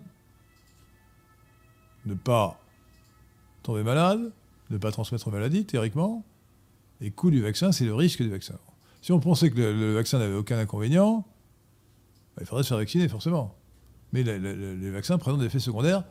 ne 2.05 2.13
pas 2.13 2.59
tomber 3.63 3.83
malade, 3.83 4.31
ne 4.69 4.77
pas 4.77 4.91
transmettre 4.91 5.27
une 5.27 5.33
maladie, 5.33 5.65
théoriquement, 5.65 6.25
et 7.01 7.11
coût 7.11 7.31
du 7.31 7.41
vaccin, 7.41 7.71
c'est 7.71 7.85
le 7.85 7.95
risque 7.95 8.21
du 8.21 8.29
vaccin. 8.29 8.57
Si 9.01 9.11
on 9.11 9.19
pensait 9.19 9.49
que 9.49 9.57
le, 9.57 9.73
le 9.73 9.93
vaccin 9.93 10.19
n'avait 10.19 10.35
aucun 10.35 10.57
inconvénient, 10.59 11.25
bah, 12.35 12.41
il 12.41 12.45
faudrait 12.45 12.63
se 12.63 12.69
faire 12.69 12.77
vacciner, 12.77 13.07
forcément. 13.07 13.55
Mais 14.11 14.23
le- 14.23 14.37
le- 14.37 14.55
le- 14.55 14.75
les 14.75 14.91
vaccins 14.91 15.17
présentent 15.17 15.39
des 15.39 15.45
effets 15.45 15.59
secondaires 15.59 16.03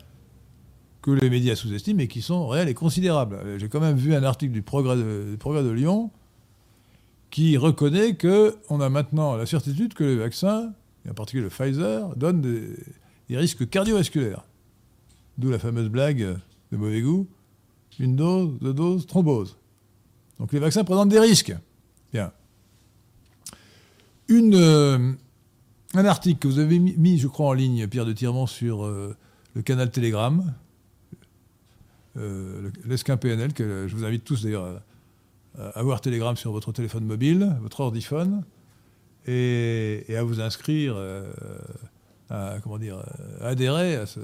que 1.01 1.11
les 1.11 1.29
médias 1.29 1.55
sous-estiment 1.55 2.01
et 2.01 2.07
qui 2.07 2.21
sont 2.21 2.47
réels 2.47 2.67
et 2.69 2.73
considérables. 2.73 3.35
Euh, 3.35 3.59
J'ai 3.59 3.69
quand 3.69 3.79
même 3.79 3.97
vu 3.97 4.13
un 4.15 4.23
article 4.23 4.51
du 4.51 4.61
Progrès 4.61 4.95
de, 4.97 5.69
Lyon 5.71 6.11
qui 7.29 7.57
reconnaît 7.57 8.17
qu'on 8.17 8.81
a 8.81 8.89
maintenant 8.89 9.35
la 9.35 9.45
certitude 9.45 9.93
que 9.93 10.03
les 10.03 10.15
vaccins, 10.17 10.73
et 11.05 11.09
en 11.09 11.13
particulier 11.13 11.43
le 11.43 11.49
Pfizer, 11.49 12.15
donnent 12.15 12.41
des, 12.41 12.75
des 13.29 13.37
risques 13.37 13.69
cardiovasculaires. 13.69 14.43
D'où 15.37 15.49
la 15.51 15.59
fameuse 15.59 15.89
blague 15.89 16.37
de 16.71 16.77
mauvais 16.77 17.01
goût, 17.01 17.27
une 17.99 18.15
dose, 18.15 18.57
deux 18.61 18.73
doses, 18.73 19.05
thrombose. 19.05 19.57
Donc 20.39 20.51
les 20.53 20.59
vaccins 20.59 20.83
présentent 20.83 21.09
des 21.09 21.19
risques. 21.19 21.53
Bien. 22.13 22.31
Euh, 24.31 25.11
un 25.95 26.05
article 26.05 26.39
que 26.39 26.47
vous 26.47 26.59
avez 26.59 26.77
mis, 26.79 27.17
je 27.17 27.27
crois, 27.27 27.47
en 27.47 27.53
ligne, 27.53 27.87
Pierre 27.87 28.05
de 28.05 28.13
Tirmont, 28.13 28.45
sur 28.47 28.85
euh, 28.85 29.15
le 29.55 29.61
canal 29.63 29.89
Telegram, 29.91 30.53
euh, 32.17 32.61
le- 32.61 32.71
l'esquin 32.85 33.17
PNL, 33.17 33.53
que 33.53 33.87
je 33.87 33.95
vous 33.95 34.05
invite 34.05 34.23
tous 34.23 34.43
d'ailleurs 34.43 34.81
à, 35.57 35.63
à 35.63 35.79
avoir 35.79 35.99
Telegram 36.01 36.35
sur 36.37 36.51
votre 36.51 36.71
téléphone 36.71 37.05
mobile, 37.05 37.55
votre 37.61 37.79
ordiphone, 37.79 38.43
et, 39.25 40.05
et 40.07 40.15
à 40.15 40.23
vous 40.23 40.39
inscrire, 40.41 40.93
euh, 40.95 41.31
à, 42.29 42.57
comment 42.63 42.77
dire, 42.77 43.03
à 43.41 43.47
adhérer 43.47 43.95
à 43.95 44.05
ce, 44.05 44.19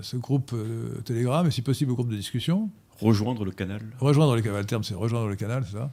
ce 0.00 0.16
groupe 0.16 0.52
euh, 0.52 1.00
Telegram, 1.04 1.46
et 1.46 1.50
si 1.50 1.62
possible 1.62 1.92
au 1.92 1.94
groupe 1.94 2.08
de 2.08 2.16
discussion. 2.16 2.70
Rejoindre 3.00 3.44
le 3.44 3.50
canal. 3.50 3.82
Rejoindre 3.98 4.36
le 4.36 4.42
canal, 4.42 4.60
le 4.60 4.66
terme 4.66 4.84
c'est 4.84 4.94
rejoindre 4.94 5.28
le 5.28 5.36
canal, 5.36 5.64
c'est 5.66 5.76
ça. 5.76 5.90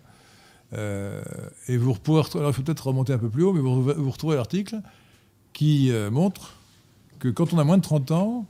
Euh, 0.74 1.24
et 1.68 1.78
vous 1.78 1.94
pourrez, 1.94 2.24
alors 2.36 2.50
il 2.50 2.54
faut 2.54 2.62
peut-être 2.62 2.88
remonter 2.88 3.14
un 3.14 3.18
peu 3.18 3.30
plus 3.30 3.44
haut, 3.44 3.54
mais 3.54 3.62
vous, 3.62 3.84
vous 3.84 4.12
retrouvez 4.12 4.36
l'article 4.36 4.82
qui 5.54 5.92
euh, 5.92 6.12
montre 6.12 6.56
que 7.20 7.30
quand 7.30 7.54
on 7.54 7.60
a 7.60 7.64
moins 7.64 7.78
de 7.78 7.84
30 7.84 8.12
ans, 8.12 8.46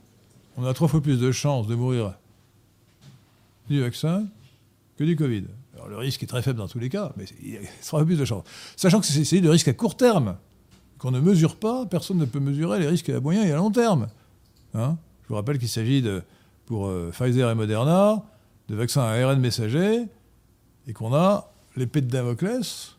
on 0.58 0.66
a 0.66 0.74
trois 0.74 0.88
fois 0.88 1.02
plus 1.02 1.20
de 1.20 1.32
chances 1.32 1.68
de 1.68 1.76
mourir 1.76 2.16
du 3.70 3.82
vaccin 3.82 4.26
que 4.98 5.04
du 5.04 5.16
Covid. 5.16 5.46
Alors 5.76 5.88
le 5.90 5.98
risque 5.98 6.24
est 6.24 6.28
très 6.28 6.42
faible 6.42 6.58
dans 6.58 6.68
tous 6.68 6.80
les 6.80 6.90
cas, 6.90 7.14
mais 7.18 7.26
il 7.44 7.54
y 7.54 7.58
a 7.58 7.60
trois 7.86 8.00
fois 8.00 8.06
plus 8.06 8.18
de 8.18 8.26
chances. 8.26 8.44
Sachant 8.76 9.00
que 9.00 9.06
c'est 9.06 9.42
de 9.42 9.50
risque 9.50 9.68
à 9.68 9.74
court 9.74 9.96
terme, 9.96 10.38
qu'on 10.98 11.12
ne 11.12 11.20
mesure 11.20 11.58
pas, 11.58 11.86
personne 11.86 12.18
ne 12.18 12.26
peut 12.26 12.40
mesurer 12.40 12.80
les 12.80 12.88
risques 12.88 13.10
à 13.10 13.20
moyen 13.20 13.44
et 13.44 13.52
à 13.52 13.58
long 13.58 13.70
terme. 13.70 14.08
Hein 14.74 14.98
Je 15.28 15.34
vous 15.34 15.36
rappelle 15.36 15.60
qu'il 15.60 15.68
s'agit 15.68 16.02
de, 16.02 16.24
pour 16.66 16.88
euh, 16.88 17.12
Pfizer 17.12 17.52
et 17.52 17.56
Moderna, 17.56 18.24
de 18.70 18.76
vaccins 18.76 19.02
à 19.02 19.12
ARN 19.12 19.42
messager, 19.42 20.06
et 20.88 20.94
qu'on 20.94 21.14
a 21.14 21.52
l'épée 21.76 22.00
de 22.00 22.10
Damoclès 22.10 22.96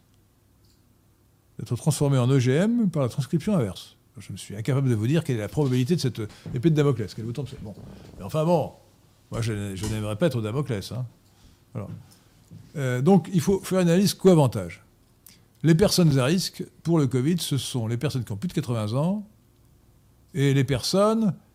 d'être 1.59 1.75
transformé 1.75 2.19
en 2.19 2.29
OGM 2.29 2.91
par 2.91 3.03
la 3.03 3.09
transcription 3.09 3.57
inverse. 3.57 3.97
Je 4.19 4.31
me 4.31 4.37
suis 4.37 4.55
incapable 4.55 4.91
de 4.91 4.95
vous 4.95 5.07
dire 5.07 5.25
quelle 5.25 5.37
est 5.37 5.41
la 5.41 5.49
probabilité 5.49 5.97
de 5.97 6.01
cette 6.01 6.21
épée 6.55 6.69
de 6.69 6.75
Damoclès, 6.75 7.15
qu'elle 7.15 7.25
vous 7.25 7.33
tombe. 7.33 7.49
Bon. 7.63 7.75
Mais 8.19 8.25
enfin 8.25 8.45
bon, 8.45 8.73
moi 9.31 9.41
je, 9.41 9.53
n'aimerais 9.91 10.17
pas 10.17 10.27
être 10.27 10.43
Damoclès. 10.43 10.93
hein. 10.93 11.07
Euh, 12.77 13.01
donc 13.01 13.31
il 13.33 13.41
faut 13.41 13.61
faire 13.61 13.81
une 13.81 13.89
analyse 13.89 14.13
co-avantage. 14.13 14.85
Les 15.63 15.75
personnes 15.75 16.19
à 16.19 16.27
risque 16.27 16.63
pour 16.83 16.99
le 16.99 17.07
Covid, 17.07 17.39
ce 17.39 17.57
sont 17.57 17.87
les 17.87 17.97
personnes 17.97 18.25
qui 18.25 18.33
ont 18.33 18.37
plus 18.37 18.49
de 18.49 18.53
80 18.53 18.93
ans 18.93 19.27
et 20.35 20.53
les 20.53 20.65
personnes 20.65 21.29
euh, 21.29 21.48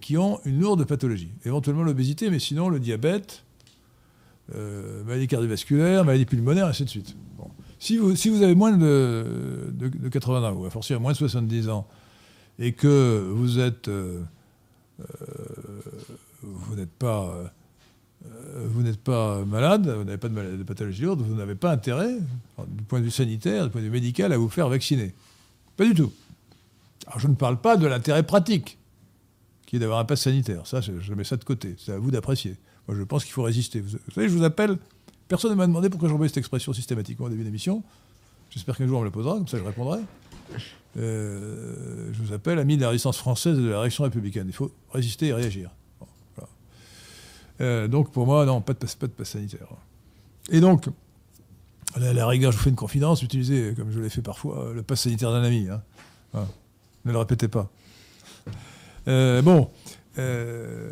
qui 0.00 0.16
ont 0.18 0.40
une 0.44 0.60
lourde 0.60 0.84
pathologie. 0.84 1.30
Éventuellement 1.44 1.84
l'obésité, 1.84 2.30
mais 2.30 2.38
sinon 2.38 2.68
le 2.68 2.80
diabète, 2.80 3.44
euh, 4.54 5.04
maladie 5.04 5.28
cardiovasculaire, 5.28 6.04
maladie 6.04 6.24
pulmonaire, 6.26 6.66
ainsi 6.66 6.84
de 6.84 6.88
suite. 6.88 7.16
Bon. 7.36 7.48
Si, 7.78 7.96
vous, 7.98 8.16
si 8.16 8.28
vous 8.28 8.42
avez 8.42 8.54
moins 8.54 8.76
de, 8.76 9.72
de, 9.72 9.88
de 9.88 10.08
80 10.08 10.48
ans, 10.48 10.52
ou 10.54 10.64
à 10.66 10.70
fortiori 10.70 11.00
moins 11.00 11.12
de 11.12 11.16
70 11.16 11.68
ans, 11.68 11.86
et 12.58 12.72
que 12.72 13.28
vous 13.32 13.58
êtes... 13.58 13.88
euh, 13.88 14.22
euh, 15.00 15.04
vous 16.42 16.74
n'êtes 16.76 16.92
pas... 16.92 17.28
euh, 17.28 17.46
euh, 18.26 18.66
vous 18.68 18.82
n'êtes 18.82 19.00
pas 19.00 19.44
malade, 19.44 19.88
vous 19.88 20.04
n'avez 20.04 20.18
pas 20.18 20.28
de 20.28 20.62
pathologie 20.64 21.02
lourde, 21.02 21.20
vous 21.22 21.34
n'avez 21.34 21.54
pas 21.54 21.70
intérêt, 21.70 22.16
du 22.66 22.82
point 22.84 22.98
de 22.98 23.04
vue 23.04 23.10
sanitaire, 23.10 23.64
du 23.64 23.70
point 23.70 23.80
de 23.82 23.86
vue 23.86 23.92
médical, 23.92 24.32
à 24.32 24.38
vous 24.38 24.48
faire 24.48 24.68
vacciner. 24.68 25.14
Pas 25.76 25.84
du 25.84 25.94
tout. 25.94 26.12
Alors 27.06 27.20
je 27.20 27.28
ne 27.28 27.34
parle 27.34 27.60
pas 27.60 27.76
de 27.76 27.86
l'intérêt 27.86 28.24
pratique. 28.24 28.78
Qui 29.66 29.76
est 29.76 29.78
d'avoir 29.78 29.98
un 29.98 30.04
pass 30.04 30.22
sanitaire. 30.22 30.66
Ça, 30.66 30.80
je, 30.80 31.14
mets 31.14 31.24
ça 31.24 31.36
de 31.36 31.44
côté. 31.44 31.74
C'est 31.78 31.92
à 31.92 31.98
vous 31.98 32.10
d'apprécier. 32.10 32.56
Moi, 32.88 32.96
je 32.96 33.02
pense 33.02 33.24
qu'il 33.24 33.32
faut 33.32 33.42
résister. 33.42 33.80
Vous, 33.80 33.98
savez, 34.14 34.28
je 34.28 34.34
vous 34.36 34.44
appelle. 34.44 34.78
Personne 35.28 35.50
ne 35.50 35.56
m'a 35.56 35.66
demandé 35.66 35.90
pourquoi 35.90 36.08
j'envoie 36.08 36.28
cette 36.28 36.36
expression 36.36 36.72
systématiquement 36.72 37.26
au 37.26 37.28
début 37.28 37.42
d'émission. 37.42 37.82
J'espère 38.50 38.76
qu'un 38.76 38.86
jour 38.86 38.98
on 38.98 39.00
me 39.00 39.06
le 39.06 39.10
posera, 39.10 39.34
comme 39.34 39.48
ça 39.48 39.58
je 39.58 39.64
répondrai. 39.64 39.98
Euh, 40.96 42.10
je 42.12 42.22
vous 42.22 42.32
appelle 42.32 42.60
ami 42.60 42.76
de 42.76 42.82
la 42.82 42.90
résistance 42.90 43.18
française 43.18 43.58
et 43.58 43.62
de 43.62 43.68
la 43.68 43.80
réaction 43.80 44.04
républicaine. 44.04 44.46
Il 44.46 44.54
faut 44.54 44.70
résister 44.92 45.26
et 45.26 45.32
réagir. 45.32 45.70
Euh, 47.60 47.88
donc 47.88 48.12
pour 48.12 48.26
moi, 48.26 48.46
non, 48.46 48.60
pas 48.60 48.72
de 48.74 48.78
passe, 48.78 48.96
sanitaire. 49.24 49.66
Et 50.50 50.60
donc, 50.60 50.86
à 51.94 51.98
la, 51.98 52.12
la 52.12 52.26
rigueur, 52.26 52.52
je 52.52 52.58
vous 52.58 52.62
fais 52.62 52.70
une 52.70 52.76
confidence, 52.76 53.22
utilisez, 53.22 53.74
comme 53.74 53.90
je 53.90 53.98
l'ai 53.98 54.10
fait 54.10 54.22
parfois, 54.22 54.72
le 54.72 54.82
passe 54.82 55.00
sanitaire 55.02 55.32
d'un 55.32 55.42
ami. 55.42 55.66
hein. 55.68 55.82
Voilà. 56.32 56.48
Ne 57.04 57.12
le 57.12 57.18
répétez 57.18 57.48
pas. 57.48 57.70
Euh, 59.08 59.42
bon. 59.42 59.70
euh, 60.18 60.90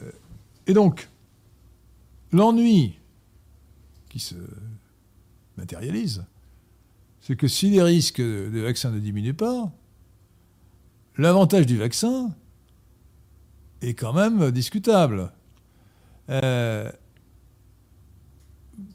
et 0.66 0.73
donc, 0.73 1.09
l'ennui 2.32 2.99
qui 4.09 4.19
se 4.19 4.35
matérialise, 5.57 6.24
c'est 7.20 7.36
que 7.36 7.49
si 7.49 7.70
les 7.70 7.82
risques 7.82 8.20
de 8.20 8.61
vaccin 8.61 8.91
ne 8.91 8.99
diminuent 8.99 9.35
pas, 9.35 9.70
l'avantage 11.16 11.66
du 11.66 11.77
vaccin 11.77 12.35
est 13.82 13.95
quand 13.95 14.12
même 14.12 14.51
discutable. 14.51 15.32
Euh, 16.31 16.91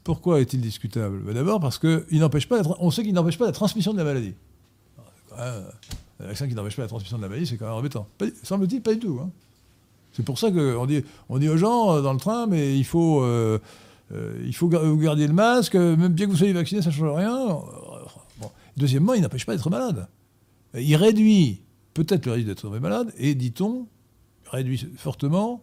pourquoi 0.04 0.40
est-il 0.40 0.60
discutable? 0.60 1.20
Ben 1.24 1.34
D'abord 1.34 1.60
parce 1.60 1.78
que 1.78 2.06
il 2.10 2.20
n'empêche 2.20 2.48
pas 2.48 2.56
la 2.56 2.62
tra- 2.62 2.76
on 2.80 2.90
sait 2.90 3.02
qu'il 3.02 3.14
n'empêche 3.14 3.38
pas 3.38 3.46
la 3.46 3.52
transmission 3.52 3.92
de 3.92 3.98
la 3.98 4.04
maladie. 4.04 4.34
Un 6.22 6.26
vaccin 6.26 6.48
qui 6.48 6.54
n'empêche 6.54 6.76
pas 6.76 6.82
la 6.82 6.88
transmission 6.88 7.16
de 7.16 7.22
la 7.22 7.28
maladie, 7.28 7.46
c'est 7.46 7.56
quand 7.56 7.66
même 7.66 7.74
embêtant. 7.74 8.06
Semble-t-il, 8.42 8.82
pas 8.82 8.94
du 8.94 9.00
tout. 9.00 9.18
hein. 9.22 9.30
C'est 10.12 10.24
pour 10.24 10.38
ça 10.38 10.50
qu'on 10.50 10.86
dit, 10.86 11.04
on 11.28 11.38
dit 11.38 11.48
aux 11.48 11.56
gens 11.56 11.94
euh, 11.94 12.02
dans 12.02 12.12
le 12.12 12.18
train, 12.18 12.46
mais 12.46 12.76
il 12.76 12.84
faut, 12.84 13.22
euh, 13.22 13.58
euh, 14.12 14.42
il 14.44 14.54
faut 14.54 14.68
vous 14.68 14.98
garder 14.98 15.26
le 15.26 15.32
masque, 15.32 15.74
même 15.76 16.08
bien 16.08 16.26
que 16.26 16.32
vous 16.32 16.36
soyez 16.36 16.52
vacciné, 16.52 16.82
ça 16.82 16.90
ne 16.90 16.94
change 16.94 17.16
rien. 17.16 17.58
Deuxièmement, 18.76 19.14
il 19.14 19.22
n'empêche 19.22 19.46
pas 19.46 19.54
d'être 19.54 19.70
malade. 19.70 20.08
Il 20.74 20.94
réduit 20.96 21.62
peut-être 21.94 22.26
le 22.26 22.32
risque 22.32 22.46
d'être 22.46 22.68
malade 22.68 23.12
et, 23.18 23.34
dit-on, 23.34 23.86
réduit 24.50 24.88
fortement 24.96 25.62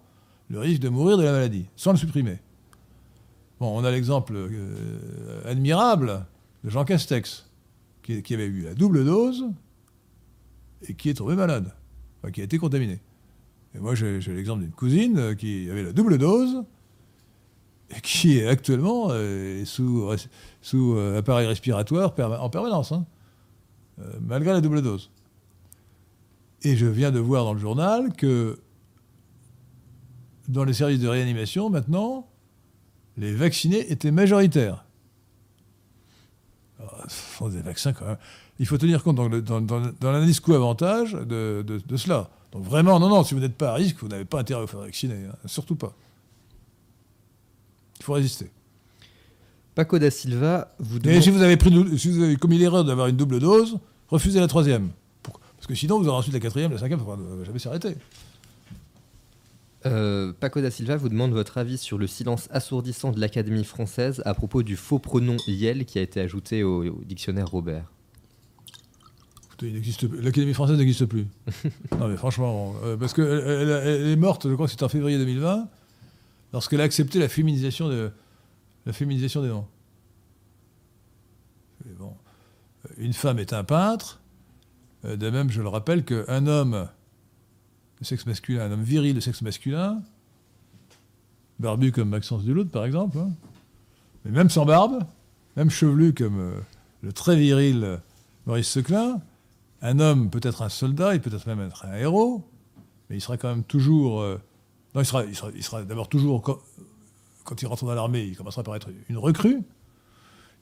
le 0.49 0.59
risque 0.59 0.81
de 0.81 0.89
mourir 0.89 1.17
de 1.17 1.23
la 1.23 1.31
maladie, 1.31 1.65
sans 1.75 1.91
le 1.91 1.97
supprimer. 1.97 2.39
Bon, 3.59 3.77
on 3.77 3.83
a 3.83 3.91
l'exemple 3.91 4.37
admirable 5.45 6.25
de 6.63 6.69
Jean 6.69 6.85
Castex, 6.85 7.49
qui 8.03 8.33
avait 8.33 8.45
eu 8.45 8.61
la 8.61 8.75
double 8.75 9.03
dose 9.03 9.45
et 10.87 10.93
qui 10.93 11.09
est 11.09 11.15
tombé 11.15 11.35
malade, 11.35 11.73
enfin, 12.19 12.31
qui 12.31 12.41
a 12.41 12.43
été 12.43 12.57
contaminé. 12.57 12.99
Et 13.75 13.79
moi, 13.79 13.95
j'ai 13.95 14.19
l'exemple 14.19 14.61
d'une 14.61 14.71
cousine 14.71 15.17
euh, 15.17 15.35
qui 15.35 15.69
avait 15.69 15.83
la 15.83 15.93
double 15.93 16.17
dose 16.17 16.63
et 17.95 18.01
qui 18.01 18.37
est 18.37 18.47
actuellement 18.47 19.07
euh, 19.11 19.63
sous, 19.65 20.09
euh, 20.73 21.17
appareil 21.17 21.47
respiratoire 21.47 22.13
en 22.41 22.49
permanence, 22.49 22.91
hein, 22.91 23.05
malgré 24.21 24.51
la 24.51 24.61
double 24.61 24.81
dose. 24.81 25.11
Et 26.63 26.75
je 26.75 26.85
viens 26.85 27.11
de 27.11 27.19
voir 27.19 27.43
dans 27.45 27.53
le 27.53 27.59
journal 27.59 28.13
que 28.13 28.59
dans 30.47 30.63
les 30.63 30.73
services 30.73 30.99
de 30.99 31.07
réanimation, 31.07 31.69
maintenant, 31.69 32.27
les 33.15 33.33
vaccinés 33.33 33.91
étaient 33.91 34.11
majoritaires. 34.11 34.85
Alors, 36.79 37.03
ce 37.07 37.37
sont 37.37 37.49
des 37.49 37.61
vaccins 37.61 37.93
quand 37.93 38.05
même. 38.05 38.17
Il 38.59 38.65
faut 38.65 38.77
tenir 38.77 39.03
compte 39.03 39.15
dans, 39.15 39.27
le- 39.27 39.41
dans- 39.41 39.61
dans- 39.61 39.91
dans 39.99 40.11
l'analyse 40.11 40.39
coût-avantage 40.39 41.13
de, 41.13 41.63
de- 41.65 41.81
de 41.85 41.97
cela. 41.97 42.29
Donc 42.51 42.63
vraiment, 42.63 42.99
non, 42.99 43.09
non, 43.09 43.23
si 43.23 43.33
vous 43.33 43.39
n'êtes 43.39 43.55
pas 43.55 43.71
à 43.71 43.73
risque, 43.75 43.97
vous 44.01 44.07
n'avez 44.07 44.25
pas 44.25 44.39
intérêt 44.39 44.59
à 44.59 44.65
vous 44.65 44.67
faire 44.71 44.79
vacciner. 44.79 45.15
hein. 45.25 45.35
Surtout 45.45 45.75
pas. 45.75 45.93
Il 47.99 48.03
faut 48.03 48.13
résister. 48.13 48.49
Paco 49.75 49.99
da 49.99 50.09
Silva 50.09 50.73
vous 50.79 50.97
Et 50.97 50.99
demande... 51.01 51.21
si 51.21 51.29
vous 51.29 51.41
avez, 51.41 51.57
pris, 51.57 51.99
si 51.99 52.09
vous 52.09 52.23
avez 52.23 52.35
commis 52.35 52.57
l'erreur 52.57 52.83
d'avoir 52.83 53.07
une 53.07 53.17
double 53.17 53.39
dose, 53.39 53.77
refusez 54.09 54.39
la 54.39 54.47
troisième. 54.47 54.89
Parce 55.23 55.67
que 55.67 55.75
sinon, 55.75 55.99
vous 55.99 56.07
aurez 56.07 56.17
ensuite 56.17 56.33
la 56.33 56.39
quatrième, 56.39 56.71
la 56.71 56.77
cinquième, 56.79 56.99
ça 56.99 57.05
ne 57.15 57.35
va 57.37 57.43
jamais 57.43 57.59
s'arrêter. 57.59 57.95
Euh, 59.85 60.33
Paco 60.39 60.59
da 60.61 60.71
Silva 60.71 60.97
vous 60.97 61.09
demande 61.09 61.31
votre 61.31 61.57
avis 61.59 61.77
sur 61.77 61.97
le 61.97 62.07
silence 62.07 62.47
assourdissant 62.51 63.11
de 63.11 63.19
l'Académie 63.19 63.63
française 63.63 64.21
à 64.25 64.33
propos 64.33 64.63
du 64.63 64.75
faux 64.75 64.99
pronom 64.99 65.37
Yel 65.47 65.85
qui 65.85 65.99
a 65.99 66.01
été 66.01 66.19
ajouté 66.19 66.63
au, 66.63 66.83
au 66.83 67.03
dictionnaire 67.05 67.47
Robert. 67.49 67.85
Écoutez, 69.57 69.69
il 69.69 69.73
n'existe 69.73 70.07
plus. 70.07 70.21
L'Académie 70.21 70.53
française 70.53 70.77
n'existe 70.77 71.05
plus. 71.05 71.25
non, 71.99 72.07
mais 72.07 72.15
franchement, 72.17 72.75
euh, 72.83 72.95
parce 72.95 73.13
qu'elle 73.13 73.25
elle, 73.25 73.69
elle 73.69 74.07
est 74.07 74.15
morte, 74.15 74.47
je 74.47 74.53
crois 74.53 74.67
que 74.67 74.71
c'était 74.71 74.83
en 74.83 74.89
février 74.89 75.17
2020, 75.17 75.67
lorsqu'elle 76.53 76.79
a 76.79 76.83
accepté 76.83 77.17
la 77.17 77.27
féminisation, 77.27 77.89
de, 77.89 78.11
la 78.85 78.93
féminisation 78.93 79.41
des 79.41 79.47
noms. 79.47 79.65
Bon, 81.97 82.13
euh, 82.85 82.93
une 82.99 83.13
femme 83.13 83.39
est 83.39 83.51
un 83.51 83.63
peintre. 83.63 84.19
euh, 85.05 85.15
De 85.15 85.29
même, 85.31 85.49
je 85.49 85.61
le 85.63 85.69
rappelle 85.69 86.05
qu'un 86.05 86.45
homme 86.45 86.87
de 87.99 88.05
sexe 88.05 88.27
masculin, 88.27 88.65
un 88.65 88.71
homme 88.71 88.83
viril 88.83 89.15
de 89.15 89.19
sexe 89.19 89.41
masculin, 89.41 90.03
barbu 91.59 91.91
comme 91.91 92.09
Maxence 92.09 92.43
Duluth, 92.43 92.69
par 92.69 92.85
exemple, 92.85 93.17
hein, 93.17 93.31
mais 94.23 94.29
même 94.31 94.51
sans 94.51 94.65
barbe, 94.65 95.03
même 95.55 95.71
chevelu 95.71 96.13
comme 96.13 96.39
euh, 96.39 96.59
le 97.01 97.11
très 97.11 97.35
viril 97.35 97.83
euh, 97.83 97.97
Maurice 98.45 98.69
Seclin, 98.69 99.19
un 99.81 99.99
homme 99.99 100.29
peut 100.29 100.39
être 100.43 100.61
un 100.61 100.69
soldat, 100.69 101.15
il 101.15 101.21
peut 101.21 101.33
être 101.33 101.45
même 101.47 101.69
un 101.83 101.93
héros, 101.95 102.43
mais 103.09 103.17
il 103.17 103.21
sera 103.21 103.37
quand 103.37 103.49
même 103.49 103.63
toujours. 103.63 104.21
euh, 104.21 104.39
non, 104.95 105.01
il 105.01 105.05
sera, 105.05 105.83
d'abord 105.83 106.09
toujours. 106.09 106.41
Quand, 106.41 107.61
il 107.61 107.67
rentre 107.67 107.85
dans 107.85 107.93
l'armée, 107.93 108.23
il 108.23 108.35
commencera 108.35 108.63
par 108.63 108.75
être 108.75 108.89
une 109.09 109.17
recrue. 109.17 109.61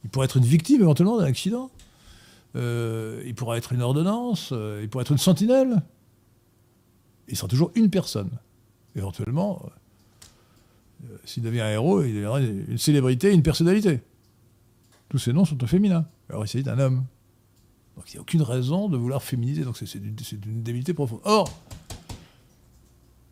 Il 0.04 0.10
pourrait 0.10 0.26
être 0.26 0.38
une 0.38 0.46
victime 0.46 0.82
éventuellement 0.82 1.18
d'un 1.18 1.26
accident. 1.26 1.72
Euh, 2.56 3.24
il 3.26 3.34
pourra 3.36 3.58
être 3.58 3.74
une 3.74 3.82
ordonnance. 3.82 4.50
euh, 4.52 4.82
il 4.84 4.90
pourrait 4.90 5.04
être 5.04 5.12
une 5.12 5.18
sentinelle. 5.18 5.82
Il 7.28 7.36
sera 7.36 7.48
toujours 7.48 7.72
une 7.76 7.90
personne. 7.90 8.30
Éventuellement, 8.96 9.68
s'il 11.26 11.44
devient 11.44 11.62
un 11.62 11.72
héros, 11.72 12.04
il 12.04 12.14
deviendra 12.14 12.40
une 12.40 12.66
une 12.70 12.78
célébrité, 12.78 13.34
une 13.34 13.44
personnalité. 13.44 14.02
Tous 15.10 15.18
ces 15.18 15.34
noms 15.34 15.46
sont 15.46 15.62
au 15.64 15.68
féminin. 15.68 16.06
Alors 16.30 16.46
il 16.46 16.48
s'agit 16.48 16.64
d'un 16.64 16.80
homme. 16.80 17.06
Donc 17.96 18.12
il 18.12 18.16
n'y 18.16 18.18
a 18.18 18.22
aucune 18.22 18.42
raison 18.42 18.90
de 18.90 18.98
vouloir 18.98 19.24
féminiser. 19.24 19.64
Donc 19.64 19.78
c'est 19.78 19.98
d'une 20.00 20.64
débilité 20.64 20.94
profonde. 20.94 21.22
Or, 21.24 21.50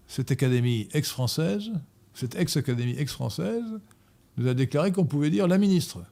cette 0.07 0.31
académie 0.31 0.87
ex-française, 0.93 1.71
cette 2.13 2.35
ex-académie 2.35 2.95
ex-française, 2.97 3.63
nous 4.37 4.47
a 4.47 4.53
déclaré 4.53 4.91
qu'on 4.91 5.05
pouvait 5.05 5.29
dire 5.29 5.47
la 5.47 5.57
ministre. 5.57 6.03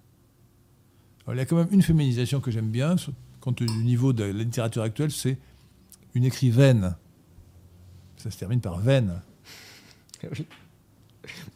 Alors, 1.26 1.36
il 1.36 1.38
y 1.38 1.42
a 1.42 1.46
quand 1.46 1.56
même 1.56 1.68
une 1.72 1.82
féminisation 1.84 2.40
que 2.42 2.52
j'aime 2.52 2.70
bien, 2.70 2.96
compte 3.40 3.58
tenu 3.58 3.72
du 3.72 3.84
niveau 3.84 4.12
de 4.14 4.24
la 4.24 4.32
littérature 4.44 4.82
actuelle, 4.84 5.12
c'est 5.12 5.38
une 6.16 6.24
écrivaine. 6.24 6.96
Ça 8.18 8.30
se 8.32 8.38
termine 8.38 8.60
par 8.62 8.80
veine. 8.80 9.22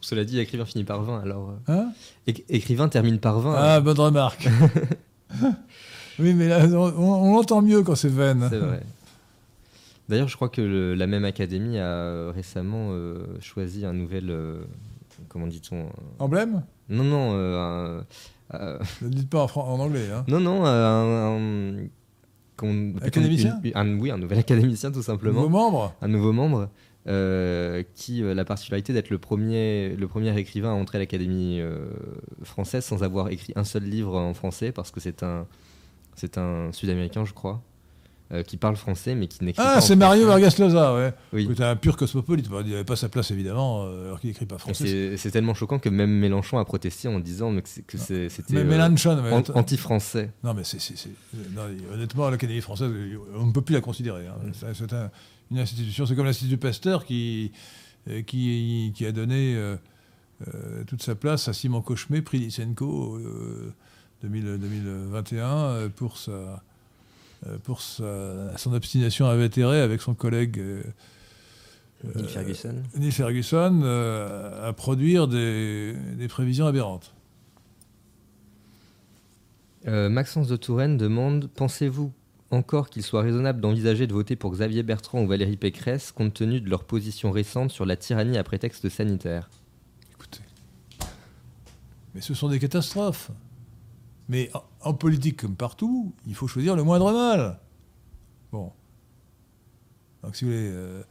Cela 0.00 0.24
dit, 0.24 0.38
écrivain 0.38 0.64
finit 0.64 0.84
par 0.84 1.02
20, 1.02 1.20
alors... 1.20 1.50
euh, 1.50 1.56
Hein? 1.72 1.92
éc- 2.28 2.44
écrivain 2.48 2.88
termine 2.88 3.18
par 3.18 3.40
20. 3.40 3.54
Ah, 3.56 3.80
bonne 3.80 3.98
remarque. 3.98 4.48
oui, 6.18 6.34
mais 6.34 6.48
là, 6.48 6.66
on, 6.66 6.92
on 6.98 7.34
l'entend 7.34 7.62
mieux 7.62 7.82
quand 7.82 7.94
c'est 7.94 8.08
veine. 8.08 8.46
C'est 8.50 8.58
vrai. 8.58 8.82
D'ailleurs, 10.08 10.28
je 10.28 10.36
crois 10.36 10.48
que 10.48 10.60
le- 10.62 10.94
la 10.94 11.06
même 11.06 11.24
académie 11.24 11.78
a 11.78 11.84
euh, 11.86 12.32
récemment 12.34 12.88
euh, 12.92 13.24
choisi 13.40 13.84
un 13.84 13.92
nouvel. 13.92 14.30
euh, 14.30 14.62
comment 15.28 15.46
dit-on 15.48 15.86
euh, 15.86 15.88
Emblème? 16.20 16.62
Non, 16.88 17.02
non, 17.04 17.32
euh, 17.34 17.58
un- 18.52 18.56
euh, 18.56 18.78
Ne 19.02 19.08
le 19.08 19.14
dites 19.14 19.28
pas 19.30 19.42
en, 19.42 19.48
fran- 19.48 19.66
en 19.68 19.80
anglais. 19.80 20.06
Hein. 20.14 20.24
non, 20.28 20.38
non, 20.40 20.64
euh, 20.64 20.86
un. 20.86 21.36
un- 21.82 21.88
qu'on- 22.56 22.94
Académicien 23.02 23.60
une- 23.64 23.72
un- 23.74 23.98
Oui, 23.98 24.10
un 24.10 24.18
nouvel 24.18 24.38
académicien, 24.38 24.90
tout 24.92 25.02
simplement. 25.02 25.40
Nouveau 25.42 25.48
membre 25.50 25.94
Un 26.00 26.08
nouveau 26.08 26.32
membre 26.32 26.70
euh, 27.08 27.82
qui 27.94 28.22
a 28.24 28.32
la 28.32 28.44
particularité 28.44 28.92
d'être 28.92 29.10
le 29.10 29.18
premier, 29.18 29.94
le 29.96 30.06
premier 30.08 30.36
écrivain 30.38 30.70
à 30.70 30.74
entrer 30.74 30.98
à 30.98 31.00
l'Académie 31.00 31.60
euh, 31.60 31.84
française 32.44 32.84
sans 32.84 33.02
avoir 33.02 33.28
écrit 33.28 33.52
un 33.56 33.64
seul 33.64 33.82
livre 33.84 34.16
en 34.16 34.32
français, 34.34 34.72
parce 34.72 34.90
que 34.90 35.00
c'est 35.00 35.22
un, 35.22 35.46
c'est 36.16 36.38
un 36.38 36.72
Sud-Américain, 36.72 37.24
je 37.24 37.32
crois, 37.32 37.62
euh, 38.32 38.42
qui 38.42 38.56
parle 38.56 38.74
français, 38.74 39.14
mais 39.14 39.28
qui 39.28 39.44
n'écrit 39.44 39.62
pas 39.62 39.74
Ah, 39.76 39.80
c'est 39.80 39.94
Mario. 39.94 40.26
Vargas 40.26 40.56
Llosa, 40.58 40.94
ouais. 40.96 41.14
Oui. 41.32 41.46
C'était 41.48 41.62
un 41.62 41.76
pur 41.76 41.96
cosmopolite. 41.96 42.48
Il 42.64 42.70
n'avait 42.72 42.82
pas 42.82 42.96
sa 42.96 43.08
place, 43.08 43.30
évidemment, 43.30 43.84
euh, 43.84 44.06
alors 44.08 44.18
qu'il 44.20 44.30
n'écrit 44.30 44.46
pas 44.46 44.58
français. 44.58 45.16
C'est 45.16 45.30
tellement 45.30 45.54
choquant 45.54 45.78
que 45.78 45.88
même 45.88 46.10
Mélenchon 46.10 46.58
a 46.58 46.64
protesté 46.64 47.06
en 47.06 47.20
disant 47.20 47.54
que 47.86 47.96
c'est- 47.98 48.28
c'était 48.28 48.54
Mais 48.54 48.74
euh, 48.74 49.42
anti-français. 49.54 50.32
Non, 50.42 50.54
mais 50.54 50.64
c'est, 50.64 50.80
c'est- 50.80 50.96
c'est- 50.96 51.10
non, 51.54 51.62
honnêtement, 51.94 52.28
l'Académie 52.28 52.60
française, 52.60 52.90
on 53.36 53.46
ne 53.46 53.52
peut 53.52 53.62
plus 53.62 53.74
la 53.74 53.80
considérer. 53.80 54.26
hein. 54.26 54.34
C'est, 54.54 54.74
c'est 54.74 54.92
un- 54.92 55.10
une 55.52 55.60
institution, 55.60 56.06
c'est 56.06 56.16
comme 56.16 56.26
l'Institut 56.26 56.56
Pasteur 56.56 57.04
qui, 57.04 57.52
euh, 58.10 58.22
qui, 58.22 58.92
qui 58.96 59.06
a 59.06 59.12
donné 59.12 59.54
euh, 59.54 59.76
euh, 60.52 60.82
toute 60.84 61.02
sa 61.02 61.14
place 61.14 61.46
à 61.46 61.52
Simon 61.52 61.84
Lysenko 62.32 63.16
euh, 63.16 63.72
2000 64.22 64.58
2021 64.58 65.46
euh, 65.46 65.88
pour, 65.88 66.16
sa, 66.16 66.30
euh, 66.30 67.58
pour 67.64 67.80
sa, 67.80 68.56
son 68.56 68.72
obstination 68.72 69.26
invétérée 69.26 69.80
avec 69.80 70.00
son 70.00 70.14
collègue 70.14 70.58
euh, 70.58 70.82
Neil 72.14 72.28
Ferguson. 72.28 72.74
Neil 72.96 73.12
Ferguson 73.12 73.82
à 74.62 74.72
produire 74.72 75.28
des, 75.28 75.94
des 76.16 76.28
prévisions 76.28 76.66
aberrantes. 76.66 77.12
Euh, 79.88 80.08
Maxence 80.08 80.48
de 80.48 80.56
Touraine 80.56 80.96
demande 80.96 81.48
Pensez-vous 81.54 82.12
encore 82.50 82.90
qu'il 82.90 83.02
soit 83.02 83.22
raisonnable 83.22 83.60
d'envisager 83.60 84.06
de 84.06 84.12
voter 84.12 84.34
pour 84.34 84.52
Xavier 84.52 84.82
Bertrand 84.82 85.22
ou 85.22 85.26
Valérie 85.26 85.56
Pécresse 85.56 86.12
compte 86.12 86.34
tenu 86.34 86.60
de 86.60 86.68
leur 86.68 86.84
position 86.84 87.30
récente 87.30 87.70
sur 87.70 87.86
la 87.86 87.96
tyrannie 87.96 88.36
à 88.36 88.44
prétexte 88.44 88.88
sanitaire? 88.88 89.48
Écoutez. 90.12 90.40
Mais 92.14 92.20
ce 92.20 92.34
sont 92.34 92.48
des 92.48 92.58
catastrophes. 92.58 93.30
Mais 94.28 94.50
en, 94.82 94.94
politique 94.94 95.40
comme 95.40 95.54
partout, 95.54 96.12
il 96.26 96.34
faut 96.34 96.48
choisir 96.48 96.74
le 96.74 96.82
moindre 96.82 97.12
mal. 97.12 97.60
Bon. 98.50 98.72
Donc 100.22 100.34
si 100.34 100.44
vous 100.44 100.50
voulez, 100.50 100.68
euh, 100.68 101.02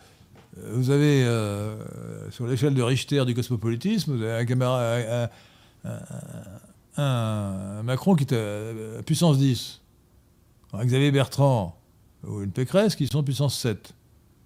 vous 0.74 0.90
avez 0.90 1.24
euh, 1.24 2.30
sur 2.32 2.46
l'échelle 2.46 2.74
de 2.74 2.82
Richter 2.82 3.24
du 3.26 3.34
cosmopolitisme, 3.34 4.16
vous 4.16 4.24
avez 4.24 4.42
un 4.42 4.46
camarade, 4.46 5.30
un, 6.98 7.84
Macron 7.84 8.16
qui 8.16 8.24
est 8.24 8.34
à, 8.34 9.04
puissance 9.04 9.38
10. 9.38 9.82
Un 10.74 10.86
Xavier 10.86 11.12
Bertrand 11.12 11.80
ou 12.28 12.42
une 12.42 12.52
Pécresse 12.52 12.96
qui 12.96 13.08
sont 13.08 13.24
puissance 13.24 13.58
7. 13.60 13.94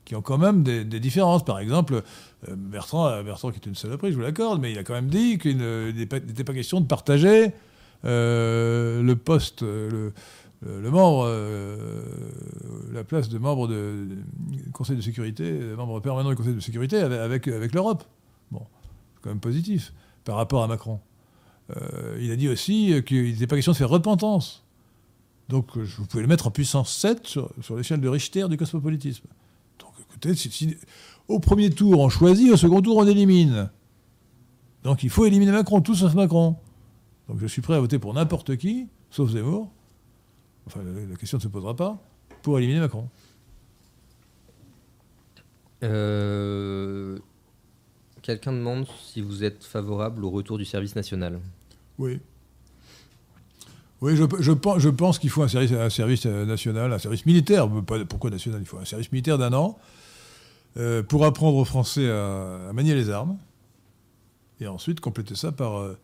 Qui 0.06 0.16
ont 0.16 0.22
quand 0.22 0.38
même 0.38 0.64
des, 0.64 1.00
différences. 1.00 1.44
Par 1.46 1.60
exemple, 1.60 2.04
euh, 2.48 2.56
Bertrand, 2.56 3.24
Bertrand 3.24 3.52
qui 3.52 3.58
est 3.58 3.66
une 3.66 3.76
saloperie, 3.76 4.12
je 4.12 4.16
vous 4.16 4.22
l'accorde, 4.22 4.62
mais 4.62 4.72
il 4.72 4.78
a 4.78 4.84
quand 4.84 4.94
même 4.94 5.10
dit 5.10 5.40
qu'il 5.40 5.58
n'était 5.58 6.44
pas, 6.44 6.54
question 6.54 6.82
de 6.82 6.88
partager 6.88 7.54
le 8.04 9.14
poste, 9.16 9.64
euh, 9.64 9.90
le, 10.62 10.82
le- 10.82 10.92
membre, 10.92 11.26
euh, 11.28 12.02
la 12.94 13.04
place 13.04 13.30
de 13.30 13.38
membre 13.38 13.68
de, 13.68 14.08
Conseil 14.74 14.96
de 14.96 15.02
sécurité, 15.02 15.44
euh, 15.46 15.76
membre 15.76 16.00
permanent 16.00 16.30
du 16.30 16.36
Conseil 16.36 16.54
de 16.56 16.60
sécurité 16.60 16.98
avec, 16.98 17.46
l'Europe. 17.74 18.04
Bon, 18.52 18.62
c'est 19.16 19.22
quand 19.24 19.30
même 19.30 19.40
positif 19.40 19.94
par 20.24 20.36
rapport 20.36 20.64
à 20.64 20.68
Macron. 20.68 21.00
Euh, 21.76 22.18
il 22.22 22.32
a 22.32 22.36
dit 22.36 22.50
aussi 22.50 22.94
euh, 22.94 23.02
qu'il 23.02 23.24
n'était 23.26 23.48
pas 23.48 23.56
question 23.56 23.74
de 23.74 23.78
faire 23.78 23.90
repentance. 23.90 24.64
Donc 25.50 25.78
euh, 25.78 25.86
vous 25.98 26.06
pouvez 26.06 26.22
le 26.24 26.28
mettre 26.30 26.48
en 26.48 26.52
puissance 26.52 26.92
7 26.96 27.28
sur, 27.28 27.52
sur 27.62 27.76
l'échelle 27.76 28.02
de 28.02 28.08
Richter 28.08 28.48
du 28.50 28.58
cosmopolitisme. 28.58 29.26
Donc 29.80 29.92
écoutez, 30.10 30.36
si- 30.36 30.78
au 31.28 31.40
premier 31.40 31.70
tour 31.70 32.00
on 32.00 32.10
choisit, 32.10 32.52
au 32.52 32.58
second 32.58 32.82
tour 32.82 32.98
on 32.98 33.06
élimine. 33.08 33.70
Donc 34.84 35.04
il 35.04 35.10
faut 35.10 35.26
éliminer 35.26 35.52
Macron, 35.52 35.82
tout 35.82 35.96
sauf 35.96 36.14
Macron. 36.16 36.56
Donc 37.30 37.38
je 37.39 37.45
suis 37.47 37.61
prêt 37.61 37.76
à 37.76 37.80
voter 37.80 37.99
pour 37.99 38.14
n'importe 38.14 38.57
qui, 38.57 38.88
sauf 39.11 39.30
Zemmour. 39.31 39.72
Enfin, 40.65 40.81
la, 40.84 41.15
question 41.15 41.38
ne 41.38 41.41
se 41.43 41.47
posera 41.47 41.76
pas, 41.76 41.97
pour 42.41 42.57
éliminer 42.57 42.80
Macron. 42.80 43.07
Euh, 45.84 47.18
Quelqu'un 48.22 48.51
demande 48.51 48.85
si 49.06 49.22
vous 49.22 49.43
êtes 49.43 49.64
favorable 49.64 50.26
au 50.26 50.30
retour 50.30 50.57
du 50.57 50.65
service 50.65 50.95
national. 50.95 51.39
Oui. 51.97 52.19
Oui, 54.01 54.15
je, 54.15 54.23
je 54.39 54.51
pense, 54.51 54.80
je 54.80 54.89
pense 54.89 55.19
qu'il 55.19 55.30
faut 55.30 55.41
un 55.43 55.47
service, 55.47 55.72
un 55.72 55.89
service 55.89 56.26
euh, 56.26 56.45
national, 56.45 56.91
un 56.93 56.99
service 56.99 57.26
militaire. 57.26 57.69
pas- 57.84 58.03
pourquoi 58.06 58.30
national? 58.30 58.61
Il 58.61 58.65
faut 58.65 58.77
un 58.77 58.85
service 58.85 59.11
militaire 59.11 59.38
d'un 59.38 59.53
an 59.53 59.77
euh, 60.77 61.03
pour 61.03 61.26
apprendre 61.26 61.57
aux 61.57 61.65
Français 61.65 62.10
à, 62.10 62.69
à 62.69 62.73
manier 62.73 62.95
les 62.95 63.10
armes 63.10 63.38
et 64.60 64.68
ensuite 64.68 64.99
compléter 64.99 65.35
ça 65.35 65.51
par 65.51 65.77
euh, 65.80 65.97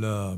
la, 0.00 0.30
euh, 0.30 0.36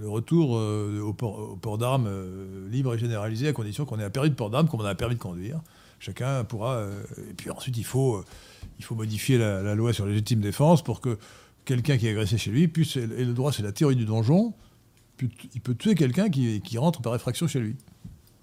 le 0.00 0.08
retour 0.08 0.56
euh, 0.56 1.00
au 1.00 1.12
port, 1.12 1.38
au 1.38 1.56
port 1.56 1.78
d'armes 1.78 2.06
euh, 2.08 2.68
libre 2.70 2.94
et 2.94 2.98
généralisé 2.98 3.48
à 3.48 3.52
condition 3.52 3.84
qu'on 3.84 3.98
ait 3.98 4.04
un 4.04 4.10
permis 4.10 4.30
de 4.30 4.34
port 4.34 4.50
d'armes 4.50 4.68
comme 4.68 4.80
on 4.80 4.84
a 4.84 4.90
un 4.90 4.94
permis 4.94 5.14
de 5.14 5.20
conduire. 5.20 5.60
Chacun 6.00 6.44
pourra. 6.44 6.84
et 7.18 7.34
puis 7.34 7.50
ensuite, 7.50 7.76
il 7.76 7.84
faut, 7.84 8.24
il 8.78 8.84
faut 8.84 8.94
modifier 8.94 9.36
la, 9.36 9.62
la 9.62 9.74
loi 9.74 9.92
sur 9.92 10.04
la 10.04 10.12
légitime 10.12 10.40
défense 10.40 10.84
pour 10.84 11.00
que 11.00 11.18
quelqu'un 11.64 11.98
qui 11.98 12.06
est 12.06 12.10
agressé 12.10 12.38
chez 12.38 12.50
lui 12.52 12.68
puisse. 12.68 12.96
Et 12.96 13.24
le 13.24 13.32
droit, 13.32 13.52
c'est 13.52 13.64
la 13.64 13.72
théorie 13.72 13.96
du 13.96 14.04
donjon. 14.04 14.54
Il 15.54 15.60
peut 15.60 15.74
tuer 15.74 15.94
quelqu'un 15.94 16.30
qui, 16.30 16.60
qui 16.60 16.78
rentre 16.78 17.02
par 17.02 17.14
effraction 17.14 17.48
chez 17.48 17.58
lui, 17.58 17.74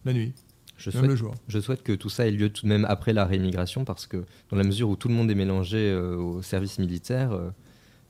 la 0.03 0.11
nuit, 0.11 0.34
Je 0.77 0.89
même 0.89 0.99
souhaite, 0.99 1.10
le 1.10 1.15
jour. 1.15 1.34
je 1.47 1.60
souhaite 1.60 1.84
que 1.84 1.93
tout 1.93 2.10
ça 2.10 2.27
ait 2.27 2.31
lieu 2.31 2.49
tout 2.49 2.64
de 2.64 2.68
même 2.68 2.85
après 2.85 3.14
la 3.14 3.26
réémigration 3.26 3.85
parce 3.85 4.06
que 4.06 4.26
dans 4.49 4.57
la 4.57 4.64
mesure 4.64 4.89
où 4.89 4.97
tout 4.97 5.07
le 5.07 5.14
monde 5.14 5.31
est 5.31 5.35
mélangé 5.35 5.77
euh, 5.77 6.18
au 6.18 6.41
service 6.41 6.77
militaire 6.77 7.31
euh, 7.31 7.49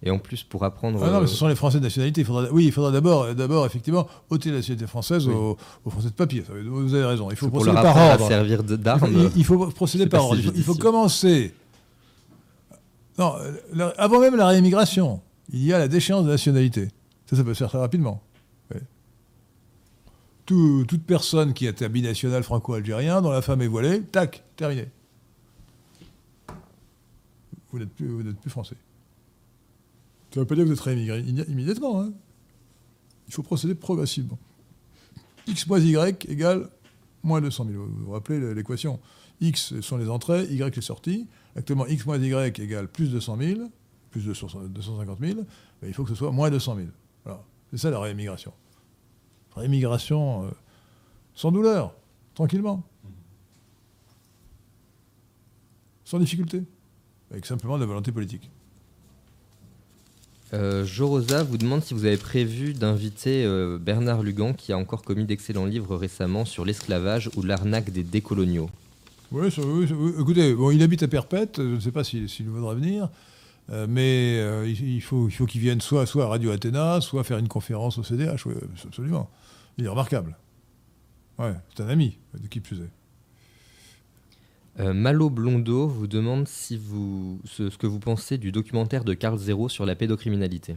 et 0.04 0.12
en 0.12 0.20
plus 0.20 0.44
pour 0.44 0.64
apprendre. 0.64 1.00
Ah 1.04 1.08
non, 1.10 1.18
mais 1.20 1.24
euh, 1.24 1.28
ce 1.28 1.36
sont 1.36 1.48
les 1.48 1.56
Français 1.56 1.80
de 1.80 1.84
nationalité. 1.84 2.22
Il 2.22 2.26
faudra, 2.26 2.46
oui, 2.52 2.66
il 2.66 2.72
faudra 2.72 2.92
d'abord, 2.92 3.34
d'abord 3.34 3.66
effectivement, 3.66 4.08
ôter 4.30 4.50
la 4.52 4.58
nationalité 4.58 4.88
française 4.88 5.28
Oui. 5.28 5.34
aux, 5.34 5.58
aux 5.86 5.90
Français 5.90 6.10
de 6.10 6.14
papier. 6.14 6.44
Vous 6.66 6.94
avez 6.94 7.06
raison. 7.06 7.30
Il 7.32 7.36
faut 7.38 7.48
pour 7.50 7.60
procéder 7.64 7.74
leur 7.76 7.84
par 7.84 7.98
ordre. 8.12 8.28
servir. 8.28 8.62
Il, 8.68 9.32
il 9.38 9.44
faut 9.46 9.68
procéder 9.68 10.08
par 10.08 10.26
ordre. 10.26 10.36
Il 10.38 10.44
faut, 10.44 10.50
il 10.52 10.64
faut 10.64 10.74
judicieux. 10.74 10.84
commencer. 10.84 11.54
Non, 13.18 13.36
euh, 13.38 13.52
la- 13.74 13.90
avant 13.98 14.20
même 14.20 14.36
la 14.36 14.48
réémigration, 14.48 15.22
il 15.52 15.64
y 15.64 15.72
a 15.74 15.80
la 15.80 15.88
déchéance 15.88 16.26
de 16.26 16.30
nationalité. 16.32 16.90
Ça, 17.28 17.36
ça 17.38 17.44
peut 17.44 17.54
se 17.54 17.60
faire 17.60 17.70
très 17.70 17.80
rapidement. 17.80 18.22
Oui. 18.74 18.82
Tout- 20.46 20.86
toute 20.88 21.04
personne 21.04 21.54
qui 21.54 21.66
est 21.66 21.88
binational 21.88 22.44
franco-algérien, 22.44 23.22
dont 23.22 23.32
la 23.32 23.42
femme 23.42 23.62
est 23.62 23.68
voilée, 23.68 24.02
tac, 24.02 24.44
terminé. 24.58 24.90
Vous 27.72 27.80
n'êtes 27.80 27.90
plus, 27.94 28.08
vous 28.08 28.22
n'êtes 28.24 28.38
plus 28.40 28.50
français. 28.52 28.76
Ça 30.36 30.42
ne 30.42 30.44
veut 30.44 30.48
pas 30.48 30.56
dire 30.56 30.66
que 30.66 30.70
vous 30.70 30.76
êtes 30.76 30.82
réémigré 30.82 31.22
immédi- 31.22 31.50
immédiatement. 31.50 32.02
hein. 32.02 32.12
Il 33.30 33.34
faut 33.34 33.42
procéder 33.42 33.74
progressivement. 33.74 34.38
X 35.48 35.66
moins 35.68 35.80
Y 35.80 36.26
égale 36.30 36.70
moins 37.24 37.40
200 37.40 37.66
000. 37.72 37.84
Vous 37.86 38.06
vous 38.08 38.12
rappelez 38.12 38.54
l'équation 38.54 39.00
X 39.40 39.80
sont 39.80 39.96
les 39.98 40.10
entrées, 40.10 40.44
Y 40.52 40.76
les 40.76 40.82
sorties. 40.82 41.26
Actuellement, 41.56 41.88
X 41.88 42.06
moins 42.06 42.18
Y 42.18 42.60
égale 42.60 42.90
plus 42.90 43.12
200 43.12 43.38
000, 43.40 43.62
plus 44.12 44.26
200 44.26 44.50
250 44.68 45.20
000. 45.22 45.40
Mais 45.82 45.88
il 45.88 45.94
faut 45.94 46.04
que 46.04 46.10
ce 46.10 46.16
soit 46.16 46.32
moins 46.34 46.50
200 46.52 46.76
000. 46.76 46.88
Voilà. 47.24 47.42
C'est 47.72 47.78
ça 47.78 47.90
la 47.90 48.02
réémigration. 48.02 48.52
Réémigration 49.56 50.44
euh, 50.48 50.50
sans 51.34 51.54
douleur, 51.54 51.94
tranquillement. 52.34 52.84
Sans 56.04 56.20
difficulté. 56.20 56.62
Avec 57.32 57.46
simplement 57.46 57.76
de 57.78 57.82
la 57.84 57.88
volonté 57.88 58.12
politique. 58.12 58.52
Euh, 60.56 60.86
Jorosa 60.86 61.44
vous 61.44 61.58
demande 61.58 61.84
si 61.84 61.94
vous 61.94 62.06
avez 62.06 62.18
prévu 62.18 62.74
d'inviter 62.74 63.44
euh, 63.44 63.78
Bernard 63.78 64.24
Lugan 64.24 64.54
qui 64.54 64.72
a 64.72 64.78
encore 64.78 65.02
commis 65.02 65.26
d'excellents 65.26 65.66
livres 65.66 65.98
récemment 65.98 66.46
sur 66.46 66.64
l'esclavage 66.64 67.30
ou 67.36 67.44
l'arnaque 67.44 67.90
des 67.90 68.04
décoloniaux. 68.04 68.70
Oui, 69.32 69.50
oui, 69.58 69.88
oui. 69.92 70.14
écoutez, 70.18 70.56
il 70.74 70.82
habite 70.84 71.04
à 71.04 71.08
Perpète, 71.10 71.58
je 71.58 71.76
ne 71.76 71.80
sais 71.80 71.92
pas 71.92 72.06
s'il 72.06 72.30
s'il 72.30 72.48
voudra 72.48 72.74
venir, 72.74 73.10
euh, 73.72 73.86
mais 73.90 74.38
euh, 74.40 74.68
il, 74.68 75.02
faut, 75.02 75.28
il 75.28 75.32
faut 75.32 75.46
qu'il 75.46 75.60
vienne 75.62 75.82
soit, 75.82 76.06
à 76.06 76.28
Radio 76.28 76.52
Athéna, 76.52 77.02
soit 77.02 77.24
faire 77.24 77.40
une 77.40 77.48
conférence 77.48 77.98
au 77.98 78.04
CDH, 78.04 78.48
absolument. 78.86 79.30
Il 79.78 79.86
est 79.86 79.90
remarquable. 79.90 80.38
Ouais, 81.38 81.54
c'est 81.76 81.84
un 81.84 81.90
ami, 81.90 82.18
de 82.40 82.48
qui 82.48 82.62
plus 82.62 82.80
est. 82.80 82.90
Euh, 84.80 84.94
Malo 84.94 85.30
Blondeau 85.30 85.88
vous 85.88 86.08
demande 86.08 86.48
si 86.48 86.78
vous, 86.78 87.40
ce, 87.46 87.76
que 87.78 87.88
vous 87.88 88.00
pensez 88.00 88.38
du 88.38 88.52
documentaire 88.52 89.04
de 89.06 89.14
Carl 89.14 89.38
Zero 89.38 89.70
sur 89.70 89.86
la 89.86 89.96
pédocriminalité. 89.96 90.76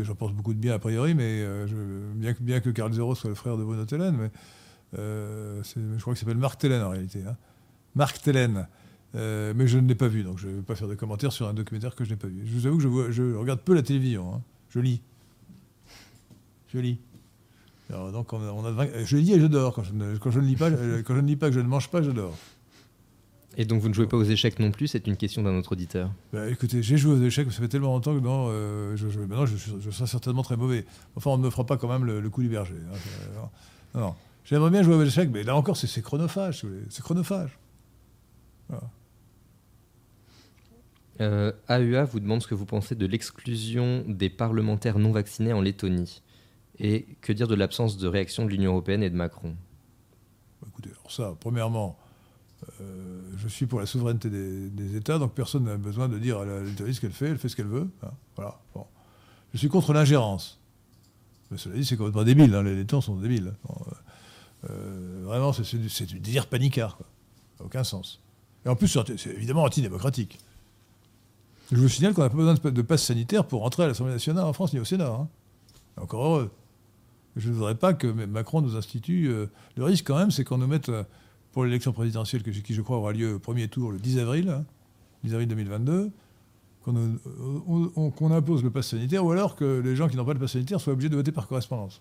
J'en 0.00 0.14
pense 0.14 0.32
beaucoup 0.32 0.54
de 0.54 0.58
bien 0.58 0.74
a 0.74 0.78
priori, 0.78 1.14
mais 1.14 1.40
euh, 1.42 1.66
bien, 2.14 2.32
que, 2.32 2.42
bien 2.42 2.60
que 2.60 2.70
Carl 2.70 2.92
Zero 2.92 3.14
soit 3.14 3.28
le 3.28 3.34
frère 3.36 3.56
de 3.58 3.64
Bruno 3.64 3.84
Tellen, 3.84 4.16
mais 4.16 4.30
euh, 4.98 5.62
je 5.64 6.00
crois 6.00 6.14
qu'il 6.14 6.20
s'appelle 6.20 6.38
Marc 6.38 6.58
Tellen 6.60 6.82
en 6.82 6.90
réalité. 6.90 7.22
hein. 7.28 7.36
Marc 7.94 8.20
Tellen. 8.22 8.66
Mais 9.12 9.66
je 9.66 9.76
ne 9.78 9.88
l'ai 9.88 9.96
pas 9.96 10.06
vu, 10.06 10.22
donc 10.22 10.38
je 10.38 10.46
ne 10.46 10.52
vais 10.54 10.62
pas 10.62 10.76
faire 10.76 10.86
de 10.86 10.94
commentaires 10.94 11.32
sur 11.32 11.48
un 11.48 11.52
documentaire 11.52 11.96
que 11.96 12.04
je 12.04 12.10
n'ai 12.10 12.16
pas 12.16 12.28
vu. 12.28 12.42
Je 12.46 12.52
vous 12.54 12.66
avoue 12.68 12.76
que 12.76 12.82
je, 12.84 12.88
vois- 12.88 13.10
je 13.10 13.34
regarde 13.34 13.60
peu 13.60 13.74
la 13.74 13.82
télévision. 13.82 14.32
hein. 14.36 14.40
Je 14.70 14.78
lis. 14.78 15.00
Je 16.72 16.78
lis. 16.78 16.98
Alors, 17.92 18.12
donc 18.12 18.32
on 18.32 18.40
a, 18.40 18.52
on 18.52 18.64
a 18.64 18.70
vingt- 18.70 19.04
je 19.04 19.16
lis 19.16 19.32
et 19.32 19.40
je 19.40 19.46
dors. 19.46 19.74
Quand 19.74 19.82
je 19.82 19.90
quand 20.18 20.30
je 20.30 20.38
ne 20.38 20.46
lis 20.46 20.54
pas, 20.54 20.70
quand 20.70 21.16
je 21.16 21.20
ne 21.20 21.26
lis 21.26 21.34
pas, 21.34 21.48
que 21.48 21.54
je 21.56 21.60
ne 21.60 21.66
mange 21.66 21.88
pas, 21.90 22.02
je 22.02 22.12
dors. 22.12 22.36
Et 23.56 23.64
donc 23.64 23.80
vous 23.82 23.88
ne 23.88 23.94
jouez 23.94 24.06
pas 24.06 24.16
aux 24.16 24.22
échecs 24.24 24.58
non 24.60 24.70
plus, 24.70 24.86
c'est 24.86 25.06
une 25.06 25.16
question 25.16 25.42
d'un 25.42 25.56
autre 25.58 25.72
auditeur. 25.72 26.10
Bah, 26.32 26.48
écoutez, 26.48 26.82
j'ai 26.82 26.96
joué 26.96 27.14
aux 27.14 27.22
échecs, 27.22 27.50
ça 27.50 27.60
fait 27.60 27.68
tellement 27.68 27.88
longtemps 27.94 28.14
que 28.14 28.20
non, 28.22 28.46
euh, 28.48 28.96
je, 28.96 29.08
je- 29.08 29.18
maintenant 29.20 29.44
je, 29.44 29.56
serai 29.56 30.06
certainement 30.06 30.42
très 30.42 30.56
mauvais. 30.56 30.86
Enfin, 31.16 31.30
on 31.30 31.38
ne 31.38 31.44
me 31.44 31.50
fera 31.50 31.66
pas 31.66 31.76
quand 31.76 31.88
même 31.88 32.04
le, 32.04 32.20
le 32.20 32.30
coup 32.30 32.42
du 32.42 32.48
berger. 32.48 32.74
hein. 32.74 32.94
Euh, 32.94 33.40
non, 33.94 34.00
non. 34.00 34.14
J'aimerais 34.44 34.70
bien 34.70 34.82
jouer 34.82 34.94
aux 34.94 35.02
échecs, 35.04 35.30
mais 35.32 35.42
là 35.42 35.56
encore, 35.56 35.76
c'est 35.76 36.00
chronophage. 36.02 36.64
C'est 36.88 37.02
chronophage. 37.02 37.58
Euh, 41.20 41.52
AUA 41.68 42.04
vous 42.04 42.20
demande 42.20 42.40
ce 42.42 42.46
que 42.46 42.54
vous 42.54 42.64
pensez 42.64 42.94
de 42.94 43.04
l'exclusion 43.04 44.04
des 44.08 44.30
parlementaires 44.30 44.98
non 44.98 45.12
vaccinés 45.12 45.52
en 45.52 45.60
Lettonie. 45.60 46.22
Et 46.78 47.06
que 47.20 47.32
dire 47.32 47.46
de 47.46 47.54
l'absence 47.54 47.98
de 47.98 48.08
réaction 48.08 48.46
de 48.46 48.50
l'Union 48.50 48.70
européenne 48.72 49.02
et 49.02 49.10
de 49.10 49.16
Macron? 49.16 49.54
Bah, 50.62 50.68
écoutez, 50.70 50.88
alors 50.90 51.12
ça, 51.12 51.34
premièrement, 51.38 51.98
euh, 51.99 51.99
je 53.36 53.48
suis 53.48 53.66
pour 53.66 53.80
la 53.80 53.86
souveraineté 53.86 54.30
des, 54.30 54.96
États, 54.96 55.18
donc 55.18 55.34
personne 55.34 55.64
n'a 55.64 55.76
besoin 55.76 56.08
de 56.08 56.18
dire 56.18 56.38
à 56.38 56.44
la 56.44 56.60
Lettonie 56.60 56.94
ce 56.94 57.00
qu'elle 57.00 57.12
fait, 57.12 57.28
elle 57.28 57.38
fait 57.38 57.48
ce 57.48 57.56
qu'elle 57.56 57.66
veut. 57.66 57.88
hein. 58.02 58.10
voilà. 58.36 58.58
Je 59.52 59.58
suis 59.58 59.68
contre 59.68 59.92
l'ingérence. 59.92 60.58
Mais 61.50 61.58
cela 61.58 61.74
dit, 61.74 61.84
c'est 61.84 61.96
complètement 61.96 62.22
débile, 62.22 62.54
hein, 62.54 62.62
les 62.62 62.76
Lettons 62.76 63.00
sont 63.00 63.16
débiles. 63.16 63.52
Euh, 63.68 64.70
euh, 64.70 65.22
vraiment, 65.24 65.52
c'est 65.52 65.76
du, 65.76 65.88
du 66.06 66.20
délire 66.20 66.46
panicard. 66.46 66.96
Quoi. 66.96 67.06
Aucun 67.64 67.84
sens. 67.84 68.20
Et 68.64 68.68
en 68.68 68.76
plus, 68.76 68.96
c'est 69.16 69.30
évidemment 69.30 69.64
antidémocratique. 69.64 70.38
Je 71.72 71.76
vous 71.76 71.88
signale 71.88 72.14
qu'on 72.14 72.22
n'a 72.22 72.30
pas 72.30 72.36
besoin 72.36 72.54
de 72.54 72.82
passe 72.82 73.04
sanitaire 73.04 73.44
pour 73.46 73.64
entrer 73.64 73.84
à 73.84 73.86
l'Assemblée 73.86 74.12
nationale 74.12 74.44
en 74.44 74.52
France 74.52 74.72
ni 74.72 74.80
au 74.80 74.84
Sénat. 74.84 75.08
Hein. 75.08 75.28
Encore 75.96 76.24
heureux. 76.24 76.50
Je 77.36 77.48
ne 77.48 77.54
voudrais 77.54 77.76
pas 77.76 77.94
que 77.94 78.08
Macron 78.08 78.60
nous 78.60 78.76
institue. 78.76 79.28
Euh, 79.28 79.46
le 79.76 79.84
risque, 79.84 80.06
quand 80.06 80.18
même, 80.18 80.32
c'est 80.32 80.44
qu'on 80.44 80.58
nous 80.58 80.66
mette, 80.66 80.88
euh, 80.88 81.04
pour 81.52 81.64
l'élection 81.64 81.92
présidentielle, 81.92 82.42
qui, 82.42 82.74
je 82.74 82.82
crois 82.82 82.96
aura 82.96 83.12
lieu 83.12 83.34
au 83.34 83.38
premier 83.38 83.68
tour 83.68 83.92
le 83.92 83.98
10 83.98 84.18
avril, 84.18 84.64
10 85.24 85.30
hein, 85.30 85.34
avril 85.34 85.48
2022, 85.48 86.10
qu'on 86.82 88.30
impose 88.30 88.62
le 88.62 88.70
pass 88.70 88.88
sanitaire, 88.88 89.24
ou 89.24 89.32
alors 89.32 89.56
que 89.56 89.80
les 89.80 89.96
gens 89.96 90.08
qui 90.08 90.16
n'ont 90.16 90.24
pas 90.24 90.34
le 90.34 90.40
pass 90.40 90.52
sanitaire 90.52 90.80
soient 90.80 90.92
obligés 90.92 91.08
de 91.08 91.16
voter 91.16 91.32
par 91.32 91.46
correspondance. 91.46 92.00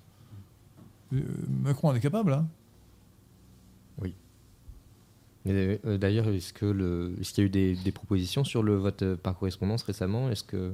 Euh, 1.14 1.22
Macron 1.64 1.90
en 1.90 1.96
est 1.96 2.00
capable, 2.00 2.34
hein 2.34 2.48
Oui. 4.02 4.14
D'ailleurs, 5.46 6.28
est-ce 6.30 6.54
qu'il 6.54 6.68
y 6.68 7.42
a 7.42 7.44
eu 7.44 7.76
des, 7.76 7.92
propositions 7.92 8.44
sur 8.44 8.62
le 8.62 8.76
vote 8.76 9.16
par 9.16 9.38
correspondance 9.38 9.84
récemment? 9.84 10.30
Est-ce 10.30 10.44
que 10.44 10.74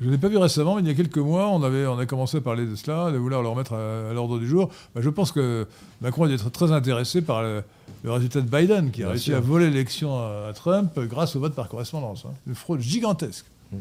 je 0.00 0.06
ne 0.06 0.10
l'ai 0.10 0.18
pas 0.18 0.28
vu 0.28 0.38
récemment, 0.38 0.74
mais 0.74 0.82
il 0.82 0.88
y 0.88 0.90
a 0.90 0.94
quelques 0.94 1.18
mois, 1.18 1.48
on, 1.50 1.62
avait, 1.62 1.86
on 1.86 1.98
a 1.98 2.06
commencé 2.06 2.38
à 2.38 2.40
parler 2.40 2.66
de 2.66 2.74
cela, 2.74 3.12
de 3.12 3.16
vouloir 3.16 3.42
le 3.42 3.48
remettre 3.48 3.74
à, 3.74 4.12
l'ordre 4.12 4.38
du 4.38 4.46
jour. 4.46 4.70
Bah, 4.94 5.00
je 5.00 5.08
pense 5.08 5.30
que 5.30 5.66
Macron 6.00 6.28
être 6.28 6.50
très 6.50 6.72
intéressé 6.72 7.22
par 7.22 7.42
le, 7.42 7.62
résultat 8.04 8.40
de 8.40 8.48
Biden, 8.48 8.90
qui 8.90 9.04
a 9.04 9.10
réussi 9.10 9.32
à 9.32 9.40
voler 9.40 9.70
l'élection 9.70 10.16
à, 10.18 10.52
Trump 10.52 10.98
grâce 10.98 11.36
au 11.36 11.40
vote 11.40 11.54
par 11.54 11.68
correspondance. 11.68 12.24
Hein. 12.26 12.34
Une 12.46 12.56
fraude 12.56 12.80
gigantesque. 12.80 13.46
Hmm. 13.72 13.76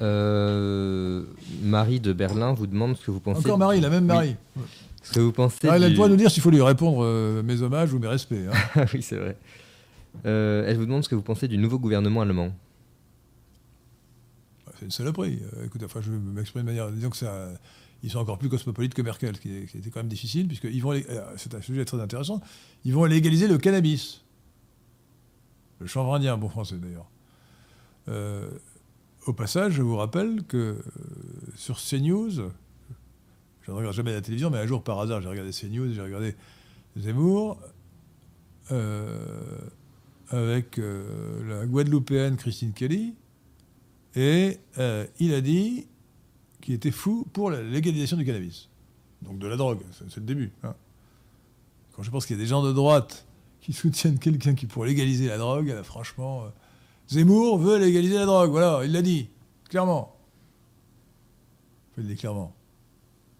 Euh, 0.00 1.22
Marie 1.62 2.00
de 2.00 2.12
Berlin 2.12 2.52
vous 2.52 2.66
demande 2.66 2.96
ce 2.96 3.06
que 3.06 3.12
vous 3.12 3.20
pensez. 3.20 3.40
Encore 3.40 3.58
Marie, 3.58 3.80
la 3.80 3.90
même 3.90 4.06
Marie. 4.06 4.34
Ce 5.04 5.12
que 5.12 5.20
vous 5.20 5.32
pensez. 5.32 5.68
Ah, 5.68 5.76
elle 5.76 5.94
droit 5.94 6.08
de 6.08 6.12
nous 6.12 6.18
dire 6.18 6.32
s'il 6.32 6.42
faut 6.42 6.50
lui 6.50 6.62
répondre 6.62 7.04
euh, 7.04 7.42
mes 7.44 7.62
hommages 7.62 7.92
ou 7.92 8.00
mes 8.00 8.08
respects. 8.08 8.34
Hein. 8.34 8.84
oui, 8.94 9.02
c'est 9.02 9.16
vrai. 9.16 9.36
Euh, 10.26 10.64
elle 10.66 10.78
vous 10.78 10.86
demande 10.86 11.04
ce 11.04 11.08
que 11.08 11.14
vous 11.14 11.22
pensez 11.22 11.46
du 11.46 11.58
nouveau 11.58 11.78
gouvernement 11.78 12.22
allemand 12.22 12.52
c'est 14.84 14.88
une 14.88 14.90
saloperie. 14.90 15.38
Euh, 15.56 15.64
écoute, 15.64 15.82
enfin, 15.82 16.02
je 16.02 16.10
vais 16.10 16.18
m'exprimer 16.18 16.62
de 16.62 16.66
manière. 16.66 16.90
Disons 16.92 17.08
que 17.08 17.16
ça, 17.16 17.48
ils 18.02 18.10
sont 18.10 18.18
encore 18.18 18.36
plus 18.36 18.50
cosmopolites 18.50 18.92
que 18.92 19.00
Merkel, 19.00 19.34
ce 19.36 19.40
qui, 19.40 19.56
était 19.56 19.90
quand 19.90 20.00
même 20.00 20.08
difficile, 20.08 20.46
puisque 20.46 20.64
ils 20.64 20.82
vont. 20.82 20.92
Euh, 20.92 21.02
c'est 21.36 21.54
un 21.54 21.62
sujet 21.62 21.86
très 21.86 22.00
intéressant. 22.00 22.42
Ils 22.84 22.92
vont 22.92 23.04
légaliser 23.06 23.48
le 23.48 23.56
cannabis. 23.56 24.22
Le 25.78 25.86
chanvre 25.86 26.14
indien, 26.14 26.36
bon 26.36 26.50
français 26.50 26.76
d'ailleurs. 26.76 27.08
Euh, 28.08 28.50
au 29.26 29.32
passage, 29.32 29.72
je 29.72 29.82
vous 29.82 29.96
rappelle 29.96 30.44
que 30.44 30.84
sur 31.56 31.78
CNews, 31.78 32.30
je 32.30 33.70
ne 33.70 33.76
regarde 33.76 33.94
jamais 33.94 34.12
la 34.12 34.20
télévision, 34.20 34.50
mais 34.50 34.58
un 34.58 34.66
jour 34.66 34.84
par 34.84 35.00
hasard, 35.00 35.22
j'ai 35.22 35.28
regardé 35.28 35.50
CNews, 35.50 35.94
j'ai 35.94 36.02
regardé 36.02 36.36
Zemmour, 36.98 37.58
avec 40.28 40.76
la 40.78 41.64
Guadeloupéenne 41.64 42.36
Christine 42.36 42.74
Kelly, 42.74 43.14
et 44.16 44.58
euh, 44.78 45.06
il 45.18 45.34
a 45.34 45.40
dit 45.40 45.86
qu'il 46.60 46.74
était 46.74 46.90
fou 46.90 47.26
pour 47.32 47.50
la 47.50 47.62
légalisation 47.62 48.16
du 48.16 48.24
cannabis. 48.24 48.68
Donc 49.22 49.38
de 49.38 49.46
la 49.46 49.56
drogue, 49.56 49.80
c'est 49.92 50.16
le 50.16 50.22
début. 50.22 50.52
Hein. 50.62 50.74
Quand 51.92 52.02
je 52.02 52.10
pense 52.10 52.26
qu'il 52.26 52.36
y 52.36 52.38
a 52.38 52.42
des 52.42 52.48
gens 52.48 52.62
de 52.62 52.72
droite 52.72 53.26
qui 53.60 53.72
soutiennent 53.72 54.18
quelqu'un 54.18 54.54
qui 54.54 54.66
pourrait 54.66 54.88
légaliser 54.88 55.28
la 55.28 55.38
drogue, 55.38 55.68
là, 55.68 55.82
franchement, 55.82 56.44
euh, 56.44 56.48
Zemmour 57.08 57.58
veut 57.58 57.78
légaliser 57.78 58.14
la 58.14 58.26
drogue, 58.26 58.50
voilà, 58.50 58.84
il 58.84 58.92
l'a 58.92 59.02
dit, 59.02 59.28
clairement. 59.68 60.16
Il 61.96 62.02
le 62.02 62.10
dit 62.10 62.16
clairement. 62.16 62.52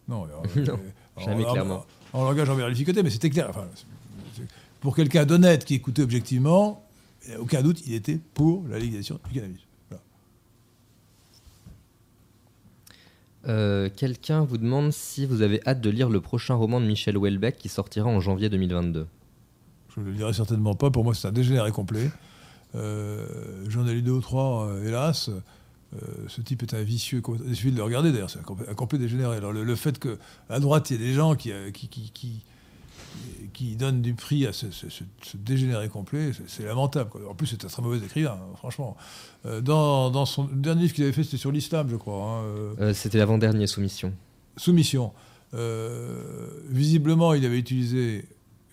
Non, 0.08 0.26
euh, 0.26 0.64
jamais 1.18 1.44
clairement. 1.44 1.84
En, 2.12 2.24
langage 2.24 2.48
en 2.48 2.54
vérificoté, 2.54 3.02
mais 3.02 3.10
c'était 3.10 3.30
clair. 3.30 3.50
pour 4.80 4.94
quelqu'un 4.94 5.24
d'honnête 5.24 5.64
qui 5.64 5.74
écoutait 5.74 6.02
objectivement, 6.02 6.84
il 7.26 7.36
aucun 7.38 7.62
doute, 7.62 7.82
il 7.86 7.94
était 7.94 8.20
pour 8.34 8.66
la 8.68 8.78
légalisation 8.78 9.18
du 9.28 9.40
cannabis. 9.40 9.60
Euh, 13.46 13.88
quelqu'un 13.94 14.42
vous 14.44 14.58
demande 14.58 14.92
si 14.92 15.26
vous 15.26 15.42
avez 15.42 15.60
hâte 15.66 15.80
de 15.80 15.90
lire 15.90 16.08
le 16.08 16.20
prochain 16.20 16.54
roman 16.54 16.80
de 16.80 16.86
Michel 16.86 17.16
Houellebecq 17.16 17.56
qui 17.56 17.68
sortira 17.68 18.08
en 18.08 18.20
janvier 18.20 18.48
2022. 18.48 19.06
Je 19.94 20.00
ne 20.00 20.06
le 20.06 20.12
lirai 20.12 20.32
certainement 20.32 20.74
pas. 20.74 20.90
Pour 20.90 21.04
moi, 21.04 21.14
c'est 21.14 21.28
un 21.28 21.32
dégénéré 21.32 21.70
complet. 21.70 22.10
Euh, 22.74 23.26
J'en 23.68 23.86
ai 23.86 23.92
lu 23.92 24.02
deux 24.02 24.12
ou 24.12 24.20
trois, 24.20 24.68
euh, 24.68 24.88
hélas. 24.88 25.30
Ce 26.26 26.40
type 26.40 26.64
est 26.64 26.74
un 26.74 26.82
vicieux. 26.82 27.22
Il 27.46 27.54
suffit 27.54 27.70
de 27.70 27.76
le 27.76 27.84
regarder 27.84 28.10
d'ailleurs, 28.10 28.28
c'est 28.28 28.40
un, 28.40 28.74
complet 28.74 28.98
dégénéré. 28.98 29.36
Alors, 29.36 29.52
le, 29.52 29.74
fait 29.76 29.96
qu'à 30.00 30.58
droite, 30.58 30.90
il 30.90 31.00
y 31.00 31.04
ait 31.04 31.06
des 31.06 31.12
gens 31.12 31.36
qui 31.36 31.52
donne 33.76 34.02
du 34.02 34.14
prix 34.14 34.46
à 34.46 34.52
ce, 34.52 34.66
dégénéré 35.34 35.88
complet, 35.88 36.30
c'est 36.46 36.64
lamentable. 36.64 37.10
En 37.28 37.34
plus, 37.34 37.46
c'est 37.46 37.64
un 37.64 37.68
très 37.68 37.82
mauvais 37.82 37.98
écrivain, 37.98 38.38
hein, 38.40 38.56
franchement. 38.56 38.96
Euh, 39.46 39.60
dans, 39.60 40.26
son 40.26 40.44
dernier 40.44 40.82
livre 40.82 40.94
qu'il 40.94 41.04
avait 41.04 41.12
fait, 41.12 41.24
c'était 41.24 41.36
sur 41.36 41.52
l'islam, 41.52 41.88
je 41.90 41.96
crois. 41.96 42.22
Hein, 42.22 42.42
euh. 42.44 42.74
Euh, 42.80 42.94
c'était 42.94 43.18
l'avant-dernier, 43.18 43.66
Soumission. 43.66 44.12
Soumission. 44.56 45.12
visiblement, 46.70 47.34
il 47.34 47.44
avait 47.44 47.58
utilisé, 47.58 48.24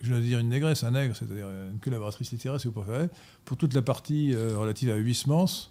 je 0.02 0.14
veux 0.14 0.22
dire, 0.22 0.40
une 0.40 0.50
négresse, 0.50 0.84
un 0.84 0.92
nègre, 0.92 1.16
c'est-à-dire 1.16 1.48
une 1.48 1.80
collaboratrice 1.80 2.32
littéraire, 2.32 2.60
si 2.60 2.68
vous 2.68 2.74
préférez, 2.74 3.10
pour 3.46 3.58
toute 3.58 3.74
la 3.74 3.82
partie 3.82 4.36
relative 4.36 4.92
à 4.92 4.96
Huysmans. 4.96 5.70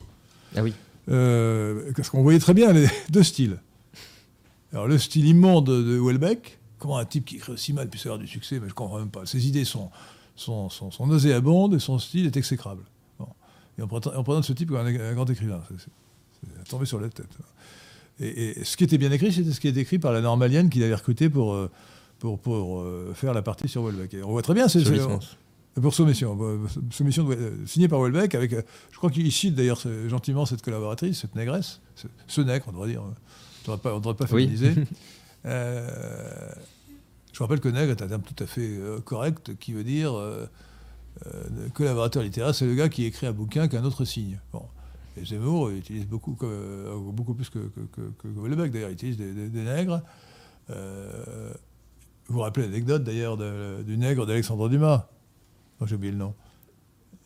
Ah 0.57 0.63
oui. 0.63 0.73
parce 1.07 2.11
qu'on 2.11 2.23
voyait 2.23 2.41
très 2.41 2.55
bien 2.55 2.73
les 2.73 2.87
deux 3.11 3.23
styles. 3.23 3.59
Alors, 4.73 4.87
le 4.87 4.99
style 4.99 5.27
immonde 5.27 5.67
de 5.67 5.99
Houellebecq, 5.99 6.60
Comment 6.81 6.99
un 6.99 7.05
type 7.05 7.27
qui 7.27 7.37
écrit 7.37 7.53
aussi 7.53 7.73
mal 7.73 7.89
puisse 7.89 8.07
avoir 8.07 8.19
du 8.19 8.27
succès 8.27 8.57
Mais 8.57 8.63
je 8.63 8.73
ne 8.73 8.75
comprends 8.75 8.99
même 8.99 9.11
pas. 9.11 9.27
Ses 9.27 9.47
idées 9.47 9.65
sont, 9.65 9.91
sont, 10.35 10.69
sont, 10.71 10.91
sont 10.91 11.07
nauséabondes 11.07 11.75
et 11.75 11.79
son 11.79 11.99
style 12.01 12.27
est 12.27 12.37
exécrable. 12.37 12.83
Et 13.79 13.83
on 13.83 13.87
présente, 13.87 14.45
ce 14.45 14.53
type 14.53 14.71
comme 14.71 14.87
un, 14.87 15.15
grand 15.15 15.29
écrivain. 15.31 15.63
C'est 15.79 16.69
tombé 16.69 16.87
sur 16.87 17.01
la 17.01 17.09
tête. 17.09 17.29
Et, 18.19 18.65
ce 18.65 18.77
qui 18.77 18.85
était 18.85 18.99
bien 18.99 19.13
écrit, 19.13 19.33
c'était 19.33 19.53
ce 19.53 19.61
qui 19.61 19.69
était 19.69 19.81
écrit 19.81 19.99
par 19.99 20.13
la 20.13 20.21
normalienne 20.21 20.69
qu'il 20.69 20.83
avait 20.83 20.95
recruté 20.95 21.31
pour, 21.31 21.55
euh, 21.55 21.71
pour, 22.19 22.39
pour 22.39 22.81
euh, 22.81 23.13
faire 23.15 23.33
la 23.33 23.43
partie 23.43 23.69
sur 23.69 23.83
Welbeck. 23.85 24.17
on 24.25 24.31
voit 24.31 24.43
très 24.43 24.55
bien, 24.55 24.69
c'est 24.69 24.83
pour 25.81 25.95
soumission, 25.95 26.37
soumission 26.91 27.29
signée 27.65 27.89
par 27.89 28.01
Welbeck, 28.01 28.35
avec, 28.35 28.51
je 28.51 28.97
crois 28.97 29.11
qu'il 29.11 29.31
cite 29.31 29.55
d'ailleurs 29.55 29.81
gentiment 30.09 30.45
cette 30.45 30.63
collaboratrice, 30.63 31.21
cette 31.21 31.37
négresse, 31.37 31.81
ce 32.27 32.41
nègre, 32.41 32.67
on 32.69 32.73
devrait 32.73 32.89
dire, 32.89 33.03
on 33.03 33.73
ne 33.73 33.99
devrait 34.01 34.15
pas, 34.15 34.27
féminiser. 34.27 34.75
Euh, 34.77 34.85
je 35.45 37.39
vous 37.39 37.45
rappelle 37.45 37.61
que 37.61 37.69
nègre 37.69 37.93
est 37.93 38.03
un 38.03 38.09
terme 38.09 38.23
tout 38.23 38.43
à 38.43 38.47
fait 38.47 38.77
euh, 38.79 39.01
correct 39.01 39.57
qui 39.59 39.73
veut 39.73 39.85
dire 39.85 40.15
euh, 40.15 40.47
collaborateur 41.75 42.23
littéraire, 42.23 42.55
c'est 42.55 42.67
le 42.67 42.75
gars 42.75 42.89
qui 42.89 43.05
écrit 43.05 43.27
un 43.27 43.33
bouquin 43.33 43.69
qu'un 43.69 43.85
autre 43.85 44.05
signe. 44.05 44.39
Bon. 44.53 44.63
Et 45.17 45.25
Zemmour 45.25 45.71
utilise 45.71 46.07
beaucoup, 46.07 46.37
beaucoup 47.13 47.35
plus 47.35 47.51
que, 47.51 47.59
que, 47.59 48.01
que, 48.19 48.69
d'ailleurs, 48.69 48.91
il 48.91 48.93
utilise 48.93 49.17
des, 49.17 49.49
nègres. 49.49 50.03
vous 50.69 50.75
vous 52.29 52.41
rappelez 52.41 52.67
l'anecdote 52.67 53.03
d'ailleurs 53.03 53.37
du 53.37 53.99
nègre 53.99 54.25
d'Alexandre 54.25 54.69
Dumas? 54.69 55.09
J'ai 55.85 55.97
oublié 55.97 56.13
le 56.13 56.19
nom. 56.19 56.35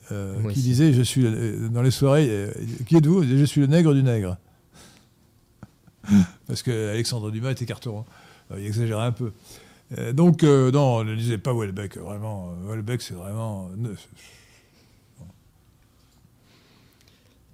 qui 0.08 0.62
disait 0.62 0.94
je 0.94 1.02
suis 1.02 1.24
dans 1.70 1.82
les 1.82 1.90
soirées 1.90 2.50
qui 2.86 2.96
êtes-vous? 2.96 3.22
Je 3.22 3.44
suis 3.44 3.60
le 3.60 3.66
nègre 3.66 3.92
du 3.92 4.02
nègre 4.02 4.38
parce 6.46 6.62
qu'Alexandre 6.62 7.30
Dumas 7.30 7.50
était 7.50 7.66
carton. 7.66 8.04
Euh, 8.50 8.60
il 8.60 8.66
exagérait 8.66 9.04
un 9.04 9.12
peu. 9.12 9.32
Euh, 9.98 10.12
donc, 10.12 10.42
euh, 10.42 10.70
non, 10.70 11.04
ne 11.04 11.12
lisez 11.12 11.38
pas 11.38 11.52
Welbeck, 11.54 11.96
vraiment. 11.98 12.54
Welbeck, 12.66 13.02
c'est 13.02 13.14
vraiment. 13.14 13.70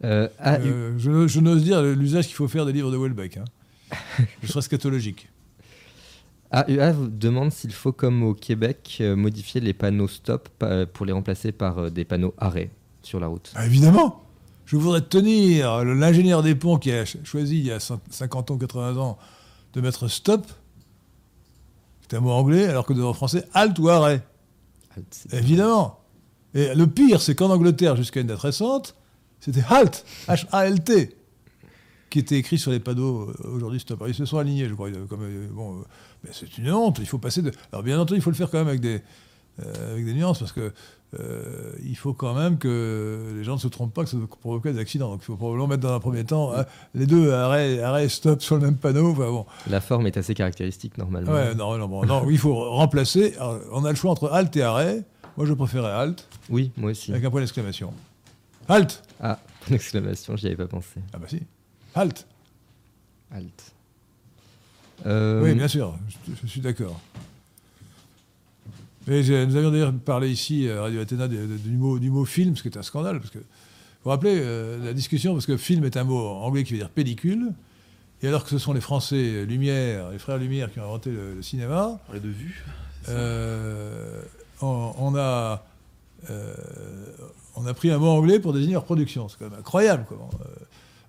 Ah, 0.03 0.59
je, 0.61 1.41
n'ose 1.41 1.63
dire 1.63 1.83
l'usage 1.83 2.27
qu'il 2.27 2.37
faut 2.37 2.49
faire 2.49 2.65
des 2.65 2.73
livres 2.73 2.91
de 2.91 2.97
Welbeck. 2.97 3.37
Hein. 3.37 3.45
je 4.43 4.49
serais 4.49 4.63
scatologique. 4.63 5.29
AUA 6.53 6.93
vous 6.93 7.09
demande 7.09 7.53
s'il 7.53 7.73
faut, 7.73 7.93
comme 7.93 8.23
au 8.25 8.35
Québec, 8.35 9.01
modifier 9.17 9.61
les 9.61 9.73
panneaux 9.73 10.09
stop 10.09 10.49
pour 10.93 11.07
les 11.07 11.13
remplacer 11.13 11.53
par 11.53 11.91
des 11.91 12.05
panneaux 12.05 12.35
arrêt 12.39 12.71
sur 13.03 13.21
la 13.21 13.29
route. 13.29 13.53
Ah, 13.55 13.67
évidemment 13.67 14.30
je 14.71 14.77
voudrais 14.77 15.01
tenir 15.01 15.85
l'ingénieur 15.85 16.45
des 16.45 16.55
ponts 16.55 16.79
qui 16.79 16.93
a 16.93 17.05
choisi 17.25 17.59
il 17.59 17.67
y 17.67 17.73
a 17.73 17.81
50 17.81 18.53
ans, 18.53 18.57
80 18.57 18.99
ans 18.99 19.19
de 19.73 19.81
mettre 19.81 20.07
stop, 20.07 20.47
c'est 22.09 22.17
un 22.17 22.21
mot 22.21 22.31
anglais, 22.31 22.67
alors 22.67 22.87
que 22.87 22.93
dans 22.93 23.09
le 23.09 23.13
français, 23.13 23.49
halt 23.53 23.77
ou 23.81 23.89
arrêt. 23.89 24.23
Évidemment. 25.33 25.99
Et 26.55 26.73
le 26.73 26.87
pire, 26.87 27.21
c'est 27.21 27.35
qu'en 27.35 27.51
Angleterre, 27.51 27.97
jusqu'à 27.97 28.21
une 28.21 28.29
date 28.29 28.39
récente, 28.39 28.95
c'était 29.41 29.65
halt, 29.69 30.05
H-A-L-T, 30.29 31.17
qui 32.09 32.19
était 32.21 32.37
écrit 32.37 32.57
sur 32.57 32.71
les 32.71 32.79
panneaux 32.79 33.23
euh, 33.23 33.49
aujourd'hui 33.53 33.81
stop. 33.81 34.05
Ils 34.07 34.15
se 34.15 34.25
sont 34.25 34.39
alignés, 34.39 34.69
je 34.69 34.75
crois. 34.75 34.89
Comme, 35.09 35.25
euh, 35.25 35.49
bon, 35.51 35.81
euh, 35.81 35.83
mais 36.23 36.31
c'est 36.33 36.59
une 36.59 36.71
honte, 36.71 36.99
il 37.01 37.07
faut 37.07 37.19
passer 37.19 37.43
de. 37.43 37.51
Alors 37.73 37.83
bien 37.83 37.99
entendu, 37.99 38.21
il 38.21 38.23
faut 38.23 38.31
le 38.31 38.37
faire 38.37 38.51
quand 38.51 38.59
même 38.59 38.69
avec 38.69 38.81
des, 38.81 39.03
avec 39.59 40.05
des 40.05 40.15
nuances, 40.15 40.39
parce 40.39 40.53
que 40.53 40.73
euh, 41.19 41.73
il 41.85 41.97
faut 41.97 42.15
quand 42.15 42.35
même 42.35 42.57
que 42.59 43.33
les 43.37 43.43
gens 43.43 43.55
ne 43.55 43.59
se 43.59 43.67
trompent 43.69 43.93
pas 43.93 44.05
que 44.05 44.11
ça 44.11 44.17
peut 44.17 44.27
provoquer 44.27 44.73
des 44.73 44.79
accidents. 44.79 45.11
Donc 45.11 45.21
il 45.23 45.25
faut 45.25 45.37
probablement 45.37 45.67
mettre 45.67 45.83
dans 45.83 45.95
un 45.95 45.99
premier 46.01 46.25
temps 46.25 46.53
hein, 46.55 46.65
les 46.95 47.07
deux 47.07 47.33
arrêt, 47.33 47.81
arrêt, 47.83 48.09
stop 48.09 48.41
sur 48.43 48.57
le 48.57 48.63
même 48.63 48.77
panneau. 48.77 49.13
bon. 49.15 49.47
La 49.69 49.81
forme 49.81 50.07
est 50.07 50.17
assez 50.17 50.35
caractéristique 50.35 50.97
normalement. 50.99 51.33
Ouais, 51.33 51.55
non, 51.55 51.77
non, 51.79 52.05
non, 52.07 52.31
il 52.31 52.39
faut 52.39 52.55
remplacer. 52.71 53.35
on 53.73 53.85
a 53.85 53.91
le 53.91 53.97
choix 53.97 54.11
entre 54.13 54.31
halt 54.33 54.55
et 54.57 54.63
arrêt. 54.63 55.03
Moi, 55.37 55.47
je 55.47 55.55
préférais 55.55 55.91
Halt, 55.93 56.29
Oui, 56.51 56.71
moi 56.77 56.91
aussi. 56.91 57.13
avec 57.13 57.25
un 57.25 57.31
point 57.31 57.41
d'exclamation. 57.41 57.93
Halt 58.69 59.03
Ah, 59.21 59.39
point 59.61 59.71
d'exclamation, 59.71 60.37
j'y 60.37 60.47
avais 60.49 60.57
pas 60.57 60.67
pensé. 60.67 61.01
Ah 61.13 61.19
bah 61.19 61.27
si. 61.29 61.41
Halt 61.95 62.27
Halt. 63.33 63.73
Euh, 65.07 65.43
Oui, 65.43 65.55
bien 65.55 65.69
sûr, 65.69 65.97
je, 66.29 66.33
je 66.43 66.47
suis 66.47 66.61
d'accord. 66.61 67.01
J'ai- 69.07 69.47
nous 69.47 69.57
avions 69.57 69.71
d'ailleurs 69.71 69.93
parlé 69.95 70.31
ici 70.31 70.69
à 70.69 70.83
Radio 70.83 71.01
Athéna 71.01 71.27
du, 71.29 71.37
mot, 71.77 71.99
du 71.99 72.11
mot 72.11 72.25
film, 72.25 72.57
ce 72.57 72.63
qui 72.63 72.69
est 72.69 72.77
un 72.77 72.83
scandale. 72.83 73.19
Parce 73.19 73.31
que, 73.31 73.39
vous 73.39 73.45
vous 74.05 74.11
rappelez 74.11 74.39
euh, 74.41 74.85
la 74.85 74.93
discussion, 74.93 75.33
parce 75.33 75.47
que 75.47 75.57
film 75.57 75.85
est 75.85 75.97
un 75.97 76.05
mot 76.05 76.19
anglais 76.19 76.65
qui 76.65 76.73
veut 76.73 76.79
dire 76.79 76.91
pellicule, 76.91 77.53
et 78.23 78.29
alors 78.29 78.45
que 78.45 78.51
ce 78.51 78.59
sont 78.59 78.73
les 78.73 78.81
Français 78.81 79.45
Lumière, 79.47 80.11
les 80.11 80.19
frères 80.19 80.39
Lumière 80.39 80.71
qui 80.73 80.81
ont 80.81 80.85
inventé 80.85 81.11
le, 81.11 81.35
le 81.37 81.43
cinéma, 81.43 81.99
On 82.11 82.15
de 82.15 82.29
vue. 82.29 82.63
euh, 83.09 84.21
on, 84.61 84.93
on 84.99 85.15
a, 85.17 85.65
euh, 86.29 86.55
on 87.57 87.67
a 87.67 87.73
pris 87.75 87.91
un 87.91 87.99
mot 87.99 88.09
anglais 88.09 88.39
pour 88.39 88.53
désigner 88.53 88.75
leur 88.75 88.85
production. 88.85 89.29
C'est 89.29 89.39
quand 89.39 89.51
même 89.51 89.59
incroyable. 89.59 90.05
Quoi. 90.07 90.19
Euh, 90.19 90.47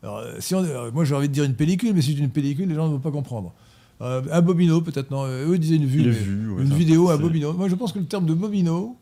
alors, 0.03 0.17
euh, 0.19 0.35
si 0.39 0.55
on- 0.55 0.91
moi, 0.93 1.03
j'ai 1.03 1.13
envie 1.15 1.27
de 1.27 1.33
dire 1.33 1.43
une 1.43 1.55
pellicule, 1.55 1.93
mais 1.93 2.01
si 2.01 2.13
c'est 2.13 2.19
une 2.23 2.29
pellicule, 2.31 2.69
les 2.69 2.75
gens 2.75 2.87
ne 2.87 2.93
vont 2.93 2.99
pas 2.99 3.11
comprendre. 3.11 3.53
Euh, 4.01 4.21
un 4.31 4.41
bobino, 4.41 4.81
peut-être, 4.81 5.11
non. 5.11 5.25
euh, 5.25 5.47
Eux 5.51 5.57
disaient 5.59 5.75
une 5.75 5.85
vue. 5.85 6.01
Une 6.01 6.09
vue, 6.11 6.49
ouais, 6.51 6.63
une 6.63 6.73
vidéo, 6.73 7.09
un 7.09 7.15
c'est- 7.17 7.21
bobino. 7.21 7.53
Moi, 7.53 7.69
je 7.69 7.75
pense 7.75 7.91
que 7.93 7.99
le 7.99 8.05
terme 8.05 8.25
de 8.25 8.33
bobino, 8.33 8.97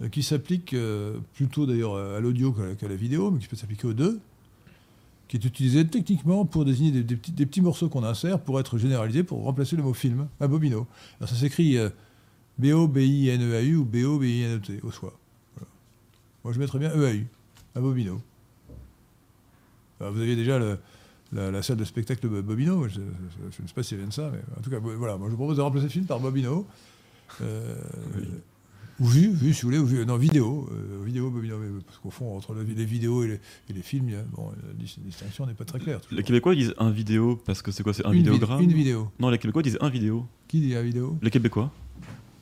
euh, 0.00 0.08
qui 0.08 0.22
s'applique 0.22 0.74
euh, 0.74 1.18
plutôt 1.34 1.66
d'ailleurs 1.66 1.96
à 1.96 2.20
l'audio 2.20 2.52
qu'à 2.78 2.88
la 2.88 2.94
vidéo, 2.94 3.30
mais 3.32 3.40
qui 3.40 3.48
peut 3.48 3.56
s'appliquer 3.56 3.88
aux 3.88 3.92
deux, 3.92 4.20
qui 5.26 5.36
est 5.36 5.44
utilisé 5.44 5.86
techniquement 5.86 6.44
pour 6.44 6.64
désigner 6.64 6.90
des, 6.92 7.02
des 7.02 7.16
petits, 7.16 7.32
des 7.32 7.46
petits 7.46 7.60
morceaux 7.60 7.88
qu'on 7.88 8.04
insère 8.04 8.38
pour 8.40 8.58
être 8.60 8.78
généralisé, 8.78 9.22
pour 9.24 9.42
remplacer 9.42 9.74
le 9.76 9.82
mot 9.82 9.92
film, 9.94 10.28
un 10.40 10.48
bobino. 10.48 10.86
Alors 11.18 11.28
ça 11.28 11.36
s'écrit 11.36 11.76
B-O-B-I-N-E-A-U 12.58 13.76
ou 13.76 13.84
B-O-B-I-N-E-T 13.84 14.80
au 14.82 14.90
choix. 14.90 15.12
Voilà. 15.56 15.68
Moi 16.44 16.52
je 16.52 16.58
mettrais 16.58 16.78
bien 16.78 16.90
E-A-U, 16.90 17.26
un 17.76 17.80
bobino. 17.80 18.20
Alors, 20.00 20.12
vous 20.12 20.20
aviez 20.20 20.36
déjà 20.36 20.58
le- 20.58 20.78
la, 21.32 21.50
la 21.50 21.62
salle 21.62 21.76
de 21.76 21.84
spectacle 21.84 22.28
de 22.28 22.40
Bobino, 22.40 22.88
je, 22.88 22.94
je- 22.94 23.00
je 23.56 23.62
ne 23.62 23.68
sais 23.68 23.74
pas 23.74 23.82
s'il 23.82 23.98
avait 23.98 24.06
de 24.06 24.12
ça, 24.12 24.30
mais 24.32 24.40
en 24.58 24.60
tout 24.62 24.70
cas, 24.70 24.78
voilà, 24.78 25.16
moi 25.16 25.26
je 25.28 25.32
vous 25.32 25.36
propose 25.36 25.56
de 25.56 25.62
remplacer 25.62 25.86
le 25.86 25.92
film 25.92 26.04
par 26.06 26.20
Bobino. 26.20 26.66
Euh, 27.42 27.74
Ou 28.98 29.06
vu, 29.06 29.30
vu 29.32 29.54
si 29.54 29.62
vous 29.62 29.68
voulez, 29.68 29.78
ou 29.78 29.86
vu, 29.86 30.04
non, 30.04 30.16
vidéo, 30.18 30.68
euh, 30.72 31.02
vidéo, 31.06 31.30
Bobino, 31.30 31.56
mais, 31.58 31.68
parce 31.86 31.96
qu'au 31.98 32.10
fond, 32.10 32.36
entre 32.36 32.52
le- 32.52 32.64
les 32.64 32.84
vidéos 32.84 33.24
et 33.24 33.28
les, 33.28 33.34
et 33.70 33.72
les 33.72 33.80
films, 33.80 34.08
a- 34.10 34.22
bon, 34.36 34.50
la 34.50 34.74
dis- 34.74 34.98
distinction 35.02 35.46
n'est 35.46 35.54
pas 35.54 35.64
très 35.64 35.78
claire. 35.78 36.02
toujours. 36.02 36.18
Les 36.18 36.22
Québécois 36.22 36.54
disent 36.54 36.74
un 36.76 36.90
vidéo 36.90 37.36
parce 37.46 37.62
que 37.62 37.70
c'est 37.70 37.82
quoi 37.82 37.94
C'est 37.94 38.04
un 38.04 38.10
une, 38.12 38.18
vidéogramme 38.18 38.60
une 38.60 38.72
vidéo. 38.74 39.08
Non, 39.18 39.30
les 39.30 39.38
Québécois 39.38 39.62
disent 39.62 39.78
un 39.80 39.88
vidéo. 39.88 40.26
Qui 40.48 40.60
dit 40.60 40.72
la 40.74 40.82
vidéo? 40.82 41.16
Les 41.22 41.30
Québécois 41.30 41.72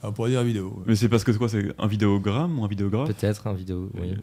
Ah, 0.03 0.09
On 0.09 0.13
pourrait 0.13 0.31
dire 0.31 0.43
vidéo. 0.43 0.83
Mais 0.87 0.97
c'est 0.97 1.09
parce 1.09 1.23
que 1.23 1.31
c'est 1.33 1.39
quoi 1.39 1.49
C'est 1.49 1.73
un 1.79 1.87
vidéogramme 1.87 2.59
ou 2.59 2.65
un 2.65 2.69
vidéographe? 2.69 3.07
Peut-être 3.09 3.47
un 3.47 3.53
vidéo, 3.55 3.91
oui. 3.95 4.11
Euh, 4.11 4.17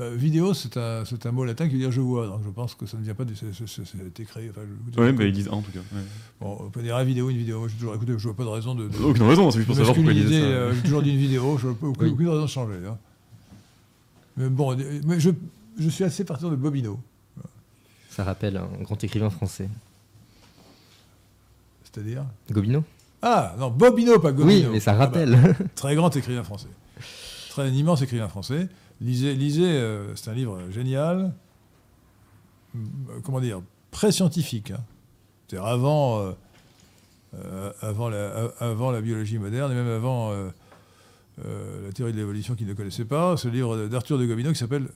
Euh, 0.00 0.14
vidéo, 0.16 0.54
c'est 0.54 0.78
un, 0.78 1.04
c'est 1.04 1.26
un 1.26 1.32
mot 1.32 1.44
latin 1.44 1.66
qui 1.68 1.74
veut 1.74 1.80
dire 1.80 1.92
je 1.92 2.00
vois, 2.00 2.26
donc 2.26 2.40
je 2.44 2.48
pense 2.50 2.74
que 2.74 2.86
ça 2.86 2.96
ne 2.96 3.02
vient 3.02 3.14
pas 3.14 3.24
de. 3.26 3.34
c'est- 3.34 3.52
c'est- 3.52 3.66
c'est- 3.66 3.82
C'est 3.84 4.20
écrit. 4.20 4.48
Enfin, 4.48 4.62
je- 4.94 4.98
Ouais, 5.00 5.12
mais 5.12 5.26
ils 5.28 5.32
disent 5.32 5.48
en 5.50 5.60
tout 5.60 5.70
cas. 5.70 5.80
ouais. 5.80 6.00
Bon, 6.40 6.56
on 6.60 6.70
peut 6.70 6.80
dire 6.82 6.96
un 6.96 7.04
vidéo, 7.04 7.28
une 7.28 7.36
vidéo. 7.36 7.58
Moi, 7.58 7.68
j'ai 7.68 7.74
toujours 7.74 7.94
écouté, 7.94 8.12
je 8.16 8.22
vois 8.26 8.34
pas 8.34 8.44
de 8.44 8.48
raison 8.48 8.74
de. 8.74 8.88
de 8.88 8.98
Aucune 9.02 9.24
raison, 9.24 9.50
c'est 9.50 9.58
juste 9.58 9.66
pour 9.66 9.76
savoir 9.76 9.94
pourquoi 9.94 10.12
ils 10.14 10.26
ça. 10.28 10.34
euh, 10.34 10.72
J'ai 10.74 10.82
toujours 10.82 11.02
dit 11.02 11.10
une 11.10 11.18
vidéo, 11.18 11.58
je 11.58 11.66
vois 11.66 11.78
pas- 11.78 11.86
aucune, 11.88 12.04
Oui. 12.06 12.10
aucune 12.14 12.28
raison 12.28 12.42
de 12.42 12.46
changer. 12.46 12.78
hein. 12.88 12.96
Mais 14.38 14.48
bon, 14.48 14.74
mais 15.04 15.20
je, 15.20 15.28
je 15.78 15.88
suis 15.90 16.04
assez 16.04 16.24
partisan 16.24 16.50
de 16.50 16.56
Bobino. 16.56 16.98
Ça 18.08 18.24
rappelle 18.24 18.56
un 18.56 18.68
grand 18.82 19.02
écrivain 19.04 19.28
français. 19.28 19.68
C'est-à-dire 21.84 22.24
Gobineau 22.50 22.84
Ah, 23.20 23.54
non, 23.58 23.70
Bobino, 23.70 24.18
pas 24.18 24.32
Gobino. 24.32 24.68
Oui, 24.68 24.72
mais 24.72 24.80
ça 24.80 24.92
Ah 24.92 24.94
bah, 24.94 25.04
rappelle. 25.04 25.54
très 25.74 25.94
grand 25.94 26.14
écrivain 26.16 26.42
français. 26.44 26.68
Très 27.50 27.70
immense 27.70 28.00
écrivain 28.02 28.28
français. 28.28 28.68
Lisez, 29.02 29.34
lisez 29.34 29.64
euh, 29.66 30.14
c'est 30.16 30.30
un 30.30 30.34
livre 30.34 30.58
génial. 30.70 31.32
Comment 33.24 33.40
dire 33.40 33.60
Pré-scientifique. 33.90 34.70
hein. 34.70 34.80
C'est-à-dire 35.48 35.66
avant, 35.66 36.20
euh, 36.20 36.32
euh, 37.34 37.72
avant, 37.82 38.08
la, 38.08 38.28
a- 38.28 38.70
avant 38.70 38.90
la 38.90 39.00
biologie 39.02 39.38
moderne 39.38 39.72
et 39.72 39.74
même 39.74 39.88
avant 39.88 40.30
euh, 40.32 40.48
la 41.86 41.92
théorie 41.92 42.12
de 42.12 42.18
l'évolution 42.18 42.54
qu'il 42.54 42.66
ne 42.66 42.74
connaissait 42.74 43.04
pas. 43.04 43.36
Ce 43.36 43.48
livre 43.48 43.86
d'Arthur 43.88 44.18
de 44.18 44.24
Gobineau 44.26 44.52
qui 44.52 44.58
s'appelle 44.58 44.88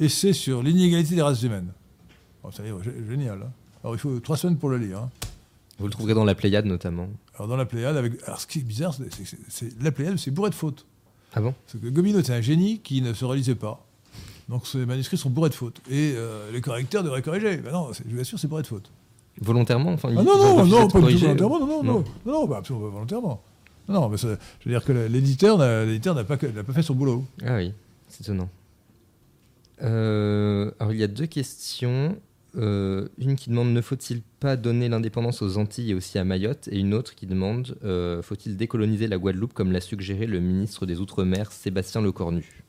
Essai 0.00 0.32
sur 0.32 0.62
l'inégalité 0.62 1.14
des 1.14 1.22
races 1.22 1.42
humaines. 1.42 1.72
Bon, 2.42 2.50
c'est 2.50 2.62
un 2.62 2.66
livre 2.66 2.82
gé- 2.82 3.08
génial. 3.08 3.42
hein. 3.42 3.52
Alors 3.84 3.94
il 3.94 3.98
faut 3.98 4.18
trois 4.20 4.36
semaines 4.36 4.58
pour 4.58 4.68
le 4.68 4.78
lire. 4.78 4.98
hein. 4.98 5.10
Vous 5.78 5.86
le 5.86 5.92
trouverez 5.92 6.14
dans 6.14 6.24
la 6.24 6.34
Pléiade 6.34 6.66
notamment. 6.66 7.08
Alors 7.36 7.46
dans 7.48 7.56
la 7.56 7.64
Pléiade, 7.66 7.96
avec... 7.96 8.20
Alors, 8.24 8.40
ce 8.40 8.46
qui 8.48 8.58
est 8.58 8.62
bizarre, 8.62 8.94
c'est- 9.48 9.80
la 9.80 9.92
Pléiade, 9.92 10.18
c'est 10.18 10.32
bourré 10.32 10.50
de 10.50 10.54
fautes. 10.56 10.84
Ah 11.34 11.40
bon 11.40 11.54
Parce 11.66 11.82
que 11.82 11.88
Gobineau 11.88 12.20
était 12.20 12.32
un 12.32 12.40
génie 12.40 12.80
qui 12.80 13.02
ne 13.02 13.12
se 13.12 13.24
réalisait 13.24 13.54
pas. 13.54 13.84
Donc 14.48 14.66
ses 14.66 14.86
manuscrits 14.86 15.18
sont 15.18 15.30
bourrés 15.30 15.50
de 15.50 15.54
fautes. 15.54 15.80
Et 15.90 16.14
euh, 16.16 16.50
les 16.52 16.60
correcteurs 16.60 17.02
devraient 17.02 17.22
corriger. 17.22 17.58
Ben 17.58 17.70
non, 17.72 17.90
je 17.92 18.14
vous 18.14 18.20
assure, 18.20 18.38
c'est 18.38 18.48
bourré 18.48 18.62
de 18.62 18.66
fautes. 18.66 18.90
Volontairement 19.40 19.92
enfin, 19.92 20.08
Ah 20.16 20.22
non, 20.22 20.36
non, 20.38 20.64
non, 20.66 20.88
pas 20.88 20.88
du 20.88 20.92
tout 20.92 21.00
corriger. 21.00 21.26
volontairement, 21.26 21.60
non, 21.60 21.66
non, 21.66 21.82
non, 21.82 22.04
non, 22.24 22.32
non, 22.32 22.46
bah, 22.46 22.56
absolument 22.58 22.86
pas 22.86 22.92
volontairement. 22.92 23.42
Non, 23.88 24.00
non, 24.00 24.08
mais 24.08 24.16
je 24.16 24.26
veux 24.28 24.38
dire 24.66 24.84
que 24.84 24.92
l'éditeur 24.92 25.58
n'a 25.58 26.24
pas, 26.24 26.36
pas 26.36 26.72
fait 26.72 26.82
son 26.82 26.94
boulot. 26.94 27.24
Ah 27.44 27.56
oui, 27.56 27.72
c'est 28.08 28.22
étonnant. 28.22 28.48
Euh, 29.82 30.70
alors 30.80 30.92
il 30.92 30.98
y 30.98 31.04
a 31.04 31.08
deux 31.08 31.26
questions. 31.26 32.16
Euh, 32.58 33.08
une 33.18 33.36
qui 33.36 33.50
demande 33.50 33.72
ne 33.72 33.80
faut-il 33.80 34.20
pas 34.40 34.56
donner 34.56 34.88
l'indépendance 34.88 35.42
aux 35.42 35.58
Antilles 35.58 35.92
et 35.92 35.94
aussi 35.94 36.18
à 36.18 36.24
Mayotte? 36.24 36.68
Et 36.72 36.78
une 36.78 36.92
autre 36.92 37.14
qui 37.14 37.26
demande 37.26 37.78
euh, 37.84 38.20
faut-il 38.20 38.56
décoloniser 38.56 39.06
la 39.06 39.16
Guadeloupe 39.16 39.52
comme 39.52 39.70
l'a 39.70 39.80
suggéré 39.80 40.26
le 40.26 40.40
ministre 40.40 40.84
des 40.84 40.98
Outre-mer 40.98 41.52
Sébastien 41.52 42.00
Lecornu? 42.00 42.64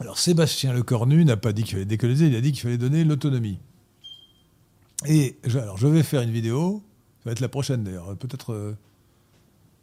Alors 0.00 0.18
Sébastien 0.18 0.72
Lecornu 0.72 1.24
n'a 1.24 1.36
pas 1.36 1.52
dit 1.52 1.62
qu'il 1.62 1.74
fallait 1.74 1.84
décoloniser, 1.84 2.28
il 2.28 2.36
a 2.36 2.40
dit 2.40 2.52
qu'il 2.52 2.62
fallait 2.62 2.78
donner 2.78 3.04
l'autonomie. 3.04 3.58
Et 5.06 5.36
je, 5.44 5.58
alors 5.58 5.76
je 5.76 5.86
vais 5.86 6.02
faire 6.02 6.22
une 6.22 6.30
vidéo, 6.30 6.82
ça 7.18 7.30
va 7.30 7.32
être 7.32 7.40
la 7.40 7.48
prochaine 7.48 7.84
d'ailleurs, 7.84 8.16
peut-être 8.16 8.54
euh, 8.54 8.76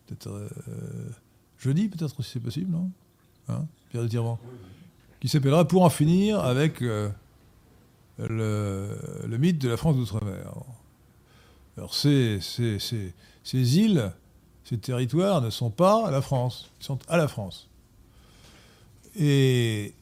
peut-être 0.07 0.29
euh, 0.29 0.49
jeudi 1.59 1.87
peut-être 1.87 2.23
si 2.23 2.31
c'est 2.31 2.39
possible, 2.39 2.71
non? 2.71 2.89
Hein? 3.47 3.65
Pierre 3.91 4.03
de 4.03 4.07
Tirement? 4.07 4.39
Qui 5.19 5.27
s'appellera 5.27 5.67
Pour 5.67 5.83
en 5.83 5.89
finir 5.89 6.39
avec 6.39 6.81
euh, 6.81 7.09
le, 8.19 9.37
mythe 9.37 9.57
de 9.59 9.69
la 9.69 9.77
France 9.77 9.95
d'outre-mer. 9.97 10.53
Alors 11.77 11.93
ces, 11.93 12.39
ces, 12.41 12.77
ces- 12.79 13.77
îles, 13.77 14.11
ces 14.63 14.77
territoires 14.77 15.41
ne 15.41 15.49
sont 15.49 15.69
pas 15.69 16.11
la 16.11 16.21
France, 16.21 16.69
ils 16.79 16.85
sont 16.85 16.99
à 17.07 17.17
la 17.17 17.27
France. 17.27 17.69
Et 19.17 19.93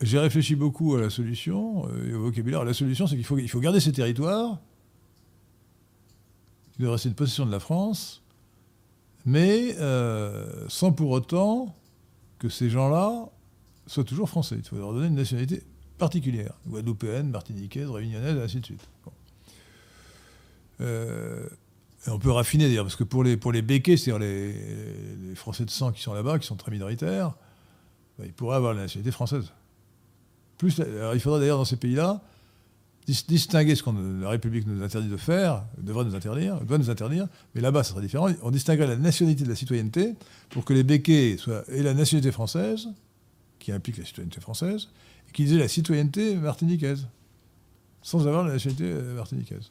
j'ai 0.00 0.18
réfléchi 0.18 0.54
beaucoup 0.54 0.96
à 0.96 1.00
la 1.00 1.10
solution 1.10 1.86
euh, 1.88 2.10
et 2.10 2.14
au 2.14 2.22
vocabulaire. 2.22 2.64
La 2.64 2.74
solution, 2.74 3.06
c'est 3.06 3.16
qu'il 3.16 3.24
faut, 3.24 3.38
il 3.38 3.48
faut 3.48 3.60
garder 3.60 3.80
ces 3.80 3.92
territoires, 3.92 4.58
qui 6.72 6.82
doivent 6.82 6.92
rester 6.92 7.08
une 7.10 7.14
possession 7.14 7.46
de 7.46 7.52
la 7.52 7.60
France, 7.60 8.22
mais 9.26 9.76
euh, 9.78 10.66
sans 10.68 10.92
pour 10.92 11.10
autant 11.10 11.74
que 12.38 12.48
ces 12.48 12.70
gens-là 12.70 13.28
soient 13.90 14.04
toujours 14.04 14.28
français. 14.28 14.56
Il 14.58 14.64
faut 14.64 14.76
leur 14.76 14.92
donner 14.92 15.08
une 15.08 15.16
nationalité 15.16 15.62
particulière, 15.98 16.54
guadeloupéenne, 16.66 17.30
martiniquaise, 17.30 17.90
réunionnaise, 17.90 18.36
et 18.36 18.42
ainsi 18.42 18.60
de 18.60 18.64
suite. 18.64 18.88
Euh, 20.80 21.46
et 22.06 22.10
on 22.10 22.18
peut 22.18 22.30
raffiner 22.30 22.68
d'ailleurs, 22.68 22.84
parce 22.84 22.96
que 22.96 23.04
pour 23.04 23.24
les, 23.24 23.36
pour 23.36 23.52
les 23.52 23.62
béquets, 23.62 23.96
c'est-à-dire 23.96 24.20
les, 24.20 25.34
Français 25.34 25.64
de 25.64 25.70
sang 25.70 25.92
qui 25.92 26.00
sont 26.02 26.14
là-bas, 26.14 26.38
qui 26.38 26.46
sont 26.46 26.56
très 26.56 26.70
minoritaires, 26.70 27.34
bah, 28.18 28.24
ils 28.26 28.32
pourraient 28.32 28.56
avoir 28.56 28.74
la 28.74 28.82
nationalité 28.82 29.10
française. 29.10 29.52
Plus, 30.56 30.78
alors 30.80 31.14
il 31.14 31.20
faudrait 31.20 31.40
d'ailleurs 31.40 31.58
dans 31.58 31.64
ces 31.64 31.76
pays-là 31.76 32.22
dis- 33.06 33.24
distinguer 33.28 33.74
ce 33.74 33.82
que 33.82 33.90
la 34.22 34.28
République 34.30 34.66
nous 34.66 34.82
interdit 34.82 35.08
de 35.08 35.16
faire, 35.16 35.64
devrait 35.78 36.04
nous 36.04 36.14
interdire, 36.14 36.60
doit 36.60 36.78
nous 36.78 36.90
interdire, 36.90 37.26
mais 37.54 37.60
là-bas, 37.60 37.82
ça 37.82 37.90
serait 37.90 38.02
différent. 38.02 38.28
On 38.42 38.50
distinguerait 38.50 38.86
la 38.86 38.96
nationalité 38.96 39.44
de 39.44 39.48
la 39.48 39.56
citoyenneté 39.56 40.14
pour 40.48 40.64
que 40.64 40.72
les 40.72 40.84
béquets 40.84 41.36
soient 41.38 41.64
et 41.68 41.82
la 41.82 41.94
nationalité 41.94 42.32
française, 42.32 42.88
qui 43.60 43.70
implique 43.70 43.96
la 43.98 44.04
citoyenneté 44.04 44.40
française, 44.40 44.88
et 45.28 45.32
qu'ils 45.32 45.52
aient 45.54 45.58
la 45.58 45.68
citoyenneté 45.68 46.34
martiniquaise, 46.34 47.06
sans 48.02 48.26
avoir 48.26 48.44
la 48.44 48.52
nationalité 48.54 48.84
euh, 48.92 49.14
martiniquaise. 49.14 49.70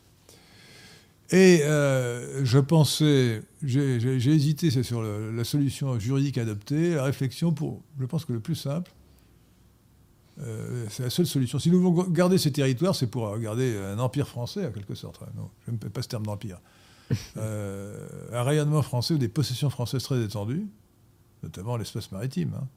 Et 1.31 1.61
euh, 1.63 2.43
je 2.43 2.57
pensais, 2.57 3.43
j'ai 3.61 4.31
hésité 4.33 4.71
c'est 4.71 4.81
sur 4.83 5.01
le- 5.01 5.31
la 5.35 5.43
solution 5.43 5.99
juridique 5.99 6.37
adoptée, 6.39 6.95
la 6.95 7.03
réflexion 7.03 7.51
pour, 7.51 7.81
je 7.99 8.05
pense 8.05 8.25
que 8.25 8.33
le 8.33 8.39
plus 8.39 8.55
simple, 8.55 8.91
euh, 10.41 10.85
c'est 10.89 11.03
la 11.03 11.09
seule 11.09 11.27
solution. 11.27 11.59
Si 11.59 11.69
nous 11.69 11.81
voulons 11.81 12.09
garder 12.09 12.37
ces 12.37 12.51
territoires, 12.51 12.95
c'est 12.95 13.07
pour 13.07 13.37
garder 13.37 13.77
un 13.77 13.99
empire 13.99 14.27
français, 14.27 14.65
en 14.65 14.71
quelque 14.71 14.95
sorte. 14.95 15.19
Non, 15.35 15.49
je 15.65 15.71
n'aime 15.71 15.79
pas 15.79 16.01
ce 16.01 16.07
terme 16.07 16.25
d'empire. 16.25 16.59
Euh, 17.37 18.07
un 18.31 18.43
rayonnement 18.43 18.83
français 18.83 19.15
ou 19.15 19.17
des 19.17 19.29
possessions 19.29 19.71
françaises 19.71 20.03
très 20.03 20.23
étendues, 20.23 20.67
notamment 21.41 21.75
l'espace 21.75 22.11
maritime. 22.11 22.51
hein. 22.55 22.67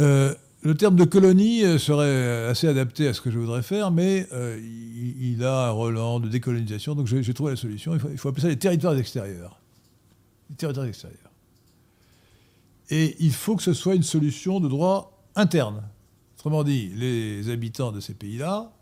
Euh, 0.00 0.34
le 0.62 0.74
terme 0.74 0.96
de 0.96 1.04
colonie 1.04 1.62
euh, 1.62 1.78
serait 1.78 2.46
assez 2.46 2.66
adapté 2.66 3.06
à 3.06 3.14
ce 3.14 3.20
que 3.20 3.30
je 3.30 3.38
voudrais 3.38 3.62
faire, 3.62 3.90
mais 3.90 4.26
euh, 4.32 4.58
il, 4.60 5.44
a 5.44 5.68
un 5.68 5.70
relan 5.70 6.20
de 6.20 6.28
décolonisation, 6.28 6.94
donc 6.94 7.06
j'ai 7.06 7.34
trouvé 7.34 7.50
la 7.50 7.56
solution. 7.56 7.94
Il 7.94 8.18
faut, 8.18 8.28
appeler 8.28 8.42
ça 8.42 8.48
les 8.48 8.58
territoires 8.58 8.96
extérieurs. 8.96 9.60
Les 10.48 10.56
territoires 10.56 10.86
extérieurs. 10.86 11.30
Et 12.90 13.16
il 13.20 13.32
faut 13.32 13.56
que 13.56 13.62
ce 13.62 13.74
soit 13.74 13.94
une 13.94 14.02
solution 14.02 14.60
de 14.60 14.68
droit 14.68 15.22
interne. 15.36 15.82
Autrement 16.36 16.64
dit, 16.64 16.90
les 16.94 17.50
habitants 17.50 17.92
de 17.92 18.00
ces 18.00 18.14
pays-là 18.14 18.72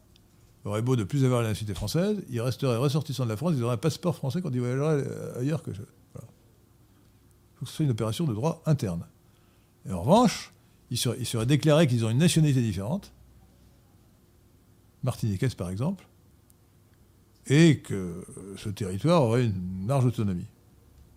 auraient 0.64 0.82
beau 0.82 0.96
ne 0.96 1.04
plus 1.04 1.24
avoir 1.24 1.42
la 1.42 1.48
nationalité 1.48 1.74
française, 1.76 2.22
ils 2.28 2.40
resteraient 2.40 2.76
ressortissants 2.76 3.24
de 3.24 3.28
la 3.28 3.36
France, 3.36 3.54
ils 3.56 3.62
auraient 3.64 3.74
un 3.74 3.78
passeport 3.78 4.14
français 4.14 4.40
quand 4.40 4.50
ils 4.52 4.60
voyageraient 4.60 5.04
euh, 5.06 5.40
ailleurs 5.40 5.62
que 5.62 5.72
je. 5.72 5.82
Il 5.82 6.20
faut 7.56 7.64
que 7.64 7.70
ce 7.70 7.76
soit 7.76 7.84
une 7.84 7.90
opération 7.90 8.24
de 8.24 8.34
droit 8.34 8.62
interne. 8.66 9.04
Et 9.88 9.92
en 9.92 10.02
revanche, 10.02 10.52
il 10.90 10.98
serait, 10.98 11.16
il 11.18 11.26
serait 11.26 11.46
déclaré 11.46 11.86
qu'ils 11.86 12.04
ont 12.04 12.10
une 12.10 12.18
nationalité 12.18 12.60
différente, 12.60 13.12
martiniquaise 15.02 15.54
par 15.54 15.70
exemple, 15.70 16.06
et 17.46 17.78
que 17.78 18.24
ce 18.56 18.68
territoire 18.68 19.22
aurait 19.22 19.44
une 19.46 19.86
large 19.86 20.06
autonomie. 20.06 20.46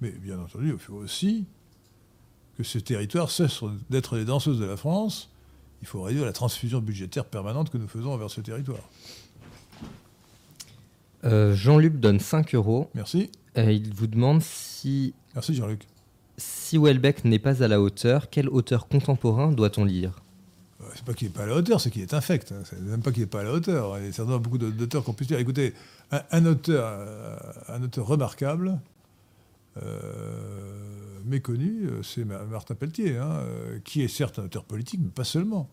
Mais 0.02 0.12
bien 0.12 0.40
entendu, 0.40 0.72
il 0.72 0.78
faut 0.78 0.96
aussi 0.96 1.46
que 2.58 2.64
ce 2.64 2.80
territoire 2.80 3.30
cesse 3.30 3.62
d'être 3.90 4.18
les 4.18 4.26
danseuses 4.26 4.60
de 4.60 4.66
la 4.66 4.78
France. 4.78 5.30
Il 5.82 5.88
faut 5.88 6.02
réduire 6.02 6.26
la 6.26 6.34
transfusion 6.34 6.80
budgétaire 6.80 7.26
permanente 7.26 7.70
que 7.70 7.78
nous 7.78 7.88
faisons 7.88 8.14
envers 8.14 8.30
ce 8.30 8.42
territoire. 8.42 8.90
Euh, 11.26 11.54
Jean-Luc 11.54 12.00
donne 12.00 12.20
5 12.20 12.56
euros. 12.56 12.90
Merci. 12.94 13.30
Il 13.58 13.94
vous 13.94 14.08
demande 14.08 14.42
si, 14.42 15.14
Merci 15.34 15.54
Jean-Luc. 15.54 15.82
Si 16.38 16.78
Welbeck 16.78 17.24
n'est 17.26 17.40
pas 17.40 17.64
à 17.64 17.68
la 17.68 17.80
hauteur, 17.82 18.30
quel 18.30 18.49
auteur 18.49 18.88
contemporain 18.88 19.52
doit-on 19.52 19.86
lire? 19.86 20.22
Euh, 20.82 20.86
C'est 20.95 21.06
pas 21.06 21.14
qu'il 21.14 21.28
n'est 21.28 21.34
pas 21.34 21.44
à 21.44 21.45
la 21.48 21.56
hauteur, 21.56 21.80
c'est 21.80 21.90
qu'il 21.91 22.02
est 22.02 22.14
infect. 22.14 22.52
hein. 22.52 22.62
C'est 22.66 22.80
même 22.82 23.02
pas 23.02 23.12
qu'il 23.12 23.22
n'est 23.22 23.28
pas 23.28 23.41
à 23.41 23.44
la 23.44 23.53
hauteur. 23.53 23.98
Il 23.99 24.06
y 24.06 24.10
a 24.10 24.12
certainement 24.12 24.40
beaucoup 24.40 24.57
d'auteurs 24.57 25.03
qu'on 25.03 25.14
puisse 25.14 25.28
dire. 25.30 25.40
Écoutez, 25.40 25.74
un, 26.12 26.45
euh, 26.45 27.38
auteur 27.84 28.07
remarquable, 28.07 28.80
euh, 29.82 31.20
méconnu, 31.26 31.90
c'est 32.03 32.26
Ma- 32.26 32.44
Martin 32.45 32.76
Pelletier, 32.76 33.18
hein, 33.18 33.41
qui 33.84 34.02
est 34.02 34.07
certes 34.07 34.40
un 34.40 34.44
auteur 34.45 34.64
politique, 34.64 34.99
mais 35.03 35.10
pas 35.10 35.24
seulement. 35.24 35.68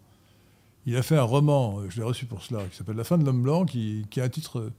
Il 0.87 0.97
a 0.97 1.03
fait 1.03 1.17
un 1.17 1.23
roman, 1.23 1.81
je 1.89 1.99
l'ai 1.99 2.03
reçu 2.07 2.27
pour 2.27 2.43
cela, 2.43 2.65
qui 2.65 2.77
s'appelle 2.77 2.97
La 2.97 3.05
fin 3.05 3.17
de 3.19 3.25
l'homme 3.25 3.43
blanc, 3.43 3.65
qui, 3.65 4.05
a 4.17 4.23
un 4.25 4.29
titre 4.29 4.71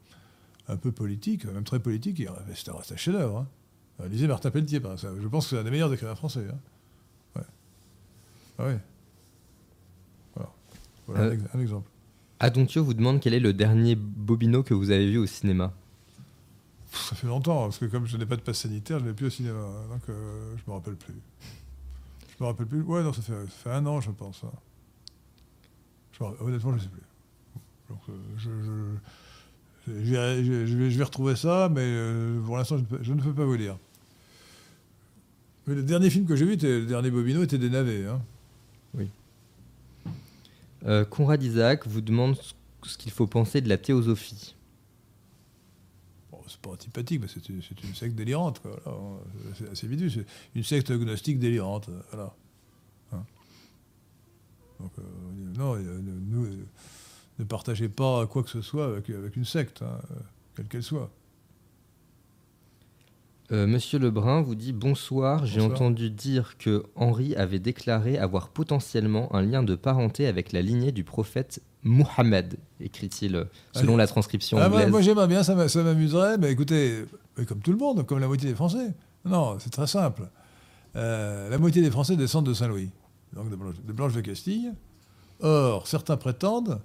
un 0.68 0.76
peu 0.77 0.91
politique, 0.91 1.45
même 1.45 1.64
très 1.64 1.80
politique. 1.80 2.22
c'est 2.55 2.69
un 2.69 2.97
chef-d'œuvre. 2.97 3.39
hein. 3.39 3.47
Euh, 4.02 4.07
Lisez 4.07 4.28
Martin 4.28 4.52
Pelletier, 4.52 4.80
je 4.82 5.28
pense 5.28 5.45
que 5.45 5.49
c'est 5.52 5.60
un 5.60 5.64
des 5.64 5.72
meilleurs 5.72 5.94
écrivains 5.94 6.15
français. 6.15 6.45
hein. 6.52 6.57
Ouais. 7.36 7.45
Ah 8.60 8.65
ouais. 8.65 8.80
Voilà, 10.36 10.49
Voilà 11.07 11.22
un 11.22 11.28
Euh, 11.28 11.38
un 11.53 11.60
exemple. 11.60 11.90
Adontio 12.40 12.84
vous 12.84 12.94
demande 12.94 13.20
quel 13.22 13.34
est 13.34 13.40
le 13.40 13.53
dernier 13.53 13.95
Bobino 13.95 14.64
que 14.64 14.74
vous 14.74 14.91
avez 14.91 15.10
vu 15.10 15.18
au 15.18 15.26
cinéma. 15.26 15.74
Ça 16.91 17.15
fait 17.15 17.28
longtemps, 17.28 17.64
parce 17.64 17.78
que 17.80 17.86
comme 17.86 18.06
je 18.06 18.18
n'ai 18.18 18.26
pas 18.26 18.36
de 18.36 18.41
passe 18.41 18.60
sanitaire, 18.60 18.99
je 18.99 19.06
n'ai 19.06 19.14
plus 19.14 19.28
au 19.28 19.30
cinéma. 19.30 19.60
hein, 19.60 19.88
donc 19.90 20.02
euh, 20.10 20.56
je 20.57 20.64
me 20.70 20.76
rappelle 20.76 20.95
plus. 20.95 21.15
Je 22.38 22.44
me 22.44 22.48
rappelle 22.49 22.65
plus. 22.68 22.82
Ouais, 22.82 23.02
non, 23.03 23.14
ça 23.14 23.22
fait, 23.22 23.32
ça 23.34 23.48
fait 23.48 23.72
un 23.72 23.86
an, 23.86 24.02
je 24.02 24.11
pense. 24.11 24.44
hein. 24.44 24.52
Je 26.11 26.24
honnêtement, 26.24 26.72
je 26.72 26.76
ne 26.78 26.82
sais 26.82 26.88
plus. 26.90 27.02
Donc, 27.90 27.99
euh, 28.10 28.14
je, 28.38 28.49
je- 28.49 28.98
je 29.88 29.91
vais, 29.93 30.43
je- 30.43 30.65
je 30.65 30.77
vais- 30.77 30.91
je 30.91 30.97
vais 30.97 31.03
retrouver 31.03 31.35
ça, 31.35 31.69
mais 31.72 31.81
euh, 31.84 32.39
pour 32.41 32.57
l'instant, 32.57 32.77
je, 32.77 32.81
ne 32.81 32.85
peux- 32.88 33.03
je 33.03 33.14
ne 33.14 33.22
peux 33.22 33.34
pas 33.34 33.45
vous 33.45 33.57
dire. 33.57 33.77
Mais 35.68 35.76
le 35.76 35.84
dernier 35.84 36.10
film 36.10 36.26
que 36.26 36.35
j'ai 36.35 36.45
vu, 36.45 36.53
était- 36.53 36.80
le 36.80 36.85
dernier 36.85 37.10
Bobino, 37.11 37.43
était 37.43 37.57
des 37.57 37.69
navets. 37.69 38.05
hein. 38.05 38.22
Euh, 40.85 41.05
Conrad 41.05 41.41
Isaac 41.41 41.88
vous 41.88 42.01
demande 42.01 42.35
ce- 42.81 42.97
qu'il 42.97 43.11
faut 43.14 43.26
penser 43.27 43.61
de 43.61 43.69
la 43.69 43.77
théosophie. 43.77 44.53
Bon, 46.30 46.39
c'est 46.49 46.60
pas 46.60 46.72
antipathique, 46.72 47.22
mais 47.22 47.27
c'est 47.34 47.47
une, 47.47 47.61
secte 47.95 48.15
délirante. 48.15 48.60
Voilà. 48.64 48.99
C'est 49.57 49.69
assez 49.69 49.88
vite 49.88 50.01
vu. 50.01 50.10
C'est 50.10 50.26
une 50.55 50.64
secte 50.65 50.91
gnostique 50.91 51.39
délirante. 51.39 51.89
Voilà. 52.11 52.34
Hein. 53.14 53.23
Donc, 54.81 54.91
euh, 54.99 55.01
non, 55.57 55.77
nous, 55.77 56.47
ne 57.44 57.48
partagez 57.48 57.90
pas 57.90 58.26
quoi 58.28 58.44
que 58.44 58.49
ce 58.49 58.61
soit 58.61 58.86
avec, 58.86 59.10
avec 59.10 59.36
une 59.36 59.45
secte, 59.45 59.82
hein, 59.82 59.99
euh, 60.11 60.15
quelle 60.56 60.68
qu'elle 60.68 60.84
soit. 60.84 61.10
Euh, 63.52 63.68
Monsieur 63.68 63.99
Lebrun 63.99 64.41
vous 64.41 64.56
dit 64.56 64.72
bonsoir, 64.74 65.45
j'ai 65.45 65.60
entendu 65.61 66.10
dire 66.10 66.57
que 66.57 66.84
Henri 66.95 67.36
avait 67.36 67.60
déclaré 67.60 68.18
avoir 68.18 68.49
potentiellement 68.49 69.34
un 69.36 69.41
lien 69.41 69.64
de 69.64 69.76
parenté 69.76 70.28
avec 70.28 70.53
la 70.53 70.61
lignée 70.61 70.91
du 70.91 71.03
prophète 71.03 71.61
Mohammed, 71.84 72.56
écrit-il 72.80 73.36
euh, 73.36 73.44
selon 73.74 73.95
Ah, 73.95 73.98
la 73.98 74.07
transcription 74.07 74.57
Ah, 74.57 74.70
moi, 74.70 74.78
anglaise. 74.80 74.91
moi, 74.91 75.02
j'aimerais 75.02 75.28
bien, 75.28 75.44
ça 75.44 75.53
m'a- 75.56 75.68
ça 75.68 75.84
m'amuserait, 75.84 76.38
mais 76.38 76.52
écoutez, 76.52 77.03
comme 77.48 77.60
tout 77.60 77.72
le 77.72 77.78
monde, 77.78 78.06
comme 78.06 78.20
la 78.20 78.28
moitié 78.28 78.48
des 78.49 78.56
Français. 78.56 78.94
Non, 79.26 79.57
c'est 79.60 79.70
très 79.72 79.88
simple. 79.88 80.30
Euh, 80.95 81.49
la 81.49 81.57
moitié 81.57 81.82
des 81.82 81.91
Français 81.91 82.15
descendent 82.15 82.45
de 82.45 82.53
Saint-Louis, 82.53 82.90
donc 83.36 83.49
de 83.49 83.56
Blanche, 83.57 83.76
de 83.86 83.94
Blanche 83.94 84.14
de 84.14 84.22
Castille. 84.22 84.72
Or, 85.41 85.86
certains 85.88 86.15
prétendent 86.15 86.80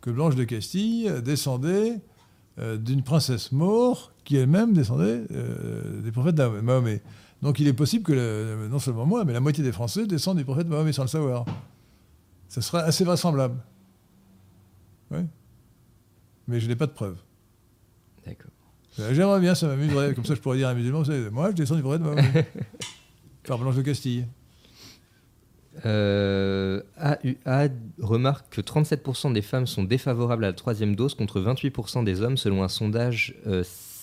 que 0.00 0.10
Blanche 0.10 0.34
de 0.36 0.44
Castille 0.44 1.10
descendait 1.24 2.00
euh, 2.58 2.76
d'une 2.76 3.02
princesse 3.02 3.52
maure 3.52 4.12
qui 4.24 4.36
elle-même 4.36 4.72
descendait 4.72 5.24
euh, 5.32 6.00
des 6.02 6.12
prophètes 6.12 6.34
d'Ah- 6.34 6.50
Mahomet. 6.62 7.02
Donc 7.42 7.60
il 7.60 7.68
est 7.68 7.72
possible 7.72 8.04
que, 8.04 8.12
le- 8.12 8.68
non 8.68 8.78
seulement 8.78 9.06
moi, 9.06 9.24
mais 9.24 9.32
la 9.32 9.40
moitié 9.40 9.62
des 9.64 9.72
Français 9.72 10.06
descendent 10.06 10.38
du 10.38 10.44
prophète 10.44 10.66
Mahomet 10.68 10.92
sans 10.92 11.02
le 11.02 11.08
savoir. 11.08 11.44
Ça 12.48 12.60
serait 12.60 12.82
assez 12.82 13.04
vraisemblable. 13.04 13.56
Oui. 15.10 15.20
Mais 16.46 16.60
je 16.60 16.68
n'ai 16.68 16.76
pas 16.76 16.86
de 16.86 16.92
preuves. 16.92 17.18
D'accord. 18.26 18.50
Euh, 19.00 19.14
J'aimerais 19.14 19.40
bien, 19.40 19.54
ça 19.54 19.66
m'amuserait. 19.68 20.14
Comme 20.14 20.24
ça, 20.24 20.34
je 20.34 20.40
pourrais 20.40 20.56
dire 20.56 20.68
à 20.68 20.72
un 20.72 20.74
musulman, 20.74 20.98
vous 21.00 21.04
savez, 21.04 21.30
moi, 21.30 21.50
je 21.50 21.56
descends 21.56 21.76
du 21.76 21.82
prophète 21.82 22.00
Mahomet. 22.02 22.48
Par 23.46 23.58
Blanche 23.58 23.76
de 23.76 23.82
Castille. 23.82 24.26
Euh, 25.86 26.80
AUA 27.00 27.68
remarque 28.00 28.46
que 28.50 28.60
37% 28.60 29.32
des 29.32 29.42
femmes 29.42 29.66
sont 29.66 29.84
défavorables 29.84 30.44
à 30.44 30.48
la 30.48 30.52
troisième 30.52 30.94
dose 30.96 31.14
contre 31.14 31.40
28% 31.40 32.04
des 32.04 32.20
hommes 32.22 32.36
selon 32.36 32.62
un 32.62 32.68
sondage 32.68 33.34
euh, 33.46 33.62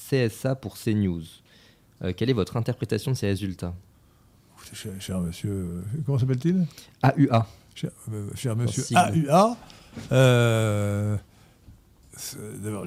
CSA 0.09 0.55
pour 0.55 0.77
CNews. 0.77 1.23
Euh, 2.03 2.13
quelle 2.15 2.29
est 2.29 2.33
votre 2.33 2.57
interprétation 2.57 3.11
de 3.11 3.17
ces 3.17 3.27
résultats? 3.27 3.73
Cher, 4.73 4.91
cher 4.99 5.19
monsieur, 5.19 5.51
euh, 5.51 5.81
comment 6.05 6.17
s'appelle-t-il? 6.17 6.65
AUA. 7.03 7.47
cher, 7.75 7.91
euh, 8.11 8.29
cher 8.35 8.55
monsieur. 8.55 8.83
AUA. 8.95 9.57
euh, 10.11 11.17
D'abord, 12.63 12.85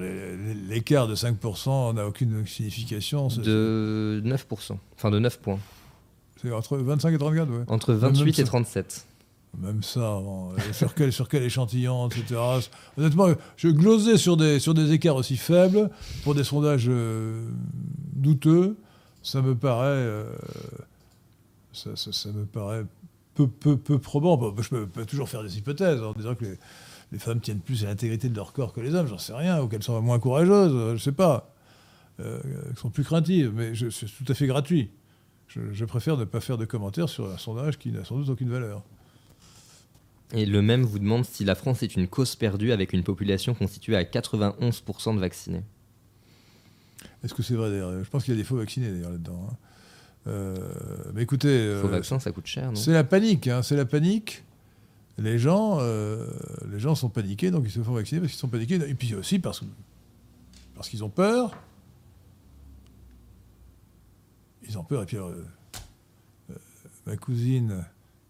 l'écart 0.68 1.06
de 1.06 1.14
5% 1.14 1.94
n'a 1.94 2.06
aucune 2.06 2.46
signification. 2.46 3.28
De 3.28 4.22
9%. 4.24 4.78
Enfin 4.96 5.10
de 5.10 5.18
9 5.18 5.38
points. 5.40 5.58
C'est 6.40 6.52
entre 6.52 6.76
25 6.78 7.12
et 7.14 7.18
34, 7.18 7.50
ouais. 7.50 7.64
Entre 7.68 7.90
Même 7.92 8.00
28 8.00 8.32
ça. 8.34 8.42
et 8.42 8.44
37. 8.44 9.06
Même 9.60 9.82
ça, 9.82 10.00
bon, 10.00 10.50
sur, 10.72 10.94
quel, 10.94 11.12
sur 11.12 11.28
quel 11.28 11.42
échantillon, 11.42 12.08
etc. 12.08 12.38
Honnêtement, 12.98 13.28
je 13.56 13.68
glosais 13.68 14.18
sur 14.18 14.36
des, 14.36 14.58
sur 14.60 14.74
des 14.74 14.92
écarts 14.92 15.16
aussi 15.16 15.36
faibles 15.38 15.90
pour 16.22 16.34
des 16.34 16.44
sondages 16.44 16.86
euh, 16.88 17.48
douteux. 18.12 18.76
Ça 19.22 19.40
me 19.42 19.54
paraît, 19.54 19.86
euh, 19.88 20.30
ça, 21.72 21.90
ça- 21.96 22.12
ça 22.12 22.28
me 22.30 22.44
paraît 22.44 22.84
peu, 23.34 23.46
peu, 23.46 23.76
peu 23.76 23.98
probant. 23.98 24.36
Bon, 24.36 24.54
je 24.60 24.68
peux, 24.68 24.86
peux 24.86 25.06
toujours 25.06 25.28
faire 25.28 25.42
des 25.42 25.56
hypothèses 25.58 26.02
en 26.02 26.12
disant 26.12 26.34
que 26.34 26.44
les, 26.44 26.58
les 27.12 27.18
femmes 27.18 27.40
tiennent 27.40 27.60
plus 27.60 27.84
à 27.84 27.88
l'intégrité 27.88 28.28
de 28.28 28.36
leur 28.36 28.52
corps 28.52 28.72
que 28.72 28.80
les 28.80 28.94
hommes, 28.94 29.06
j'en 29.06 29.18
sais 29.18 29.34
rien, 29.34 29.60
ou 29.62 29.68
qu'elles 29.68 29.82
sont 29.82 30.00
moins 30.02 30.18
courageuses, 30.18 30.96
je 30.98 31.02
sais 31.02 31.12
pas, 31.12 31.52
euh, 32.20 32.38
qu'elles 32.42 32.76
sont 32.76 32.90
plus 32.90 33.04
craintives, 33.04 33.52
mais 33.54 33.72
c'est 33.74 34.06
tout 34.06 34.30
à 34.30 34.34
fait 34.34 34.46
gratuit. 34.46 34.90
Je, 35.48 35.60
je 35.72 35.84
préfère 35.84 36.16
ne 36.16 36.24
pas 36.24 36.40
faire 36.40 36.58
de 36.58 36.64
commentaires 36.64 37.08
sur 37.08 37.30
un 37.30 37.38
sondage 37.38 37.78
qui 37.78 37.90
n'a 37.90 38.04
sans 38.04 38.16
doute 38.18 38.28
aucune 38.28 38.50
valeur. 38.50 38.82
Et 40.34 40.44
le 40.44 40.60
même 40.60 40.82
vous 40.82 40.98
demande 40.98 41.24
si 41.24 41.44
la 41.44 41.54
France 41.54 41.82
est 41.82 41.96
une 41.96 42.06
cause 42.06 42.36
perdue 42.36 42.70
avec 42.72 42.92
une 42.92 43.02
population 43.02 43.54
constituée 43.54 43.96
à 43.96 44.02
91% 44.04 45.14
de 45.14 45.20
vaccinés. 45.20 45.62
Est-ce 47.24 47.32
que 47.32 47.42
c'est 47.42 47.54
vrai 47.54 47.70
d'ailleurs? 47.70 48.04
Je 48.04 48.10
pense 48.10 48.24
qu'il 48.24 48.34
y 48.34 48.36
a 48.36 48.40
des 48.40 48.44
faux 48.44 48.56
vaccinés 48.56 48.90
d'ailleurs 48.90 49.10
là-dedans. 49.12 49.48
hein. 49.50 49.56
Euh, 50.26 50.56
mais 51.14 51.22
écoutez, 51.22 51.48
euh, 51.48 51.80
Faux 51.80 51.88
vaccin, 51.88 52.18
ça 52.18 52.30
coûte 52.32 52.46
cher, 52.46 52.66
non? 52.70 52.74
c'est 52.74 52.92
la 52.92 53.04
panique. 53.04 53.46
hein, 53.48 53.62
c'est 53.62 53.76
la 53.76 53.86
panique. 53.86 54.44
Les 55.16 55.38
gens, 55.38 55.78
euh, 55.80 56.26
les 56.70 56.78
gens 56.78 56.94
sont 56.94 57.08
paniqués, 57.08 57.50
donc 57.50 57.64
ils 57.64 57.70
se 57.70 57.80
font 57.80 57.94
vacciner 57.94 58.20
parce 58.20 58.32
qu'ils 58.32 58.38
sont 58.40 58.48
paniqués. 58.48 58.74
Et 58.86 58.94
puis 58.94 59.14
aussi 59.14 59.38
parce, 59.38 59.62
parce 60.74 60.88
qu'ils 60.90 61.02
ont 61.02 61.08
peur. 61.08 61.56
Ils 64.68 64.78
ont 64.78 64.84
peur. 64.84 65.02
Et 65.02 65.06
puis 65.06 65.16
euh, 65.16 65.30
euh, 66.50 66.54
ma 67.06 67.16
cousine, 67.16 67.84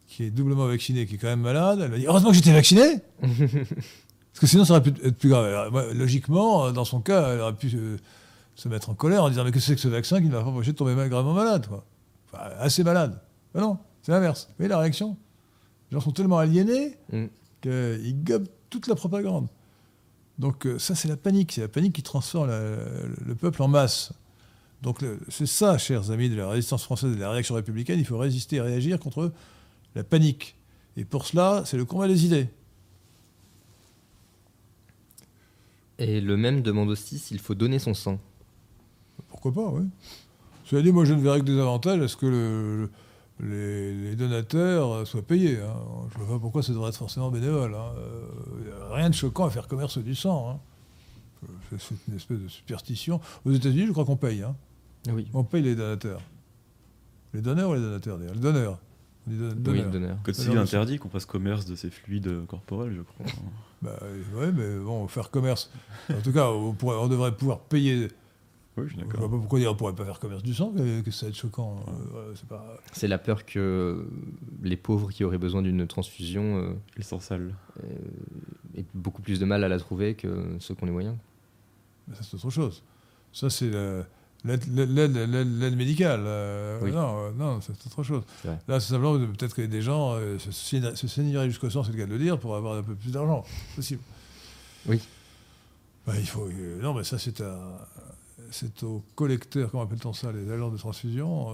qui 0.07 0.25
est 0.25 0.31
doublement 0.31 0.67
vaccinée, 0.67 1.07
qui 1.07 1.17
est 1.17 1.19
quand 1.19 1.27
même 1.29 1.41
malade, 1.41 1.81
elle 1.83 1.91
m'a 1.91 1.99
dit 1.99 2.07
Heureusement 2.07 2.31
que 2.31 2.37
j'étais 2.37 2.53
vaccinée 2.53 3.01
Parce 3.21 4.41
que 4.41 4.47
sinon, 4.47 4.65
ça 4.65 4.75
aurait 4.75 4.83
pu 4.83 4.91
être 5.05 5.19
plus 5.19 5.29
grave. 5.31 5.45
Alors, 5.47 5.73
moi, 5.73 5.93
logiquement, 5.93 6.67
euh, 6.67 6.73
dans 6.73 6.85
son 6.85 7.01
cas, 7.01 7.33
elle 7.35 7.41
aurait 7.41 7.55
pu 7.57 7.71
euh, 7.75 7.97
se 8.55 8.69
mettre 8.69 8.89
en 8.91 8.95
colère 8.95 9.25
en 9.25 9.29
disant 9.31 9.45
Mais 9.45 9.51
que 9.51 9.59
c'est 9.61 9.75
que 9.75 9.81
ce 9.81 9.89
vaccin 9.89 10.21
qui 10.21 10.27
ne 10.29 10.33
va 10.33 10.43
pas 10.43 10.49
empêcher 10.51 10.73
de 10.73 10.77
tomber 10.77 10.95
mal- 10.95 11.09
gravement 11.09 11.35
malade 11.35 11.67
quoi. 11.67 11.85
Enfin, 12.33 12.45
assez 12.59 12.85
malade. 12.85 13.21
Mais 13.55 13.61
non, 13.61 13.79
c'est 14.03 14.13
l'inverse. 14.13 14.47
Vous 14.51 14.55
voyez 14.59 14.69
la 14.69 14.79
réaction? 14.79 15.17
Les 15.91 15.97
gens 15.97 16.01
sont 16.03 16.13
tellement 16.13 16.39
aliénés 16.39 16.97
Mm. 17.13 17.25
Ils 17.65 18.23
gobent 18.23 18.47
toute 18.71 18.87
la 18.87 18.95
propagande. 18.95 19.49
Donc 20.39 20.69
ça, 20.79 20.95
c'est 20.95 21.09
la 21.09 21.17
panique. 21.17 21.51
C'est 21.53 21.63
la 21.63 21.69
panique 21.69 21.93
qui 21.95 22.05
transforme 22.05 22.49
le 22.49 23.35
peuple 23.35 23.61
en 23.63 23.69
masse. 23.69 24.13
Donc 24.83 25.05
c'est 25.29 25.47
ça, 25.47 25.77
chers 25.77 26.11
amis 26.11 26.29
de 26.29 26.37
la 26.37 26.49
résistance 26.49 26.85
française 26.85 27.13
et 27.13 27.17
de 27.17 27.21
la 27.21 27.31
réaction 27.31 27.55
républicaine, 27.55 27.99
il 27.99 28.05
faut 28.05 28.19
résister 28.19 28.57
et 28.57 28.61
réagir 28.61 29.01
contre 29.01 29.33
la 29.95 30.05
panique. 30.05 30.57
Et 30.97 31.05
pour 31.05 31.27
cela, 31.27 31.63
c'est 31.65 31.77
le 31.77 31.85
combat 31.85 32.07
des 32.07 32.25
idées. 32.25 32.49
Et 35.99 36.21
le 36.21 36.37
même 36.37 36.63
demande 36.63 36.91
aussi 36.91 37.19
s'il 37.19 37.41
faut 37.41 37.55
donner 37.55 37.81
son 37.81 37.93
sang. 37.93 38.21
Pourquoi 39.29 39.53
pas, 39.53 39.69
oui. 39.69 39.85
Cela 40.65 40.83
dit, 40.83 40.93
moi 40.93 41.05
je 41.05 41.15
ne 41.15 41.21
verrais 41.21 41.41
que 41.41 41.45
des 41.45 41.59
avantages 41.59 42.01
à 42.01 42.09
ce 42.09 42.17
que 42.17 42.89
les, 43.41 44.15
donateurs 44.15 45.07
soient 45.07 45.23
payés. 45.23 45.59
Hein. 45.61 45.75
Je 46.13 46.19
ne 46.19 46.25
vois 46.25 46.37
pas 46.37 46.41
pourquoi 46.41 46.63
ça 46.63 46.73
devrait 46.73 46.91
être 46.91 46.97
forcément 46.97 47.31
bénévole. 47.31 47.75
Hein. 47.75 47.93
Euh, 47.99 48.95
rien 48.95 49.11
de 49.11 49.15
choquant 49.15 49.47
à 49.47 49.51
faire 49.51 49.67
commerce 49.67 49.99
du 49.99 50.15
sang. 50.15 50.51
Hein. 50.51 50.61
C'est 51.79 51.95
une 52.09 52.17
espèce 52.17 52.39
de 52.39 52.49
superstition. 52.49 53.21
Aux 53.45 53.53
États-Unis, 53.53 53.87
je 53.87 53.93
crois 53.93 54.05
qu'on 54.05 54.17
paye. 54.17 54.45
Oui. 55.13 55.27
On 55.35 55.45
paye 55.45 55.63
les 55.63 55.75
donateurs. 55.75 56.21
Les 57.35 57.41
donneurs 57.41 57.71
ou 57.71 57.75
les 57.75 57.81
donateurs 57.81 58.19
d'ailleurs 58.19 58.35
Les 58.35 58.41
donneurs. 58.41 58.79
Les 59.29 59.37
Oui, 59.37 59.79
les 59.79 59.85
donneurs. 59.85 60.19
Code 60.23 60.35
civil 60.35 60.59
interdit 60.59 60.99
qu'on 60.99 61.11
fasse 61.11 61.27
commerce 61.27 61.67
de 61.67 61.75
ces 61.75 61.91
fluides 61.91 62.47
corporels, 62.47 62.95
je 62.95 63.03
crois. 63.03 63.27
bah, 63.83 63.99
oui, 64.35 64.47
mais 64.55 64.79
bon, 64.79 65.07
faire 65.09 65.31
commerce. 65.31 65.71
En 66.11 66.21
tout 66.21 66.33
cas, 66.33 66.49
on, 66.49 66.73
pourrait, 66.73 66.97
on 66.97 67.09
devrait 67.09 67.37
pouvoir 67.37 67.61
payer. 67.61 68.09
Oui, 68.79 68.85
je 68.87 68.95
suis 68.95 68.99
d'accord. 68.99 69.15
Je 69.15 69.27
vois 69.27 69.31
pas 69.31 69.37
pourquoi 69.39 69.59
on 69.59 69.63
ne 69.63 69.73
pourrait 69.73 69.95
pas 69.95 70.05
faire 70.05 70.19
commerce 70.19 70.43
du 70.43 70.55
sang, 70.55 70.73
que 70.73 71.11
ça 71.11 71.27
va 71.27 71.31
être 71.31 71.37
choquant. 71.37 71.85
Euh, 72.15 72.35
c'est 72.93 73.09
la 73.09 73.19
peur 73.19 73.45
que 73.45 74.09
les 74.63 74.77
pauvres 74.77 75.11
qui 75.11 75.25
auraient 75.25 75.39
besoin 75.39 75.63
d'une 75.63 75.87
transfusion. 75.87 76.77
Euh, 76.99 77.19
sale. 77.21 77.55
Euh, 77.83 77.87
aient 78.77 78.87
beaucoup 78.95 79.23
plus 79.23 79.41
de 79.41 79.45
mal 79.45 79.65
à 79.65 79.69
la 79.69 79.79
trouver 79.79 80.15
que 80.15 80.57
ceux 80.61 80.75
qui 80.75 80.83
ont 80.85 80.87
les 80.87 80.93
moyens. 80.93 81.17
ça, 82.13 82.23
c'est 82.23 82.37
autre 82.37 82.51
chose. 82.51 82.83
Ça, 83.33 83.51
c'est 83.51 83.71
L'aide 84.45 85.77
médicale. 85.77 86.23
Euh, 86.25 86.91
non, 86.93 87.19
euh, 87.19 87.31
non 87.37 87.61
c'est 87.61 87.73
autre 87.87 88.03
chose. 88.05 88.23
Là, 88.45 88.79
c'est 88.79 88.93
simplement 88.93 89.19
peut-être 89.19 89.55
que 89.55 89.63
des 89.63 89.83
gens 89.83 90.13
euh, 90.15 90.39
se, 90.39 90.53
se 90.53 91.45
jusqu'au 91.47 91.71
sang, 91.71 91.83
c'est 91.83 91.93
le 91.93 91.99
cas 91.99 92.07
de 92.07 92.13
le 92.13 92.19
dire, 92.19 92.39
pour 92.39 92.55
avoir 92.55 92.77
un 92.77 92.83
peu 92.83 92.95
plus 92.95 93.11
d'argent. 93.11 93.45
Possible. 93.75 94.01
Oui. 94.87 95.01
Bah, 96.07 96.15
il 96.17 96.27
faut, 96.27 96.49
non, 96.81 96.95
mais 96.95 97.05
ça, 97.05 97.19
c'est 97.19 97.43
c'est 98.51 98.83
aux 98.83 99.03
collecteurs, 99.15 99.71
comment 99.71 99.83
appelle-t-on 99.83 100.15
ça, 100.15 100.33
les 100.33 100.51
agents 100.51 100.71
de 100.71 100.79
transfusion, 100.79 101.49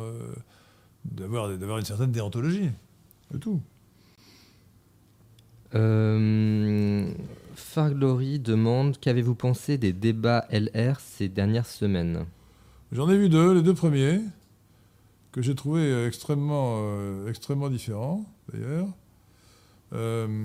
d'avoir 1.04 1.48
une 1.78 1.84
certaine 1.84 2.12
déontologie. 2.12 2.70
C'est 3.32 3.40
tout. 3.40 3.60
Farglory 7.56 8.38
demande 8.38 9.00
Qu'avez-vous 9.00 9.34
pensé 9.34 9.76
des 9.76 9.92
débats 9.92 10.46
LR 10.52 11.00
ces 11.00 11.28
dernières 11.28 11.66
semaines? 11.66 12.26
J'en 12.94 13.10
ai 13.10 13.18
vu 13.18 13.28
deux, 13.28 13.54
les 13.54 13.62
deux 13.62 13.74
premiers, 13.74 14.20
que 15.32 15.42
j'ai 15.42 15.56
trouvé 15.56 15.80
euh, 15.80 16.06
extrêmement, 16.06 16.76
euh, 16.78 17.28
extrêmement 17.28 17.68
différents, 17.68 18.24
d'ailleurs. 18.52 18.86
Euh, 19.94 20.44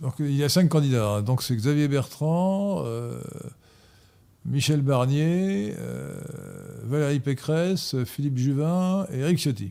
donc 0.00 0.14
il 0.18 0.34
y 0.34 0.42
a 0.42 0.48
cinq 0.48 0.68
candidats. 0.68 1.08
Hein. 1.08 1.22
Donc 1.22 1.44
c'est 1.44 1.54
Xavier 1.54 1.86
Bertrand, 1.86 2.84
Michel 4.44 4.82
Barnier, 4.82 5.76
Valérie 6.82 7.20
Pécresse, 7.20 7.94
Philippe 8.04 8.38
Juvin 8.38 9.06
et 9.12 9.20
Eric 9.20 9.38
Ciotti. 9.38 9.70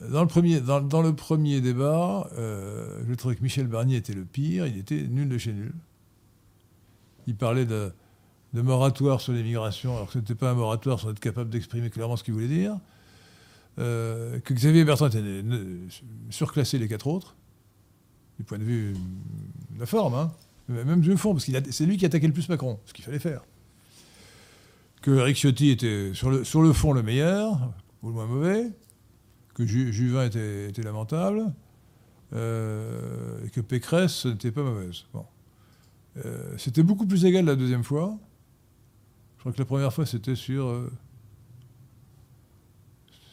Dans 0.00 0.22
le 0.22 0.28
premier, 0.28 0.62
dans, 0.62 1.02
le 1.02 1.14
premier 1.14 1.60
débat, 1.60 2.30
je 2.38 3.14
trouvais 3.14 3.36
que 3.36 3.42
Michel 3.42 3.66
Barnier 3.66 3.96
était 3.96 4.14
le 4.14 4.24
pire, 4.24 4.66
il 4.66 4.78
était 4.78 5.02
nul 5.02 5.28
de 5.28 5.36
chez 5.36 5.52
nul. 5.52 5.74
Il 7.26 7.36
parlait 7.36 7.66
de, 7.66 7.92
de 8.52 8.60
moratoire 8.60 9.20
sur 9.20 9.32
l'immigration, 9.32 9.94
alors 9.94 10.06
que 10.06 10.14
ce 10.14 10.18
n'était 10.18 10.34
pas 10.34 10.50
un 10.50 10.54
moratoire 10.54 11.00
sans 11.00 11.10
être 11.10 11.20
capable 11.20 11.50
d'exprimer 11.50 11.90
clairement 11.90 12.16
ce 12.16 12.24
qu'il 12.24 12.34
voulait 12.34 12.48
dire, 12.48 12.78
euh, 13.78 14.38
que 14.40 14.52
Xavier 14.52 14.84
Bertrand 14.84 15.08
était 15.08 15.42
surclassé 16.30 16.78
les 16.78 16.88
quatre 16.88 17.06
autres, 17.06 17.34
du 18.38 18.44
point 18.44 18.58
de 18.58 18.64
vue 18.64 18.92
de 19.74 19.80
la 19.80 19.86
forme, 19.86 20.14
hein, 20.14 20.30
même 20.68 21.00
du 21.00 21.16
fond, 21.16 21.32
parce 21.32 21.46
que 21.46 21.52
c'est 21.70 21.86
lui 21.86 21.96
qui 21.96 22.04
attaquait 22.04 22.26
le 22.26 22.32
plus 22.32 22.48
Macron, 22.48 22.78
ce 22.84 22.92
qu'il 22.92 23.04
fallait 23.04 23.18
faire. 23.18 23.42
Que 25.00 25.10
Eric 25.10 25.36
Ciotti 25.36 25.70
était 25.70 26.12
sur 26.14 26.30
le, 26.30 26.44
sur 26.44 26.62
le 26.62 26.72
fond 26.72 26.92
le 26.92 27.02
meilleur, 27.02 27.72
ou 28.02 28.08
le 28.08 28.14
moins 28.14 28.26
mauvais, 28.26 28.70
que 29.54 29.66
Juvin 29.66 30.26
était, 30.26 30.82
lamentable, 30.82 31.52
euh, 32.34 33.44
et 33.44 33.50
que 33.50 33.60
Pécresse 33.60 34.26
n'était 34.26 34.52
pas 34.52 34.62
mauvaise. 34.62 35.04
Bon. 35.12 35.24
Euh, 36.24 36.54
c'était 36.58 36.82
beaucoup 36.82 37.06
plus 37.06 37.24
égal 37.24 37.44
la 37.44 37.56
deuxième 37.56 37.84
fois. 37.84 38.18
Je 39.42 39.44
crois 39.44 39.54
que 39.54 39.58
la 39.58 39.64
première 39.64 39.92
fois, 39.92 40.06
c'était 40.06 40.36
sur. 40.36 40.68
Euh, 40.68 40.88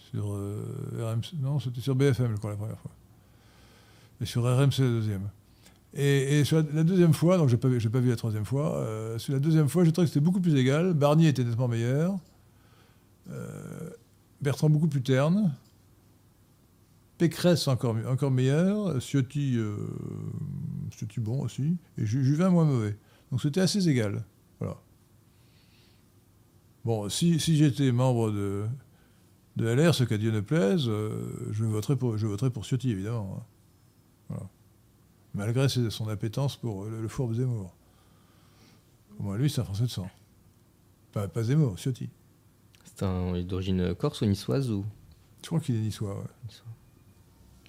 sur 0.09 0.33
euh, 0.33 1.13
RMC. 1.13 1.39
Non, 1.39 1.59
c'était 1.59 1.81
sur 1.81 1.93
BFM, 1.93 2.31
je 2.31 2.37
crois, 2.37 2.49
la 2.49 2.57
première 2.57 2.79
fois. 2.79 2.89
Et 4.19 4.25
sur 4.25 4.41
RMC, 4.41 4.79
la 4.79 4.87
deuxième. 4.87 5.29
Et, 5.93 6.43
sur 6.45 6.65
la, 6.73 6.83
deuxième 6.83 7.13
fois, 7.13 7.37
donc 7.37 7.49
je 7.49 7.55
n'ai 7.55 7.59
pas, 7.91 7.99
vu 7.99 8.09
la 8.09 8.15
troisième 8.15 8.43
fois, 8.43 8.77
euh, 8.77 9.19
sur 9.19 9.33
la 9.33 9.39
deuxième 9.39 9.69
fois, 9.69 9.85
j'ai 9.85 9.91
trouvé 9.91 10.07
que 10.07 10.11
c'était 10.11 10.25
beaucoup 10.25 10.41
plus 10.41 10.55
égal. 10.55 10.95
Barnier 10.95 11.27
était 11.27 11.43
nettement 11.43 11.67
meilleur. 11.67 12.17
Bertrand 14.41 14.71
beaucoup 14.71 14.87
plus 14.87 15.03
terne. 15.03 15.53
Pécresse 17.19 17.67
encore, 17.67 17.95
encore 18.07 18.31
meilleur. 18.31 18.99
Ciotti, 18.99 19.59
Ciotti 20.89 21.19
bon 21.19 21.43
aussi. 21.43 21.77
Et 21.99 22.05
Juvin 22.07 22.49
moins 22.49 22.65
mauvais. 22.65 22.97
Donc 23.29 23.43
c'était 23.43 23.61
assez 23.61 23.87
égal. 23.87 24.23
Voilà. 26.83 27.01
Bon, 27.01 27.09
si, 27.09 27.39
j'étais 27.39 27.91
membre 27.91 28.31
de, 28.31 28.65
de 29.57 29.67
LR, 29.67 29.93
ce 29.93 30.03
qu'à 30.03 30.17
Dieu 30.17 30.31
ne 30.31 30.39
plaise, 30.39 30.85
euh, 30.87 31.49
je, 31.51 31.65
voterais 31.65 31.95
pour, 31.95 32.17
je 32.17 32.27
voterais 32.27 32.49
pour 32.49 32.65
Ciotti, 32.65 32.91
évidemment. 32.91 33.45
Hein. 34.29 34.35
Malgré 35.33 35.69
son 35.69 36.07
appétence 36.07 36.57
pour 36.57 36.85
le, 36.85 37.07
fourbe 37.07 37.33
Zemmour. 37.33 37.73
Au 39.19 39.23
moins, 39.23 39.37
lui, 39.37 39.49
c'est 39.49 39.61
un 39.61 39.63
Français 39.63 39.83
de 39.83 39.89
sang. 39.89 40.09
Pas, 41.11 41.27
pas 41.27 41.43
Zemmour, 41.43 41.77
Ciotti. 41.77 42.09
C'est 42.85 43.03
un 43.03 43.41
d'origine 43.43 43.93
corse 43.95 44.21
ou 44.21 44.25
niçoise 44.25 44.71
ou? 44.71 44.85
Je 45.41 45.47
crois 45.47 45.59
qu'il 45.59 45.75
est 45.75 45.81
niçois, 45.81 46.15
ouais. 46.15 46.25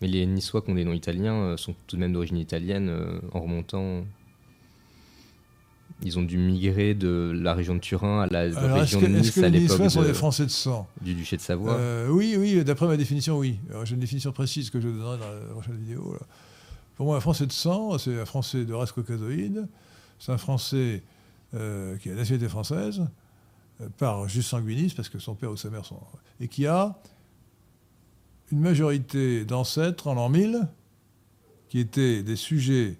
Mais 0.01 0.09
les 0.09 0.27
niçois 0.27 0.63
qui 0.63 0.71
ont 0.71 0.75
des 0.75 0.85
noms 0.85 0.95
italiens 0.95 1.35
euh, 1.35 1.57
sont 1.57 1.75
tout 1.87 1.97
de 1.97 2.01
même 2.01 2.13
d'origine 2.13 2.39
italienne 2.39 2.89
euh, 2.89 3.21
en 3.33 3.41
remontant 3.41 4.05
ils 6.03 6.19
ont 6.19 6.23
dû 6.23 6.39
migrer 6.39 6.95
de 6.95 7.33
la 7.35 7.55
région 7.55 7.75
de 7.75 7.81
Turin 7.81 8.23
à 8.23 8.27
la 8.27 8.75
région 8.75 9.01
de 9.01 9.07
Nice 9.07 9.37
à 9.39 9.49
l'époque. 9.49 9.91
sont 9.91 10.03
des 10.03 10.15
Français 10.15 10.45
de 10.45 10.51
sang 10.51 10.89
Du 11.01 11.15
duché 11.15 11.37
de 11.37 11.43
Savoie 11.43 11.75
euh, 11.75 12.09
Oui, 12.09 12.37
oui, 12.39 12.63
d'après 12.65 12.87
ma 12.87 12.97
définition, 12.97 13.39
oui. 13.39 13.59
J'ai 13.85 13.95
une 13.95 14.01
définition 14.01 14.33
précise 14.33 14.71
que 14.71 14.81
je 14.81 14.89
donnerai 14.89 15.19
dans 15.19 15.31
la 15.31 15.53
prochaine 15.53 15.77
vidéo. 15.77 16.17
Pour 16.97 17.07
moi, 17.07 17.17
un 17.17 17.21
Français 17.21 17.47
de 17.47 17.53
sang, 17.53 17.99
c'est 17.99 18.21
un 18.21 18.27
Français 18.27 18.65
de 18.65 18.73
race 18.73 18.93
caucasoïde. 18.93 19.67
C'est 20.19 20.33
un 20.33 20.39
Français 20.39 21.03
euh, 21.55 21.97
qui 21.97 22.09
a 22.09 22.13
la 22.13 22.19
nationalité 22.19 22.49
française, 22.49 23.07
euh, 23.81 23.89
par 23.99 24.29
juste 24.29 24.51
sanguinisme, 24.51 24.97
parce 24.97 25.09
que 25.09 25.19
son 25.19 25.35
père 25.35 25.51
ou 25.51 25.57
sa 25.57 25.71
mère 25.71 25.85
sont. 25.85 25.99
et 26.41 26.49
qui 26.49 26.67
a 26.67 26.99
une 28.53 28.61
majorité 28.61 29.45
d'ancêtres 29.45 30.07
en 30.09 30.15
l'an 30.15 30.29
1000 30.29 30.69
qui 31.69 31.79
étaient 31.79 32.23
des 32.23 32.37
sujets 32.37 32.99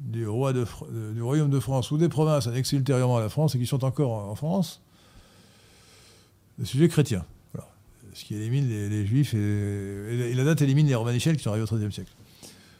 du, 0.00 0.26
roi 0.26 0.52
de, 0.52 0.64
du 1.12 1.22
royaume 1.22 1.50
de 1.50 1.60
France 1.60 1.90
ou 1.90 1.98
des 1.98 2.08
provinces 2.08 2.46
annexées 2.46 2.76
ultérieurement 2.76 3.16
à 3.16 3.20
la 3.20 3.28
France 3.28 3.54
et 3.54 3.58
qui 3.58 3.66
sont 3.66 3.84
encore 3.84 4.12
en, 4.12 4.34
France, 4.34 4.80
le 6.58 6.64
sujet 6.64 6.88
chrétien. 6.88 7.24
Voilà. 7.52 7.68
Ce 8.14 8.24
qui 8.24 8.34
élimine 8.34 8.68
les, 8.68 9.06
juifs 9.06 9.34
et, 9.34 10.34
la 10.34 10.44
date 10.44 10.62
élimine 10.62 10.86
les 10.86 10.94
romanichels 10.94 11.36
qui 11.36 11.42
sont 11.42 11.50
arrivés 11.50 11.70
au 11.70 11.76
XIIIe 11.76 11.92
siècle. 11.92 12.12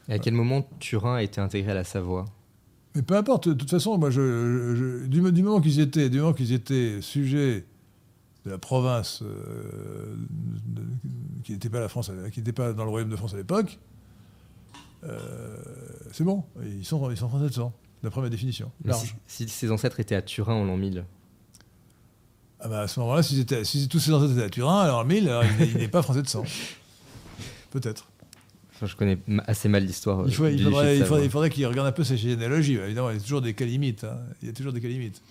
Et 0.09 0.15
à 0.15 0.19
quel 0.19 0.35
moment 0.35 0.67
Turin 0.79 1.17
a 1.17 1.23
été 1.23 1.41
intégré 1.41 1.73
à 1.73 1.75
la 1.75 1.85
Savoie? 1.85 2.25
Mais 2.95 3.03
peu 3.03 3.17
importe, 3.17 3.49
de 3.49 3.55
toute 3.55 3.71
façon, 3.71 3.99
moi, 3.99 4.11
je, 4.11 5.07
du, 5.07 5.21
moment 5.21 5.61
qu'ils 5.61 5.81
étaient, 5.81 6.09
du 6.09 6.19
moment 6.19 6.33
qu'ils 6.33 6.53
étaient 6.53 7.01
sujets 7.03 7.67
de 8.47 8.51
la 8.51 8.59
province 8.59 9.23
euh, 9.23 10.17
qui 11.45 11.53
n'était 11.53 11.69
pas 11.69 11.81
la 11.81 11.89
France, 11.89 12.11
qui 12.33 12.41
n'était 12.41 12.53
pas 12.53 12.73
dans 12.73 12.85
le 12.85 12.91
royaume 12.91 13.11
de 13.11 13.17
France 13.17 13.35
à 13.35 13.37
l'époque, 13.37 13.79
c'est 16.13 16.25
bon, 16.25 16.45
ils 16.65 16.85
sont, 16.85 17.11
ils 17.11 17.17
sont 17.17 17.29
français 17.29 17.49
de 17.49 17.53
sang, 17.53 17.73
d'après 18.03 18.21
ma 18.21 18.29
définition. 18.29 18.71
Si, 19.27 19.49
ses 19.49 19.71
ancêtres 19.71 20.01
étaient 20.01 20.15
à 20.15 20.23
Turin 20.23 20.55
en 20.55 20.65
l'an 20.65 20.77
1000 20.77 21.05
ah 22.61 22.69
bah 22.69 22.81
à 22.81 22.89
ce 22.89 22.99
moment-là, 23.01 23.23
si, 23.23 23.47
si, 23.63 23.89
tous 23.89 24.01
ses 24.01 24.13
ancêtres 24.13 24.33
étaient 24.33 24.43
à 24.43 24.51
Turin, 24.51 24.81
alors 24.81 24.99
en 24.99 25.05
1000, 25.05 25.29
alors 25.29 25.45
il 25.61 25.79
n'est 25.79 25.89
pas 25.89 26.03
français 26.03 26.23
de 26.23 26.29
sang. 26.29 26.43
Peut-être. 27.71 28.09
je 28.83 28.97
connais 28.97 29.19
assez 29.47 29.69
mal 29.69 29.85
l'histoire. 29.85 30.25
Il, 30.27 30.35
faudrait, 30.35 30.57
il 30.97 31.31
faudrait, 31.31 31.51
qu'il 31.51 31.67
regarde 31.67 31.87
un 31.87 31.93
peu 31.93 32.03
sa 32.03 32.17
généalogie. 32.17 32.75
Évidemment, 32.75 33.11
il 33.11 33.17
y 33.17 33.21
a 33.21 33.23
toujours 33.23 33.43
des 33.43 33.55
cas 33.55 33.65
limites. 33.65 34.05
Hein. 34.05 34.19
Il 34.43 34.49
y 34.49 34.51
a 34.51 34.55
toujours 34.55 34.73
des 34.73 34.81
cas 34.81 34.89
limites. 34.89 35.23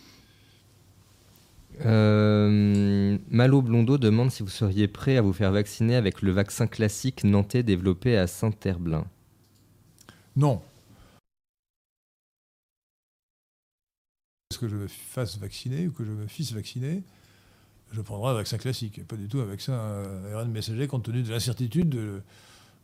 Euh, 1.85 3.17
Malo 3.29 3.61
Blondeau 3.61 3.97
demande 3.97 4.31
si 4.31 4.41
vous 4.41 4.49
seriez 4.49 4.87
prêt 4.87 5.17
à 5.17 5.21
vous 5.21 5.33
faire 5.33 5.51
vacciner 5.51 5.95
avec 5.95 6.21
le 6.21 6.31
vaccin 6.31 6.65
classique 6.65 7.23
nantais 7.23 7.63
développé 7.63 8.17
à 8.17 8.27
Saint-Herblain. 8.27 9.05
Non. 10.37 10.61
Est-ce 14.51 14.59
que 14.59 14.67
je 14.67 14.75
me 14.75 14.87
fasse 14.87 15.37
vacciner 15.37 15.87
ou 15.87 15.91
que 15.91 16.05
je 16.05 16.11
me 16.11 16.27
fisse 16.27 16.53
vacciner? 16.53 17.03
Je 17.91 18.01
prendrai 18.01 18.31
un 18.31 18.33
vaccin 18.35 18.57
classique, 18.57 19.05
pas 19.07 19.15
du 19.15 19.27
tout 19.27 19.39
un 19.39 19.45
vaccin 19.45 19.73
ARN 20.33 20.49
messager 20.51 20.87
compte 20.87 21.03
tenu 21.03 21.23
de 21.23 21.31
l'incertitude 21.31 21.89
de- 21.89 22.21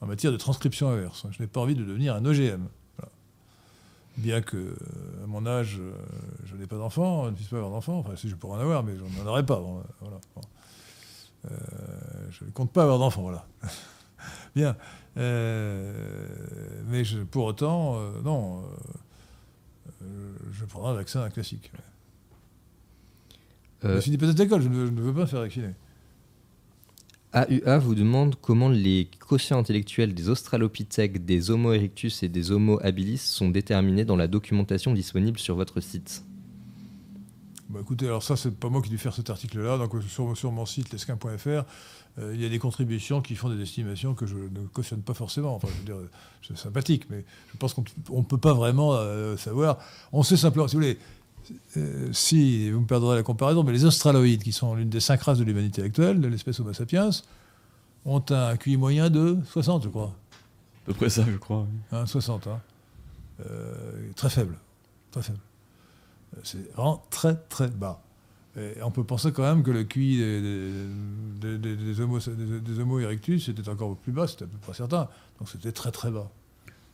en 0.02 0.08
matière 0.08 0.32
de 0.32 0.38
transcription 0.38 0.90
inverse. 0.90 1.26
Je 1.32 1.42
n'ai 1.42 1.48
pas 1.48 1.62
envie 1.62 1.76
de 1.76 1.84
devenir 1.84 2.16
un 2.16 2.26
OGM. 2.26 2.68
Bien 4.18 4.42
que, 4.42 4.58
euh, 4.58 4.76
à 5.24 5.28
mon 5.28 5.46
âge, 5.48 5.78
euh, 5.80 5.92
je 6.46 6.56
n'ai 6.56 6.68
pas 6.68 6.78
d'enfant, 6.78 7.26
je 7.26 7.30
ne 7.32 7.36
puisse 7.36 7.48
pas 7.48 7.56
avoir 7.58 7.72
d'enfant. 7.72 7.98
Enfin, 7.98 8.16
si 8.16 8.30
je 8.30 8.36
pourrais 8.36 8.58
en 8.58 8.62
avoir, 8.62 8.84
mais 8.84 8.94
je 8.96 9.20
n'en 9.20 9.28
aurais 9.28 9.44
pas. 9.46 9.60
Euh, 11.46 11.50
je 12.30 12.46
ne 12.46 12.52
compte 12.52 12.72
pas 12.72 12.84
avoir 12.84 13.00
d'enfant, 13.00 13.24
voilà. 13.24 13.48
Bien. 14.56 14.76
Euh, 15.18 16.36
mais 16.88 17.04
je- 17.04 17.20
pour 17.20 17.46
autant, 17.46 17.98
euh, 18.00 18.22
non, 18.24 18.64
euh, 20.02 20.34
je 20.52 20.66
prendrai 20.66 20.92
un 20.92 20.96
vaccin 20.96 21.30
classique. 21.30 21.72
Je 23.84 24.00
suis 24.00 24.18
pas 24.18 24.32
d'école, 24.32 24.62
je 24.62 24.70
ne, 24.70 24.86
je 24.86 24.92
ne 24.92 25.02
veux 25.02 25.14
pas 25.14 25.22
me 25.22 25.26
faire 25.26 25.42
vacciner. 25.42 25.72
AUA 27.34 27.80
vous 27.80 27.96
demande 27.96 28.36
comment 28.40 28.70
les 28.70 29.10
quotients 29.20 29.58
intellectuels 29.60 30.14
des 30.14 30.30
Australopithèques, 30.30 31.26
des 31.26 31.50
Homo 31.52 31.74
erectus 31.74 32.22
et 32.24 32.30
des 32.30 32.52
Homo 32.52 32.80
habilis 32.84 33.18
sont 33.18 33.50
déterminés 33.50 34.06
dans 34.06 34.16
la 34.16 34.28
documentation 34.28 34.94
disponible 34.94 35.40
sur 35.40 35.56
votre 35.56 35.82
site. 35.82 36.24
Bah, 37.70 37.80
écoutez, 37.82 38.06
alors 38.06 38.22
ça, 38.22 38.36
c'est 38.38 38.56
pas 38.56 38.70
moi 38.70 38.82
qui 38.82 38.88
ai 38.88 38.92
dû 38.92 39.00
faire 39.00 39.16
cet 39.16 39.32
article-là. 39.32 39.80
Donc, 39.80 39.92
sur, 40.04 40.38
sur 40.38 40.52
mon 40.52 40.68
site, 40.68 40.92
lesquin.fr, 40.94 41.64
il 42.18 42.42
y 42.42 42.46
a 42.46 42.50
des 42.50 42.60
contributions 42.60 43.22
qui 43.22 43.36
font 43.36 43.50
des 43.50 43.62
estimations 43.62 44.14
que 44.14 44.26
je 44.28 44.36
ne 44.36 44.68
cautionne 44.72 45.02
pas 45.02 45.16
forcément. 45.16 45.56
Enfin, 45.56 45.68
je 45.72 45.80
veux 45.80 46.00
dire, 46.00 46.10
c'est 46.48 46.58
sympathique, 46.58 47.06
mais 47.10 47.26
je 47.52 47.58
pense 47.58 47.74
qu'on 47.74 47.84
ne 48.18 48.24
peut 48.24 48.38
pas 48.38 48.54
vraiment 48.54 48.94
euh, 48.94 49.36
savoir. 49.38 49.80
On 50.12 50.22
sait 50.22 50.38
simplement, 50.38 50.68
si 50.68 50.76
vous 50.76 50.82
voulez, 50.84 51.00
euh, 51.78 52.10
si, 52.14 52.70
vous 52.70 52.82
me 52.82 52.86
perdrez 52.86 53.16
la 53.16 53.24
comparaison, 53.24 53.64
mais 53.64 53.72
les 53.72 53.86
australoïdes, 53.86 54.44
qui 54.44 54.52
sont 54.52 54.76
l'une 54.76 54.90
des 54.90 55.00
cinq 55.00 55.22
races 55.22 55.40
de 55.40 55.44
l'humanité 55.44 55.82
actuelle, 55.82 56.22
de 56.22 56.28
l'espèce 56.28 56.60
Homo 56.60 56.74
sapiens, 56.74 57.10
ont 58.06 58.24
un 58.30 58.58
QI 58.58 58.78
moyen 58.78 59.10
de 59.10 59.38
60, 59.50 59.84
je 59.84 59.90
crois. 59.90 60.14
À 60.84 60.86
peu 60.86 60.94
près 60.94 61.10
ça, 61.10 61.24
je 61.26 61.38
crois. 61.38 61.62
oui. 61.62 61.80
Hein, 61.92 62.06
60, 62.06 62.48
hein. 62.48 62.62
Euh, 63.50 64.12
très 64.16 64.30
faible. 64.30 64.58
Très 65.12 65.22
faible. 65.22 65.40
Euh, 66.36 66.42
C'est 66.44 66.74
vraiment 66.74 67.04
très 67.10 67.36
très 67.36 67.68
bas. 67.68 68.02
Et 68.56 68.84
on 68.84 68.92
peut 68.92 69.04
penser 69.04 69.32
quand 69.32 69.42
même 69.44 69.64
que 69.64 69.72
le 69.72 69.84
QI 69.84 70.18
des, 70.18 71.58
des, 71.58 71.76
des- 71.76 71.76
des 71.76 72.80
homo, 72.80 73.00
erectus 73.00 73.50
était 73.50 73.68
encore 73.68 73.98
plus 73.98 74.12
bas, 74.12 74.28
c'était 74.28 74.44
à 74.44 74.48
peu 74.48 74.58
près 74.60 74.74
certain. 74.74 75.08
Donc 75.40 75.50
c'était 75.50 75.72
très 75.72 75.92
très 75.92 76.12
bas. 76.12 76.30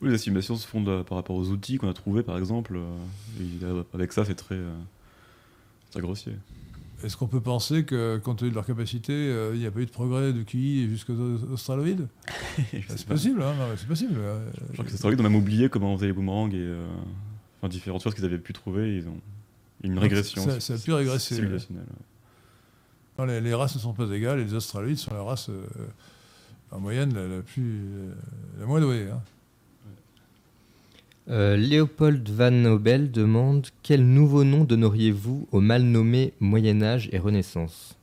Oui, 0.00 0.08
les 0.08 0.14
estimations 0.14 0.56
se 0.56 0.66
fondent 0.66 0.88
euh, 0.88 1.02
par 1.02 1.16
rapport 1.18 1.36
aux 1.36 1.48
outils 1.48 1.76
qu'on 1.76 1.90
a 1.90 1.92
trouvés, 1.92 2.22
par 2.22 2.38
exemple. 2.38 2.76
euh, 2.76 2.96
et, 3.40 3.64
euh, 3.64 3.82
avec 3.92 4.12
ça, 4.14 4.24
c'est 4.24 4.34
très, 4.34 4.58
très 5.90 6.00
grossier. 6.00 6.32
Est-ce 7.04 7.16
qu'on 7.16 7.26
peut 7.26 7.40
penser 7.40 7.84
que, 7.84 8.18
compte 8.18 8.38
tenu 8.38 8.50
de 8.50 8.54
leur 8.54 8.64
capacité, 8.66 9.12
euh, 9.12 9.52
il 9.54 9.60
n'y 9.60 9.66
a 9.66 9.70
pas 9.70 9.80
eu 9.80 9.86
de 9.86 9.90
progrès 9.90 10.32
de 10.32 10.42
QI 10.42 10.88
jusqu'aux 10.88 11.12
Aus- 11.14 11.52
australoïdes? 11.52 12.08
C'est 12.88 13.06
possible, 13.06 13.42
hein, 13.42 13.54
c'est 13.76 13.86
possible. 13.88 14.14
Je 14.68 14.72
crois 14.74 14.84
que 14.84 14.90
c'est 14.90 15.02
vrai 15.02 15.16
qu'on 15.16 15.24
a 15.24 15.28
même 15.28 15.36
oublié 15.38 15.68
comment 15.68 15.92
on 15.92 15.96
faisait 15.96 16.08
les 16.08 16.12
boomerangs 16.12 16.48
et 16.50 16.54
euh, 16.56 16.86
enfin, 17.58 17.68
différentes 17.68 18.02
choses 18.02 18.14
qu'ils 18.14 18.24
avaient 18.24 18.38
pu 18.38 18.52
trouver. 18.52 18.96
Ils 18.98 19.08
ont 19.08 19.16
une 19.82 19.98
régression. 19.98 20.44
Ça, 20.44 20.60
ça 20.60 20.74
a 20.74 20.78
pu 20.78 20.92
régresser. 20.92 21.34
civilisationnelle, 21.36 21.84
ouais. 21.84 22.04
Non, 23.18 23.24
les, 23.26 23.40
les 23.40 23.54
races 23.54 23.74
ne 23.74 23.80
sont 23.80 23.92
pas 23.92 24.06
égales 24.10 24.40
et 24.40 24.44
les 24.44 24.54
australoïdes 24.54 24.96
sont 24.98 25.12
la 25.14 25.22
race, 25.22 25.48
euh, 25.50 25.66
en 26.70 26.80
moyenne, 26.80 27.12
la, 27.14 27.26
la 27.28 27.42
plus, 27.42 27.80
euh, 27.84 28.12
la 28.58 28.66
moins 28.66 28.80
douée. 28.80 29.08
hein. 29.12 29.20
Euh, 31.28 31.56
Léopold 31.56 32.28
Van 32.28 32.50
Nobel 32.50 33.10
demande 33.12 33.68
quel 33.82 34.04
nouveau 34.06 34.42
nom 34.42 34.64
donneriez-vous 34.64 35.46
au 35.52 35.60
mal 35.60 35.82
nommé 35.82 36.32
Moyen 36.40 36.82
Âge 36.82 37.08
et 37.12 37.18
Renaissance? 37.18 37.94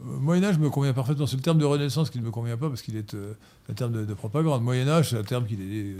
Euh, 0.00 0.04
Moyen 0.18 0.44
Âge 0.44 0.58
me 0.58 0.70
convient 0.70 0.92
parfaitement. 0.94 1.26
C'est 1.26 1.36
le 1.36 1.42
terme 1.42 1.58
de 1.58 1.64
Renaissance 1.64 2.10
qui 2.10 2.18
ne 2.20 2.24
me 2.24 2.30
convient 2.30 2.56
pas 2.56 2.68
parce 2.68 2.80
qu'il 2.82 2.96
est 2.96 3.12
euh, 3.14 3.34
un 3.68 3.74
terme 3.74 3.92
de, 3.92 4.04
de 4.04 4.14
propagande. 4.14 4.62
Moyen 4.62 4.88
Âge, 4.88 5.10
c'est 5.10 5.18
un 5.18 5.24
terme 5.24 5.46
qui, 5.46 5.54
est- 5.54 5.96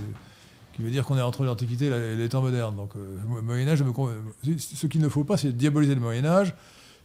qui 0.75 0.83
veut 0.83 0.91
dire 0.91 1.05
qu'on 1.05 1.17
est 1.19 1.23
entre 1.23 1.45
l'Antiquité 1.45 1.87
et, 1.87 2.17
les 2.17 2.29
temps 2.29 2.43
modernes. 2.43 2.77
Donc 2.77 2.91
euh, 2.97 3.17
Mo- 3.27 3.43
Moyen 3.43 3.69
Âge 3.69 3.83
me 3.83 3.93
convient. 3.93 4.17
Ce 4.59 4.87
qu'il 4.87 5.01
ne 5.01 5.09
faut 5.09 5.25
pas, 5.25 5.37
c'est 5.37 5.53
diaboliser 5.57 5.95
le 5.95 6.01
Moyen 6.01 6.25
Âge, 6.25 6.55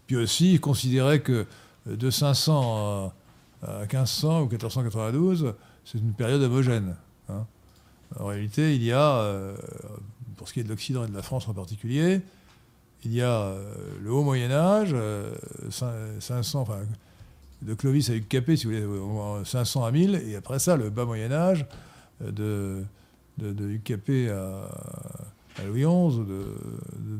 puis 0.08 0.16
aussi 0.16 0.60
considérer 0.60 1.22
que 1.22 1.46
euh, 1.88 1.96
de 1.96 2.10
500 2.10 3.12
à, 3.64 3.68
à 3.68 3.80
1500 3.82 4.42
ou 4.42 4.48
1492, 4.48 5.54
c'est 5.84 5.98
une 5.98 6.14
période 6.14 6.42
homogène. 6.42 6.96
hein. 7.30 7.46
En 8.20 8.26
réalité, 8.28 8.76
il 8.76 8.84
y 8.84 8.92
a, 8.92 9.18
euh, 9.18 9.56
pour 10.38 10.48
ce 10.48 10.54
qui 10.54 10.60
est 10.60 10.64
de 10.64 10.70
l'Occident 10.70 11.04
et 11.06 11.08
de 11.10 11.16
la 11.16 11.24
France 11.24 11.48
en 11.48 11.54
particulier, 11.54 12.22
il 13.04 13.14
y 13.14 13.22
a 13.22 13.54
le 14.04 14.12
haut 14.12 14.24
Moyen 14.24 14.52
Âge, 14.52 14.92
euh, 14.94 15.34
cin- 15.70 16.20
500, 16.20 16.62
enfin, 16.62 16.80
de 17.62 17.74
Clovis 17.74 18.10
à 18.10 18.14
Hugues 18.16 18.28
Capet, 18.28 18.56
si 18.58 18.66
vous 18.66 18.72
voulez, 18.74 18.86
au- 18.86 19.40
au- 19.42 19.44
500 19.46 19.84
à 19.86 19.92
1000, 19.92 20.16
et 20.28 20.36
après 20.36 20.60
ça, 20.60 20.76
le 20.78 20.90
bas 20.90 21.06
Moyen 21.06 21.32
Âge, 21.32 21.66
de, 22.22 22.84
de, 23.38 23.52
de 23.52 23.78
Capet 23.78 24.30
à, 24.30 24.70
Louis 25.66 25.82
XI, 25.82 26.20
de, 26.20 26.46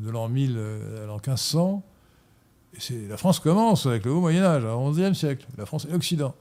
de- 0.04 0.10
l'an 0.10 0.28
1000 0.28 0.54
euh, 0.56 1.04
à 1.04 1.06
l'an 1.06 1.16
1500. 1.16 1.82
Et 2.74 2.80
c'est, 2.80 3.08
la 3.08 3.16
France 3.16 3.40
commence 3.40 3.86
avec 3.86 4.04
le 4.04 4.12
haut 4.12 4.20
Moyen 4.20 4.42
Âge, 4.42 4.64
au 4.64 4.90
XIe 4.92 5.14
siècle. 5.14 5.46
La 5.56 5.66
France 5.66 5.86
et 5.88 5.92
l'Occident. 5.92 6.34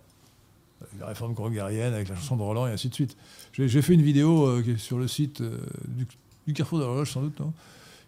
La 0.99 1.07
réforme 1.07 1.33
grégorienne, 1.33 1.93
avec 1.93 2.09
la 2.09 2.15
chanson 2.15 2.35
de 2.35 2.41
Roland, 2.41 2.67
et 2.67 2.71
ainsi 2.71 2.89
de 2.89 2.93
suite. 2.93 3.15
J'ai, 3.53 3.81
fait 3.81 3.93
une 3.93 4.01
vidéo 4.01 4.45
euh, 4.45 4.63
est 4.67 4.77
sur 4.77 4.97
le 4.97 5.07
site 5.07 5.41
euh, 5.41 5.57
du, 5.87 6.53
Carrefour 6.53 6.79
de 6.79 6.83
l'Horloge, 6.83 7.11
sans 7.11 7.21
doute, 7.21 7.39
non? 7.39 7.53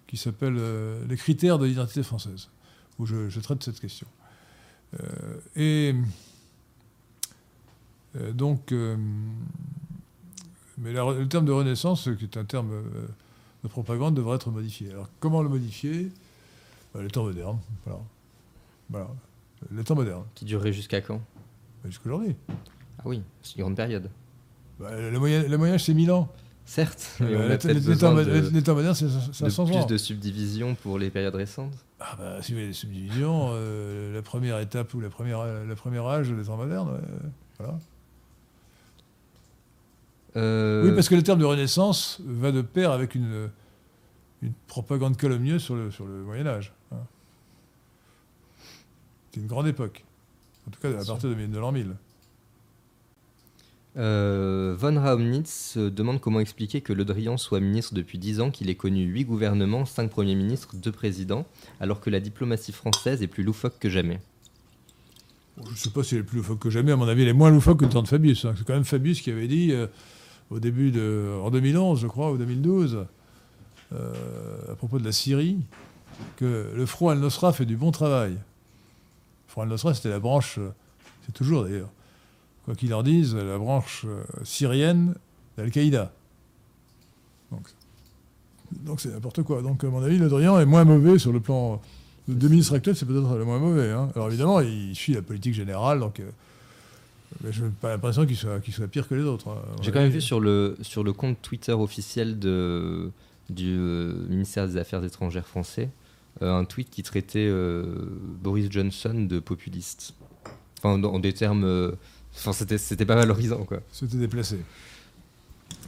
Qui 0.06 0.15
s'appelle 0.15 0.57
Les 1.10 1.18
critères 1.18 1.60
de 1.60 1.65
l'identité 1.65 2.02
française, 2.02 2.48
où 2.98 3.06
je, 3.06 3.27
je 3.27 3.39
traite 3.41 3.61
cette 3.61 3.77
question. 3.77 4.07
Et 5.57 5.94
donc, 8.34 8.73
mais 10.78 10.94
la- 10.94 11.12
le 11.14 11.28
terme 11.28 11.45
de 11.45 11.52
renaissance, 11.52 12.10
qui 12.18 12.26
est 12.26 12.38
un 12.38 12.45
terme 12.45 12.72
euh, 12.72 13.08
de 13.64 13.68
propagande, 13.70 14.16
devrait 14.16 14.36
être 14.36 14.49
modifié. 14.52 14.91
Alors, 14.91 15.10
comment 15.20 15.41
le 15.41 15.49
modifier? 15.49 16.12
Bah, 16.94 17.02
Les 17.02 17.10
temps 17.10 17.24
modernes, 17.24 17.60
voilà. 17.86 17.99
Voilà. 18.90 19.08
Les 19.72 19.84
temps 19.84 19.95
modernes, 19.95 20.24
Qui 20.36 20.45
durerait 20.45 20.74
jusqu'à 20.74 21.02
quand? 21.02 21.18
Bah, 21.84 21.90
jusqu'aujourd'hui. 21.90 22.36
Ah 22.99 23.04
oui, 23.06 23.22
c'est 23.41 23.56
une 23.56 23.62
grande 23.64 23.76
période. 23.76 24.10
Bah, 24.80 24.90
le, 24.95 25.18
moyen, 25.20 25.44
le 25.48 25.58
Moyen 25.58 25.78
c'est 25.78 25.94
1000 25.94 26.12
ans. 26.12 26.32
Certes, 26.66 27.18
Euh, 27.22 27.58
de, 27.58 27.95
temps 27.95 28.14
modernes, 28.76 28.94
c'est 28.94 29.06
de 29.06 29.32
500 29.34 29.66
plus 29.66 29.76
ans. 29.78 29.86
de 29.86 29.98
subdivisions 29.98 30.76
pour 30.76 30.99
les 30.99 31.10
périodes 31.10 31.36
récentes. 31.36 31.74
Ah 31.99 32.16
bah, 32.20 32.41
si 32.41 32.52
vous 32.52 32.58
voulez, 32.58 32.68
les 32.68 32.74
subdivisions, 32.74 33.49
euh, 33.54 34.14
la 34.14 34.22
première 34.22 34.60
étape 34.60 34.94
ou 34.94 34.99
la 34.99 35.10
première, 35.10 35.44
la 35.66 35.76
première 35.76 36.06
âge 36.06 36.30
temps 36.45 36.58
modernes, 36.58 36.90
ouais, 36.91 37.20
voilà. 37.58 37.80
Euh, 40.38 40.84
Oui, 40.85 40.91
parce 40.95 41.09
que 41.09 41.15
le 41.15 41.23
terme 41.23 41.39
de 41.39 41.45
Renaissance 41.45 42.19
va 42.26 42.51
de 42.51 42.61
pair 42.61 42.91
avec 42.91 43.15
une, 43.15 43.49
une 44.41 44.53
propagande 44.68 45.18
calomnieuse 45.18 45.61
sur 45.64 45.76
le, 45.76 45.91
sur 45.91 46.05
le 46.05 46.23
Moyen 46.23 46.45
Âge. 46.47 46.73
hein. 46.91 46.97
C'est 49.31 49.39
une 49.41 49.47
grande 49.47 49.68
époque. 49.68 50.05
En 50.68 50.72
tout 50.72 50.80
cas, 50.80 50.89
à 50.89 51.03
partir 51.05 51.30
de, 51.30 51.34
de 51.35 51.57
l'an 51.59 51.72
1000. 51.72 51.95
Euh, 53.97 54.76
Von 54.77 55.01
Raumnitz 55.01 55.76
euh, 55.77 55.89
demande 55.89 56.22
comment 56.22 56.39
expliquer 56.39 56.81
que 56.81 56.93
Le 56.93 57.03
Drian 57.03 57.38
soit 57.38 57.59
ministre 57.59 57.95
depuis 57.95 58.19
10 58.19 58.41
ans, 58.41 58.51
qu'il 58.51 58.69
ait 58.69 58.76
connu 58.76 59.03
8 59.05 59.26
gouvernements, 59.26 59.85
5 59.85 60.09
premiers 60.11 60.35
ministres, 60.35 60.76
2 60.76 60.91
présidents, 60.91 61.47
alors 61.80 61.99
que 61.99 62.11
la 62.11 62.19
diplomatie 62.19 62.72
française 62.73 63.23
est 63.23 63.27
plus 63.27 63.43
loufoque 63.43 63.80
que 63.80 63.89
jamais. 63.89 64.19
Je 65.65 65.72
ne 65.72 65.76
sais 65.76 65.89
pas 65.89 66.03
si 66.03 66.14
elle 66.14 66.22
est 66.22 66.23
plus 66.23 66.38
loufoque 66.38 66.59
que 66.59 66.69
jamais. 66.69 66.91
À 66.91 66.95
mon 66.95 67.07
avis, 67.07 67.23
elle 67.23 67.30
est 67.30 67.34
moins 67.34 67.49
loufoque 67.49 67.80
que 67.80 67.85
le 67.85 67.89
temps 67.89 68.03
de 68.03 68.07
Fabius. 68.07 68.45
hein. 68.45 68.53
C'est 68.55 68.68
quand 68.68 68.76
même 68.76 68.85
Fabius 68.85 69.22
qui 69.22 69.31
avait 69.31 69.47
dit, 69.47 69.72
euh, 69.72 69.88
au 70.52 70.60
début 70.60 70.91
de. 70.91 71.40
en 71.44 71.49
2011, 71.52 71.99
je 71.99 72.07
crois, 72.07 72.32
ou 72.32 72.38
2012, 72.38 73.06
euh, 73.94 74.72
à 74.72 74.76
propos 74.76 74.99
de 74.99 75.06
la 75.06 75.11
Syrie, 75.11 75.57
que 76.38 76.72
le 76.76 76.86
Front 76.86 77.10
al-Nosra 77.10 77.53
fait 77.53 77.65
du 77.65 77.78
bon 77.78 77.91
travail. 77.91 78.32
Le 78.32 78.38
Front 79.48 79.61
al-Nosra, 79.64 79.94
c'était 79.94 80.10
la 80.10 80.19
branche. 80.19 80.57
euh, 80.57 80.69
c'est 81.26 81.34
toujours 81.34 81.64
d'ailleurs. 81.64 81.90
Quoi 82.65 82.76
qu'il 82.76 82.94
en 82.94 83.03
dise, 83.03 83.36
la 83.36 83.57
branche 83.57 84.06
euh, 84.07 84.24
syrienne 84.44 85.15
d'Al-Qaïda. 85.57 86.11
Donc, 87.52 87.68
donc 88.72 88.99
c'est 89.02 89.10
n'importe 89.10 89.44
quoi. 89.44 89.61
Donc, 89.61 89.84
à 89.84 89.88
mon 89.88 90.02
avis, 90.03 90.18
Le 90.18 90.28
Drian 90.30 90.60
est 90.60 90.65
moins 90.65 90.84
mauvais 90.84 91.18
sur 91.19 91.32
le 91.32 91.40
plan. 91.40 91.82
Le 92.28 92.34
deux 92.36 92.49
ministres 92.49 92.76
actuels, 92.76 92.95
c'est 92.98 93.06
peut-être 93.06 93.36
le 93.38 93.45
moins 93.45 93.60
mauvais. 93.60 93.90
hein. 93.91 94.10
Alors 94.15 94.28
évidemment, 94.28 94.60
il 94.60 94.94
suit 94.95 95.14
la 95.14 95.22
politique 95.22 95.53
générale, 95.53 95.99
donc 96.02 96.22
je 97.49 97.65
n'ai 97.65 97.72
pas 97.72 97.89
l'impression 97.89 98.26
qu'il 98.26 98.38
soit, 98.38 98.88
pire 98.88 99.07
que 99.07 99.15
les 99.15 99.23
autres. 99.23 99.49
hein. 99.49 99.61
J'ai 99.81 99.91
quand 99.91 99.99
même 99.99 100.11
vu 100.11 100.22
sur 100.22 100.39
le, 100.39 100.77
sur 100.81 101.03
le 101.03 101.14
compte 101.14 101.41
Twitter 101.41 101.73
officiel 101.73 102.39
de, 102.39 103.11
du 103.49 103.76
euh, 103.77 104.14
ministère 104.30 104.68
des 104.68 104.77
Affaires 104.77 105.03
étrangères 105.03 105.47
français 105.47 105.89
euh, 106.41 106.53
un 106.53 106.65
tweet 106.65 106.89
qui 106.89 107.01
traitait 107.03 107.47
euh, 107.47 107.84
Boris 108.43 108.69
Johnson 108.69 109.26
de 109.27 109.39
populiste. 109.39 110.14
Enfin, 110.80 111.03
en 111.03 111.19
des 111.19 111.34
termes, 111.34 111.64
euh, 111.64 111.91
Enfin, 112.35 112.53
c'était, 112.53 112.77
c'était 112.77 113.05
pas 113.05 113.15
valorisant, 113.15 113.64
quoi. 113.64 113.80
C'était 113.91 114.18
déplacé. 114.18 114.59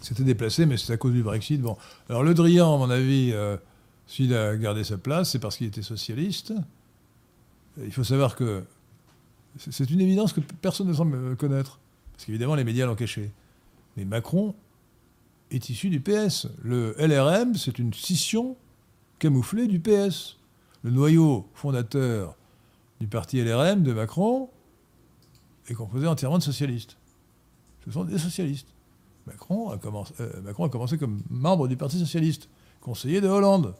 C'était 0.01 0.23
déplacé, 0.23 0.65
mais 0.65 0.77
c'est 0.77 0.93
à 0.93 0.97
cause 0.97 1.13
du 1.13 1.21
Brexit. 1.21 1.61
Bon. 1.61 1.77
Alors 2.09 2.23
Le 2.23 2.33
Drian, 2.33 2.73
à 2.73 2.77
mon 2.79 2.89
avis, 2.89 3.31
euh, 3.33 3.55
s'il 4.07 4.33
a 4.33 4.55
gardé 4.57 4.83
sa 4.83 4.97
place, 4.97 5.31
c'est 5.31 5.39
parce 5.39 5.57
qu'il 5.57 5.67
était 5.67 5.83
socialiste. 5.83 6.53
Il 7.77 7.91
faut 7.91 8.03
savoir 8.03 8.35
que 8.35 8.63
c'est- 9.57 9.89
une 9.89 10.01
évidence 10.01 10.33
que 10.33 10.39
personne 10.39 10.87
ne 10.87 10.93
semble 10.93 11.35
connaître. 11.35 11.79
Parce 12.13 12.25
qu'évidemment, 12.25 12.55
les 12.55 12.63
médias 12.63 12.85
l'ont 12.85 12.95
caché. 12.95 13.31
Mais 13.97 14.05
Macron 14.05 14.55
est 15.51 15.69
issu 15.69 15.89
du 15.89 15.99
PS. 15.99 16.47
Le 16.63 16.95
LRM, 16.99 17.55
c'est 17.55 17.79
une 17.79 17.93
scission 17.93 18.55
camouflée 19.19 19.67
du 19.67 19.79
PS. 19.79 20.37
Le 20.83 20.91
noyau 20.91 21.47
fondateur 21.53 22.35
du 22.99 23.07
parti 23.07 23.39
LRM 23.39 23.83
de 23.83 23.93
Macron 23.93 24.49
est 25.67 25.73
composé 25.73 26.07
entièrement 26.07 26.37
de 26.37 26.43
socialistes. 26.43 26.97
Ce 27.85 27.91
sont 27.91 28.03
des 28.03 28.17
socialistes. 28.17 28.67
Macron 29.27 29.69
a 29.69 29.77
commencé, 29.77 30.13
euh, 30.19 30.41
Macron 30.41 30.65
a 30.65 30.69
commencé 30.69 30.97
comme 30.97 31.21
membre 31.29 31.67
du 31.67 31.77
Parti 31.77 31.99
socialiste, 31.99 32.49
conseiller 32.81 33.21
de 33.21 33.27
Hollande. 33.27 33.75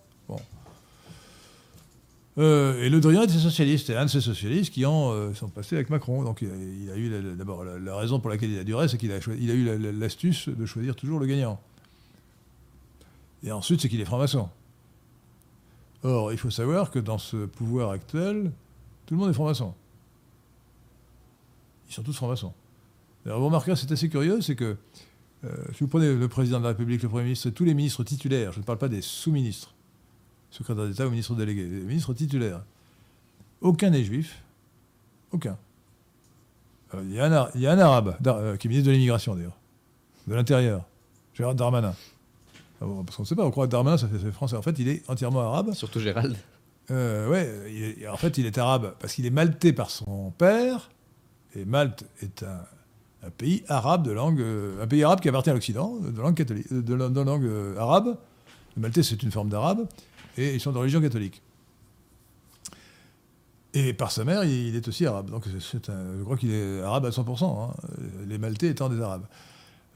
Euh, 2.40 2.82
et 2.84 2.90
Le 2.90 3.02
Drian 3.02 3.24
était 3.24 3.34
socialiste, 3.34 3.88
c'est 3.88 3.98
un 3.98 4.06
de 4.06 4.10
ces 4.10 4.22
socialistes 4.22 4.74
qui 4.74 4.86
en 4.86 5.12
euh, 5.12 5.34
sont 5.34 5.50
passés 5.50 5.76
avec 5.76 5.90
Macron. 5.90 6.24
Donc 6.24 6.42
il 6.42 6.90
a, 6.90 6.96
eu 6.96 7.36
d'abord 7.36 7.66
la, 7.66 7.96
raison 7.98 8.20
pour 8.20 8.30
laquelle 8.30 8.52
il 8.52 8.60
a 8.60 8.64
duré, 8.64 8.88
c'est 8.88 8.98
qu'il 8.98 9.12
a, 9.12 9.18
eu 9.18 9.66
la- 9.66 9.78
la- 9.78 9.92
l'astuce 9.92 10.48
de 10.48 10.66
choisir 10.66 10.96
toujours 10.96 11.20
le 11.20 11.26
gagnant. 11.26 11.60
Et 13.44 13.52
ensuite, 13.52 13.82
c'est 13.82 13.90
qu'il 13.90 14.00
est 14.00 14.06
franc-maçon. 14.06 14.50
Or, 16.04 16.32
il 16.32 16.38
faut 16.38 16.50
savoir 16.50 16.92
que 16.92 17.00
dans 17.00 17.18
ce 17.18 17.46
pouvoir 17.46 17.92
actuel, 17.92 18.52
tout 19.06 19.16
le 19.16 19.20
monde 19.20 19.30
est 19.30 19.34
franc-maçon. 19.34 19.74
Ils 21.90 21.94
sont 21.94 22.04
tous 22.04 22.14
francs-maçons. 22.14 22.54
Alors, 23.26 23.40
vous 23.40 23.48
remarquerez, 23.48 23.76
c'est 23.76 23.92
assez 23.92 24.08
curieux, 24.08 24.40
c'est 24.42 24.56
que 24.56 24.78
euh, 25.44 25.50
si 25.74 25.80
vous 25.82 25.88
prenez 25.88 26.14
le 26.14 26.28
président 26.28 26.60
de 26.60 26.64
la 26.64 26.70
République, 26.70 27.02
le 27.02 27.10
Premier 27.10 27.26
ministre, 27.26 27.48
et 27.48 27.52
tous 27.52 27.66
les 27.66 27.74
ministres 27.74 28.04
titulaires, 28.04 28.54
je 28.54 28.60
ne 28.60 28.64
parle 28.64 28.78
pas 28.78 28.88
des 28.88 29.02
sous-ministres, 29.02 29.74
secrétaire 30.52 30.88
d'État 30.88 31.08
ou 31.08 31.10
ministre 31.12 31.36
délégué, 31.36 31.64
les 31.64 31.82
ministres 31.82 32.14
titulaires, 32.14 32.62
aucun 33.62 33.90
n'est 33.90 34.04
juif, 34.04 34.42
aucun. 35.32 35.58
Euh, 36.96 37.02
Il 37.06 37.14
y, 37.14 37.20
a 37.20 37.26
un 37.26 37.32
Ara- 37.32 37.52
il 37.56 37.62
y 37.62 37.68
a 37.68 37.72
un 37.72 37.80
arabe, 37.80 38.18
euh, 38.26 38.58
qui 38.58 38.68
est 38.68 38.70
ministre 38.70 38.88
de 38.88 38.94
l'immigration 38.94 39.36
d'ailleurs, 39.36 39.56
de 40.28 40.36
l'Intérieur, 40.36 40.84
Gérard 41.34 41.56
Darmanin. 41.56 41.94
Ah 42.82 42.86
parce 43.06 43.18
qu'on 43.18 43.24
ne 43.24 43.28
sait 43.28 43.36
pas, 43.36 43.46
on 43.46 43.52
croit 43.52 43.68
que 43.68 43.72
Darmanin, 43.72 43.98
c'est 43.98 44.32
français. 44.32 44.56
En 44.56 44.62
fait, 44.62 44.80
il 44.80 44.88
est 44.88 45.08
entièrement 45.10 45.42
arabe. 45.42 45.74
Surtout 45.74 46.00
Gérald. 46.00 46.36
Euh, 46.92 47.28
ouais, 47.30 47.72
il 47.72 47.84
est- 48.04 48.08
en 48.08 48.16
fait, 48.18 48.38
il 48.38 48.46
est 48.46 48.58
arabe 48.58 48.96
parce 49.00 49.14
qu'il 49.14 49.26
est 49.26 49.30
maltais 49.32 49.74
par 49.74 49.90
son 49.92 50.32
père. 50.38 50.90
Et 51.56 51.66
Malte 51.66 52.06
est 52.22 52.44
un, 52.44 52.62
un 53.28 53.30
pays 53.32 53.64
arabe 53.68 54.04
de 54.06 54.12
langue, 54.12 54.40
euh, 54.40 54.82
un 54.84 54.88
pays 54.88 55.04
arabe 55.04 55.20
qui 55.20 55.28
appartient 55.30 55.50
à 55.50 55.54
l'Occident, 55.54 55.98
de 55.98 56.20
langue 56.22 56.36
catholique, 56.36 56.72
de, 56.72 56.94
la- 56.96 57.10
de 57.10 57.22
langue 57.22 57.50
arabe. 57.78 58.18
Le 58.78 58.82
maltais, 58.82 59.04
c'est 59.04 59.22
une 59.24 59.32
forme 59.32 59.50
d'arabe, 59.50 59.88
et 60.42 60.54
ils 60.56 60.60
sont 60.60 60.72
de 60.72 60.78
religion 60.78 61.02
catholique. 61.02 61.42
Et 63.74 63.94
par 63.94 64.12
sa 64.12 64.24
mère, 64.26 64.44
il, 64.46 64.76
est 64.76 64.88
aussi 64.88 65.06
arabe. 65.06 65.30
Donc, 65.30 65.44
c'est- 65.46 65.60
c'est 65.62 65.90
un- 65.92 66.18
je 66.18 66.24
crois 66.24 66.38
qu'il 66.38 66.52
est 66.52 66.82
arabe 66.82 67.06
à 67.06 67.12
100%, 67.12 67.70
hein, 67.72 67.76
les 68.28 68.38
maltais 68.40 68.68
étant 68.70 68.90
des 68.90 69.00
arabes. 69.00 69.26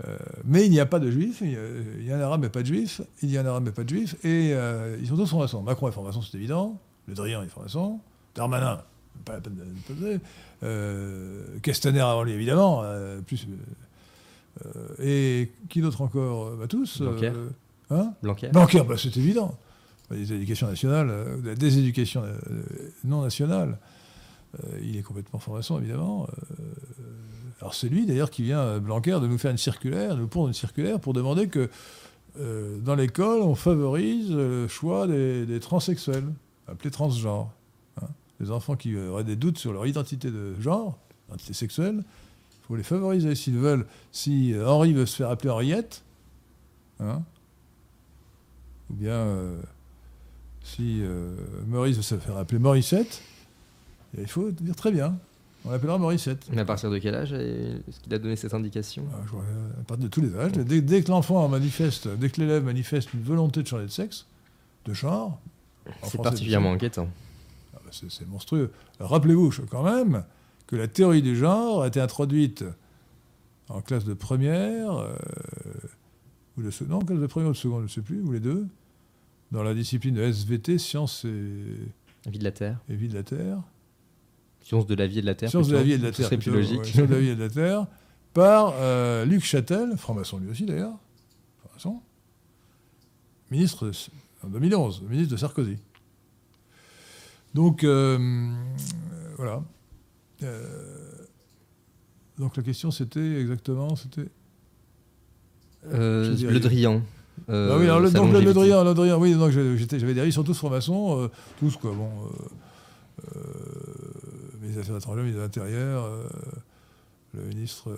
Euh, 0.07 0.17
mais 0.45 0.65
il 0.65 0.71
n'y 0.71 0.79
a 0.79 0.85
pas 0.85 0.99
de 0.99 1.09
juifs, 1.09 1.39
il 1.41 1.51
y, 1.51 1.55
a, 1.55 1.59
il 1.99 2.05
y 2.05 2.11
a 2.11 2.17
un 2.17 2.21
arabe 2.21 2.41
mais 2.41 2.49
pas 2.49 2.61
de 2.61 2.67
juif, 2.67 3.01
il 3.21 3.29
y 3.31 3.37
a 3.37 3.41
un 3.41 3.45
arabe 3.45 3.63
mais 3.65 3.71
pas 3.71 3.83
de 3.83 3.89
juif, 3.89 4.15
et 4.23 4.51
euh, 4.53 4.97
ils 4.99 5.07
sont 5.07 5.15
tous 5.15 5.27
francs-maçons. 5.27 5.61
Macron 5.61 5.87
est 5.87 5.91
franc-maçon, 5.91 6.21
c'est 6.23 6.35
évident, 6.37 6.79
Le 7.07 7.13
Drian 7.13 7.43
est 7.43 7.47
franc-maçon, 7.47 7.99
Darmanin, 8.35 8.81
pas 9.23 9.33
la 9.33 9.41
peine 9.41 9.55
de 9.55 9.61
le 9.61 9.95
poser, 9.95 10.19
euh, 10.63 11.45
Castaner 11.61 11.99
avant 12.01 12.23
lui 12.23 12.31
évidemment, 12.33 12.83
plus, 13.27 13.47
et 14.99 15.51
qui 15.69 15.81
d'autre 15.81 16.01
encore 16.01 16.55
bah, 16.57 16.67
Tous. 16.67 17.01
Blanquer. 17.01 17.31
hein? 17.91 18.13
Blanquer. 18.51 18.81
Bah, 18.83 18.95
c'est 18.97 19.15
évident. 19.17 19.55
Éducations 20.15 20.67
nationales, 20.67 21.09
euh, 21.09 21.37
la 21.43 21.55
déséducation 21.55 22.23
euh, 22.23 22.37
non 23.03 23.21
nationale, 23.21 23.77
euh, 24.63 24.79
il 24.81 24.97
est 24.97 25.01
complètement 25.01 25.39
franc-maçon, 25.39 25.79
évidemment. 25.79 26.27
Euh, 26.27 26.55
alors 27.59 27.73
c'est 27.73 27.89
lui, 27.89 28.05
d'ailleurs, 28.05 28.29
qui 28.29 28.43
vient, 28.43 28.59
euh, 28.59 28.79
Blanquer, 28.79 29.19
de 29.21 29.27
nous 29.27 29.37
faire 29.37 29.51
une 29.51 29.57
circulaire, 29.57 30.15
de 30.15 30.21
nous 30.21 30.27
pondre 30.27 30.47
une 30.47 30.53
circulaire 30.53 30.99
pour 30.99 31.13
demander 31.13 31.47
que 31.47 31.69
euh, 32.39 32.79
dans 32.79 32.95
l'école, 32.95 33.41
on 33.41 33.55
favorise 33.55 34.31
euh, 34.31 34.63
le 34.63 34.67
choix 34.67 35.07
des, 35.07 35.45
des 35.45 35.59
transsexuels, 35.59 36.25
appelés 36.67 36.91
transgenres. 36.91 37.51
hein. 38.01 38.07
Les 38.39 38.51
enfants 38.51 38.75
qui 38.75 38.95
euh, 38.95 39.09
auraient 39.09 39.23
des 39.23 39.35
doutes 39.35 39.57
sur 39.57 39.71
leur 39.71 39.85
identité 39.85 40.31
de 40.31 40.59
genre, 40.59 40.97
identité 41.29 41.53
sexuelle, 41.53 42.03
il 42.03 42.67
faut 42.67 42.75
les 42.75 42.83
favoriser. 42.83 43.35
S'ils 43.35 43.57
veulent, 43.57 43.85
si 44.11 44.53
euh, 44.53 44.67
Henri 44.67 44.93
veut 44.93 45.05
se 45.05 45.15
faire 45.15 45.29
appeler 45.29 45.49
Henriette, 45.51 46.03
hein, 46.99 47.21
ou 48.89 48.95
bien 48.95 49.11
euh, 49.13 49.61
si 50.63 51.01
euh, 51.01 51.35
Maurice 51.67 51.97
veut 51.97 52.01
se 52.03 52.15
faire 52.15 52.37
appeler 52.37 52.59
Morissette, 52.59 53.21
eh, 54.17 54.21
il 54.21 54.27
faut 54.27 54.51
dire 54.51 54.75
très 54.75 54.91
bien. 54.91 55.17
On 55.65 55.71
l'appellera 55.71 55.97
Morissette. 55.97 56.45
Mais 56.51 56.61
à 56.61 56.65
partir 56.65 56.89
de 56.91 56.97
quel 56.97 57.15
âge 57.15 57.31
est-ce 57.31 57.99
qu'il 58.01 58.13
a 58.13 58.19
donné 58.19 58.35
cette 58.35 58.53
indication 58.53 59.03
Ah, 59.13 59.21
vois, 59.27 59.43
euh, 59.43 59.81
à 59.81 59.83
partir 59.83 60.05
de 60.05 60.09
tous 60.09 60.21
les 60.21 60.35
âges. 60.35 60.51
Dès, 60.51 60.81
dès 60.81 61.03
que 61.03 61.09
l'enfant 61.09 61.47
manifeste, 61.47 62.07
dès 62.07 62.29
que 62.29 62.41
l'élève 62.41 62.63
manifeste 62.63 63.13
une 63.13 63.21
volonté 63.21 63.63
de 63.63 63.67
changer 63.67 63.85
de 63.85 63.91
sexe, 63.91 64.25
de 64.85 64.93
genre, 64.93 65.39
en 66.01 66.07
C'est 66.07 66.21
particulièrement 66.21 66.73
inquiétant. 66.73 67.07
ah 67.75 67.79
bah, 67.85 67.91
c'est 67.91 68.27
monstrueux. 68.27 68.71
Rappelez-vous 68.99 69.53
quand 69.69 69.83
même 69.83 70.23
que 70.67 70.75
la 70.75 70.87
théorie 70.87 71.21
du 71.21 71.35
genre 71.35 71.83
a 71.83 71.87
été 71.87 72.01
introduite 72.01 72.65
en 73.69 73.81
classe 73.81 74.03
de 74.05 74.13
première, 74.13 74.97
euh, 74.97 75.13
ou 76.57 76.63
de 76.63 76.71
second, 76.71 76.91
non, 76.91 76.97
en 76.97 77.05
classe 77.05 77.19
de 77.19 77.27
première 77.27 77.49
ou 77.49 77.53
de 77.53 77.57
seconde, 77.57 77.79
je 77.79 77.83
ne 77.83 77.89
sais 77.89 78.01
plus, 78.01 78.21
ou 78.21 78.31
les 78.31 78.39
deux, 78.39 78.67
dans 79.53 79.61
la 79.61 79.75
discipline 79.75 80.15
de 80.15 80.23
SVT, 80.23 80.79
sciences 80.79 81.25
et, 81.25 82.29
Vie 82.29 82.39
de 82.39 82.43
la 82.43 82.51
Terre. 82.51 82.79
et 82.89 82.95
vie 82.95 83.07
de 83.07 83.13
la 83.13 83.23
Terre. 83.23 83.61
Sciences 84.61 84.87
de 84.87 84.95
la 84.95 85.05
vie 85.05 85.19
et 85.19 85.21
de 85.21 85.27
la 85.27 85.35
Terre. 85.35 85.49
Sciences 85.49 85.67
de 85.67 85.75
la 85.75 85.83
vie 85.83 85.91
et 85.91 85.97
de 85.97 86.03
la 86.03 86.11
Terre. 86.11 86.25
serait 86.25 86.37
plus 86.37 86.51
logique. 86.51 86.79
ouais, 86.79 86.85
Sciences 86.85 87.07
de 87.07 87.13
la 87.13 87.19
vie 87.19 87.29
et 87.29 87.35
de 87.35 87.41
la 87.41 87.49
Terre, 87.49 87.87
par 88.33 88.73
euh, 88.77 89.25
Luc 89.25 89.43
Châtel, 89.43 89.95
franc-maçon 89.95 90.39
lui 90.39 90.49
aussi 90.49 90.65
d'ailleurs, 90.65 90.97
franc-maçon, 91.59 92.01
ministre 93.51 93.91
en 94.43 94.47
2011, 94.47 95.03
ministre 95.07 95.31
de 95.33 95.37
Sarkozy. 95.37 95.77
Donc, 97.53 97.83
euh, 97.83 98.49
voilà. 99.37 99.63
Euh, 100.41 101.11
donc 102.39 102.57
la 102.57 102.63
question 102.63 102.89
c'était 102.89 103.39
exactement, 103.39 103.95
c'était... 103.95 104.29
Le 105.83 106.57
Drian. 106.57 107.03
Euh, 107.49 107.71
ah 107.73 107.77
oui, 107.77 107.83
alors 107.85 107.99
le, 107.99 108.11
donc 108.11 108.27
le, 108.27 108.39
le 108.39 108.45
longévité. 108.45 108.53
Drian, 108.53 108.83
le 108.83 108.93
Drian, 108.93 109.19
oui, 109.19 109.33
donc 109.33 109.51
j'avais 109.51 110.13
des 110.13 110.25
ils 110.25 110.33
sont 110.33 110.43
tous 110.43 110.53
francs-maçons, 110.53 111.23
euh, 111.23 111.27
tous 111.59 111.75
quoi, 111.77 111.91
bon, 111.91 112.09
euh, 112.09 113.35
euh, 113.35 113.41
ministre 114.61 114.75
des 114.75 114.79
Affaires 114.79 114.97
étrangères, 114.97 115.23
ministre 115.23 115.39
de 115.39 115.43
l'Intérieur, 115.43 116.05
euh, 116.05 116.27
le 117.33 117.43
ministre, 117.45 117.89
euh, 117.89 117.97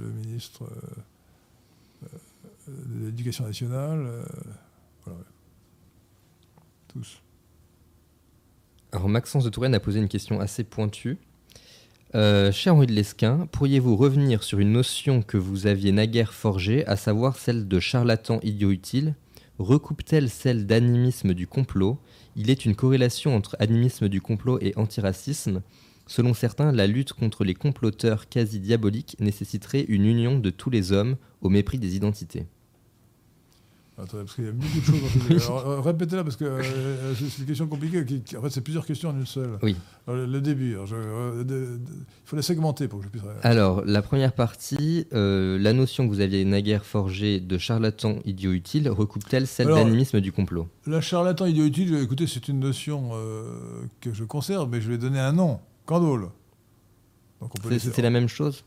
le 0.00 0.08
ministre 0.10 0.64
euh, 0.64 2.06
euh, 2.68 2.98
de 3.00 3.06
l'Éducation 3.06 3.46
nationale, 3.46 4.04
euh, 4.06 4.22
voilà, 5.04 5.18
ouais. 5.18 5.24
tous. 6.88 7.22
Alors 8.92 9.08
Maxence 9.08 9.44
de 9.44 9.50
Touraine 9.50 9.74
a 9.74 9.80
posé 9.80 9.98
une 9.98 10.08
question 10.08 10.38
assez 10.40 10.64
pointue. 10.64 11.18
Euh, 12.14 12.52
cher 12.52 12.74
Henri 12.74 12.86
de 12.86 12.92
Lesquin, 12.92 13.48
pourriez-vous 13.52 13.96
revenir 13.96 14.42
sur 14.42 14.58
une 14.58 14.72
notion 14.72 15.22
que 15.22 15.38
vous 15.38 15.66
aviez 15.66 15.92
naguère 15.92 16.34
forgée, 16.34 16.86
à 16.86 16.96
savoir 16.96 17.38
celle 17.38 17.66
de 17.66 17.80
charlatan 17.80 18.38
idiot 18.42 18.70
utile 18.70 19.14
Recoupe-t-elle 19.58 20.28
celle 20.28 20.66
d'animisme 20.66 21.32
du 21.32 21.46
complot? 21.46 21.98
Il 22.36 22.50
est 22.50 22.66
une 22.66 22.74
corrélation 22.74 23.34
entre 23.34 23.56
animisme 23.60 24.10
du 24.10 24.20
complot 24.20 24.58
et 24.60 24.74
antiracisme. 24.76 25.62
Selon 26.06 26.34
certains, 26.34 26.70
la 26.70 26.86
lutte 26.86 27.14
contre 27.14 27.44
les 27.44 27.54
comploteurs 27.54 28.28
quasi 28.28 28.60
diaboliques 28.60 29.16
nécessiterait 29.18 29.86
une 29.88 30.04
union 30.04 30.38
de 30.38 30.50
tous 30.50 30.68
les 30.68 30.92
hommes 30.92 31.16
au 31.40 31.48
mépris 31.48 31.78
des 31.78 31.96
identités. 31.96 32.44
Attendez, 34.02 34.24
parce 34.24 34.34
qu'il 34.34 34.44
y 34.44 34.48
a 34.48 34.52
beaucoup 34.52 34.80
de 34.80 35.38
choses. 35.38 35.46
Alors, 35.46 35.68
euh, 35.68 35.80
Répétez-la, 35.80 36.24
parce 36.24 36.36
que 36.36 36.44
euh, 36.44 37.14
c'est 37.14 37.28
c'est 37.28 37.38
une 37.42 37.46
question 37.46 37.66
compliquée. 37.68 38.04
qui- 38.04 38.20
qui- 38.22 38.36
en 38.36 38.42
fait, 38.42 38.50
c'est 38.50 38.60
plusieurs 38.60 38.84
questions 38.84 39.10
en 39.10 39.16
une 39.16 39.26
seule. 39.26 39.58
Oui. 39.62 39.76
Alors, 40.06 40.20
le, 40.20 40.26
le 40.26 40.40
début, 40.40 40.74
euh, 40.76 41.44
il 41.48 41.78
faut 42.24 42.36
la 42.36 42.42
segmenter 42.42 42.88
pour 42.88 42.98
que 42.98 43.04
je 43.04 43.10
puisse... 43.10 43.22
Alors, 43.42 43.84
la 43.84 44.02
première 44.02 44.32
partie, 44.32 45.06
euh, 45.12 45.58
la 45.58 45.72
notion 45.72 46.04
que 46.08 46.12
vous 46.12 46.20
aviez 46.20 46.44
naguère 46.44 46.84
forgée 46.84 47.38
de 47.40 47.58
charlatan 47.58 48.18
idiot 48.24 48.52
utile 48.52 48.88
recoupe-t-elle 48.90 49.46
celle 49.46 49.68
d'animisme 49.68 50.20
du 50.20 50.32
complot? 50.32 50.68
La 50.86 51.00
charlatan 51.00 51.46
idiot 51.46 51.64
utile, 51.66 51.94
écoutez, 52.02 52.26
c'est 52.26 52.48
une 52.48 52.58
notion 52.60 53.10
euh, 53.12 53.44
que 54.00 54.12
je 54.12 54.24
conserve, 54.24 54.68
mais 54.70 54.80
je 54.80 54.90
vais 54.90 54.98
donner 54.98 55.20
un 55.20 55.32
nom. 55.32 55.60
Candole. 55.86 56.28
Donc 57.40 57.50
on 57.56 57.60
peut 57.68 57.78
C'est- 57.78 58.02
la 58.02 58.10
même 58.10 58.28
chose? 58.28 58.64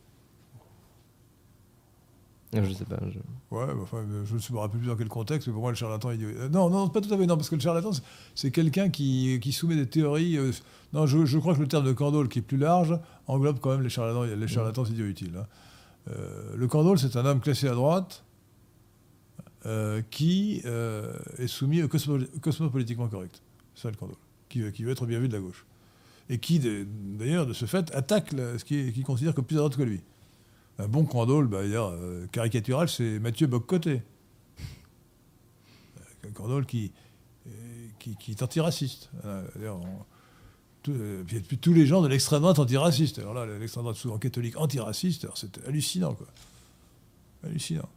Je 2.64 2.74
sais 2.74 2.86
pas. 2.86 3.00
je- 3.10 3.20
Ouais, 3.56 3.66
enfin, 3.82 4.04
je 4.26 4.34
ne 4.36 4.54
me 4.54 4.60
rappelle 4.60 4.80
plus 4.80 4.88
dans 4.88 4.96
quel 4.96 5.08
contexte, 5.10 5.48
mais 5.48 5.54
pour 5.54 5.62
moi, 5.62 5.72
le 5.72 5.76
charlatan 5.78 6.12
idiot. 6.12 6.30
euh, 6.30 6.50
non, 6.50 6.70
non, 6.70 6.88
pas 6.90 7.02
tout 7.02 7.14
à 7.14 7.18
fait, 7.18 7.26
non, 7.26 7.36
parce 7.38 7.50
que 7.50 7.56
le 7.56 7.62
charlatan, 7.62 7.92
c'est- 8.36 8.52
quelqu'un 8.52 8.90
qui, 8.90 9.40
qui 9.42 9.52
soumet 9.52 9.76
des 9.76 9.88
théories. 9.88 10.38
euh, 10.38 10.52
non, 10.94 11.06
je, 11.06 11.38
crois 11.38 11.56
que 11.56 11.62
le 11.62 11.68
terme 11.68 11.86
de 11.86 11.94
Candolle, 11.94 12.28
qui 12.30 12.40
est 12.40 12.42
plus 12.42 12.58
large, 12.58 12.98
englobe 13.28 13.60
quand 13.60 13.72
même 13.72 13.82
les 13.82 13.90
charlatans, 13.90 14.24
les 14.24 14.48
charlatans 14.48 14.86
idiots 14.86 15.06
utiles. 15.06 15.34
hein. 15.38 15.46
Euh, 16.12 16.56
le 16.56 16.68
Candolle, 16.68 17.00
c'est 17.00 17.16
un 17.16 17.26
homme 17.26 17.40
classé 17.40 17.68
à 17.68 17.74
droite 17.74 18.24
euh, 19.66 20.02
qui 20.12 20.62
est 20.64 21.48
soumis 21.48 21.82
au 21.84 21.88
cosmo- 21.88 22.26
cosmopolitiquement 22.40 23.08
correct. 23.08 23.42
C'est 23.74 23.84
ça 23.84 23.90
le 23.90 23.96
Candolle, 23.98 24.16
qui, 24.50 24.62
veut 24.84 24.92
être 24.92 25.06
bien 25.06 25.20
vu 25.20 25.28
de 25.28 25.34
la 25.34 25.40
gauche. 25.42 25.66
Et 26.30 26.38
qui, 26.40 26.60
d'ailleurs, 27.18 27.46
de 27.46 27.54
ce 27.54 27.66
fait, 27.66 27.94
attaque 27.94 28.32
ce 28.32 28.64
qu'il 28.64 28.92
qui 28.94 29.04
considère 29.04 29.34
comme 29.36 29.46
plus 29.46 29.58
à 29.58 29.60
droite 29.60 29.76
que 29.76 29.84
lui. 29.84 30.02
Un 30.78 30.88
bon 30.88 31.06
Candolle, 31.06 31.48
bah, 31.48 31.60
euh, 31.60 32.28
caricatural, 32.28 32.90
c'est 32.90 33.20
Mathieu 33.20 33.48
Boccoté. 33.48 34.02
Un 36.28 36.32
Candolle 36.32 36.66
qui, 36.66 36.92
euh, 37.48 37.52
qui, 38.00 38.16
qui 38.18 38.32
est 38.32 38.44
antiraciste. 38.44 39.10
D'ailleurs, 39.56 39.80
tout- 40.84 40.92
euh, 40.92 41.24
tous 41.62 41.74
les 41.74 41.86
gens 41.86 42.02
de 42.02 42.08
l'extrême 42.08 42.42
droite 42.42 42.60
antiraciste. 42.60 43.20
Alors 43.20 43.34
là, 43.34 43.46
l'extrême 43.46 43.84
droite 43.84 43.96
souvent 43.98 44.18
catholique 44.18 44.58
antiraciste, 44.58 45.28
c'est 45.36 45.66
hallucinant, 45.66 46.14
quoi. 46.14 46.28
Hallucinant. 47.44 47.88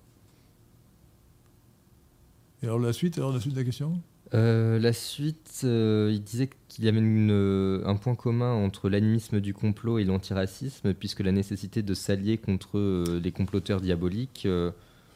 Et 2.63 2.67
alors 2.67 2.79
la 2.79 2.93
suite, 2.93 3.19
alors 3.19 3.33
la 3.33 3.41
suite 3.41 3.55
de 3.55 3.59
la 3.59 3.65
question? 3.65 4.01
Euh, 4.35 4.79
la 4.79 4.93
suite, 4.93 5.63
euh, 5.65 6.11
il 6.13 6.23
disait 6.23 6.51
qu'il 6.69 6.85
y 6.85 6.89
avait 6.89 6.99
une, 6.99 7.31
euh, 7.31 7.83
un 7.87 7.97
point 7.97 8.15
commun 8.15 8.53
entre 8.53 8.91
l'animisme 8.91 9.41
du 9.41 9.55
complot 9.55 9.99
et 9.99 10.05
l'antiracisme, 10.05 10.93
puisque 10.93 11.21
la 11.21 11.33
nécessité 11.33 11.83
de 11.83 11.95
s'allier 11.95 12.37
contre 12.37 13.05
les 13.23 13.33
comploteurs 13.33 13.81
diaboliques 13.81 14.47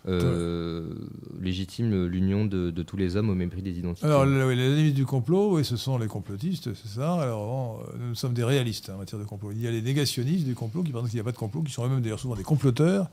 euh, 0.08 0.94
légitime 1.40 2.06
l'union 2.06 2.44
de, 2.44 2.70
tous 2.82 2.96
les 2.96 3.16
hommes 3.16 3.30
au 3.30 3.34
mépris 3.34 3.62
des 3.62 3.78
identités. 3.78 4.06
Alors, 4.06 4.26
les 4.26 4.40
ennemis 4.40 4.92
du 4.92 5.06
complot, 5.06 5.56
oui, 5.56 5.64
ce 5.64 5.76
sont 5.76 5.96
les 5.96 6.08
complotistes, 6.08 6.74
c'est 6.74 6.88
ça. 6.88 7.14
Alors, 7.14 7.84
euh, 7.88 7.98
nous 8.08 8.14
sommes 8.16 8.34
des 8.34 8.42
réalistes 8.42 8.88
hein, 8.90 8.94
en 8.96 8.98
matière 8.98 9.20
de 9.20 9.24
complot. 9.24 9.52
Il 9.52 9.60
y 9.60 9.68
a 9.68 9.70
les 9.70 9.82
négationnistes 9.82 10.44
du 10.44 10.54
complot 10.54 10.82
qui 10.82 10.90
pensent 10.90 11.08
qu'il 11.08 11.16
n'y 11.16 11.20
a 11.20 11.24
pas 11.24 11.32
de 11.32 11.36
complot, 11.36 11.62
qui 11.62 11.72
sont 11.72 11.86
eux-mêmes 11.86 12.00
d'ailleurs 12.00 12.18
souvent 12.18 12.34
des 12.34 12.42
comploteurs, 12.42 13.10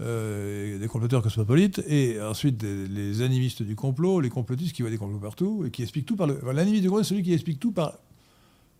euh, 0.00 0.78
des 0.78 0.86
comploteurs 0.86 1.22
cosmopolites, 1.22 1.82
et 1.88 2.20
ensuite 2.20 2.62
les 2.62 3.22
animistes 3.22 3.62
du 3.62 3.74
complot, 3.74 4.20
les 4.20 4.30
complotistes 4.30 4.76
qui 4.76 4.82
voient 4.82 4.90
des 4.92 4.98
complots 4.98 5.18
partout 5.18 5.64
et 5.66 5.70
qui 5.70 5.82
expliquent 5.82 6.06
tout 6.06 6.16
par 6.16 6.28
le. 6.28 6.38
enfin, 6.40 6.52
L'animiste 6.52 6.82
du 6.82 6.88
complot, 6.88 7.02
c'est 7.02 7.10
celui 7.10 7.24
qui 7.24 7.32
explique 7.32 7.58
tout 7.58 7.72
par, 7.72 7.98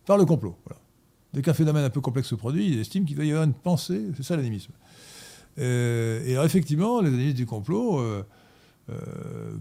le 0.09 0.23
complot. 0.23 0.55
Dès 1.33 1.41
qu'un 1.41 1.53
phénomène 1.53 1.83
un 1.83 1.89
peu 1.89 1.99
complexe 1.99 2.29
se 2.29 2.35
produit, 2.35 2.69
il 2.69 2.79
estime 2.79 3.03
qu'il 3.03 3.17
doit 3.17 3.25
y 3.25 3.31
avoir 3.31 3.43
une 3.43 3.53
pensée, 3.53 4.01
c'est 4.15 4.23
ça 4.23 4.37
l'animisme. 4.37 4.71
Euh, 5.59 6.23
et 6.25 6.33
alors, 6.33 6.45
effectivement, 6.45 7.01
les 7.01 7.09
animistes 7.09 7.37
du 7.37 7.45
complot. 7.45 7.99
euh, 7.99 8.23
euh, 8.89 8.95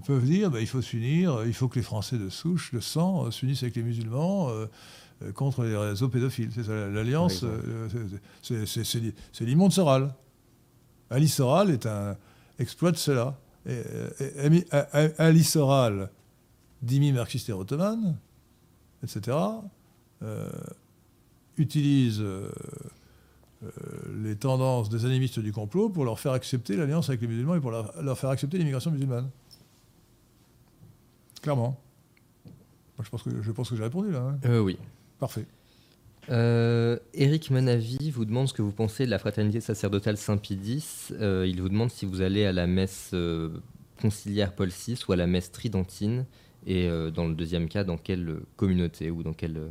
peuvent 0.07 0.25
dire 0.25 0.53
bah, 0.53 0.61
il 0.61 0.69
faut 0.69 0.81
s'unir, 0.81 1.45
il 1.47 1.53
faut 1.53 1.67
que 1.67 1.75
les 1.75 1.83
Français 1.83 2.17
de 2.17 2.29
souche, 2.29 2.73
de 2.73 2.79
sang, 2.79 3.29
s'unissent 3.33 3.65
avec 3.65 3.75
les 3.75 3.83
musulmans 3.83 4.51
contre 5.35 5.65
les 5.65 5.77
réseaux 5.77 6.09
pédophiles. 6.09 6.51
C'est 6.55 6.63
ça, 6.63 6.87
l'alliance, 6.89 7.45
c'est- 8.43 9.41
l'immonde 9.41 9.73
Soral. 9.73 10.15
Ali 11.11 11.27
Soral 11.27 11.71
est 11.71 11.87
un 11.87 12.17
exploit 12.61 12.93
de 12.93 12.97
cela. 12.99 13.37
Et, 13.69 13.83
Ali 15.19 15.43
Soral, 15.43 16.09
Dimi 16.83 17.11
marxiste 17.13 17.49
et 17.49 17.53
ottomane, 17.53 18.17
etc., 19.03 19.37
euh, 20.23 20.49
utilise 21.57 22.21
euh, 22.21 22.49
les 24.15 24.37
tendances 24.37 24.89
des 24.89 25.05
animistes 25.07 25.39
du 25.41 25.53
complot 25.53 25.89
pour 25.89 26.05
leur 26.05 26.19
faire 26.21 26.33
accepter 26.33 26.77
l'alliance 26.77 27.09
avec 27.09 27.21
les 27.23 27.27
musulmans 27.27 27.55
et 27.55 27.61
pour 27.61 27.71
leur, 27.71 28.03
leur 28.03 28.19
faire 28.19 28.31
accepter 28.31 28.59
l'immigration 28.59 28.91
musulmane. 28.91 29.31
Clairement. 31.43 31.79
Moi, 32.99 33.05
je 33.05 33.11
pense 33.11 33.23
que, 33.23 33.43
je 33.43 33.53
pense 33.53 33.71
que 33.71 33.77
j'ai 33.77 33.83
répondu 33.83 34.11
là. 34.11 34.21
hein. 34.21 34.39
Euh, 34.47 34.61
oui. 34.61 34.79
Parfait. 35.19 35.47
Euh, 36.29 36.99
Eric 37.15 37.51
Manavi 37.51 38.11
vous 38.11 38.25
demande 38.25 38.49
ce 38.49 38.53
que 38.53 38.63
vous 38.63 38.73
pensez 38.73 39.07
de 39.07 39.11
la 39.11 39.19
fraternité 39.19 39.61
sacerdotale 39.61 40.17
Saint-Pie 40.17 40.59
X. 40.65 41.13
Euh, 41.21 41.47
il 41.47 41.63
vous 41.63 41.69
demande 41.69 41.91
si 41.91 42.05
vous 42.05 42.21
allez 42.21 42.45
à 42.45 42.53
la 42.53 42.67
messe 42.67 43.11
euh, 43.15 43.51
conciliaire 44.01 44.53
Paul 44.55 44.69
VI 44.71 44.99
ou 45.09 45.13
à 45.13 45.17
la 45.17 45.27
messe 45.27 45.53
tridentine. 45.53 46.27
Et 46.67 46.89
euh, 46.89 47.11
dans 47.13 47.29
le 47.29 47.35
deuxième 47.35 47.69
cas, 47.69 47.85
dans 47.85 47.97
quelle 47.97 48.29
euh, 48.29 48.43
communauté 48.57 49.11
ou 49.11 49.23
dans 49.23 49.35
quelle. 49.35 49.71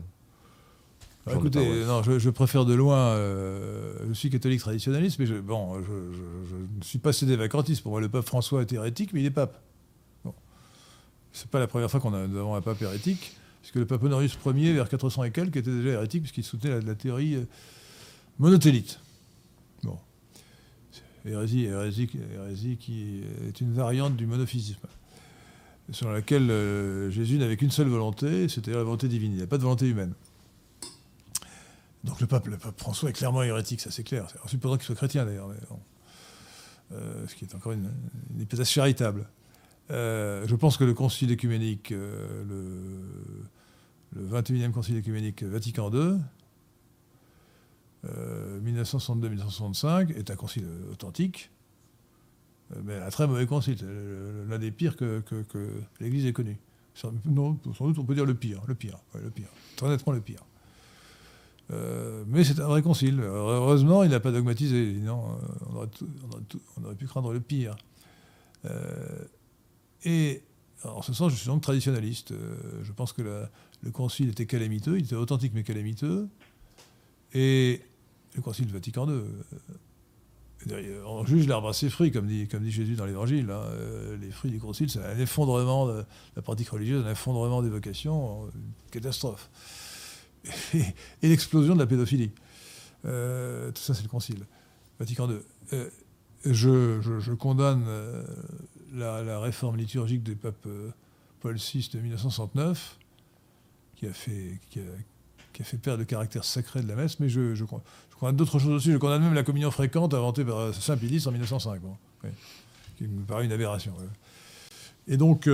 Écoutez, 1.34 1.86
non, 1.86 2.04
je, 2.04 2.20
je 2.20 2.30
préfère 2.30 2.66
de 2.66 2.74
loin. 2.74 2.98
euh, 2.98 3.94
je 4.08 4.14
suis 4.14 4.30
catholique 4.30 4.60
traditionnaliste, 4.60 5.18
mais 5.20 5.26
je, 5.26 5.36
bon, 5.36 5.82
je, 5.82 5.92
ne 5.92 6.84
suis 6.84 7.00
pas 7.00 7.14
cédé 7.14 7.36
vacantiste. 7.36 7.82
Pour 7.82 7.92
moi, 7.92 8.02
le 8.02 8.10
pape 8.10 8.26
François 8.26 8.62
est 8.62 8.72
hérétique, 8.74 9.12
mais 9.14 9.22
il 9.22 9.26
est 9.26 9.32
pape. 9.32 9.60
Bon. 10.24 10.34
C'est 11.32 11.50
pas 11.50 11.60
la 11.60 11.68
première 11.68 11.90
fois 11.90 12.00
qu'on 12.00 12.14
a 12.14 12.28
nous 12.28 12.38
avons 12.38 12.56
un 12.56 12.62
pape 12.62 12.82
hérétique, 12.82 13.36
puisque 13.62 13.76
le 13.76 13.86
pape 13.86 14.04
Honorius 14.04 14.38
Ier, 14.46 14.74
vers 14.74 14.88
400 14.88 15.24
et 15.24 15.32
quelques, 15.32 15.58
était 15.58 15.72
déjà 15.72 15.92
hérétique, 15.92 16.22
puisqu'il 16.22 16.44
soutenait 16.44 16.76
la, 16.76 16.82
la 16.82 16.96
théorie 16.96 17.36
euh, 17.36 17.46
monotélite. 18.38 19.00
Bon. 19.84 19.98
Hérésie, 21.26 21.64
hérésie, 21.66 22.08
hérésie 22.36 22.78
qui 22.78 23.24
est 23.48 23.60
une 23.62 23.74
variante 23.74 24.16
du 24.16 24.28
monophysisme, 24.28 24.86
selon 25.92 26.12
laquelle 26.12 26.52
euh, 26.52 27.10
Jésus 27.10 27.40
n'avait 27.40 27.58
qu'une 27.58 27.72
seule 27.72 27.88
volonté, 27.88 28.48
c'était 28.48 28.72
la 28.72 28.84
volonté 28.84 29.08
divine. 29.08 29.32
Il 29.32 29.38
n'y 29.38 29.44
a 29.44 29.48
pas 29.48 29.58
de 29.58 29.64
volonté 29.64 29.88
humaine. 29.88 30.14
Donc 32.06 32.22
le 32.22 32.28
pape, 32.28 32.48
le 32.48 32.58
pape 32.58 32.80
François 32.80 33.10
est 33.10 33.14
clairement 33.14 33.42
hérétique, 33.42 33.82
ça 33.82 33.90
c'est 33.90 34.04
clair. 34.04 34.28
En 34.44 34.48
supposant 34.48 34.78
qu'il 34.78 34.86
soit 34.86 34.96
chrétien 34.96 35.26
d'ailleurs. 35.26 35.50
Euh, 36.92 37.28
ce 37.28 37.34
qui 37.34 37.46
est 37.46 37.56
encore 37.56 37.72
une, 37.72 37.92
hypothèse 38.40 38.70
charitable. 38.70 39.28
Euh, 39.90 40.46
je 40.48 40.56
pense 40.56 40.78
que 40.78 40.84
le 40.84 40.94
concile 40.94 41.32
écuménique, 41.32 41.92
euh, 41.92 42.44
le, 44.14 44.22
le 44.22 44.28
21e 44.28 44.72
concile 44.72 44.98
écuménique 44.98 45.42
Vatican 45.44 45.92
II, 45.92 46.20
euh, 48.06 48.62
1962-1965, 48.62 50.16
est 50.16 50.30
un 50.30 50.36
concile 50.36 50.68
authentique, 50.92 51.50
mais 52.84 52.96
un 52.98 53.10
très 53.10 53.26
mauvais 53.26 53.48
concile. 53.48 53.78
L'un 54.48 54.60
des 54.60 54.72
pires 54.72 54.96
que, 54.96 55.24
l'Église 56.00 56.28
ait 56.28 56.34
connu. 56.34 56.58
Sans, 56.94 57.12
doute 57.12 57.98
on 58.00 58.06
peut 58.06 58.16
dire 58.16 58.26
le 58.26 58.36
pire, 58.36 58.62
le 58.68 58.76
pire, 58.76 59.00
le 59.16 59.30
pire. 59.30 59.50
Très 59.76 59.90
nettement 59.90 60.14
le 60.14 60.22
pire. 60.22 60.46
Euh, 61.72 62.24
mais 62.28 62.44
c'est 62.44 62.60
un 62.60 62.68
vrai 62.68 62.82
concile. 62.82 63.20
Heureusement, 63.22 64.04
il 64.04 64.12
n'a 64.12 64.20
pas 64.20 64.32
dogmatisé. 64.32 64.96
Euh, 64.96 65.12
on 65.12 65.76
aurait, 66.84 66.96
pu 66.96 67.08
craindre 67.08 67.34
le 67.34 67.40
pire. 67.40 67.76
Euh, 68.66 69.26
et 70.04 70.44
en 70.84 71.02
ce 71.02 71.14
sens, 71.14 71.32
je 71.32 71.38
suis 71.38 71.48
donc 71.48 71.62
traditionnaliste. 71.62 72.34
Je 72.84 72.92
pense 72.92 73.14
que 73.14 73.22
le 73.22 73.92
concile 73.92 74.30
était 74.30 74.46
calamiteux, 74.46 74.98
il 75.00 75.06
était 75.06 75.16
authentique 75.16 75.54
mais 75.56 75.64
calamiteux. 75.64 76.28
Et 77.34 77.82
le 78.36 78.42
concile 78.42 78.68
Vatican 78.68 79.08
II, 79.10 79.22
on 81.06 81.26
juge 81.26 81.48
l'arbre 81.48 81.70
à 81.70 81.74
ses 81.74 81.90
fruits, 81.90 82.12
comme 82.12 82.28
dit, 82.28 82.48
Jésus 82.70 82.96
dans 82.96 83.06
l'Évangile. 83.06 83.50
hein. 83.50 83.64
Les 84.22 84.30
fruits 84.30 84.52
du 84.52 84.60
concile, 84.60 84.90
c'est 84.90 85.04
un 85.04 85.18
effondrement 85.18 85.88
de 85.88 86.06
la 86.36 86.42
pratique 86.44 86.70
religieuse, 86.70 87.04
un 87.06 87.12
effondrement 87.12 87.64
des 87.64 87.70
vocations, 87.70 88.46
une 88.46 88.92
catastrophe 88.92 89.50
et, 90.74 91.28
l'explosion 91.28 91.74
de 91.74 91.80
la 91.80 91.88
pédophilie. 91.88 92.32
Euh, 93.06 93.72
tout 93.72 93.82
ça, 93.82 93.94
c'est 93.94 94.04
le 94.04 94.10
Concile. 94.10 94.46
Vatican 95.00 95.30
II. 95.30 95.38
Euh, 95.74 95.90
je, 96.46 97.02
je- 97.02 97.32
condamne 97.34 97.86
euh, 97.88 98.24
la, 98.94 99.40
réforme 99.40 99.78
liturgique 99.78 100.24
du 100.24 100.36
pape 100.36 100.68
Paul 101.42 101.56
VI 101.56 101.90
de 101.94 102.00
1969, 102.00 102.98
qui 103.96 104.08
a 104.08 104.14
fait, 104.14 104.60
qui 104.70 104.80
a, 104.80 105.64
fait 105.64 105.78
perdre 105.78 106.00
le 106.00 106.06
caractère 106.06 106.44
sacré 106.44 106.82
de 106.82 106.88
la 106.88 106.96
messe, 106.96 107.20
mais 107.20 107.30
je, 107.30 107.56
je, 107.56 107.66
je 107.66 108.16
condamne 108.16 108.36
d'autres 108.36 108.60
choses 108.60 108.72
aussi. 108.72 108.92
Je 108.92 108.98
condamne 108.98 109.24
même 109.24 109.34
la 109.34 109.44
communion 109.44 109.72
fréquente 109.72 110.14
inventée 110.14 110.46
par 110.46 110.74
Saint 110.74 110.98
X 111.02 111.28
en 111.28 111.32
1905, 111.32 111.82
bon, 111.82 111.98
oui, 112.24 112.30
qui 112.98 113.08
me 113.08 113.24
paraît 113.24 113.46
une 113.46 113.52
aberration. 113.52 113.94
Et 115.08 115.18
donc, 115.18 115.48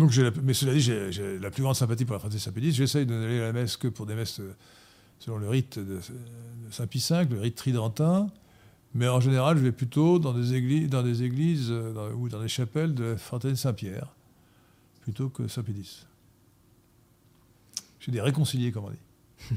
donc 0.00 0.14
la- 0.16 0.30
mais 0.42 0.52
cela 0.54 0.72
dit, 0.74 0.80
j'ai 0.80 1.38
la 1.38 1.50
plus 1.50 1.62
grande 1.62 1.76
sympathie 1.76 2.04
pour 2.04 2.14
la 2.14 2.18
fraternité 2.18 2.44
Saint-Pédis. 2.44 2.72
J'essaye 2.72 3.06
de 3.06 3.14
n'aller 3.14 3.40
à 3.40 3.44
la 3.44 3.52
messe 3.52 3.76
que 3.76 3.86
pour 3.88 4.06
des 4.06 4.14
messes 4.16 4.40
euh, 4.40 4.52
selon 5.20 5.38
le 5.38 5.48
rite 5.48 5.78
de, 5.78 5.84
de 5.96 6.00
Saint-Pie 6.72 7.04
V, 7.08 7.26
le 7.30 7.40
rite 7.40 7.54
tridentin. 7.56 8.28
Mais 8.94 9.06
en 9.06 9.20
général, 9.20 9.56
je 9.56 9.62
vais 9.62 9.70
plutôt 9.72 10.18
dans 10.18 10.32
des 10.32 10.54
églises, 10.54 10.88
dans 10.88 11.02
des 11.04 11.22
églises 11.22 11.68
euh, 11.70 11.92
dans- 11.92 12.10
ou 12.10 12.28
dans 12.28 12.40
des 12.40 12.48
chapelles 12.48 12.94
de 12.94 13.04
la 13.04 13.16
fraternité 13.16 13.60
Saint-Pierre, 13.62 14.08
plutôt 15.02 15.28
que 15.28 15.46
Saint-Pédis. 15.46 16.06
J'ai 18.00 18.10
des 18.12 18.20
réconciliés, 18.20 18.72
comme 18.72 18.86
on 18.86 18.90
dit. 18.90 19.56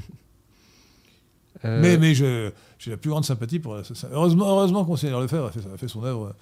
Euh, 1.64 1.80
Mais, 1.80 1.96
mais 1.98 2.14
j'ai 2.14 2.52
la 2.88 2.96
plus 2.96 3.10
grande 3.10 3.24
sympathie 3.24 3.60
pour 3.60 3.76
la. 3.76 3.82
Heureusement, 4.10 4.46
heureusement 4.50 4.84
Monseigneur 4.84 5.20
Lefebvre 5.20 5.46
a 5.46 5.52
fait, 5.52 5.60
a 5.72 5.76
fait 5.78 5.88
son 5.88 6.02
œuvre 6.04 6.26
euh, 6.26 6.32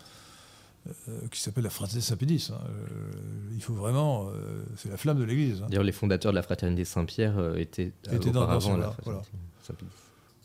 qui 1.30 1.40
s'appelle 1.40 1.64
la 1.64 1.70
Fraternité 1.70 2.06
Saint-Pédis. 2.06 2.50
hein. 2.52 2.58
Euh, 2.68 3.10
il 3.54 3.62
faut 3.62 3.74
vraiment. 3.74 4.28
euh, 4.30 4.64
c'est 4.76 4.88
la 4.90 4.96
flamme 4.96 5.18
de 5.18 5.24
l'Église. 5.24 5.62
hein. 5.62 5.66
D'ailleurs, 5.68 5.84
les 5.84 5.92
fondateurs 5.92 6.32
de 6.32 6.36
la 6.36 6.42
fraternité 6.42 6.84
Saint-Pierre 6.84 7.38
euh, 7.38 7.54
étaient, 7.56 7.92
euh, 8.08 8.16
Étaient 8.16 8.30
dans- 8.30 8.42
à 8.48 8.52
la 8.54 8.58
voilà, 8.58 8.90
fraternité 8.92 9.28
Saint-Pédis. 9.62 9.90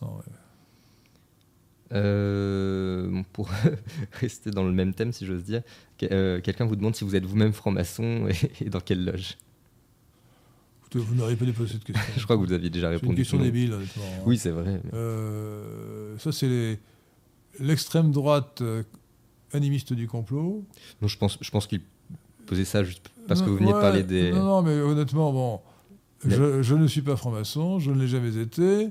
Non, 0.01 0.15
ouais. 0.17 0.21
Euh, 1.93 3.21
pour 3.33 3.49
rester 4.19 4.51
dans 4.51 4.63
le 4.63 4.71
même 4.73 4.93
thème, 4.93 5.13
si 5.13 5.25
j'ose 5.25 5.43
dire, 5.45 5.61
euh, 6.03 6.41
quelqu'un 6.41 6.65
vous 6.65 6.75
demande 6.75 6.95
si 6.95 7.03
vous 7.05 7.15
êtes 7.15 7.25
vous-même 7.25 7.53
franc-maçon 7.53 8.27
et, 8.61 8.69
dans 8.69 8.81
quelle 8.81 9.05
loge? 9.05 9.37
Écoutez, 10.81 10.99
vous 10.99 11.15
n'aurez 11.15 11.35
pas 11.35 11.45
déposé 11.45 11.73
cette 11.73 11.83
question. 11.85 12.03
Je 12.17 12.23
crois 12.25 12.35
que 12.37 12.41
vous 12.45 12.51
aviez 12.53 12.69
déjà 12.69 12.89
répondu. 12.89 13.07
C'est 13.25 13.31
une 13.35 13.39
question 13.39 13.39
débile, 13.39 13.73
honnêtement. 13.73 14.03
Hein. 14.05 14.21
Oui, 14.25 14.37
c'est 14.37 14.51
vrai. 14.51 14.81
Euh, 14.93 16.17
ça, 16.17 16.31
c'est 16.31 16.77
l'extrême 17.59 18.11
droite 18.11 18.61
euh, 18.61 18.83
animiste 19.57 19.91
du 19.91 20.07
complot. 20.07 20.63
Non, 21.01 21.07
je 21.09 21.17
pense, 21.17 21.37
je 21.41 21.51
pense 21.51 21.67
qu'il 21.67 21.81
posait 22.45 22.65
ça 22.65 22.83
juste 22.83 23.01
parce 23.27 23.41
que 23.41 23.49
vous 23.49 23.57
veniez 23.57 23.73
de 23.73 23.79
parler 23.79 24.03
des. 24.03 24.31
Non, 24.31 24.45
non, 24.45 24.61
mais 24.61 24.79
honnêtement, 24.79 25.33
bon, 25.33 25.59
je, 26.25 26.61
je, 26.61 26.75
ne 26.75 26.87
suis 26.87 27.01
pas 27.01 27.17
franc-maçon, 27.17 27.79
je 27.79 27.91
ne 27.91 27.99
l'ai 27.99 28.07
jamais 28.07 28.37
été. 28.37 28.89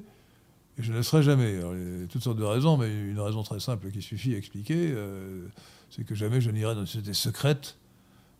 Et 0.78 0.82
je 0.82 0.92
ne 0.92 0.98
le 0.98 1.02
serai 1.02 1.22
jamais. 1.22 1.54
il 1.54 2.00
y 2.00 2.04
a 2.04 2.06
toutes 2.08 2.22
sortes 2.22 2.38
de 2.38 2.44
raisons, 2.44 2.76
mais 2.76 2.88
une 2.88 3.20
raison 3.20 3.42
très 3.42 3.60
simple 3.60 3.90
qui 3.90 4.02
suffit 4.02 4.34
à 4.34 4.38
expliquer, 4.38 4.92
euh, 4.94 5.46
c'est 5.90 6.04
que 6.04 6.14
jamais 6.14 6.40
je 6.40 6.50
n'irai 6.50 6.74
dans 6.74 6.82
une 6.82 6.86
société 6.86 7.14
secrète 7.14 7.76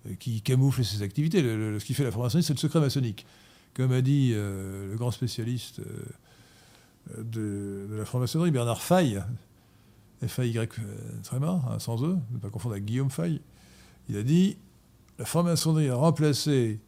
euh, 0.06 0.14
qui 0.18 0.42
camoufle 0.42 0.84
ses 0.84 1.02
activités. 1.02 1.40
ce 1.40 1.84
qui 1.84 1.94
fait 1.94 2.04
la 2.04 2.10
franc-maçonnerie, 2.10 2.44
c'est 2.44 2.52
le 2.52 2.58
secret 2.58 2.80
maçonnique. 2.80 3.26
Comme 3.74 3.92
a 3.92 4.02
dit 4.02 4.32
euh, 4.34 4.90
le 4.90 4.96
grand 4.96 5.10
spécialiste 5.10 5.80
de, 7.16 7.86
la 7.90 8.04
franc-maçonnerie, 8.04 8.50
Bernard 8.50 8.82
Faye, 8.82 9.22
F-A-Y 10.24 10.68
tréma, 11.22 11.62
hein, 11.68 11.78
sans 11.78 12.02
E, 12.04 12.16
ne 12.32 12.38
pas 12.38 12.48
confondre 12.50 12.74
avec 12.74 12.84
Guillaume 12.84 13.10
Faye, 13.10 13.40
il 14.08 14.16
a 14.16 14.22
dit 14.22 14.56
La 15.18 15.24
franc-maçonnerie 15.24 15.88
a 15.88 15.94
remplacé 15.94 16.80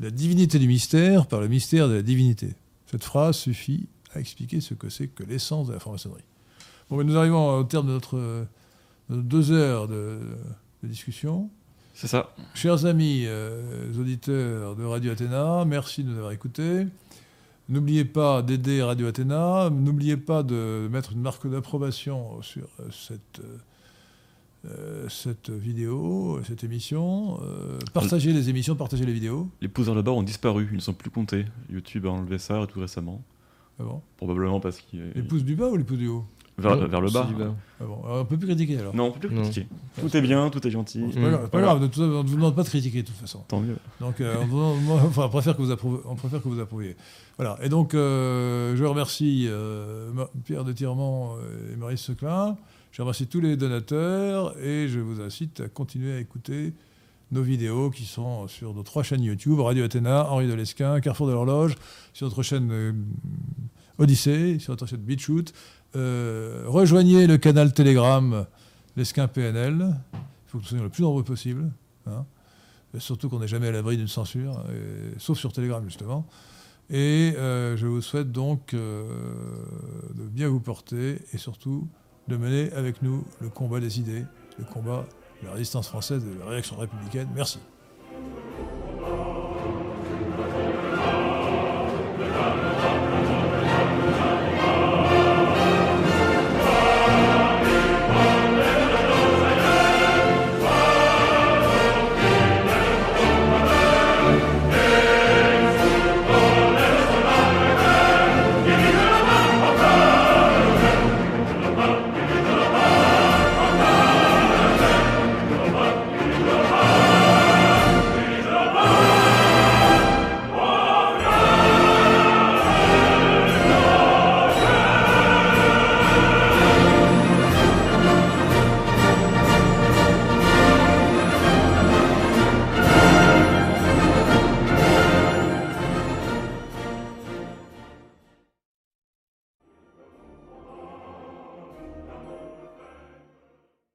la 0.00 0.10
divinité 0.10 0.58
du 0.58 0.68
mystère 0.68 1.26
par 1.26 1.40
le 1.40 1.48
mystère 1.48 1.88
de 1.88 1.94
la 1.94 2.02
divinité. 2.02 2.54
Cette 2.86 3.04
phrase 3.04 3.36
suffit 3.36 3.88
à 4.14 4.20
expliquer 4.20 4.60
ce 4.60 4.74
que 4.74 4.88
c'est 4.88 5.08
que 5.08 5.24
l'essence 5.24 5.68
de 5.68 5.72
la 5.72 5.80
franc-maçonnerie. 5.80 6.22
Bon, 6.88 6.96
mais 6.96 7.04
nous 7.04 7.16
arrivons 7.16 7.58
au 7.58 7.64
terme 7.64 7.86
de 7.86 7.92
notre, 7.92 8.46
deux 9.10 9.52
heures 9.52 9.88
de, 9.88 10.20
discussion. 10.82 11.50
C'est 11.94 12.06
ça. 12.06 12.32
Chers 12.54 12.86
amis 12.86 13.24
euh, 13.26 13.90
auditeurs 13.98 14.76
de 14.76 14.84
Radio 14.84 15.12
Athéna, 15.12 15.64
merci 15.66 16.04
de 16.04 16.10
nous 16.10 16.16
avoir 16.16 16.32
écoutés. 16.32 16.86
N'oubliez 17.68 18.04
pas 18.04 18.42
d'aider 18.42 18.82
Radio 18.82 19.06
Athéna. 19.08 19.70
N'oubliez 19.70 20.16
pas 20.16 20.42
de 20.42 20.88
mettre 20.90 21.12
une 21.12 21.20
marque 21.20 21.48
d'approbation 21.48 22.40
sur 22.42 22.66
euh, 22.80 22.88
cette, 22.90 23.42
euh, 24.64 25.08
cette 25.08 25.50
vidéo, 25.50 26.40
cette 26.46 26.64
émission. 26.64 27.38
partagez 27.92 28.32
les 28.32 28.48
émissions, 28.48 28.74
partagez 28.74 29.04
les 29.04 29.12
vidéos. 29.12 29.48
Les 29.60 29.68
pouces 29.68 29.86
dans 29.86 29.94
le 29.94 30.02
bas 30.02 30.12
ont 30.12 30.22
disparu, 30.22 30.68
ils 30.70 30.76
ne 30.76 30.80
sont 30.80 30.94
plus 30.94 31.10
comptés. 31.10 31.44
YouTube 31.70 32.06
a 32.06 32.10
enlevé 32.10 32.38
ça 32.38 32.66
tout 32.66 32.80
récemment. 32.80 33.22
Ah 33.78 33.84
bon? 33.84 34.00
Probablement 34.16 34.60
parce 34.60 34.80
qu'il. 34.80 35.12
Les 35.14 35.22
pouces 35.22 35.44
du 35.44 35.54
bas 35.54 35.68
ou 35.68 35.76
les 35.76 35.84
pouces 35.84 35.98
du 35.98 36.08
haut? 36.08 36.24
Vers, 36.58 36.88
vers, 36.88 37.00
le 37.00 37.10
bas. 37.10 37.28
Ah 37.80 37.84
bon. 37.84 38.02
alors, 38.04 38.20
on 38.20 38.24
peut 38.24 38.36
plus 38.36 38.48
critiquer 38.48 38.78
alors 38.78 38.94
Non, 38.94 39.06
on 39.06 39.10
peut 39.12 39.28
plus 39.28 39.36
critiquer. 39.36 39.66
Tout 40.00 40.16
est 40.16 40.20
bien, 40.20 40.50
tout 40.50 40.66
est 40.66 40.70
gentil. 40.70 41.04
C'est 41.12 41.20
pas, 41.20 41.30
grave, 41.30 41.48
pas 41.48 41.60
grave, 41.60 41.78
on 41.78 42.00
ne 42.00 42.22
vous 42.22 42.34
demande 42.34 42.54
pas 42.56 42.64
de 42.64 42.68
critiquer 42.68 43.02
de 43.02 43.06
toute 43.06 43.16
façon. 43.16 43.44
Tant 43.46 43.60
mieux. 43.60 43.76
Donc 44.00 44.20
euh, 44.20 44.34
on, 44.52 44.76
enfin, 45.06 45.28
préfère 45.28 45.56
que 45.56 45.62
vous 45.62 45.72
on 46.04 46.14
préfère 46.16 46.42
que 46.42 46.48
vous 46.48 46.60
approuviez. 46.60 46.96
Voilà, 47.36 47.56
et 47.62 47.68
donc 47.68 47.94
euh, 47.94 48.74
je 48.76 48.84
remercie 48.84 49.46
euh, 49.48 50.10
Pierre 50.44 50.64
de 50.64 50.72
Tirement 50.72 51.36
et 51.72 51.76
Maurice 51.76 52.02
Seclin. 52.02 52.56
Je 52.90 53.02
remercie 53.02 53.26
tous 53.26 53.40
les 53.40 53.56
donateurs 53.56 54.58
et 54.58 54.88
je 54.88 54.98
vous 54.98 55.20
incite 55.20 55.60
à 55.60 55.68
continuer 55.68 56.14
à 56.14 56.18
écouter 56.18 56.74
nos 57.30 57.42
vidéos 57.42 57.90
qui 57.90 58.04
sont 58.04 58.48
sur 58.48 58.74
nos 58.74 58.82
trois 58.82 59.02
chaînes 59.02 59.22
YouTube, 59.22 59.60
Radio 59.60 59.84
Athéna, 59.84 60.30
Henri 60.30 60.48
de 60.48 60.54
Lesquin, 60.54 60.98
Carrefour 61.00 61.26
de 61.28 61.32
l'Horloge, 61.32 61.76
sur 62.14 62.26
notre 62.26 62.42
chaîne 62.42 63.04
Odyssée, 63.98 64.58
sur 64.58 64.72
notre 64.72 64.86
chaîne 64.86 65.00
BitChute. 65.00 65.52
Euh, 65.96 66.64
rejoignez 66.66 67.26
le 67.26 67.38
canal 67.38 67.72
Telegram 67.72 68.46
Lesquin 68.96 69.28
PNL. 69.28 69.94
Il 70.12 70.18
faut 70.46 70.58
que 70.58 70.62
nous 70.62 70.68
soyons 70.68 70.84
le 70.84 70.90
plus 70.90 71.02
nombreux 71.02 71.24
possible. 71.24 71.70
Hein. 72.06 72.24
surtout 72.98 73.28
qu'on 73.28 73.38
n'est 73.38 73.48
jamais 73.48 73.68
à 73.68 73.72
l'abri 73.72 73.96
d'une 73.98 74.08
censure, 74.08 74.64
sauf 75.18 75.38
sur 75.38 75.52
Telegram 75.52 75.84
justement. 75.84 76.26
Et 76.90 77.34
euh, 77.36 77.76
je 77.76 77.86
vous 77.86 78.00
souhaite 78.00 78.32
donc 78.32 78.72
euh, 78.72 79.04
de 80.14 80.22
bien 80.22 80.48
vous 80.48 80.60
porter 80.60 81.18
et 81.32 81.38
surtout 81.38 81.86
de 82.28 82.36
mener 82.36 82.72
avec 82.72 83.02
nous 83.02 83.24
le 83.40 83.50
combat 83.50 83.80
des 83.80 84.00
idées, 84.00 84.24
le 84.58 84.64
combat 84.64 85.04
de 85.42 85.46
la 85.46 85.52
résistance 85.52 85.88
française 85.88 86.24
et 86.24 86.34
de 86.34 86.40
la 86.40 86.46
réaction 86.46 86.76
républicaine. 86.76 87.28
Merci. 87.34 87.58